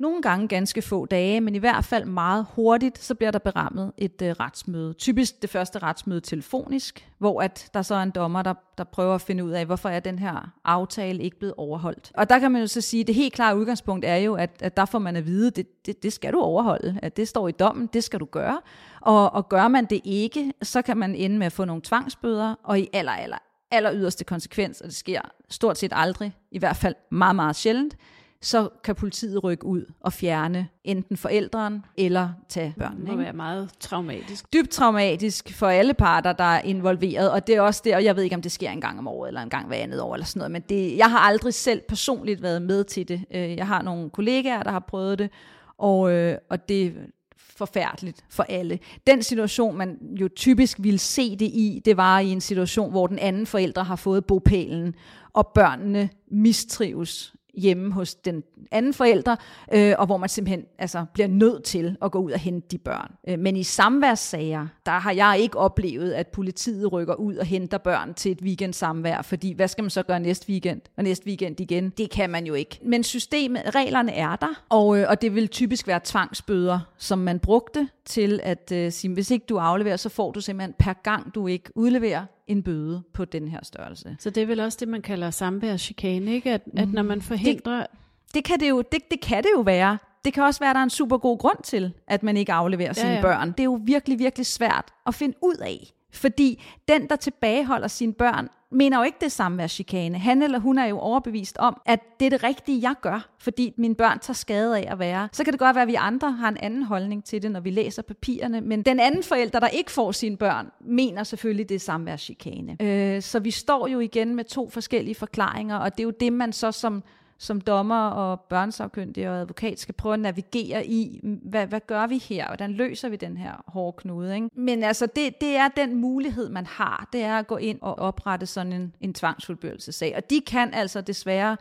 nogle 0.00 0.22
gange 0.22 0.48
ganske 0.48 0.82
få 0.82 1.06
dage, 1.06 1.40
men 1.40 1.54
i 1.54 1.58
hvert 1.58 1.84
fald 1.84 2.04
meget 2.04 2.46
hurtigt, 2.54 2.98
så 2.98 3.14
bliver 3.14 3.30
der 3.30 3.38
berammet 3.38 3.92
et 3.98 4.22
øh, 4.22 4.30
retsmøde. 4.30 4.92
Typisk 4.92 5.42
det 5.42 5.50
første 5.50 5.78
retsmøde 5.78 6.20
telefonisk, 6.20 7.08
hvor 7.18 7.42
at 7.42 7.70
der 7.74 7.82
så 7.82 7.94
er 7.94 8.02
en 8.02 8.10
dommer, 8.10 8.42
der, 8.42 8.54
der 8.78 8.84
prøver 8.84 9.14
at 9.14 9.20
finde 9.20 9.44
ud 9.44 9.50
af, 9.50 9.66
hvorfor 9.66 9.88
er 9.88 10.00
den 10.00 10.18
her 10.18 10.52
aftale 10.64 11.22
ikke 11.22 11.38
blevet 11.38 11.54
overholdt. 11.56 12.12
Og 12.14 12.30
der 12.30 12.38
kan 12.38 12.52
man 12.52 12.60
jo 12.60 12.66
så 12.66 12.80
sige, 12.80 13.00
at 13.00 13.06
det 13.06 13.14
helt 13.14 13.32
klare 13.32 13.56
udgangspunkt 13.56 14.04
er 14.04 14.16
jo, 14.16 14.34
at, 14.34 14.50
at 14.60 14.76
der 14.76 14.84
får 14.84 14.98
man 14.98 15.16
at 15.16 15.26
vide, 15.26 15.50
det, 15.50 15.86
det, 15.86 16.02
det 16.02 16.12
skal 16.12 16.32
du 16.32 16.40
overholde, 16.40 16.98
at 17.02 17.16
det 17.16 17.28
står 17.28 17.48
i 17.48 17.52
dommen, 17.52 17.86
det 17.92 18.04
skal 18.04 18.20
du 18.20 18.24
gøre. 18.24 18.60
Og, 19.00 19.32
og 19.32 19.48
gør 19.48 19.68
man 19.68 19.84
det 19.84 20.00
ikke, 20.04 20.52
så 20.62 20.82
kan 20.82 20.96
man 20.96 21.14
ende 21.14 21.38
med 21.38 21.46
at 21.46 21.52
få 21.52 21.64
nogle 21.64 21.82
tvangsbøder, 21.82 22.54
og 22.62 22.80
i 22.80 22.88
aller, 22.92 23.12
aller, 23.12 23.38
aller 23.70 23.94
yderste 23.94 24.24
konsekvens, 24.24 24.80
og 24.80 24.86
det 24.86 24.96
sker 24.96 25.20
stort 25.48 25.78
set 25.78 25.92
aldrig, 25.94 26.36
i 26.50 26.58
hvert 26.58 26.76
fald 26.76 26.94
meget, 27.10 27.36
meget 27.36 27.56
sjældent, 27.56 27.96
så 28.42 28.68
kan 28.84 28.94
politiet 28.94 29.44
rykke 29.44 29.66
ud 29.66 29.92
og 30.00 30.12
fjerne 30.12 30.68
enten 30.84 31.16
forældren 31.16 31.84
eller 31.96 32.28
tage 32.48 32.74
børnene. 32.78 33.00
Det 33.00 33.06
må 33.08 33.12
ikke? 33.12 33.24
være 33.24 33.32
meget 33.32 33.70
traumatisk. 33.80 34.52
Dybt 34.52 34.70
traumatisk 34.70 35.54
for 35.54 35.66
alle 35.66 35.94
parter, 35.94 36.32
der 36.32 36.44
er 36.44 36.60
involveret, 36.60 37.30
og 37.30 37.46
det 37.46 37.54
er 37.54 37.60
også 37.60 37.82
det, 37.84 37.94
og 37.94 38.04
jeg 38.04 38.16
ved 38.16 38.22
ikke, 38.22 38.36
om 38.36 38.42
det 38.42 38.52
sker 38.52 38.70
en 38.70 38.80
gang 38.80 38.98
om 38.98 39.08
året, 39.08 39.28
eller 39.28 39.42
en 39.42 39.50
gang 39.50 39.66
hver 39.66 39.76
andet 39.76 40.00
år, 40.00 40.14
eller 40.14 40.26
sådan 40.26 40.38
noget, 40.38 40.50
men 40.50 40.62
det, 40.68 40.96
jeg 40.96 41.10
har 41.10 41.18
aldrig 41.18 41.54
selv 41.54 41.82
personligt 41.88 42.42
været 42.42 42.62
med 42.62 42.84
til 42.84 43.08
det. 43.08 43.24
Øh, 43.34 43.56
jeg 43.56 43.66
har 43.66 43.82
nogle 43.82 44.10
kollegaer, 44.10 44.62
der 44.62 44.70
har 44.70 44.84
prøvet 44.88 45.18
det, 45.18 45.30
og, 45.78 46.12
øh, 46.12 46.38
og 46.50 46.68
det, 46.68 46.94
forfærdeligt 47.36 48.24
for 48.30 48.42
alle. 48.42 48.78
Den 49.06 49.22
situation, 49.22 49.76
man 49.76 49.98
jo 50.20 50.28
typisk 50.36 50.76
ville 50.80 50.98
se 50.98 51.36
det 51.36 51.46
i, 51.46 51.82
det 51.84 51.96
var 51.96 52.18
i 52.18 52.28
en 52.28 52.40
situation, 52.40 52.90
hvor 52.90 53.06
den 53.06 53.18
anden 53.18 53.46
forælder 53.46 53.82
har 53.82 53.96
fået 53.96 54.24
bopælen, 54.24 54.94
og 55.32 55.46
børnene 55.54 56.10
mistrives 56.30 57.34
hjemme 57.54 57.92
hos 57.92 58.14
den 58.14 58.42
anden 58.70 58.94
forælder, 58.94 59.36
øh, 59.72 59.94
og 59.98 60.06
hvor 60.06 60.16
man 60.16 60.28
simpelthen 60.28 60.64
altså, 60.78 61.04
bliver 61.14 61.28
nødt 61.28 61.64
til 61.64 61.96
at 62.02 62.12
gå 62.12 62.18
ud 62.18 62.32
og 62.32 62.38
hente 62.38 62.68
de 62.70 62.78
børn. 62.78 63.12
Øh, 63.28 63.38
men 63.38 63.56
i 63.56 63.62
samværssager, 63.62 64.66
der 64.86 64.92
har 64.92 65.12
jeg 65.12 65.38
ikke 65.40 65.58
oplevet, 65.58 66.12
at 66.12 66.26
politiet 66.26 66.92
rykker 66.92 67.14
ud 67.14 67.36
og 67.36 67.46
henter 67.46 67.78
børn 67.78 68.14
til 68.14 68.32
et 68.32 68.42
weekend 68.42 68.72
samvær, 68.72 69.22
fordi 69.22 69.52
hvad 69.52 69.68
skal 69.68 69.84
man 69.84 69.90
så 69.90 70.02
gøre 70.02 70.20
næste 70.20 70.48
weekend, 70.48 70.80
og 70.96 71.04
næste 71.04 71.26
weekend 71.26 71.60
igen? 71.60 71.90
Det 71.90 72.10
kan 72.10 72.30
man 72.30 72.46
jo 72.46 72.54
ikke. 72.54 72.78
Men 72.82 73.04
systemet, 73.04 73.74
reglerne 73.74 74.12
er 74.12 74.36
der, 74.36 74.64
og, 74.68 74.98
øh, 74.98 75.06
og 75.08 75.22
det 75.22 75.34
vil 75.34 75.48
typisk 75.48 75.86
være 75.86 76.00
tvangsbøder, 76.04 76.78
som 76.98 77.18
man 77.18 77.38
brugte 77.38 77.88
til 78.04 78.40
at 78.42 78.72
øh, 78.74 78.92
sige, 78.92 79.14
hvis 79.14 79.30
ikke 79.30 79.46
du 79.48 79.56
afleverer, 79.56 79.96
så 79.96 80.08
får 80.08 80.30
du 80.30 80.40
simpelthen 80.40 80.74
per 80.78 80.92
gang, 80.92 81.34
du 81.34 81.46
ikke 81.46 81.70
udleverer, 81.74 82.26
en 82.50 82.62
bøde 82.62 83.02
på 83.12 83.24
den 83.24 83.48
her 83.48 83.58
størrelse. 83.62 84.16
Så 84.18 84.30
det 84.30 84.42
er 84.42 84.46
vel 84.46 84.60
også 84.60 84.78
det, 84.80 84.88
man 84.88 85.02
kalder 85.02 85.30
samværschikane, 85.30 86.34
ikke? 86.34 86.52
At, 86.52 86.62
at 86.76 86.92
når 86.92 87.02
man 87.02 87.22
forhindrer... 87.22 87.78
Det, 87.80 87.88
det, 88.34 88.44
kan 88.44 88.60
det, 88.60 88.68
jo, 88.68 88.82
det, 88.92 89.00
det 89.10 89.20
kan 89.20 89.42
det 89.42 89.50
jo 89.56 89.60
være. 89.60 89.98
Det 90.24 90.32
kan 90.32 90.42
også 90.42 90.60
være, 90.60 90.70
at 90.70 90.74
der 90.74 90.80
er 90.80 90.84
en 90.84 90.90
super 90.90 91.18
god 91.18 91.38
grund 91.38 91.62
til, 91.64 91.92
at 92.06 92.22
man 92.22 92.36
ikke 92.36 92.52
afleverer 92.52 92.92
sine 92.92 93.08
ja, 93.08 93.14
ja. 93.14 93.22
børn. 93.22 93.50
Det 93.50 93.60
er 93.60 93.64
jo 93.64 93.80
virkelig, 93.84 94.18
virkelig 94.18 94.46
svært 94.46 94.84
at 95.06 95.14
finde 95.14 95.36
ud 95.42 95.56
af. 95.56 95.92
Fordi 96.12 96.62
den, 96.88 97.08
der 97.08 97.16
tilbageholder 97.16 97.88
sine 97.88 98.12
børn, 98.12 98.48
mener 98.70 98.98
jo 98.98 99.02
ikke 99.02 99.18
det 99.20 99.32
samme 99.32 99.56
med 99.56 99.68
chikane. 99.68 100.18
Han 100.18 100.42
eller 100.42 100.58
hun 100.58 100.78
er 100.78 100.86
jo 100.86 100.98
overbevist 100.98 101.58
om, 101.58 101.80
at 101.86 102.00
det 102.20 102.26
er 102.26 102.30
det 102.30 102.44
rigtige, 102.44 102.82
jeg 102.82 102.94
gør, 103.00 103.28
fordi 103.38 103.74
mine 103.76 103.94
børn 103.94 104.18
tager 104.18 104.34
skade 104.34 104.78
af 104.78 104.92
at 104.92 104.98
være. 104.98 105.28
Så 105.32 105.44
kan 105.44 105.52
det 105.52 105.60
godt 105.60 105.74
være, 105.74 105.82
at 105.82 105.88
vi 105.88 105.94
andre 105.94 106.32
har 106.32 106.48
en 106.48 106.56
anden 106.56 106.82
holdning 106.82 107.24
til 107.24 107.42
det, 107.42 107.50
når 107.50 107.60
vi 107.60 107.70
læser 107.70 108.02
papirerne. 108.02 108.60
Men 108.60 108.82
den 108.82 109.00
anden 109.00 109.22
forælder, 109.22 109.60
der 109.60 109.68
ikke 109.68 109.90
får 109.90 110.12
sine 110.12 110.36
børn, 110.36 110.70
mener 110.80 111.24
selvfølgelig, 111.24 111.68
det 111.68 111.74
er 111.74 111.78
samværschikane. 111.78 112.76
Øh, 112.82 113.22
så 113.22 113.38
vi 113.38 113.50
står 113.50 113.88
jo 113.88 114.00
igen 114.00 114.34
med 114.34 114.44
to 114.44 114.70
forskellige 114.70 115.14
forklaringer, 115.14 115.76
og 115.76 115.92
det 115.92 116.00
er 116.00 116.04
jo 116.04 116.12
det, 116.20 116.32
man 116.32 116.52
så 116.52 116.72
som 116.72 117.02
som 117.40 117.60
dommer 117.60 118.08
og 118.08 118.40
børnsafkyndige 118.40 119.30
og 119.30 119.36
advokat 119.36 119.80
skal 119.80 119.94
prøve 119.94 120.12
at 120.14 120.20
navigere 120.20 120.86
i, 120.86 121.20
hvad, 121.22 121.66
hvad 121.66 121.80
gør 121.86 122.06
vi 122.06 122.18
her? 122.18 122.46
Hvordan 122.46 122.72
løser 122.72 123.08
vi 123.08 123.16
den 123.16 123.36
her 123.36 123.64
hårde 123.66 123.96
knude? 123.96 124.34
Ikke? 124.34 124.48
Men 124.52 124.82
altså, 124.82 125.06
det, 125.06 125.40
det 125.40 125.56
er 125.56 125.68
den 125.68 125.94
mulighed, 125.94 126.48
man 126.48 126.66
har. 126.66 127.08
Det 127.12 127.22
er 127.22 127.38
at 127.38 127.46
gå 127.46 127.56
ind 127.56 127.78
og 127.82 127.98
oprette 127.98 128.46
sådan 128.46 128.72
en, 128.72 128.94
en 129.00 129.14
tvangsfuldbyrdelsesag. 129.14 130.16
Og 130.16 130.30
de 130.30 130.40
kan 130.40 130.74
altså 130.74 131.00
desværre... 131.00 131.56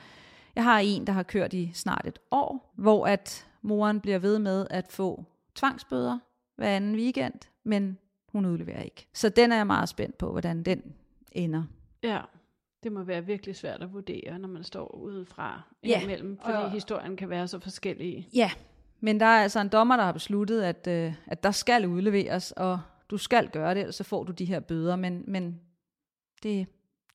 Jeg 0.55 0.63
har 0.63 0.79
en, 0.79 1.07
der 1.07 1.13
har 1.13 1.23
kørt 1.23 1.53
i 1.53 1.71
snart 1.73 2.07
et 2.07 2.19
år, 2.31 2.73
hvor 2.75 3.05
at 3.05 3.47
moren 3.61 3.99
bliver 3.99 4.19
ved 4.19 4.39
med 4.39 4.67
at 4.69 4.85
få 4.89 5.25
tvangsbøder 5.55 6.19
hver 6.55 6.75
anden 6.75 6.95
weekend, 6.95 7.39
men 7.63 7.97
hun 8.31 8.45
udleverer 8.45 8.81
ikke. 8.81 9.07
Så 9.13 9.29
den 9.29 9.51
er 9.51 9.55
jeg 9.55 9.67
meget 9.67 9.89
spændt 9.89 10.17
på, 10.17 10.31
hvordan 10.31 10.63
den 10.63 10.81
ender. 11.31 11.63
Ja. 12.03 12.19
Det 12.83 12.91
må 12.91 13.03
være 13.03 13.25
virkelig 13.25 13.55
svært 13.55 13.81
at 13.81 13.93
vurdere, 13.93 14.39
når 14.39 14.47
man 14.47 14.63
står 14.63 14.95
udefra 14.95 15.61
ja. 15.83 16.01
imellem, 16.03 16.37
fordi 16.43 16.57
og, 16.57 16.71
historien 16.71 17.15
kan 17.15 17.29
være 17.29 17.47
så 17.47 17.59
forskellig. 17.59 18.27
Ja, 18.33 18.51
men 18.99 19.19
der 19.19 19.25
er 19.25 19.43
altså 19.43 19.59
en 19.59 19.69
dommer, 19.69 19.95
der 19.95 20.03
har 20.03 20.11
besluttet, 20.11 20.61
at, 20.61 20.87
øh, 20.87 21.13
at 21.27 21.43
der 21.43 21.51
skal 21.51 21.85
udleveres, 21.85 22.51
og 22.51 22.79
du 23.09 23.17
skal 23.17 23.49
gøre 23.49 23.73
det, 23.73 23.79
ellers 23.79 23.95
så 23.95 24.03
får 24.03 24.23
du 24.23 24.31
de 24.31 24.45
her 24.45 24.59
bøder, 24.59 24.95
men, 24.95 25.23
men 25.27 25.59
det, 26.43 26.67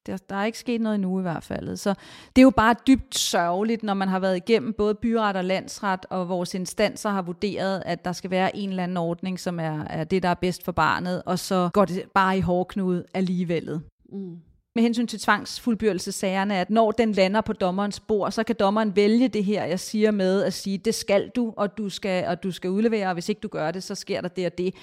der, 0.07 0.17
der 0.17 0.37
er 0.37 0.45
ikke 0.45 0.59
sket 0.59 0.81
noget 0.81 0.95
endnu 0.95 1.19
i 1.19 1.23
hvert 1.23 1.43
fald. 1.43 1.77
Så 1.77 1.95
det 2.37 2.43
er 2.43 2.45
jo 2.45 2.51
bare 2.51 2.75
dybt 2.87 3.19
sørgeligt, 3.19 3.83
når 3.83 3.95
man 3.95 4.09
har 4.09 4.19
været 4.19 4.37
igennem 4.37 4.73
både 4.73 4.95
byret 4.95 5.37
og 5.37 5.45
landsret, 5.45 6.07
og 6.11 6.29
vores 6.29 6.55
instanser 6.55 7.11
har 7.11 7.23
vurderet, 7.23 7.83
at 7.87 8.05
der 8.05 8.13
skal 8.13 8.31
være 8.31 8.57
en 8.57 8.69
eller 8.69 8.83
anden 8.83 8.97
ordning, 8.97 9.41
som 9.41 9.61
er, 9.61 9.85
er 9.85 10.05
det, 10.05 10.23
der 10.23 10.29
er 10.29 10.35
bedst 10.35 10.65
for 10.65 10.73
barnet, 10.73 11.23
og 11.27 11.39
så 11.39 11.71
går 11.73 11.85
det 11.85 12.05
bare 12.15 12.39
i 12.39 12.41
hårdknude 12.41 13.05
alligevel. 13.15 13.81
Mm 14.13 14.41
med 14.75 14.83
hensyn 14.83 15.07
til 15.07 15.19
tvangsfuldbyrdelsesagerne, 15.19 16.57
at 16.57 16.71
når 16.71 16.91
den 16.91 17.13
lander 17.13 17.41
på 17.41 17.53
dommerens 17.53 18.01
bord, 18.01 18.33
så 18.33 18.45
kan 18.45 18.57
dommeren 18.59 18.97
vælge 18.97 19.29
det 19.29 19.45
her, 19.45 19.65
jeg 19.65 19.81
siger 19.81 20.11
med 20.11 20.43
at 20.43 20.53
sige, 20.53 20.79
det 20.79 20.95
skal 20.95 21.29
du, 21.37 21.55
og 21.57 21.79
du 21.79 21.89
skal, 21.89 22.27
og 22.27 22.43
du 22.43 22.53
skal 22.53 22.71
udlevere, 22.71 23.07
og 23.07 23.15
hvis 23.15 23.29
ikke 23.29 23.41
du 23.41 23.49
gør 23.49 23.71
det, 23.71 23.83
så 23.83 23.95
sker 23.95 24.21
der 24.21 24.29
det 24.29 24.47
og 24.47 24.59
det. 24.59 24.75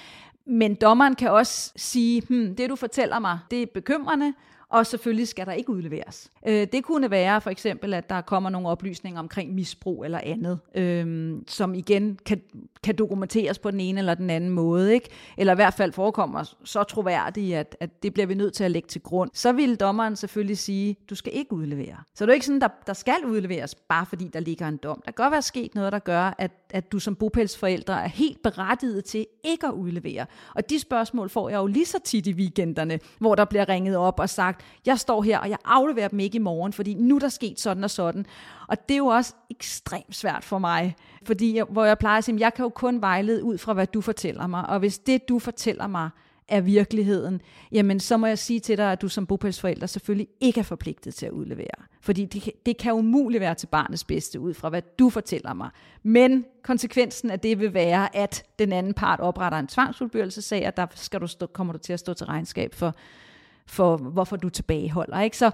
Men 0.45 0.75
dommeren 0.75 1.15
kan 1.15 1.31
også 1.31 1.71
sige, 1.75 2.21
hmm, 2.27 2.55
det 2.55 2.69
du 2.69 2.75
fortæller 2.75 3.19
mig, 3.19 3.39
det 3.51 3.61
er 3.61 3.65
bekymrende, 3.73 4.33
og 4.71 4.85
selvfølgelig 4.85 5.27
skal 5.27 5.45
der 5.45 5.51
ikke 5.51 5.69
udleveres. 5.69 6.31
Øh, 6.47 6.67
det 6.71 6.83
kunne 6.83 7.11
være 7.11 7.41
for 7.41 7.49
eksempel, 7.49 7.93
at 7.93 8.09
der 8.09 8.21
kommer 8.21 8.49
nogle 8.49 8.67
oplysninger 8.67 9.19
omkring 9.19 9.53
misbrug 9.53 10.03
eller 10.05 10.19
andet, 10.23 10.59
øh, 10.75 11.35
som 11.47 11.73
igen 11.73 12.19
kan, 12.25 12.41
kan 12.83 12.95
dokumenteres 12.95 13.59
på 13.59 13.71
den 13.71 13.79
ene 13.79 13.99
eller 13.99 14.13
den 14.13 14.29
anden 14.29 14.49
måde, 14.49 14.93
ikke? 14.93 15.09
eller 15.37 15.53
i 15.53 15.55
hvert 15.55 15.73
fald 15.73 15.91
forekommer 15.91 16.55
så 16.63 16.83
troværdigt, 16.83 17.55
at, 17.55 17.77
at 17.79 18.03
det 18.03 18.13
bliver 18.13 18.27
vi 18.27 18.33
nødt 18.33 18.53
til 18.53 18.63
at 18.63 18.71
lægge 18.71 18.87
til 18.87 19.01
grund. 19.01 19.29
Så 19.33 19.51
vil 19.51 19.75
dommeren 19.75 20.15
selvfølgelig 20.15 20.57
sige, 20.57 20.95
du 21.09 21.15
skal 21.15 21.35
ikke 21.35 21.53
udlevere. 21.53 21.95
Så 22.15 22.25
det 22.25 22.29
er 22.29 22.33
ikke 22.33 22.45
sådan, 22.45 22.61
der, 22.61 22.67
der 22.87 22.93
skal 22.93 23.25
udleveres, 23.25 23.75
bare 23.75 24.05
fordi 24.05 24.27
der 24.33 24.39
ligger 24.39 24.67
en 24.67 24.77
dom. 24.77 25.01
Der 25.05 25.11
kan 25.11 25.23
godt 25.23 25.31
være 25.31 25.41
sket 25.41 25.75
noget, 25.75 25.91
der 25.91 25.99
gør, 25.99 26.35
at, 26.37 26.51
at 26.69 26.91
du 26.91 26.99
som 26.99 27.15
bopælsforældre 27.15 28.03
er 28.03 28.07
helt 28.07 28.43
berettiget 28.43 29.05
til 29.05 29.25
ikke 29.43 29.67
at 29.67 29.73
udlevere. 29.73 30.25
Og 30.55 30.69
de 30.69 30.79
spørgsmål 30.79 31.29
får 31.29 31.49
jeg 31.49 31.57
jo 31.57 31.67
lige 31.67 31.85
så 31.85 31.99
tit 32.03 32.27
i 32.27 32.33
weekenderne, 32.33 32.99
hvor 33.19 33.35
der 33.35 33.45
bliver 33.45 33.69
ringet 33.69 33.97
op 33.97 34.19
og 34.19 34.29
sagt, 34.29 34.60
jeg 34.85 34.99
står 34.99 35.21
her, 35.21 35.39
og 35.39 35.49
jeg 35.49 35.57
afleverer 35.65 36.07
dem 36.07 36.19
ikke 36.19 36.35
i 36.35 36.39
morgen, 36.39 36.73
fordi 36.73 36.93
nu 36.93 37.15
er 37.15 37.19
der 37.19 37.29
sket 37.29 37.59
sådan 37.59 37.83
og 37.83 37.89
sådan. 37.89 38.25
Og 38.67 38.89
det 38.89 38.93
er 38.93 38.97
jo 38.97 39.05
også 39.05 39.33
ekstremt 39.49 40.15
svært 40.15 40.43
for 40.43 40.59
mig, 40.59 40.95
fordi 41.25 41.55
jeg, 41.55 41.65
hvor 41.69 41.85
jeg 41.85 41.97
plejer 41.97 42.17
at 42.17 42.23
sige, 42.23 42.39
jeg 42.39 42.53
kan 42.53 42.63
jo 42.63 42.69
kun 42.69 43.01
vejlede 43.01 43.43
ud 43.43 43.57
fra, 43.57 43.73
hvad 43.73 43.87
du 43.87 44.01
fortæller 44.01 44.47
mig. 44.47 44.69
Og 44.69 44.79
hvis 44.79 44.99
det, 44.99 45.29
du 45.29 45.39
fortæller 45.39 45.87
mig, 45.87 46.09
er 46.51 46.61
virkeligheden, 46.61 47.41
jamen 47.71 47.99
så 47.99 48.17
må 48.17 48.27
jeg 48.27 48.37
sige 48.37 48.59
til 48.59 48.77
dig, 48.77 48.91
at 48.91 49.01
du 49.01 49.07
som 49.07 49.25
bopælsforælder 49.25 49.87
selvfølgelig 49.87 50.27
ikke 50.41 50.59
er 50.59 50.63
forpligtet 50.63 51.15
til 51.15 51.25
at 51.25 51.31
udlevere. 51.31 51.85
Fordi 52.01 52.25
det, 52.25 52.49
det 52.65 52.77
kan 52.77 52.93
umuligt 52.93 53.41
være 53.41 53.55
til 53.55 53.67
barnets 53.67 54.03
bedste 54.03 54.39
ud 54.39 54.53
fra, 54.53 54.69
hvad 54.69 54.81
du 54.99 55.09
fortæller 55.09 55.53
mig. 55.53 55.69
Men 56.03 56.45
konsekvensen 56.63 57.31
af 57.31 57.39
det 57.39 57.59
vil 57.59 57.73
være, 57.73 58.15
at 58.15 58.43
den 58.59 58.73
anden 58.73 58.93
part 58.93 59.19
opretter 59.19 59.59
en 59.59 59.67
tvangsfuldbyrdelsesag, 59.67 60.67
og 60.67 60.77
der 60.77 60.87
skal 60.95 61.21
du 61.21 61.27
stå, 61.27 61.45
kommer 61.45 61.73
du 61.73 61.79
til 61.79 61.93
at 61.93 61.99
stå 61.99 62.13
til 62.13 62.25
regnskab 62.25 62.75
for, 62.75 62.95
for 63.71 63.97
hvorfor 63.97 64.35
du 64.35 64.49
tilbageholder. 64.49 65.21
Ikke? 65.21 65.37
Så, 65.37 65.51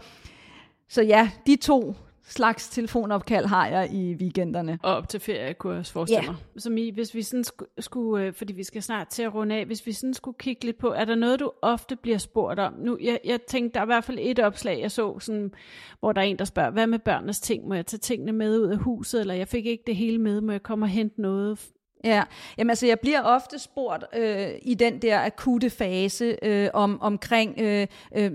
så 0.88 1.02
ja, 1.02 1.30
de 1.48 1.56
to 1.56 1.96
slags 2.28 2.70
telefonopkald 2.70 3.46
har 3.46 3.68
jeg 3.68 3.94
i 3.94 4.14
weekenderne. 4.14 4.80
Og 4.84 4.96
op 4.96 5.10
til 5.10 5.20
ferie, 5.20 5.54
kunne 5.54 5.74
jeg 5.74 5.80
også 5.80 5.92
forestille 5.92 6.24
yeah. 6.24 6.34
mig. 6.34 6.62
Som 6.62 6.78
i, 6.78 6.90
hvis 6.90 7.16
vi 7.16 7.22
sådan 7.22 7.46
skulle, 7.80 8.26
øh, 8.26 8.34
fordi 8.34 8.54
vi 8.54 8.64
skal 8.64 8.84
snart 8.84 9.08
til 9.08 9.24
at 9.24 9.34
runde 9.34 9.56
af, 9.56 9.66
hvis 9.66 9.86
vi 9.86 9.92
sådan 9.92 10.14
skulle 10.14 10.38
kigge 10.38 10.66
lidt 10.66 10.78
på, 10.78 10.88
er 10.88 11.06
der 11.06 11.16
noget, 11.16 11.40
du 11.40 11.52
ofte 11.62 11.96
bliver 11.96 12.18
spurgt 12.18 12.60
om? 12.60 12.74
Nu, 12.74 12.98
jeg, 13.02 13.20
jeg 13.26 13.42
tænkte, 13.42 13.74
der 13.74 13.80
er 13.80 13.86
i 13.86 13.94
hvert 13.94 14.04
fald 14.04 14.18
et 14.22 14.40
opslag, 14.40 14.82
jeg 14.82 14.92
så, 14.92 15.20
sådan, 15.20 15.52
hvor 16.00 16.12
der 16.12 16.22
er 16.22 16.26
en, 16.26 16.40
der 16.40 16.46
spørger, 16.46 16.70
hvad 16.70 16.88
med 16.88 17.00
børnenes 17.00 17.40
ting? 17.40 17.68
Må 17.68 17.74
jeg 17.74 17.86
tage 17.86 18.00
tingene 18.00 18.32
med 18.32 18.60
ud 18.60 18.68
af 18.68 18.78
huset, 18.78 19.22
eller 19.22 19.34
jeg 19.34 19.48
fik 19.48 19.66
ikke 19.66 19.84
det 19.88 19.96
hele 19.96 20.18
med, 20.18 20.42
må 20.42 20.52
jeg 20.52 20.64
komme 20.64 20.86
og 20.86 20.90
hente 20.90 21.22
noget 21.22 21.60
Ja, 22.04 22.24
Jamen, 22.58 22.70
altså 22.70 22.88
jeg 22.88 23.00
bliver 23.00 23.22
ofte 23.22 23.60
spurgt 23.60 24.04
øh, 24.16 24.50
i 24.62 24.74
den 24.74 25.02
der 25.02 25.26
akutte 25.26 25.70
fase 25.70 26.38
øh, 26.42 26.70
om 26.74 27.02
omkring, 27.02 27.56
øh, 27.60 27.88
øh, 28.16 28.32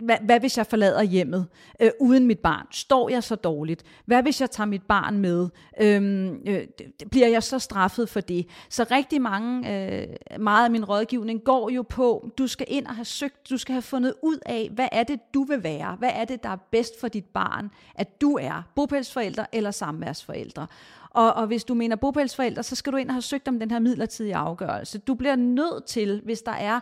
hvad, 0.00 0.16
hvad 0.22 0.40
hvis 0.40 0.58
jeg 0.58 0.66
forlader 0.66 1.02
hjemmet 1.02 1.46
øh, 1.80 1.90
uden 2.00 2.26
mit 2.26 2.38
barn? 2.38 2.66
Står 2.70 3.08
jeg 3.08 3.22
så 3.22 3.34
dårligt? 3.34 3.82
Hvad 4.04 4.22
hvis 4.22 4.40
jeg 4.40 4.50
tager 4.50 4.66
mit 4.66 4.82
barn 4.82 5.18
med? 5.18 5.48
Øhm, 5.80 6.42
øh, 6.46 6.54
øh, 6.54 6.66
bliver 7.10 7.28
jeg 7.28 7.42
så 7.42 7.58
straffet 7.58 8.08
for 8.08 8.20
det? 8.20 8.46
Så 8.68 8.86
rigtig 8.90 9.22
mange, 9.22 9.72
øh, 9.72 10.08
meget 10.40 10.64
af 10.64 10.70
min 10.70 10.84
rådgivning 10.84 11.44
går 11.44 11.70
jo 11.70 11.82
på, 11.82 12.30
du 12.38 12.46
skal 12.46 12.66
ind 12.70 12.86
og 12.86 12.94
have 12.94 13.04
søgt, 13.04 13.50
du 13.50 13.56
skal 13.56 13.72
have 13.72 13.82
fundet 13.82 14.14
ud 14.22 14.38
af, 14.46 14.70
hvad 14.72 14.88
er 14.92 15.02
det, 15.02 15.20
du 15.34 15.44
vil 15.44 15.62
være? 15.62 15.96
Hvad 15.98 16.10
er 16.14 16.24
det, 16.24 16.42
der 16.42 16.48
er 16.48 16.58
bedst 16.70 17.00
for 17.00 17.08
dit 17.08 17.24
barn, 17.24 17.70
at 17.94 18.20
du 18.20 18.38
er 18.42 18.62
bopælsforælder 18.74 19.44
eller 19.52 19.70
samværsforælder? 19.70 20.66
Og, 21.14 21.32
og 21.32 21.46
hvis 21.46 21.64
du 21.64 21.74
mener 21.74 21.96
bopælsforældre, 21.96 22.62
så 22.62 22.76
skal 22.76 22.92
du 22.92 22.96
ind 22.96 23.08
og 23.08 23.14
have 23.14 23.22
søgt 23.22 23.48
om 23.48 23.58
den 23.58 23.70
her 23.70 23.78
midlertidige 23.78 24.36
afgørelse. 24.36 24.98
Du 24.98 25.14
bliver 25.14 25.36
nødt 25.36 25.84
til, 25.84 26.20
hvis 26.24 26.42
der 26.42 26.52
er 26.52 26.80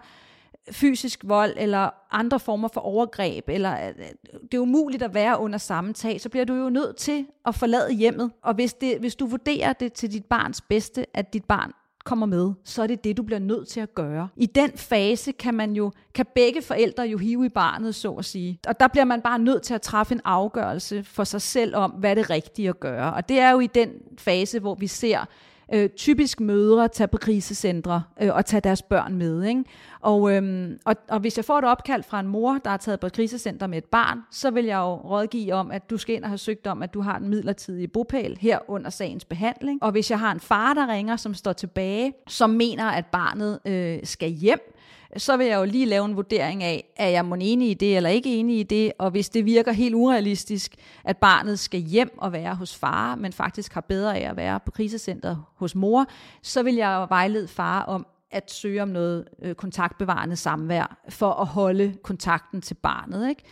fysisk 0.70 1.20
vold 1.24 1.54
eller 1.56 1.90
andre 2.10 2.40
former 2.40 2.68
for 2.68 2.80
overgreb, 2.80 3.48
eller 3.48 3.88
øh, 3.88 3.94
det 4.42 4.54
er 4.54 4.58
umuligt 4.58 5.02
at 5.02 5.14
være 5.14 5.40
under 5.40 5.58
samme 5.58 5.92
tag, 5.92 6.20
så 6.20 6.28
bliver 6.28 6.44
du 6.44 6.54
jo 6.54 6.70
nødt 6.70 6.96
til 6.96 7.26
at 7.46 7.54
forlade 7.54 7.92
hjemmet. 7.92 8.30
Og 8.42 8.54
hvis, 8.54 8.74
det, 8.74 8.98
hvis 8.98 9.16
du 9.16 9.26
vurderer 9.26 9.72
det 9.72 9.92
til 9.92 10.12
dit 10.12 10.24
barns 10.24 10.60
bedste, 10.60 11.06
at 11.14 11.32
dit 11.32 11.44
barn 11.44 11.72
kommer 12.04 12.26
med, 12.26 12.52
så 12.64 12.82
er 12.82 12.86
det 12.86 13.04
det, 13.04 13.16
du 13.16 13.22
bliver 13.22 13.38
nødt 13.38 13.68
til 13.68 13.80
at 13.80 13.94
gøre. 13.94 14.28
I 14.36 14.46
den 14.46 14.70
fase 14.76 15.32
kan 15.32 15.54
man 15.54 15.72
jo, 15.72 15.92
kan 16.14 16.26
begge 16.34 16.62
forældre 16.62 17.02
jo 17.02 17.18
hive 17.18 17.46
i 17.46 17.48
barnet, 17.48 17.94
så 17.94 18.12
at 18.12 18.24
sige. 18.24 18.58
Og 18.66 18.80
der 18.80 18.88
bliver 18.88 19.04
man 19.04 19.22
bare 19.22 19.38
nødt 19.38 19.62
til 19.62 19.74
at 19.74 19.82
træffe 19.82 20.14
en 20.14 20.20
afgørelse 20.24 21.04
for 21.04 21.24
sig 21.24 21.42
selv 21.42 21.76
om, 21.76 21.90
hvad 21.90 22.16
det 22.16 22.30
rigtige 22.30 22.68
at 22.68 22.80
gøre. 22.80 23.14
Og 23.14 23.28
det 23.28 23.38
er 23.38 23.50
jo 23.50 23.60
i 23.60 23.66
den 23.66 23.90
fase, 24.18 24.60
hvor 24.60 24.74
vi 24.74 24.86
ser 24.86 25.26
øh, 25.72 25.90
typisk 25.90 26.40
mødre 26.40 26.88
tage 26.88 27.08
på 27.08 27.18
krisecentre 27.18 28.02
øh, 28.22 28.34
og 28.34 28.46
tage 28.46 28.60
deres 28.60 28.82
børn 28.82 29.14
med. 29.14 29.44
Ikke? 29.44 29.64
Og, 30.00 30.32
øhm, 30.32 30.78
og, 30.84 30.96
og 31.08 31.20
hvis 31.20 31.36
jeg 31.36 31.44
får 31.44 31.58
et 31.58 31.64
opkald 31.64 32.02
fra 32.02 32.20
en 32.20 32.26
mor, 32.26 32.58
der 32.64 32.70
er 32.70 32.76
taget 32.76 33.00
på 33.00 33.06
et 33.06 33.12
krisecenter 33.12 33.66
med 33.66 33.78
et 33.78 33.84
barn, 33.84 34.18
så 34.30 34.50
vil 34.50 34.64
jeg 34.64 34.78
jo 34.78 34.94
rådgive 34.94 35.54
om, 35.54 35.70
at 35.70 35.90
du 35.90 35.96
skal 35.96 36.14
ind 36.14 36.24
og 36.24 36.30
have 36.30 36.38
søgt 36.38 36.66
om, 36.66 36.82
at 36.82 36.94
du 36.94 37.00
har 37.00 37.18
en 37.18 37.28
midlertidig 37.28 37.92
bopæl 37.92 38.38
her 38.40 38.58
under 38.68 38.90
sagens 38.90 39.24
behandling. 39.24 39.82
Og 39.82 39.92
hvis 39.92 40.10
jeg 40.10 40.18
har 40.18 40.32
en 40.32 40.40
far, 40.40 40.74
der 40.74 40.92
ringer, 40.92 41.16
som 41.16 41.34
står 41.34 41.52
tilbage, 41.52 42.12
som 42.28 42.50
mener, 42.50 42.84
at 42.84 43.06
barnet 43.06 43.58
øh, 43.64 43.98
skal 44.04 44.30
hjem, 44.30 44.72
så 45.16 45.36
vil 45.36 45.46
jeg 45.46 45.58
jo 45.58 45.64
lige 45.64 45.86
lave 45.86 46.04
en 46.04 46.16
vurdering 46.16 46.62
af, 46.62 46.92
er 46.96 47.08
jeg 47.08 47.24
må 47.24 47.36
enig 47.40 47.70
i 47.70 47.74
det 47.74 47.96
eller 47.96 48.10
ikke 48.10 48.36
enig 48.36 48.58
i 48.58 48.62
det, 48.62 48.92
og 48.98 49.10
hvis 49.10 49.28
det 49.28 49.44
virker 49.44 49.72
helt 49.72 49.94
urealistisk, 49.94 50.74
at 51.04 51.16
barnet 51.16 51.58
skal 51.58 51.80
hjem 51.80 52.18
og 52.18 52.32
være 52.32 52.54
hos 52.54 52.76
far, 52.76 53.14
men 53.14 53.32
faktisk 53.32 53.74
har 53.74 53.80
bedre 53.80 54.18
af 54.18 54.30
at 54.30 54.36
være 54.36 54.60
på 54.60 54.70
krisecentret 54.70 55.42
hos 55.56 55.74
mor, 55.74 56.06
så 56.42 56.62
vil 56.62 56.74
jeg 56.74 57.06
vejlede 57.08 57.48
far 57.48 57.82
om, 57.82 58.06
at 58.30 58.50
søge 58.50 58.82
om 58.82 58.88
noget 58.88 59.28
øh, 59.42 59.54
kontaktbevarende 59.54 60.36
samvær, 60.36 60.96
for 61.08 61.30
at 61.30 61.46
holde 61.46 61.94
kontakten 62.02 62.60
til 62.60 62.74
barnet. 62.74 63.28
Ikke? 63.28 63.42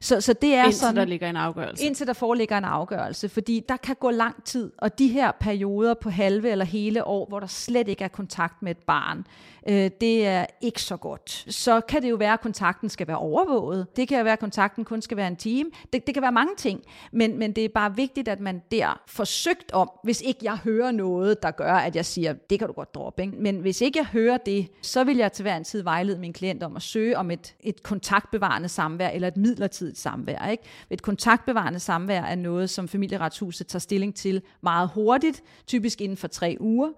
Så, 0.00 0.20
så 0.20 0.32
det 0.32 0.54
er 0.54 0.64
indtil 0.64 0.80
sådan, 0.80 0.96
der 0.96 1.04
ligger 1.04 1.30
en 1.30 1.36
afgørelse. 1.36 1.84
Indtil 1.84 2.06
der 2.06 2.12
foreligger 2.12 2.58
en 2.58 2.64
afgørelse, 2.64 3.28
fordi 3.28 3.64
der 3.68 3.76
kan 3.76 3.96
gå 4.00 4.10
lang 4.10 4.44
tid, 4.44 4.72
og 4.78 4.98
de 4.98 5.08
her 5.08 5.32
perioder 5.32 5.94
på 5.94 6.10
halve 6.10 6.50
eller 6.50 6.64
hele 6.64 7.04
år, 7.04 7.26
hvor 7.28 7.40
der 7.40 7.46
slet 7.46 7.88
ikke 7.88 8.04
er 8.04 8.08
kontakt 8.08 8.62
med 8.62 8.70
et 8.70 8.78
barn, 8.86 9.26
øh, 9.68 9.90
det 10.00 10.26
er 10.26 10.46
ikke 10.60 10.82
så 10.82 10.96
godt. 10.96 11.44
Så 11.54 11.80
kan 11.80 12.02
det 12.02 12.10
jo 12.10 12.16
være, 12.16 12.32
at 12.32 12.40
kontakten 12.40 12.88
skal 12.88 13.08
være 13.08 13.18
overvåget. 13.18 13.86
Det 13.96 14.08
kan 14.08 14.18
jo 14.18 14.24
være, 14.24 14.32
at 14.32 14.38
kontakten 14.38 14.84
kun 14.84 15.02
skal 15.02 15.16
være 15.16 15.28
en 15.28 15.36
time. 15.36 15.70
Det, 15.92 16.06
det 16.06 16.14
kan 16.14 16.22
være 16.22 16.32
mange 16.32 16.56
ting, 16.56 16.82
men, 17.12 17.38
men 17.38 17.52
det 17.52 17.64
er 17.64 17.68
bare 17.74 17.96
vigtigt, 17.96 18.28
at 18.28 18.40
man 18.40 18.62
der 18.70 19.00
forsøgt 19.06 19.72
om, 19.72 19.90
hvis 20.04 20.20
ikke 20.20 20.40
jeg 20.42 20.56
hører 20.56 20.90
noget, 20.90 21.42
der 21.42 21.50
gør, 21.50 21.72
at 21.72 21.96
jeg 21.96 22.04
siger, 22.04 22.32
det 22.32 22.58
kan 22.58 22.68
du 22.68 22.74
godt 22.74 22.94
droppe. 22.94 23.22
Ikke? 23.22 23.36
Men 23.36 23.56
hvis 23.56 23.80
ikke 23.80 23.98
jeg 23.98 24.06
hører 24.06 24.36
det, 24.36 24.68
så 24.82 25.04
vil 25.04 25.16
jeg 25.16 25.32
til 25.32 25.42
hver 25.42 25.56
en 25.56 25.64
tid 25.64 25.82
vejlede 25.82 26.18
min 26.18 26.32
klient 26.32 26.62
om 26.62 26.76
at 26.76 26.82
søge 26.82 27.18
om 27.18 27.30
et, 27.30 27.54
et 27.60 27.82
kontaktbevarende 27.82 28.68
samvær 28.68 29.08
eller 29.08 29.28
et 29.28 29.36
midlertidigt 29.36 29.98
samvær. 29.98 30.48
Ikke? 30.48 30.62
Et 30.90 31.02
kontaktbevarende 31.02 31.80
samvær 31.80 32.22
er 32.22 32.34
noget, 32.34 32.70
som 32.70 32.88
familieretshuset 32.88 33.66
tager 33.66 33.80
stilling 33.80 34.14
til 34.14 34.42
meget 34.60 34.90
hurtigt, 34.94 35.42
typisk 35.66 36.00
inden 36.00 36.16
for 36.16 36.28
tre 36.28 36.56
uger 36.60 36.88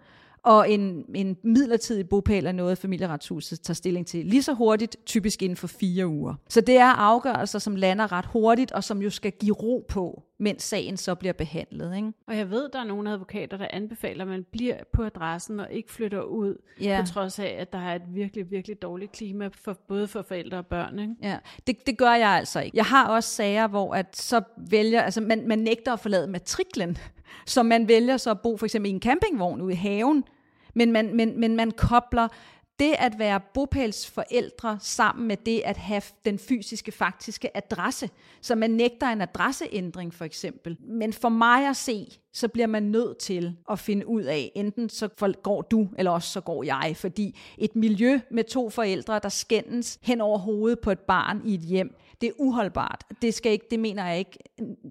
og 0.43 0.71
en, 0.71 1.05
en 1.15 1.37
midlertidig 1.43 2.09
bopæl 2.09 2.47
er 2.47 2.53
noget, 2.53 2.79
familieretshuset 2.79 3.61
tager 3.61 3.75
stilling 3.75 4.07
til 4.07 4.27
lige 4.27 4.43
så 4.43 4.53
hurtigt, 4.53 4.97
typisk 5.07 5.43
inden 5.43 5.57
for 5.57 5.67
fire 5.67 6.07
uger. 6.07 6.35
Så 6.49 6.61
det 6.61 6.77
er 6.77 6.87
afgørelser, 6.87 7.59
som 7.59 7.77
lander 7.77 8.13
ret 8.13 8.27
hurtigt, 8.27 8.73
og 8.73 8.85
som 8.85 9.03
jo 9.03 9.11
skal 9.11 9.33
give 9.33 9.55
ro 9.55 9.87
på, 9.89 10.23
mens 10.39 10.63
sagen 10.63 10.97
så 10.97 11.15
bliver 11.15 11.33
behandlet. 11.33 11.97
Ikke? 11.97 12.13
Og 12.27 12.37
jeg 12.37 12.51
ved, 12.51 12.69
der 12.73 12.81
er 12.81 12.85
nogle 12.85 13.11
advokater, 13.11 13.57
der 13.57 13.67
anbefaler, 13.71 14.25
at 14.25 14.29
man 14.29 14.47
bliver 14.53 14.77
på 14.93 15.03
adressen 15.03 15.61
og 15.61 15.73
ikke 15.73 15.93
flytter 15.93 16.23
ud, 16.23 16.57
ja. 16.81 17.01
på 17.01 17.13
trods 17.13 17.39
af, 17.39 17.57
at 17.59 17.73
der 17.73 17.79
er 17.79 17.95
et 17.95 18.03
virkelig, 18.09 18.51
virkelig 18.51 18.83
dårligt 18.83 19.13
klima, 19.13 19.49
for, 19.53 19.79
både 19.89 20.09
for 20.09 20.23
forældre 20.23 20.59
og 20.59 20.67
børn. 20.67 20.99
Ikke? 20.99 21.15
Ja, 21.23 21.37
det, 21.67 21.87
det 21.87 21.99
gør 21.99 22.15
jeg 22.15 22.29
altså 22.29 22.61
ikke. 22.61 22.77
Jeg 22.77 22.85
har 22.85 23.09
også 23.09 23.29
sager, 23.29 23.69
hvor 23.69 23.95
at 23.95 24.17
så 24.17 24.43
vælger, 24.57 25.03
altså 25.03 25.21
man, 25.21 25.49
man 25.49 25.59
nægter 25.59 25.93
at 25.93 26.01
forlade 26.01 26.27
matriklen, 26.27 26.97
så 27.47 27.63
man 27.63 27.89
vælger 27.89 28.17
så 28.17 28.31
at 28.31 28.41
bo 28.41 28.57
for 28.57 28.67
eksempel 28.67 28.91
i 28.91 28.95
en 28.95 29.01
campingvogn 29.01 29.61
ude 29.61 29.73
i 29.73 29.77
haven, 29.77 30.25
men 30.75 30.93
man, 30.93 31.17
men, 31.17 31.41
men 31.41 31.57
man 31.57 31.71
kobler 31.71 32.29
det 32.81 32.95
at 32.99 33.19
være 33.19 33.41
bopælsforældre 33.55 34.79
sammen 34.81 35.29
med 35.29 35.37
det 35.37 35.63
at 35.65 35.77
have 35.77 36.03
den 36.25 36.39
fysiske, 36.39 36.93
faktiske 36.93 37.57
adresse. 37.57 38.11
Så 38.41 38.55
man 38.55 38.71
nægter 38.71 39.07
en 39.07 39.21
adresseændring 39.21 40.15
for 40.15 40.25
eksempel. 40.25 40.77
Men 40.81 41.13
for 41.13 41.29
mig 41.29 41.69
at 41.69 41.77
se, 41.77 42.07
så 42.33 42.49
bliver 42.49 42.67
man 42.67 42.83
nødt 42.83 43.19
til 43.19 43.57
at 43.71 43.79
finde 43.79 44.07
ud 44.07 44.23
af, 44.23 44.53
enten 44.55 44.89
så 44.89 45.09
går 45.43 45.63
du, 45.63 45.89
eller 45.99 46.11
også 46.11 46.33
så 46.33 46.41
går 46.41 46.63
jeg. 46.63 46.93
Fordi 46.97 47.39
et 47.59 47.77
miljø 47.77 48.21
med 48.31 48.45
to 48.45 48.71
forældre, 48.71 49.21
der 49.23 49.29
skændes 49.29 49.99
hen 50.03 50.21
over 50.21 50.39
hovedet 50.39 50.81
på 50.81 50.91
et 50.91 51.01
barn 51.01 51.41
i 51.45 51.55
et 51.55 51.61
hjem, 51.61 51.95
det 52.21 52.29
er 52.29 52.33
uholdbart. 52.39 53.05
Det, 53.23 53.35
skal 53.35 53.53
ikke, 53.53 53.67
det 53.71 53.81
mener 53.81 54.07
jeg 54.07 54.19
ikke, 54.19 54.39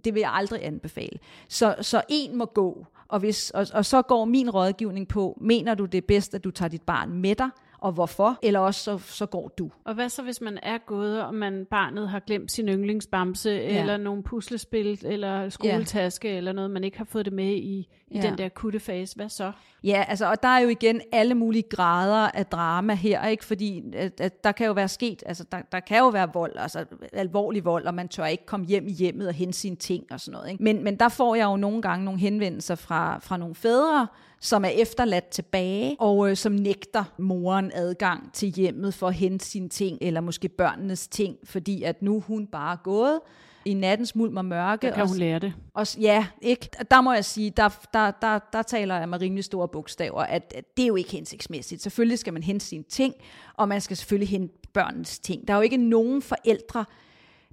det 0.03 0.13
vil 0.13 0.19
jeg 0.19 0.31
aldrig 0.33 0.65
anbefale. 0.65 1.19
Så, 1.47 1.75
så 1.81 2.01
en 2.09 2.37
må 2.37 2.45
gå, 2.45 2.85
og, 3.07 3.19
hvis, 3.19 3.49
og, 3.51 3.67
og 3.73 3.85
så 3.85 4.01
går 4.01 4.25
min 4.25 4.49
rådgivning 4.49 5.07
på, 5.07 5.37
mener 5.41 5.75
du 5.75 5.85
det 5.85 5.97
er 5.97 6.07
bedst, 6.07 6.35
at 6.35 6.43
du 6.43 6.51
tager 6.51 6.69
dit 6.69 6.81
barn 6.81 7.13
med 7.13 7.35
dig, 7.35 7.49
og 7.81 7.91
hvorfor, 7.91 8.39
eller 8.41 8.59
også 8.59 8.83
så, 8.83 8.97
så 8.97 9.25
går 9.25 9.47
du. 9.47 9.71
Og 9.85 9.93
hvad 9.93 10.09
så, 10.09 10.23
hvis 10.23 10.41
man 10.41 10.59
er 10.63 10.77
gået, 10.77 11.23
og 11.23 11.33
man 11.33 11.67
barnet 11.71 12.09
har 12.09 12.19
glemt 12.19 12.51
sin 12.51 12.69
yndlingsbamse, 12.69 13.49
ja. 13.49 13.79
eller 13.79 13.97
nogle 13.97 14.23
puslespil, 14.23 14.99
eller 15.05 15.49
skoletaske, 15.49 16.29
ja. 16.29 16.37
eller 16.37 16.51
noget, 16.51 16.71
man 16.71 16.83
ikke 16.83 16.97
har 16.97 17.05
fået 17.05 17.25
det 17.25 17.33
med 17.33 17.53
i, 17.53 17.87
i 18.07 18.17
ja. 18.17 18.21
den 18.21 18.37
der 18.37 18.45
akutte 18.45 18.79
fase. 18.79 19.15
Hvad 19.15 19.29
så? 19.29 19.51
Ja, 19.83 20.05
altså, 20.07 20.29
og 20.29 20.43
der 20.43 20.49
er 20.49 20.59
jo 20.59 20.69
igen 20.69 21.01
alle 21.11 21.35
mulige 21.35 21.63
grader 21.69 22.31
af 22.33 22.45
drama 22.45 22.93
her, 22.93 23.27
ikke? 23.27 23.45
fordi 23.45 23.83
at, 23.93 24.21
at 24.21 24.43
der 24.43 24.51
kan 24.51 24.67
jo 24.67 24.73
være 24.73 24.87
sket, 24.87 25.23
altså 25.25 25.43
der, 25.51 25.61
der 25.71 25.79
kan 25.79 25.97
jo 25.97 26.07
være 26.07 26.33
vold, 26.33 26.53
altså 26.55 26.85
alvorlig 27.13 27.65
vold, 27.65 27.85
og 27.85 27.93
man 27.93 28.07
tør 28.07 28.25
ikke 28.25 28.45
komme 28.45 28.65
hjem 28.65 28.87
i 28.87 28.91
hjemmet 28.91 29.27
og 29.27 29.33
hente 29.33 29.57
sine 29.57 29.75
ting 29.75 30.05
og 30.11 30.19
sådan 30.19 30.31
noget. 30.31 30.51
Ikke? 30.51 30.63
Men, 30.63 30.83
men 30.83 30.95
der 30.95 31.09
får 31.09 31.35
jeg 31.35 31.45
jo 31.45 31.55
nogle 31.55 31.81
gange 31.81 32.05
nogle 32.05 32.19
henvendelser 32.19 32.75
fra, 32.75 33.19
fra 33.19 33.37
nogle 33.37 33.55
fædre, 33.55 34.07
som 34.41 34.65
er 34.65 34.69
efterladt 34.69 35.27
tilbage, 35.29 35.95
og 35.99 36.29
øh, 36.29 36.37
som 36.37 36.51
nægter 36.51 37.03
moren 37.17 37.71
adgang 37.73 38.33
til 38.33 38.47
hjemmet 38.49 38.93
for 38.93 39.07
at 39.07 39.13
hente 39.13 39.45
sine 39.45 39.69
ting, 39.69 39.97
eller 40.01 40.21
måske 40.21 40.49
børnenes 40.49 41.07
ting, 41.07 41.37
fordi 41.43 41.83
at 41.83 42.01
nu 42.01 42.19
hun 42.19 42.47
bare 42.47 42.73
er 42.73 42.77
gået 42.83 43.19
i 43.65 43.73
nattens 43.73 44.15
mulm 44.15 44.37
og 44.37 44.45
mørke. 44.45 44.87
Der 44.87 44.93
kan 44.93 45.07
hun 45.07 45.17
lære 45.17 45.39
det. 45.39 45.53
Og, 45.73 45.85
ja, 46.01 46.27
ikke? 46.41 46.69
Der 46.91 47.01
må 47.01 47.13
jeg 47.13 47.25
sige, 47.25 47.49
der, 47.49 47.69
der, 47.93 48.11
der, 48.11 48.39
der 48.53 48.61
taler 48.61 48.97
jeg 48.99 49.09
med 49.09 49.21
rimelig 49.21 49.43
store 49.43 49.67
bogstaver, 49.67 50.21
at, 50.21 50.53
at 50.55 50.77
det 50.77 50.83
er 50.83 50.87
jo 50.87 50.95
ikke 50.95 51.11
hensigtsmæssigt. 51.11 51.81
Selvfølgelig 51.81 52.19
skal 52.19 52.33
man 52.33 52.43
hente 52.43 52.65
sine 52.65 52.83
ting, 52.83 53.13
og 53.57 53.67
man 53.67 53.81
skal 53.81 53.97
selvfølgelig 53.97 54.29
hente 54.29 54.53
børnenes 54.73 55.19
ting. 55.19 55.47
Der 55.47 55.53
er 55.53 55.57
jo 55.57 55.61
ikke 55.61 55.77
nogen 55.77 56.21
forældre, 56.21 56.85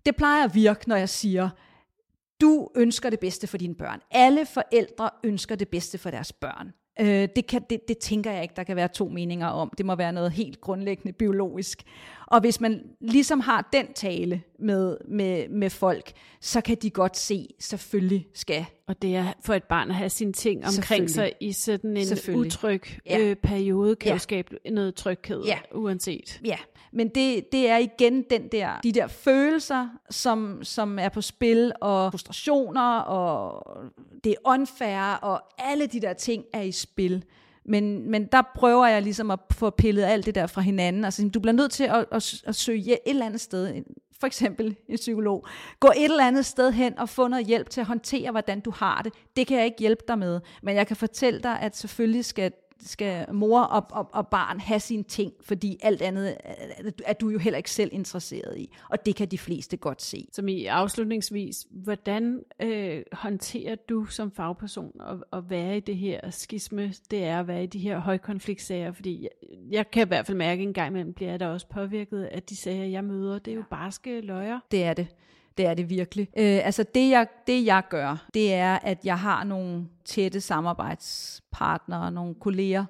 det 0.06 0.16
plejer 0.16 0.44
at 0.44 0.54
virke, 0.54 0.88
når 0.88 0.96
jeg 0.96 1.08
siger, 1.08 1.48
du 2.40 2.68
ønsker 2.76 3.10
det 3.10 3.20
bedste 3.20 3.46
for 3.46 3.58
dine 3.58 3.74
børn. 3.74 4.00
Alle 4.10 4.46
forældre 4.46 5.10
ønsker 5.24 5.54
det 5.54 5.68
bedste 5.68 5.98
for 5.98 6.10
deres 6.10 6.32
børn. 6.32 6.72
Øh, 7.00 7.28
det, 7.36 7.46
kan, 7.46 7.62
det, 7.70 7.80
det 7.88 7.98
tænker 7.98 8.32
jeg 8.32 8.42
ikke, 8.42 8.54
der 8.56 8.64
kan 8.64 8.76
være 8.76 8.88
to 8.88 9.08
meninger 9.08 9.46
om. 9.46 9.70
Det 9.78 9.86
må 9.86 9.94
være 9.94 10.12
noget 10.12 10.32
helt 10.32 10.60
grundlæggende 10.60 11.12
biologisk. 11.12 11.82
Og 12.26 12.40
hvis 12.40 12.60
man 12.60 12.82
ligesom 13.00 13.40
har 13.40 13.68
den 13.72 13.92
tale 13.94 14.42
med, 14.58 14.96
med, 15.08 15.48
med 15.48 15.70
folk, 15.70 16.12
så 16.40 16.60
kan 16.60 16.76
de 16.82 16.90
godt 16.90 17.16
se, 17.16 17.48
selvfølgelig 17.58 18.26
skal. 18.34 18.64
Og 18.86 19.02
det 19.02 19.16
er 19.16 19.32
for 19.44 19.54
et 19.54 19.64
barn 19.64 19.90
at 19.90 19.96
have 19.96 20.10
sine 20.10 20.32
ting 20.32 20.64
omkring 20.66 21.10
sig 21.10 21.32
i 21.40 21.52
sådan 21.52 21.96
en 21.96 22.34
utryg 22.34 22.82
ja. 23.06 23.18
øh, 23.18 23.36
periode, 23.36 23.96
kan 23.96 24.08
ja. 24.08 24.14
jo 24.14 24.18
skabe 24.18 24.58
noget 24.70 24.94
tryghed, 24.94 25.44
ja. 25.44 25.58
uanset. 25.74 26.40
Ja, 26.44 26.56
men 26.92 27.08
det, 27.08 27.52
det 27.52 27.70
er 27.70 27.76
igen 27.76 28.22
den 28.30 28.48
der, 28.52 28.80
de 28.82 28.92
der 28.92 29.06
følelser, 29.06 29.88
som, 30.10 30.64
som 30.64 30.98
er 30.98 31.08
på 31.08 31.20
spil, 31.20 31.72
og 31.80 32.12
frustrationer, 32.12 32.98
og 32.98 33.76
det 34.24 34.32
er 34.32 34.50
unfair, 34.50 35.18
og 35.22 35.42
alle 35.58 35.86
de 35.86 36.00
der 36.00 36.12
ting 36.12 36.44
er 36.52 36.62
i 36.62 36.72
spil. 36.72 37.24
Men, 37.68 38.10
men 38.10 38.26
der 38.32 38.42
prøver 38.54 38.86
jeg 38.86 39.02
ligesom 39.02 39.30
at 39.30 39.38
få 39.52 39.70
pillet 39.70 40.04
alt 40.04 40.26
det 40.26 40.34
der 40.34 40.46
fra 40.46 40.60
hinanden. 40.60 41.04
Altså, 41.04 41.28
du 41.34 41.40
bliver 41.40 41.52
nødt 41.52 41.72
til 41.72 41.84
at, 41.84 42.06
at, 42.12 42.34
at 42.46 42.54
søge 42.54 42.92
et 42.92 42.98
eller 43.06 43.26
andet 43.26 43.40
sted, 43.40 43.82
for 44.20 44.26
eksempel 44.26 44.76
en 44.88 44.96
psykolog. 44.96 45.46
Gå 45.80 45.88
et 45.96 46.04
eller 46.04 46.26
andet 46.26 46.46
sted 46.46 46.72
hen 46.72 46.98
og 46.98 47.08
få 47.08 47.28
noget 47.28 47.46
hjælp 47.46 47.70
til 47.70 47.80
at 47.80 47.86
håndtere, 47.86 48.30
hvordan 48.30 48.60
du 48.60 48.70
har 48.70 49.02
det. 49.02 49.12
Det 49.36 49.46
kan 49.46 49.56
jeg 49.56 49.64
ikke 49.64 49.78
hjælpe 49.80 50.02
dig 50.08 50.18
med, 50.18 50.40
men 50.62 50.76
jeg 50.76 50.86
kan 50.86 50.96
fortælle 50.96 51.40
dig, 51.40 51.60
at 51.60 51.76
selvfølgelig 51.76 52.24
skal 52.24 52.52
skal 52.80 53.34
mor 53.34 53.60
og, 53.60 53.86
og, 53.90 54.10
og 54.12 54.28
barn 54.28 54.60
have 54.60 54.80
sine 54.80 55.02
ting, 55.02 55.32
fordi 55.40 55.78
alt 55.82 56.02
andet 56.02 56.36
er 57.04 57.12
du 57.12 57.28
jo 57.28 57.38
heller 57.38 57.56
ikke 57.56 57.70
selv 57.70 57.90
interesseret 57.92 58.58
i. 58.58 58.70
Og 58.90 59.06
det 59.06 59.16
kan 59.16 59.28
de 59.28 59.38
fleste 59.38 59.76
godt 59.76 60.02
se. 60.02 60.28
Som 60.32 60.48
i 60.48 60.66
afslutningsvis, 60.66 61.66
hvordan 61.70 62.42
øh, 62.62 63.02
håndterer 63.12 63.74
du 63.74 64.04
som 64.04 64.30
fagperson 64.30 65.00
at, 65.00 65.38
at 65.38 65.50
være 65.50 65.76
i 65.76 65.80
det 65.80 65.96
her 65.96 66.30
skisme, 66.30 66.94
det 67.10 67.24
er 67.24 67.40
at 67.40 67.48
være 67.48 67.62
i 67.62 67.66
de 67.66 67.78
her 67.78 67.98
højkonfliktsager? 67.98 68.92
Fordi 68.92 69.22
jeg, 69.22 69.30
jeg 69.70 69.90
kan 69.90 70.06
i 70.06 70.08
hvert 70.08 70.26
fald 70.26 70.36
mærke 70.36 70.62
en 70.62 70.72
gang 70.72 70.90
imellem, 70.90 71.12
bliver 71.12 71.30
jeg 71.30 71.40
da 71.40 71.48
også 71.48 71.68
påvirket 71.68 72.24
af 72.24 72.42
de 72.42 72.56
sager, 72.56 72.84
jeg 72.84 73.04
møder. 73.04 73.38
Det 73.38 73.50
er 73.50 73.56
jo 73.56 73.64
barske 73.70 74.20
løjer. 74.20 74.60
Det 74.70 74.84
er 74.84 74.94
det. 74.94 75.06
Det 75.58 75.66
er 75.66 75.74
det 75.74 75.90
virkelig. 75.90 76.28
Øh, 76.38 76.66
altså 76.66 76.84
det 76.94 77.10
jeg, 77.10 77.26
det 77.46 77.66
jeg 77.66 77.82
gør, 77.90 78.26
det 78.34 78.54
er, 78.54 78.78
at 78.78 78.98
jeg 79.04 79.18
har 79.18 79.44
nogle 79.44 79.86
tætte 80.04 80.40
samarbejdspartnere, 80.40 82.12
nogle 82.12 82.34
kolleger, 82.34 82.84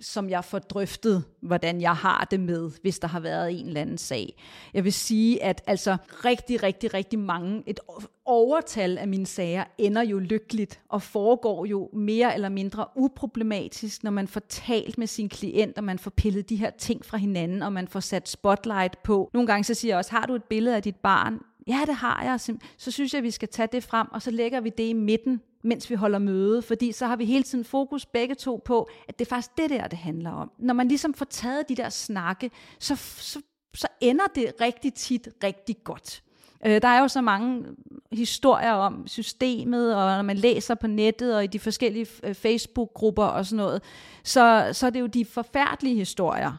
som 0.00 0.30
jeg 0.30 0.44
får 0.44 0.58
drøftet, 0.58 1.24
hvordan 1.40 1.80
jeg 1.80 1.94
har 1.94 2.26
det 2.30 2.40
med, 2.40 2.70
hvis 2.82 2.98
der 2.98 3.08
har 3.08 3.20
været 3.20 3.60
en 3.60 3.66
eller 3.66 3.80
anden 3.80 3.98
sag. 3.98 4.34
Jeg 4.74 4.84
vil 4.84 4.92
sige, 4.92 5.42
at 5.42 5.62
altså 5.66 5.96
rigtig, 6.24 6.62
rigtig, 6.62 6.94
rigtig 6.94 7.18
mange, 7.18 7.62
et 7.66 7.80
overtal 8.24 8.98
af 8.98 9.08
mine 9.08 9.26
sager 9.26 9.64
ender 9.78 10.02
jo 10.02 10.18
lykkeligt 10.18 10.80
og 10.88 11.02
foregår 11.02 11.66
jo 11.66 11.90
mere 11.92 12.34
eller 12.34 12.48
mindre 12.48 12.86
uproblematisk, 12.96 14.04
når 14.04 14.10
man 14.10 14.28
får 14.28 14.42
talt 14.48 14.98
med 14.98 15.06
sin 15.06 15.28
klient, 15.28 15.78
og 15.78 15.84
man 15.84 15.98
får 15.98 16.10
pillet 16.10 16.48
de 16.48 16.56
her 16.56 16.70
ting 16.70 17.04
fra 17.04 17.16
hinanden, 17.16 17.62
og 17.62 17.72
man 17.72 17.88
får 17.88 18.00
sat 18.00 18.28
spotlight 18.28 19.02
på. 19.02 19.30
Nogle 19.32 19.46
gange 19.46 19.64
så 19.64 19.74
siger 19.74 19.92
jeg 19.92 19.98
også, 19.98 20.10
har 20.10 20.26
du 20.26 20.34
et 20.34 20.44
billede 20.44 20.76
af 20.76 20.82
dit 20.82 20.96
barn? 20.96 21.40
Ja, 21.66 21.80
det 21.86 21.94
har 21.94 22.22
jeg. 22.22 22.40
Så 22.76 22.90
synes 22.90 23.12
jeg, 23.12 23.18
at 23.18 23.24
vi 23.24 23.30
skal 23.30 23.48
tage 23.48 23.68
det 23.72 23.84
frem, 23.84 24.06
og 24.12 24.22
så 24.22 24.30
lægger 24.30 24.60
vi 24.60 24.70
det 24.78 24.88
i 24.88 24.92
midten, 24.92 25.40
mens 25.64 25.90
vi 25.90 25.94
holder 25.94 26.18
møde, 26.18 26.62
fordi 26.62 26.92
så 26.92 27.06
har 27.06 27.16
vi 27.16 27.24
hele 27.24 27.44
tiden 27.44 27.64
fokus 27.64 28.06
begge 28.06 28.34
to 28.34 28.62
på, 28.64 28.88
at 29.08 29.18
det 29.18 29.24
er 29.24 29.28
faktisk 29.28 29.56
det 29.58 29.70
der, 29.70 29.88
det 29.88 29.98
handler 29.98 30.30
om. 30.30 30.50
Når 30.58 30.74
man 30.74 30.88
ligesom 30.88 31.14
får 31.14 31.24
taget 31.24 31.68
de 31.68 31.76
der 31.76 31.88
snakke, 31.88 32.50
så, 32.78 32.96
så, 32.96 33.40
så 33.74 33.88
ender 34.00 34.24
det 34.34 34.52
rigtig 34.60 34.94
tit 34.94 35.28
rigtig 35.44 35.76
godt. 35.84 36.22
Øh, 36.66 36.82
der 36.82 36.88
er 36.88 37.00
jo 37.00 37.08
så 37.08 37.20
mange 37.20 37.58
øh, 37.58 38.18
historier 38.18 38.72
om 38.72 39.06
systemet, 39.06 39.96
og 39.96 40.16
når 40.16 40.22
man 40.22 40.36
læser 40.36 40.74
på 40.74 40.86
nettet 40.86 41.36
og 41.36 41.44
i 41.44 41.46
de 41.46 41.58
forskellige 41.58 42.06
øh, 42.22 42.34
Facebook-grupper 42.34 43.24
og 43.24 43.46
sådan 43.46 43.56
noget, 43.56 43.82
så, 44.24 44.70
så 44.72 44.86
er 44.86 44.90
det 44.90 45.00
jo 45.00 45.06
de 45.06 45.24
forfærdelige 45.24 45.94
historier, 45.94 46.52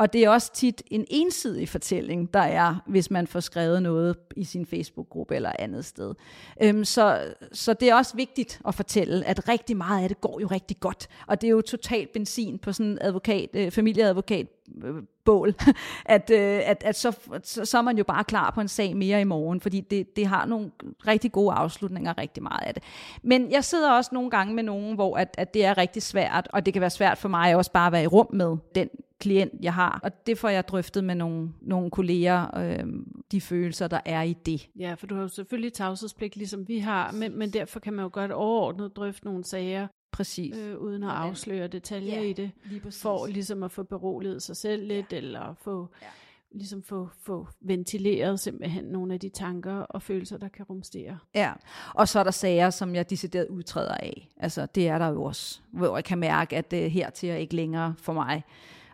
og 0.00 0.12
det 0.12 0.24
er 0.24 0.30
også 0.30 0.52
tit 0.52 0.82
en 0.90 1.06
ensidig 1.10 1.68
fortælling, 1.68 2.34
der 2.34 2.40
er, 2.40 2.76
hvis 2.86 3.10
man 3.10 3.26
får 3.26 3.40
skrevet 3.40 3.82
noget 3.82 4.16
i 4.36 4.44
sin 4.44 4.66
Facebook-gruppe 4.66 5.36
eller 5.36 5.52
andet 5.58 5.84
sted. 5.84 6.14
Øhm, 6.62 6.84
så, 6.84 7.34
så 7.52 7.72
det 7.72 7.90
er 7.90 7.94
også 7.94 8.16
vigtigt 8.16 8.60
at 8.68 8.74
fortælle, 8.74 9.24
at 9.24 9.48
rigtig 9.48 9.76
meget 9.76 10.02
af 10.02 10.08
det 10.08 10.20
går 10.20 10.40
jo 10.40 10.46
rigtig 10.46 10.80
godt. 10.80 11.08
Og 11.26 11.40
det 11.40 11.46
er 11.46 11.50
jo 11.50 11.60
totalt 11.60 12.12
benzin 12.12 12.58
på 12.58 12.72
sådan 12.72 12.92
en 12.92 12.98
advokat, 13.00 13.50
øh, 13.54 13.70
familieadvokat 13.70 14.46
Øh, 14.84 15.02
bål, 15.24 15.54
at, 16.04 16.30
øh, 16.30 16.60
at, 16.64 16.82
at 16.84 16.96
så, 16.96 17.18
så, 17.42 17.64
så 17.64 17.78
er 17.78 17.82
man 17.82 17.98
jo 17.98 18.04
bare 18.04 18.24
klar 18.24 18.50
på 18.50 18.60
en 18.60 18.68
sag 18.68 18.96
mere 18.96 19.20
i 19.20 19.24
morgen, 19.24 19.60
fordi 19.60 19.80
det, 19.80 20.16
det 20.16 20.26
har 20.26 20.46
nogle 20.46 20.70
rigtig 21.06 21.32
gode 21.32 21.52
afslutninger, 21.52 22.18
rigtig 22.18 22.42
meget 22.42 22.66
af 22.66 22.74
det. 22.74 22.82
Men 23.22 23.52
jeg 23.52 23.64
sidder 23.64 23.92
også 23.92 24.10
nogle 24.12 24.30
gange 24.30 24.54
med 24.54 24.62
nogen, 24.62 24.94
hvor 24.94 25.16
at, 25.16 25.34
at 25.38 25.54
det 25.54 25.64
er 25.64 25.78
rigtig 25.78 26.02
svært, 26.02 26.48
og 26.52 26.66
det 26.66 26.72
kan 26.72 26.80
være 26.80 26.90
svært 26.90 27.18
for 27.18 27.28
mig 27.28 27.56
også 27.56 27.72
bare 27.72 27.86
at 27.86 27.92
være 27.92 28.02
i 28.02 28.06
rum 28.06 28.28
med 28.32 28.56
den 28.74 28.88
klient, 29.20 29.52
jeg 29.62 29.74
har. 29.74 30.00
Og 30.02 30.26
det 30.26 30.38
får 30.38 30.48
jeg 30.48 30.68
drøftet 30.68 31.04
med 31.04 31.14
nogle, 31.14 31.52
nogle 31.60 31.90
kolleger, 31.90 32.58
øh, 32.58 32.86
de 33.32 33.40
følelser, 33.40 33.88
der 33.88 34.00
er 34.04 34.22
i 34.22 34.32
det. 34.32 34.68
Ja, 34.78 34.94
for 34.94 35.06
du 35.06 35.14
har 35.14 35.22
jo 35.22 35.28
selvfølgelig 35.28 35.72
tavshedspligt, 35.72 36.36
ligesom 36.36 36.68
vi 36.68 36.78
har, 36.78 37.12
men, 37.12 37.38
men 37.38 37.52
derfor 37.52 37.80
kan 37.80 37.92
man 37.92 38.02
jo 38.02 38.10
godt 38.12 38.32
overordnet 38.32 38.96
drøfte 38.96 39.26
nogle 39.26 39.44
sager, 39.44 39.86
Præcis. 40.20 40.56
Øh, 40.56 40.78
uden 40.78 41.02
at 41.02 41.10
afsløre 41.10 41.68
detaljer 41.68 42.20
ja, 42.20 42.28
i 42.28 42.32
det, 42.32 42.50
for 42.90 43.26
ligesom 43.26 43.62
at 43.62 43.72
få 43.72 43.82
beroliget 43.82 44.42
sig 44.42 44.56
selv 44.56 44.86
lidt, 44.86 45.12
ja. 45.12 45.16
eller 45.16 45.54
få, 45.54 45.88
ja. 46.02 46.06
ligesom 46.52 46.82
få, 46.82 47.08
få 47.22 47.48
ventileret 47.60 48.40
simpelthen 48.40 48.84
nogle 48.84 49.14
af 49.14 49.20
de 49.20 49.28
tanker 49.28 49.74
og 49.74 50.02
følelser, 50.02 50.38
der 50.38 50.48
kan 50.48 50.64
rumstere. 50.64 51.18
Ja, 51.34 51.52
og 51.94 52.08
så 52.08 52.18
er 52.18 52.24
der 52.24 52.30
sager, 52.30 52.70
som 52.70 52.94
jeg 52.94 53.10
decideret 53.10 53.48
udtræder 53.48 53.94
af. 53.94 54.28
Altså, 54.36 54.66
det 54.66 54.88
er 54.88 54.98
der 54.98 55.08
jo 55.08 55.22
også, 55.22 55.60
hvor 55.72 55.96
jeg 55.96 56.04
kan 56.04 56.18
mærke, 56.18 56.56
at 56.56 56.70
det 56.70 56.90
her 56.90 57.10
til 57.10 57.28
er 57.28 57.36
ikke 57.36 57.56
længere 57.56 57.94
for 57.98 58.12
mig. 58.12 58.42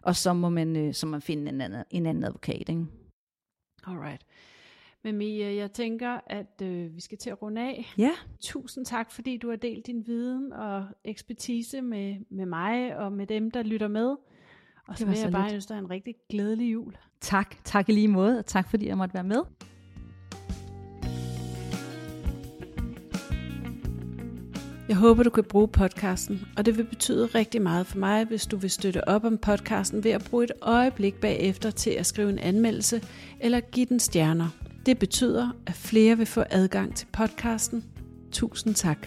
Og 0.03 0.17
så 0.17 0.33
må 0.33 0.49
man, 0.49 0.77
øh, 0.77 0.95
så 0.95 1.07
man 1.07 1.23
finde 1.23 1.49
en 1.49 1.61
anden, 1.61 1.85
en 1.91 2.07
anden 2.07 2.25
advokat, 2.25 2.69
ikke? 2.69 2.87
Alright. 3.87 4.23
Men 5.07 5.17
Mia, 5.17 5.55
jeg 5.55 5.73
tænker, 5.73 6.21
at 6.27 6.63
øh, 6.63 6.95
vi 6.95 7.01
skal 7.01 7.19
til 7.19 7.31
at 7.31 7.43
runde 7.43 7.61
af. 7.61 7.93
Ja. 7.99 8.11
Tusind 8.41 8.85
tak, 8.85 9.11
fordi 9.11 9.37
du 9.37 9.49
har 9.49 9.57
delt 9.57 9.87
din 9.87 10.07
viden 10.07 10.53
og 10.53 10.85
ekspertise 11.05 11.83
med, 11.83 12.17
med 12.31 12.47
mig 12.47 12.97
og 12.97 13.13
med 13.13 13.27
dem, 13.27 13.51
der 13.51 13.63
lytter 13.63 13.89
med. 13.89 14.17
Og 14.89 14.99
så 14.99 15.07
vil 15.07 15.19
jeg 15.19 15.33
bare 15.33 15.55
ønske 15.55 15.69
dig 15.69 15.79
en 15.79 15.91
rigtig 15.91 16.15
glædelig 16.31 16.73
jul. 16.73 16.97
Tak. 17.21 17.57
Tak 17.65 17.89
i 17.89 17.93
lige 17.93 18.09
måde, 18.09 18.39
og 18.39 18.47
tak 18.47 18.71
fordi 18.71 18.87
jeg 18.87 18.97
måtte 18.97 19.15
være 19.15 19.25
med. 19.25 19.43
Jeg 24.89 24.97
håber, 24.97 25.23
du 25.23 25.31
kan 25.31 25.45
bruge 25.45 25.69
podcasten, 25.69 26.41
og 26.57 26.67
det 26.67 26.77
vil 26.77 26.85
betyde 26.85 27.27
rigtig 27.27 27.63
meget 27.63 27.87
for 27.87 27.99
mig, 27.99 28.25
hvis 28.25 28.47
du 28.47 28.57
vil 28.57 28.71
støtte 28.71 29.09
op 29.09 29.25
om 29.25 29.39
podcasten 29.39 30.05
ved 30.05 30.11
at 30.11 30.27
bruge 30.31 30.45
et 30.45 30.53
øjeblik 30.63 31.21
bagefter 31.21 31.71
til 31.71 31.91
at 31.91 32.07
skrive 32.07 32.31
en 32.31 32.39
anmeldelse 32.39 33.03
eller 33.41 33.61
give 33.61 33.87
den 33.87 34.01
stjerner. 34.01 34.66
Det 34.87 34.99
betyder, 34.99 35.51
at 35.67 35.75
flere 35.75 36.17
vil 36.17 36.27
få 36.27 36.45
adgang 36.51 36.97
til 36.97 37.07
podcasten. 37.13 37.85
Tusind 38.33 38.75
tak. 38.75 39.07